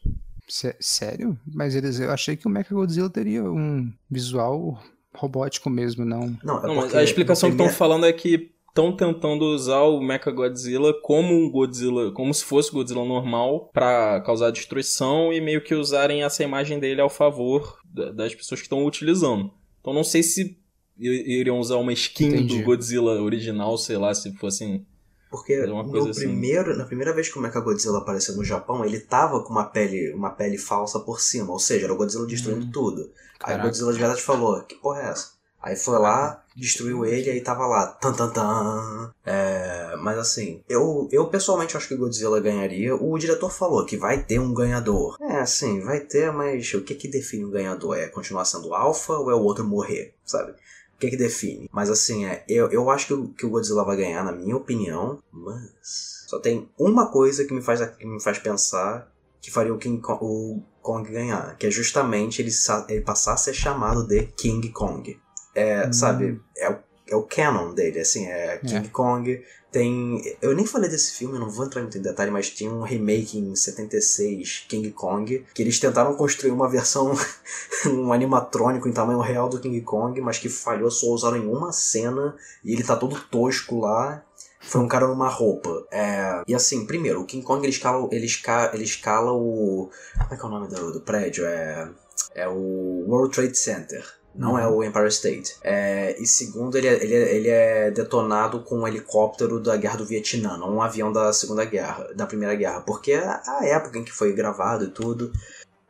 Sé- 0.47 0.75
Sério? 0.79 1.39
Mas 1.51 1.73
eles, 1.73 1.99
eu 1.99 2.11
achei 2.11 2.35
que 2.35 2.45
o 2.45 2.49
Mechagodzilla 2.51 3.09
teria 3.09 3.43
um 3.43 3.89
visual 4.11 4.77
robótico 5.15 5.69
mesmo, 5.69 6.03
não. 6.05 6.37
Não, 6.43 6.59
é 6.63 6.67
Não, 6.67 6.81
a 6.97 7.03
explicação 7.03 7.49
que 7.49 7.55
estão 7.55 7.69
falando 7.69 8.05
é 8.05 8.11
que 8.13 8.51
estão 8.67 8.95
tentando 8.95 9.45
usar 9.45 9.83
o 9.83 10.01
Mechagodzilla 10.01 10.93
como 11.01 11.33
um 11.33 11.49
Godzilla, 11.49 12.11
como 12.11 12.33
se 12.33 12.43
fosse 12.43 12.71
Godzilla 12.71 13.05
normal, 13.05 13.69
pra 13.71 14.19
causar 14.21 14.51
destruição 14.51 15.31
e 15.31 15.39
meio 15.39 15.63
que 15.63 15.75
usarem 15.75 16.23
essa 16.23 16.43
imagem 16.43 16.79
dele 16.79 16.99
ao 16.99 17.09
favor 17.09 17.77
da- 17.85 18.11
das 18.11 18.33
pessoas 18.35 18.59
que 18.59 18.65
estão 18.65 18.85
utilizando. 18.85 19.51
Então 19.79 19.93
não 19.93 20.03
sei 20.03 20.23
se 20.23 20.57
iriam 20.97 21.59
usar 21.59 21.77
uma 21.77 21.93
skin 21.93 22.27
Entendi. 22.27 22.59
do 22.59 22.63
Godzilla 22.65 23.21
original, 23.21 23.77
sei 23.77 23.97
lá, 23.97 24.13
se 24.13 24.31
fossem. 24.37 24.85
Porque 25.29 25.57
no 25.65 25.89
coisa 25.89 26.11
assim. 26.11 26.27
primeiro, 26.27 26.77
na 26.77 26.85
primeira 26.85 27.11
vez 27.11 27.27
que 27.27 27.39
o 27.39 27.41
Mechagodzilla 27.41 27.97
apareceu 27.97 28.35
no 28.35 28.43
Japão, 28.43 28.85
ele 28.85 28.99
tava 28.99 29.43
com 29.43 29.49
uma 29.49 29.65
pele, 29.65 30.13
uma 30.13 30.29
pele 30.29 30.59
falsa 30.59 30.99
por 30.99 31.19
cima, 31.19 31.51
ou 31.51 31.57
seja, 31.59 31.85
era 31.85 31.93
o 31.93 31.97
Godzilla 31.97 32.27
destruindo 32.27 32.65
Hum. 32.67 32.71
tudo. 32.71 33.01
Aí 33.01 33.07
o 33.07 33.39
Caraca. 33.39 33.63
Godzilla 33.63 33.93
de 33.93 33.99
verdade 33.99 34.21
falou: 34.21 34.61
Que 34.61 34.75
porra 34.75 35.01
é 35.01 35.09
essa? 35.09 35.33
Aí 35.59 35.75
foi 35.77 35.97
lá, 35.97 36.43
destruiu 36.57 37.05
ele, 37.05 37.29
aí 37.31 37.39
tava 37.39 37.65
lá, 37.65 37.87
tan 37.87 38.11
tan 38.13 38.29
tan. 38.29 39.11
É, 39.25 39.95
mas 40.01 40.17
assim, 40.17 40.61
eu, 40.67 41.07
eu 41.09 41.25
pessoalmente 41.27 41.75
acho 41.77 41.87
que 41.87 41.93
o 41.93 41.97
Godzilla 41.97 42.39
ganharia. 42.41 42.93
O 42.95 43.17
diretor 43.17 43.49
falou 43.49 43.85
que 43.85 43.95
vai 43.97 44.21
ter 44.21 44.39
um 44.39 44.53
ganhador. 44.53 45.17
É, 45.21 45.37
assim, 45.39 45.79
vai 45.79 46.01
ter, 46.01 46.31
mas 46.33 46.73
o 46.73 46.81
que 46.81 46.93
que 46.93 47.07
define 47.07 47.45
um 47.45 47.49
ganhador? 47.49 47.97
É 47.97 48.07
continuar 48.07 48.43
sendo 48.45 48.73
alfa 48.75 49.13
ou 49.13 49.31
é 49.31 49.33
o 49.33 49.39
outro 49.41 49.63
morrer, 49.65 50.13
sabe? 50.25 50.53
O 51.03 51.05
que 51.05 51.11
que 51.11 51.17
define? 51.17 51.69
Mas 51.69 51.89
assim, 51.89 52.25
é, 52.25 52.45
eu, 52.47 52.69
eu 52.71 52.89
acho 52.89 53.07
que 53.07 53.13
o, 53.13 53.27
que 53.27 53.45
o 53.45 53.49
Godzilla 53.49 53.83
vai 53.83 53.97
ganhar, 53.97 54.23
na 54.23 54.31
minha 54.31 54.55
opinião, 54.55 55.21
mas 55.31 56.23
só 56.27 56.39
tem 56.39 56.69
uma 56.79 57.11
coisa 57.11 57.43
que 57.43 57.53
me 57.53 57.61
faz, 57.61 57.85
que 57.97 58.05
me 58.05 58.21
faz 58.23 58.39
pensar 58.39 59.11
que 59.41 59.51
faria 59.51 59.73
o, 59.73 59.77
King 59.77 60.01
Kong, 60.01 60.19
o 60.21 60.63
Kong 60.81 61.11
ganhar, 61.11 61.57
que 61.57 61.67
é 61.67 61.69
justamente 61.71 62.41
ele, 62.41 62.51
ele 62.87 63.01
passar 63.01 63.33
a 63.33 63.37
ser 63.37 63.53
chamado 63.53 64.07
de 64.07 64.23
King 64.37 64.69
Kong. 64.69 65.19
É, 65.53 65.85
Hum. 65.87 65.91
sabe, 65.91 66.41
é 66.57 66.71
o, 66.71 66.79
é 67.13 67.15
o 67.15 67.23
canon 67.23 67.73
dele, 67.73 67.99
assim, 67.99 68.25
é 68.27 68.57
King 68.57 68.87
É. 68.87 68.89
Kong. 68.89 69.43
Tem. 69.71 70.21
Eu 70.39 70.53
nem 70.53 70.67
falei 70.67 70.87
desse 70.87 71.13
filme, 71.13 71.39
não 71.39 71.49
vou 71.49 71.65
entrar 71.65 71.81
muito 71.81 71.97
em 71.97 72.01
detalhe, 72.01 72.29
mas 72.29 72.49
tinha 72.49 72.71
um 72.71 72.83
remake 72.83 73.39
em 73.39 73.55
76, 73.55 74.65
King 74.69 74.91
Kong, 74.91 75.43
que 75.51 75.61
eles 75.63 75.79
tentaram 75.79 76.13
construir 76.13 76.51
uma 76.51 76.69
versão, 76.69 77.11
um 77.87 78.13
animatrônico 78.13 78.87
em 78.87 78.93
tamanho 78.93 79.19
real 79.19 79.49
do 79.49 79.59
King 79.59 79.81
Kong, 79.81 80.19
mas 80.21 80.37
que 80.37 80.47
falhou, 80.47 80.91
só 80.91 81.07
usaram 81.07 81.37
em 81.37 81.47
uma 81.47 81.71
cena 81.71 82.35
e 82.63 82.71
ele 82.71 82.83
tá 82.83 82.95
todo 82.95 83.19
tosco 83.19 83.79
lá. 83.79 84.23
Foi 84.59 84.79
um 84.79 84.87
cara 84.87 85.07
numa 85.07 85.27
roupa. 85.27 85.85
É, 85.91 86.41
e 86.47 86.55
assim, 86.55 86.85
primeiro, 86.85 87.21
o 87.21 87.25
King 87.25 87.43
Kong 87.43 87.65
ele 87.65 87.73
escala, 87.73 88.07
ele 88.11 88.25
escala, 88.25 88.71
ele 88.73 88.83
escala 88.83 89.33
o. 89.33 89.89
Como 90.17 90.33
é 90.33 90.37
que 90.37 90.41
é 90.41 90.45
o 90.45 90.49
nome 90.49 90.67
do, 90.67 90.93
do 90.93 91.01
prédio? 91.01 91.45
É, 91.45 91.89
é 92.35 92.47
o 92.47 93.03
World 93.07 93.33
Trade 93.33 93.57
Center. 93.57 94.22
Não 94.35 94.57
é 94.57 94.67
o 94.67 94.83
Empire 94.83 95.07
State. 95.07 95.55
É, 95.63 96.15
e 96.19 96.25
segundo, 96.25 96.75
ele 96.77 96.87
é, 96.87 97.03
ele, 97.03 97.13
é, 97.13 97.35
ele 97.35 97.49
é 97.49 97.91
detonado 97.91 98.61
com 98.61 98.79
um 98.79 98.87
helicóptero 98.87 99.59
da 99.59 99.77
Guerra 99.77 99.97
do 99.97 100.05
Vietnã, 100.05 100.57
não 100.57 100.75
um 100.75 100.81
avião 100.81 101.11
da 101.11 101.31
Segunda 101.31 101.63
Guerra, 101.65 102.09
da 102.15 102.25
Primeira 102.25 102.55
Guerra. 102.55 102.81
Porque 102.81 103.13
a, 103.13 103.41
a 103.45 103.65
época 103.65 103.99
em 103.99 104.03
que 104.03 104.11
foi 104.11 104.33
gravado 104.33 104.85
e 104.85 104.89
tudo. 104.89 105.31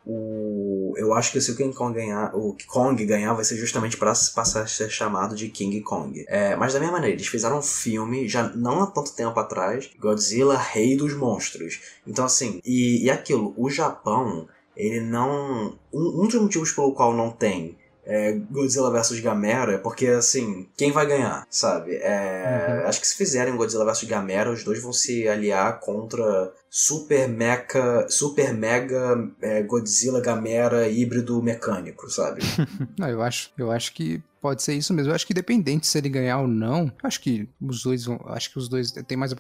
O, 0.05 0.93
eu 0.97 1.13
acho 1.13 1.31
que 1.31 1.39
se 1.39 1.51
o 1.51 1.55
King 1.55 1.73
Kong 1.73 1.95
ganhar, 1.95 2.35
o 2.35 2.57
Kong 2.67 3.05
ganhar 3.05 3.33
vai 3.33 3.45
ser 3.45 3.55
justamente 3.55 3.95
para 3.95 4.11
passar 4.35 4.63
a 4.63 4.67
ser 4.67 4.89
chamado 4.89 5.33
de 5.33 5.47
King 5.47 5.79
Kong. 5.79 6.25
É, 6.27 6.57
mas 6.57 6.73
da 6.73 6.79
mesma 6.79 6.95
maneira, 6.95 7.15
eles 7.15 7.27
fizeram 7.27 7.59
um 7.59 7.61
filme 7.61 8.27
já 8.27 8.49
não 8.49 8.83
há 8.83 8.87
tanto 8.87 9.15
tempo 9.15 9.39
atrás, 9.39 9.89
Godzilla, 9.97 10.57
Rei 10.57 10.97
dos 10.97 11.13
Monstros. 11.13 11.79
Então 12.05 12.25
assim, 12.25 12.59
e, 12.65 13.05
e 13.05 13.09
aquilo, 13.09 13.53
o 13.55 13.69
Japão, 13.69 14.45
ele 14.75 14.99
não, 14.99 15.77
um, 15.93 16.23
um 16.23 16.27
dos 16.27 16.35
motivos 16.35 16.73
pelo 16.73 16.93
qual 16.93 17.13
não 17.13 17.31
tem 17.31 17.77
é, 18.05 18.33
Godzilla 18.51 18.91
vs 18.91 19.19
Gamera, 19.19 19.79
porque 19.79 20.07
assim, 20.07 20.67
quem 20.77 20.91
vai 20.91 21.05
ganhar, 21.05 21.45
sabe? 21.49 21.95
É, 21.95 22.83
Acho 22.85 22.99
que 22.99 23.07
se 23.07 23.15
fizerem 23.15 23.55
Godzilla 23.55 23.85
vs 23.85 24.03
Gamera, 24.03 24.51
os 24.51 24.63
dois 24.63 24.81
vão 24.81 24.91
se 24.93 25.27
aliar 25.27 25.79
contra 25.79 26.51
Super 26.69 27.27
Mecha, 27.29 28.07
Super 28.09 28.53
Mega 28.53 29.29
é, 29.41 29.63
Godzilla 29.63 30.21
Gamera 30.21 30.87
híbrido 30.87 31.41
mecânico, 31.41 32.09
sabe? 32.09 32.41
Não, 32.97 33.09
eu 33.09 33.21
acho, 33.21 33.51
eu 33.57 33.71
acho 33.71 33.93
que 33.93 34.21
pode 34.41 34.61
ser 34.61 34.73
isso 34.73 34.93
mesmo. 34.93 35.11
Eu 35.11 35.15
acho 35.15 35.25
que 35.25 35.31
independente 35.31 35.87
se 35.87 35.97
ele 35.97 36.09
ganhar 36.09 36.41
ou 36.41 36.47
não, 36.47 36.91
acho 37.01 37.21
que 37.21 37.47
os 37.61 37.81
dois 37.81 38.03
vão, 38.03 38.19
acho 38.25 38.51
que 38.51 38.57
os 38.57 38.67
dois 38.67 38.91
tem 38.91 39.17
mais 39.17 39.31
a, 39.31 39.35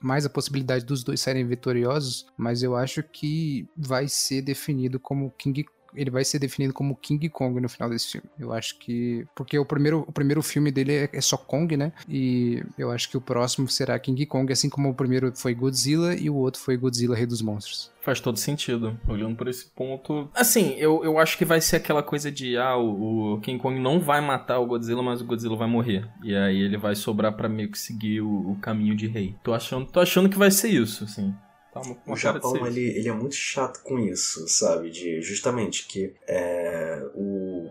mais 0.00 0.24
a 0.24 0.30
possibilidade 0.30 0.84
dos 0.84 1.02
dois 1.02 1.20
serem 1.20 1.44
vitoriosos, 1.44 2.26
mas 2.36 2.62
eu 2.62 2.76
acho 2.76 3.02
que 3.02 3.66
vai 3.76 4.06
ser 4.06 4.42
definido 4.42 5.00
como 5.00 5.32
King 5.36 5.66
ele 5.94 6.10
vai 6.10 6.24
ser 6.24 6.38
definido 6.38 6.72
como 6.72 6.96
King 6.96 7.28
Kong 7.28 7.60
no 7.60 7.68
final 7.68 7.88
desse 7.88 8.12
filme. 8.12 8.28
Eu 8.38 8.52
acho 8.52 8.78
que. 8.78 9.26
Porque 9.34 9.58
o 9.58 9.64
primeiro, 9.64 10.04
o 10.06 10.12
primeiro 10.12 10.42
filme 10.42 10.70
dele 10.70 10.92
é, 10.92 11.10
é 11.12 11.20
só 11.20 11.36
Kong, 11.36 11.76
né? 11.76 11.92
E 12.08 12.62
eu 12.78 12.90
acho 12.90 13.08
que 13.08 13.16
o 13.16 13.20
próximo 13.20 13.68
será 13.68 13.98
King 13.98 14.26
Kong, 14.26 14.52
assim 14.52 14.68
como 14.68 14.90
o 14.90 14.94
primeiro 14.94 15.32
foi 15.36 15.54
Godzilla 15.54 16.14
e 16.14 16.28
o 16.28 16.36
outro 16.36 16.60
foi 16.60 16.76
Godzilla 16.76 17.16
Rei 17.16 17.26
dos 17.26 17.42
Monstros. 17.42 17.92
Faz 18.00 18.20
todo 18.20 18.38
sentido, 18.38 18.98
olhando 19.08 19.34
por 19.34 19.48
esse 19.48 19.64
ponto. 19.64 20.28
Assim, 20.34 20.74
eu, 20.74 21.02
eu 21.02 21.18
acho 21.18 21.38
que 21.38 21.44
vai 21.44 21.58
ser 21.58 21.76
aquela 21.76 22.02
coisa 22.02 22.30
de, 22.30 22.54
ah, 22.58 22.76
o, 22.76 23.34
o 23.34 23.40
King 23.40 23.58
Kong 23.58 23.80
não 23.80 23.98
vai 23.98 24.20
matar 24.20 24.58
o 24.58 24.66
Godzilla, 24.66 25.02
mas 25.02 25.22
o 25.22 25.24
Godzilla 25.24 25.56
vai 25.56 25.68
morrer. 25.68 26.06
E 26.22 26.36
aí 26.36 26.60
ele 26.60 26.76
vai 26.76 26.94
sobrar 26.94 27.32
pra 27.32 27.48
meio 27.48 27.70
que 27.70 27.78
seguir 27.78 28.20
o, 28.20 28.50
o 28.50 28.56
caminho 28.56 28.94
de 28.94 29.06
rei. 29.06 29.34
Tô 29.42 29.54
achando, 29.54 29.86
tô 29.86 30.00
achando 30.00 30.28
que 30.28 30.36
vai 30.36 30.50
ser 30.50 30.68
isso, 30.68 31.04
assim. 31.04 31.34
Tá 31.74 31.82
O 32.06 32.14
Japão, 32.14 32.64
ele, 32.64 32.82
ele 32.96 33.08
é 33.08 33.12
muito 33.12 33.34
chato 33.34 33.82
com 33.82 33.98
isso, 33.98 34.46
sabe? 34.46 34.90
De 34.90 35.20
justamente 35.20 35.88
que 35.88 36.14
é, 36.24 37.04
o 37.16 37.68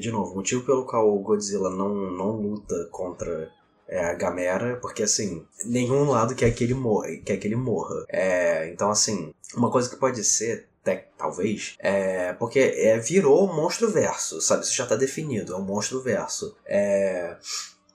de 0.00 0.10
novo, 0.10 0.32
o 0.32 0.36
motivo 0.36 0.66
pelo 0.66 0.84
qual 0.84 1.08
o 1.08 1.20
Godzilla 1.20 1.70
não, 1.70 1.94
não 2.10 2.32
luta 2.32 2.88
contra 2.90 3.48
é, 3.86 4.06
a 4.06 4.14
Gamera, 4.14 4.76
porque 4.82 5.04
assim, 5.04 5.46
nenhum 5.64 6.10
lado 6.10 6.34
quer 6.34 6.50
que 6.50 6.64
ele 6.64 6.74
morra, 6.74 7.08
quer 7.24 7.36
que 7.36 7.46
ele 7.46 7.54
morra. 7.54 8.04
É, 8.08 8.68
então 8.70 8.90
assim, 8.90 9.32
uma 9.54 9.70
coisa 9.70 9.88
que 9.88 9.96
pode 9.96 10.24
ser 10.24 10.66
até, 10.82 11.08
talvez, 11.16 11.76
é 11.78 12.32
porque 12.32 12.58
é, 12.58 12.98
virou 12.98 13.48
um 13.48 13.54
monstro 13.54 13.88
verso, 13.88 14.40
sabe? 14.40 14.64
Isso 14.64 14.74
já 14.74 14.84
tá 14.84 14.96
definido, 14.96 15.54
é 15.54 15.56
um 15.56 15.64
monstro 15.64 16.02
verso. 16.02 16.56
É, 16.66 17.36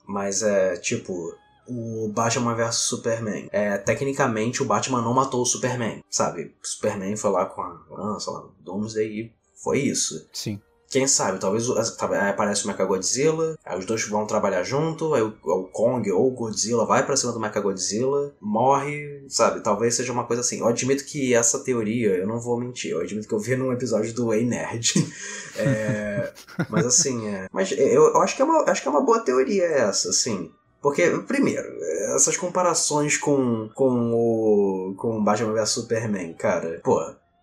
mas 0.08 0.42
é 0.42 0.78
tipo, 0.78 1.36
o 1.70 2.12
Batman 2.12 2.56
vs 2.56 2.76
Superman. 2.76 3.48
É, 3.52 3.78
tecnicamente, 3.78 4.62
o 4.62 4.66
Batman 4.66 5.02
não 5.02 5.14
matou 5.14 5.42
o 5.42 5.46
Superman, 5.46 6.04
sabe? 6.10 6.56
O 6.62 6.68
Superman 6.68 7.16
foi 7.16 7.30
lá 7.30 7.46
com 7.46 7.62
a 7.62 7.82
lança, 7.90 8.32
lá, 8.32 8.46
Doomsday 8.60 9.08
e 9.08 9.34
foi 9.64 9.80
isso. 9.80 10.28
Sim. 10.34 10.60
Quem 10.90 11.08
sabe, 11.08 11.40
talvez 11.40 11.70
aí 11.70 12.30
aparece 12.30 12.66
o 12.66 12.68
Mechagodzilla, 12.68 13.56
aí 13.64 13.78
os 13.78 13.86
dois 13.86 14.08
vão 14.08 14.26
trabalhar 14.26 14.64
junto, 14.64 15.14
aí 15.14 15.22
o, 15.22 15.36
o 15.44 15.66
Kong 15.66 16.12
ou 16.12 16.28
o 16.28 16.32
Godzilla 16.32 16.84
vai 16.84 17.06
pra 17.06 17.16
cima 17.16 17.32
do 17.32 17.40
Mechagodzilla, 17.40 18.34
morre, 18.42 19.24
sabe? 19.28 19.62
Talvez 19.62 19.94
seja 19.94 20.12
uma 20.12 20.24
coisa 20.24 20.42
assim. 20.42 20.62
Eu 20.62 20.68
admito 20.68 21.06
que 21.06 21.36
essa 21.36 21.60
teoria, 21.60 22.16
eu 22.16 22.26
não 22.26 22.40
vou 22.40 22.60
mentir, 22.60 22.90
eu 22.90 23.02
admito 23.02 23.28
que 23.28 23.34
eu 23.36 23.40
vi 23.40 23.56
num 23.56 23.72
episódio 23.72 24.12
do 24.14 24.34
Ei 24.34 24.46
Nerd. 24.46 24.94
É, 25.62 26.32
mas 26.70 26.86
assim, 26.86 27.28
é, 27.28 27.50
mas 27.52 27.70
eu, 27.74 28.14
eu 28.14 28.22
acho, 28.22 28.34
que 28.34 28.42
é 28.42 28.46
uma, 28.46 28.64
acho 28.70 28.82
que 28.82 28.88
é 28.88 28.92
uma 28.92 29.04
boa 29.04 29.20
teoria 29.20 29.66
essa, 29.66 30.10
assim. 30.10 30.50
Porque, 30.82 31.10
primeiro, 31.28 31.68
essas 32.16 32.38
comparações 32.38 33.18
com, 33.18 33.70
com 33.74 34.14
o 34.14 34.96
com 34.98 35.24
Batman 35.24 35.54
vs 35.54 35.70
Superman, 35.70 36.34
cara, 36.34 36.80
pô, 36.84 37.00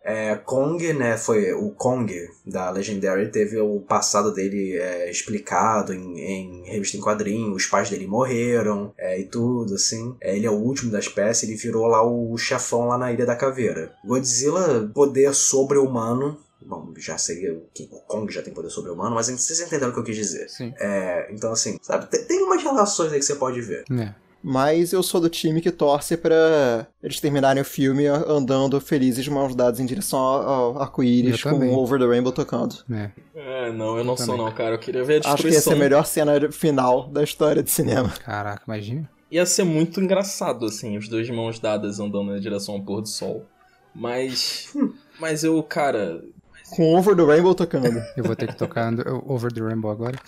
é, 0.06 0.36
Kong, 0.36 0.92
né, 0.92 1.16
foi 1.16 1.52
o 1.52 1.70
Kong 1.70 2.14
da 2.46 2.70
Legendary, 2.70 3.28
teve 3.28 3.58
o 3.58 3.80
passado 3.80 4.32
dele 4.32 4.76
é, 4.76 5.10
explicado 5.10 5.92
em, 5.92 6.20
em 6.20 6.64
revista 6.64 6.96
em 6.96 7.00
quadrinho, 7.00 7.52
os 7.52 7.66
pais 7.66 7.90
dele 7.90 8.06
morreram 8.06 8.94
é, 8.96 9.18
e 9.18 9.24
tudo, 9.24 9.74
assim. 9.74 10.14
É, 10.20 10.36
ele 10.36 10.46
é 10.46 10.50
o 10.50 10.54
último 10.54 10.92
da 10.92 11.00
espécie, 11.00 11.44
ele 11.44 11.56
virou 11.56 11.88
lá 11.88 12.06
o 12.06 12.38
chefão 12.38 12.86
lá 12.86 12.96
na 12.96 13.12
Ilha 13.12 13.26
da 13.26 13.34
Caveira. 13.34 13.92
Godzilla, 14.04 14.88
poder 14.94 15.34
sobre-humano, 15.34 16.38
Bom, 16.66 16.93
já 16.98 17.16
seria 17.16 17.55
o 17.55 17.62
que 17.72 17.84
o 17.93 18.01
Kong 18.01 18.32
já 18.32 18.43
tem 18.43 18.52
poder 18.52 18.70
sobre-humano, 18.70 19.14
mas 19.14 19.28
vocês 19.28 19.60
entenderam 19.60 19.90
o 19.90 19.94
que 19.94 20.01
eu 20.01 20.05
quis 20.05 20.16
dizer. 20.16 20.48
Sim. 20.51 20.74
É, 20.78 21.28
então, 21.32 21.52
assim, 21.52 21.78
sabe, 21.80 22.06
tem, 22.06 22.24
tem 22.24 22.43
umas 22.43 22.62
relações 22.62 23.12
aí 23.12 23.18
que 23.20 23.24
você 23.24 23.36
pode 23.36 23.60
ver. 23.60 23.84
É. 23.90 24.12
Mas 24.43 24.93
eu 24.93 25.02
sou 25.02 25.20
do 25.20 25.28
time 25.28 25.60
que 25.60 25.72
torce 25.72 26.16
pra 26.16 26.86
eles 27.02 27.18
terminarem 27.20 27.60
o 27.60 27.64
filme 27.64 28.06
andando 28.06 28.80
felizes 28.80 29.24
de 29.24 29.30
mãos 29.30 29.55
dadas 29.56 29.80
em 29.80 29.86
direção 29.86 30.18
ao 30.20 30.48
ao 30.76 30.82
arco-íris 30.82 31.38
Eu 31.44 31.51
com 31.51 31.59
também. 31.59 31.74
Over 31.74 31.98
the 31.98 32.06
Rainbow 32.06 32.30
tocando. 32.32 32.76
É. 32.90 33.10
É, 33.34 33.72
não, 33.72 33.98
eu 33.98 34.05
não 34.05 34.16
sou 34.16 34.26
Também. 34.26 34.44
não, 34.44 34.52
cara. 34.52 34.74
Eu 34.76 34.78
queria 34.78 35.02
ver 35.02 35.24
a 35.26 35.32
Acho 35.32 35.43
que 35.43 35.51
destruição. 35.51 35.72
é 35.72 35.76
a 35.76 35.78
melhor 35.78 36.06
cena 36.06 36.52
final 36.52 37.09
da 37.09 37.24
história 37.24 37.60
de 37.62 37.70
cinema. 37.72 38.10
Caraca, 38.24 38.62
imagina. 38.68 39.10
Ia 39.32 39.44
ser 39.47 39.64
muito 39.64 40.01
engraçado, 40.01 40.66
assim, 40.66 40.97
os 40.97 41.09
dois 41.09 41.26
de 41.26 41.32
mãos 41.32 41.59
dadas 41.59 41.98
andando 41.98 42.30
na 42.30 42.38
direção 42.38 42.74
ao 42.76 42.82
pôr 42.82 43.01
do 43.01 43.09
sol. 43.09 43.44
Mas. 43.93 44.72
Mas 45.18 45.43
eu, 45.43 45.60
cara. 45.62 46.22
Com 46.70 46.94
Over 46.97 47.16
the 47.16 47.24
Rainbow 47.24 47.55
tocando. 47.55 48.02
Eu 48.16 48.24
vou 48.24 48.36
ter 48.36 48.48
que 48.48 48.56
tocar 48.56 48.93
Over 49.26 49.52
the 49.52 49.60
Rainbow 49.60 49.90
agora. 49.90 50.18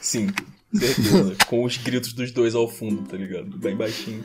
Sim, 0.00 0.28
certeza. 0.74 1.36
com 1.46 1.64
os 1.64 1.76
gritos 1.76 2.12
dos 2.12 2.32
dois 2.32 2.54
ao 2.54 2.68
fundo, 2.68 3.02
tá 3.08 3.16
ligado? 3.16 3.56
Bem 3.58 3.76
baixinho. 3.76 4.24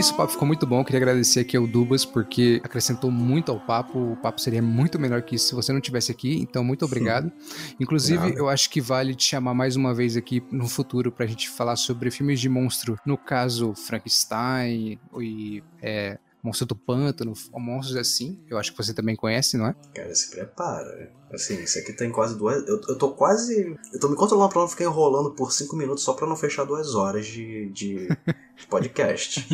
Isso, 0.00 0.14
o 0.14 0.16
papo 0.16 0.32
ficou 0.32 0.48
muito 0.48 0.66
bom. 0.66 0.82
Queria 0.82 0.98
agradecer 0.98 1.40
aqui 1.40 1.56
ao 1.56 1.66
Dubas, 1.66 2.06
porque 2.06 2.60
acrescentou 2.64 3.10
muito 3.10 3.52
ao 3.52 3.60
papo. 3.60 4.12
O 4.12 4.16
papo 4.16 4.40
seria 4.40 4.62
muito 4.62 4.98
melhor 4.98 5.20
que 5.22 5.36
isso 5.36 5.48
se 5.48 5.54
você 5.54 5.72
não 5.72 5.80
tivesse 5.80 6.10
aqui. 6.10 6.40
Então, 6.40 6.64
muito 6.64 6.84
obrigado. 6.86 7.30
Inclusive, 7.78 8.18
Nada. 8.18 8.34
eu 8.34 8.48
acho 8.48 8.70
que 8.70 8.80
vale 8.80 9.14
te 9.14 9.24
chamar 9.24 9.52
mais 9.52 9.76
uma 9.76 9.94
vez 9.94 10.16
aqui 10.16 10.42
no 10.50 10.66
futuro 10.66 11.12
pra 11.12 11.26
gente 11.26 11.50
falar 11.50 11.76
sobre 11.76 12.10
filmes 12.10 12.40
de 12.40 12.48
monstro. 12.48 12.98
No 13.04 13.18
caso, 13.18 13.74
Frankenstein 13.74 14.98
e 15.20 15.62
é, 15.82 16.18
Monstro 16.42 16.66
do 16.66 16.76
Pântano, 16.76 17.34
monstros 17.52 17.96
assim. 17.96 18.38
Eu 18.48 18.58
acho 18.58 18.72
que 18.72 18.78
você 18.78 18.94
também 18.94 19.14
conhece, 19.14 19.56
não 19.56 19.66
é? 19.66 19.74
Cara, 19.94 20.14
se 20.14 20.30
prepara. 20.30 21.12
Assim, 21.32 21.62
isso 21.62 21.78
aqui 21.78 21.92
tem 21.92 22.10
quase 22.10 22.36
duas. 22.36 22.66
Eu, 22.66 22.80
eu 22.88 22.98
tô 22.98 23.10
quase. 23.10 23.76
Eu 23.92 24.00
tô 24.00 24.08
me 24.08 24.16
controlando 24.16 24.50
pra 24.50 24.62
não 24.62 24.68
ficar 24.68 24.84
enrolando 24.84 25.30
por 25.32 25.52
cinco 25.52 25.76
minutos 25.76 26.02
só 26.02 26.12
pra 26.12 26.26
não 26.26 26.36
fechar 26.36 26.64
duas 26.64 26.94
horas 26.94 27.26
de, 27.26 27.68
de, 27.70 28.08
podcast. 28.68 29.46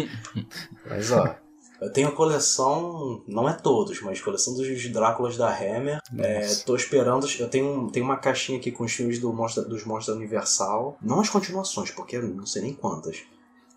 Mas 0.89 1.11
ó. 1.13 1.37
Eu 1.79 1.93
tenho 1.93 2.09
a 2.09 2.13
coleção, 2.13 3.23
não 3.29 3.47
é 3.47 3.53
todos, 3.53 4.01
mas 4.01 4.19
coleção 4.21 4.55
dos 4.55 4.89
Dráculas 4.91 5.37
da 5.37 5.55
Hammer. 5.55 6.01
É, 6.19 6.47
tô 6.65 6.75
esperando. 6.75 7.27
Eu 7.39 7.51
tenho, 7.51 7.91
tenho 7.91 8.07
uma 8.07 8.17
caixinha 8.17 8.59
aqui 8.59 8.73
com 8.73 8.85
os 8.85 8.93
filmes 8.93 9.19
do 9.19 9.31
Monstro, 9.31 9.69
dos 9.69 9.85
Monstros 9.85 10.17
Universal. 10.17 10.97
Não 11.03 11.21
as 11.21 11.29
continuações, 11.29 11.91
porque 11.91 12.19
não 12.19 12.47
sei 12.47 12.63
nem 12.63 12.73
quantas. 12.73 13.25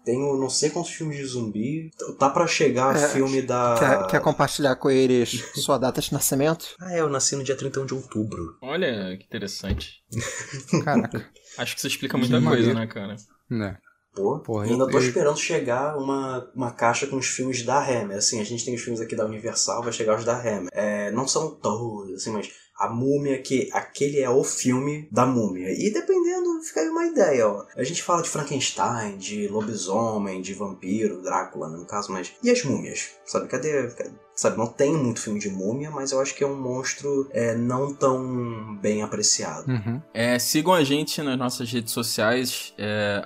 Tenho 0.06 0.38
não 0.38 0.50
sei 0.50 0.70
quantos 0.70 0.92
filmes 0.92 1.18
de 1.18 1.26
zumbi. 1.26 1.92
Tá 2.18 2.30
pra 2.30 2.48
chegar 2.48 2.96
É, 2.96 3.08
filme 3.10 3.42
da. 3.42 3.76
Quer, 3.78 4.08
quer 4.08 4.22
compartilhar 4.22 4.76
com 4.78 4.90
eles 4.90 5.32
sua 5.56 5.78
data 5.78 6.02
de 6.02 6.12
nascimento? 6.14 6.68
Ah, 6.80 6.94
é, 6.94 7.02
eu 7.02 7.10
nasci 7.10 7.36
no 7.36 7.44
dia 7.44 7.56
31 7.56 7.86
de 7.86 7.94
outubro. 7.94 8.58
Olha, 8.62 9.18
que 9.18 9.26
interessante. 9.26 10.04
Caraca. 10.84 11.30
Acho 11.58 11.74
que 11.74 11.80
isso 11.80 11.88
explica 11.88 12.18
muita 12.18 12.40
Que 12.40 12.46
coisa, 12.46 12.74
maneiro. 12.74 12.80
né, 12.80 12.88
cara? 12.88 13.16
né? 13.50 13.78
Pô, 14.16 14.40
Porra, 14.40 14.66
ainda 14.66 14.88
tô 14.90 14.98
eu- 14.98 15.04
esperando 15.08 15.38
chegar 15.38 15.96
uma, 15.98 16.50
uma 16.56 16.72
caixa 16.72 17.06
com 17.06 17.18
os 17.18 17.28
filmes 17.28 17.64
da 17.64 17.80
Hammer. 17.80 18.18
Assim, 18.18 18.40
a 18.42 18.44
gente 18.44 18.66
tem 18.66 18.74
os 18.76 18.82
filmes 18.82 19.00
aqui 19.00 19.16
da 19.16 19.26
Universal, 19.26 19.84
vai 19.84 19.94
chegar 19.94 20.18
os 20.18 20.26
da 20.26 20.36
Hammer. 20.40 20.70
É, 20.74 21.12
não 21.12 21.28
são 21.28 21.52
todos, 21.56 22.14
assim, 22.16 22.32
mas 22.32 22.50
a 22.80 22.90
múmia, 22.90 23.42
que 23.42 23.70
aquele 23.74 24.20
é 24.22 24.30
o 24.30 24.44
filme 24.44 25.08
da 25.12 25.26
múmia. 25.26 25.70
E 25.72 25.92
dependendo, 25.92 26.62
fica 26.64 26.80
aí 26.80 26.90
uma 26.90 27.06
ideia, 27.06 27.48
ó. 27.48 27.66
A 27.76 27.84
gente 27.84 28.02
fala 28.02 28.22
de 28.24 28.30
Frankenstein, 28.30 29.18
de 29.18 29.48
lobisomem, 29.48 30.42
de 30.42 30.54
vampiro, 30.54 31.22
Drácula, 31.22 31.70
né, 31.70 31.78
no 31.78 31.86
caso, 31.86 32.12
mas. 32.12 32.32
E 32.44 32.50
as 32.50 32.64
múmias? 32.64 33.12
Sabe, 33.26 33.48
cadê. 33.48 33.88
cadê- 33.90 34.12
Sabe, 34.36 34.58
não 34.58 34.68
tem 34.68 34.94
muito 34.96 35.20
filme 35.20 35.38
de 35.38 35.50
múmia, 35.50 35.92
mas 35.92 36.14
eu 36.14 36.22
acho 36.22 36.34
que 36.34 36.46
é 36.46 36.48
um 36.48 36.58
monstro 36.58 37.28
é, 37.34 37.56
não 37.56 37.94
tão 37.94 38.78
bem 38.82 39.02
apreciado. 39.04 39.70
Uhum. 39.70 40.02
É, 40.14 40.40
sigam 40.40 40.74
a 40.74 40.82
gente 40.82 41.22
nas 41.22 41.38
nossas 41.38 41.70
redes 41.70 41.92
sociais, 41.92 42.74
é, 42.78 43.22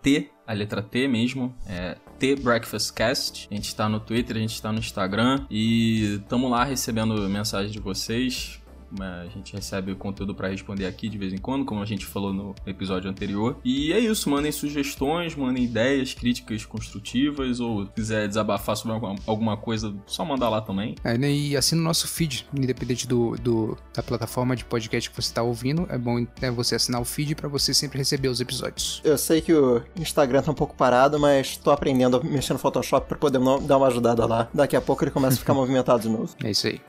T, 0.00 0.30
a 0.46 0.52
letra 0.52 0.80
T 0.80 1.08
mesmo, 1.08 1.52
é 1.66 1.96
T 2.16 2.36
Breakfastcast. 2.36 3.48
A 3.50 3.54
gente 3.56 3.74
tá 3.74 3.88
no 3.88 3.98
Twitter, 3.98 4.36
a 4.36 4.38
gente 4.38 4.62
tá 4.62 4.70
no 4.70 4.78
Instagram 4.78 5.44
e 5.50 6.20
tamo 6.28 6.48
lá 6.48 6.62
recebendo 6.62 7.28
mensagens 7.28 7.72
de 7.72 7.80
vocês. 7.80 8.61
A 9.00 9.26
gente 9.28 9.52
recebe 9.54 9.94
conteúdo 9.94 10.34
pra 10.34 10.48
responder 10.48 10.86
aqui 10.86 11.08
de 11.08 11.16
vez 11.18 11.32
em 11.32 11.38
quando, 11.38 11.64
como 11.64 11.80
a 11.82 11.84
gente 11.86 12.04
falou 12.06 12.32
no 12.32 12.54
episódio 12.66 13.08
anterior. 13.10 13.56
E 13.64 13.92
é 13.92 13.98
isso, 13.98 14.28
mandem 14.30 14.52
sugestões, 14.52 15.34
mandem 15.34 15.64
ideias, 15.64 16.14
críticas 16.14 16.64
construtivas, 16.66 17.60
ou 17.60 17.86
quiser 17.86 18.28
desabafar 18.28 18.76
sobre 18.76 18.92
alguma, 18.94 19.14
alguma 19.26 19.56
coisa, 19.56 19.94
só 20.06 20.24
mandar 20.24 20.48
lá 20.48 20.60
também. 20.60 20.94
É, 21.04 21.16
né, 21.16 21.30
e 21.30 21.56
assina 21.56 21.80
o 21.80 21.84
nosso 21.84 22.06
feed, 22.08 22.46
independente 22.56 23.06
do, 23.06 23.36
do- 23.36 23.76
da 23.94 24.02
plataforma 24.02 24.54
de 24.56 24.64
podcast 24.64 25.08
que 25.10 25.16
você 25.16 25.28
está 25.28 25.42
ouvindo. 25.42 25.86
É 25.88 25.98
bom 25.98 26.20
né, 26.40 26.50
você 26.50 26.74
assinar 26.74 27.00
o 27.00 27.04
feed 27.04 27.34
para 27.34 27.48
você 27.48 27.72
sempre 27.74 27.98
receber 27.98 28.28
os 28.28 28.40
episódios. 28.40 29.00
Eu 29.04 29.16
sei 29.18 29.40
que 29.40 29.52
o 29.52 29.82
Instagram 29.98 30.42
tá 30.42 30.50
um 30.50 30.54
pouco 30.54 30.74
parado, 30.76 31.18
mas 31.18 31.56
tô 31.56 31.70
aprendendo 31.70 32.16
a 32.18 32.22
mexer 32.24 32.52
no 32.52 32.58
Photoshop 32.58 33.06
pra 33.08 33.16
poder 33.18 33.38
dar 33.66 33.76
uma 33.78 33.86
ajudada 33.86 34.26
lá. 34.26 34.48
Daqui 34.52 34.76
a 34.76 34.80
pouco 34.80 35.04
ele 35.04 35.10
começa 35.10 35.36
a 35.36 35.38
ficar 35.38 35.54
movimentado 35.54 36.02
de 36.02 36.08
novo. 36.08 36.34
É 36.42 36.50
isso 36.50 36.66
aí. 36.66 36.80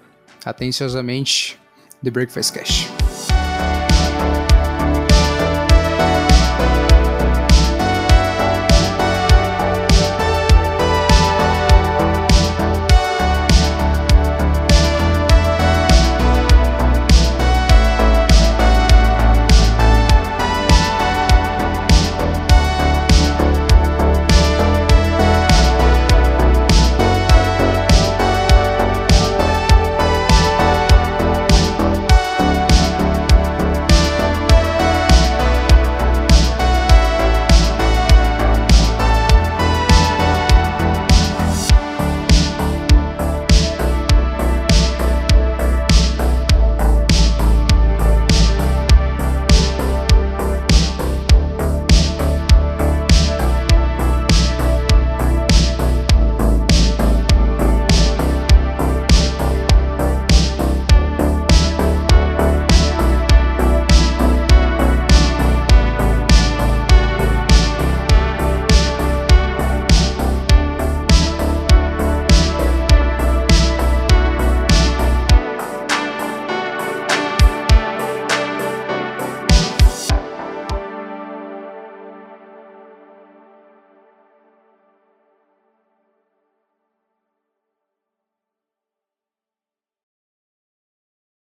Atenciosamente, 0.45 1.59
The 2.03 2.11
Breakfast 2.11 2.53
Cash. 2.53 3.12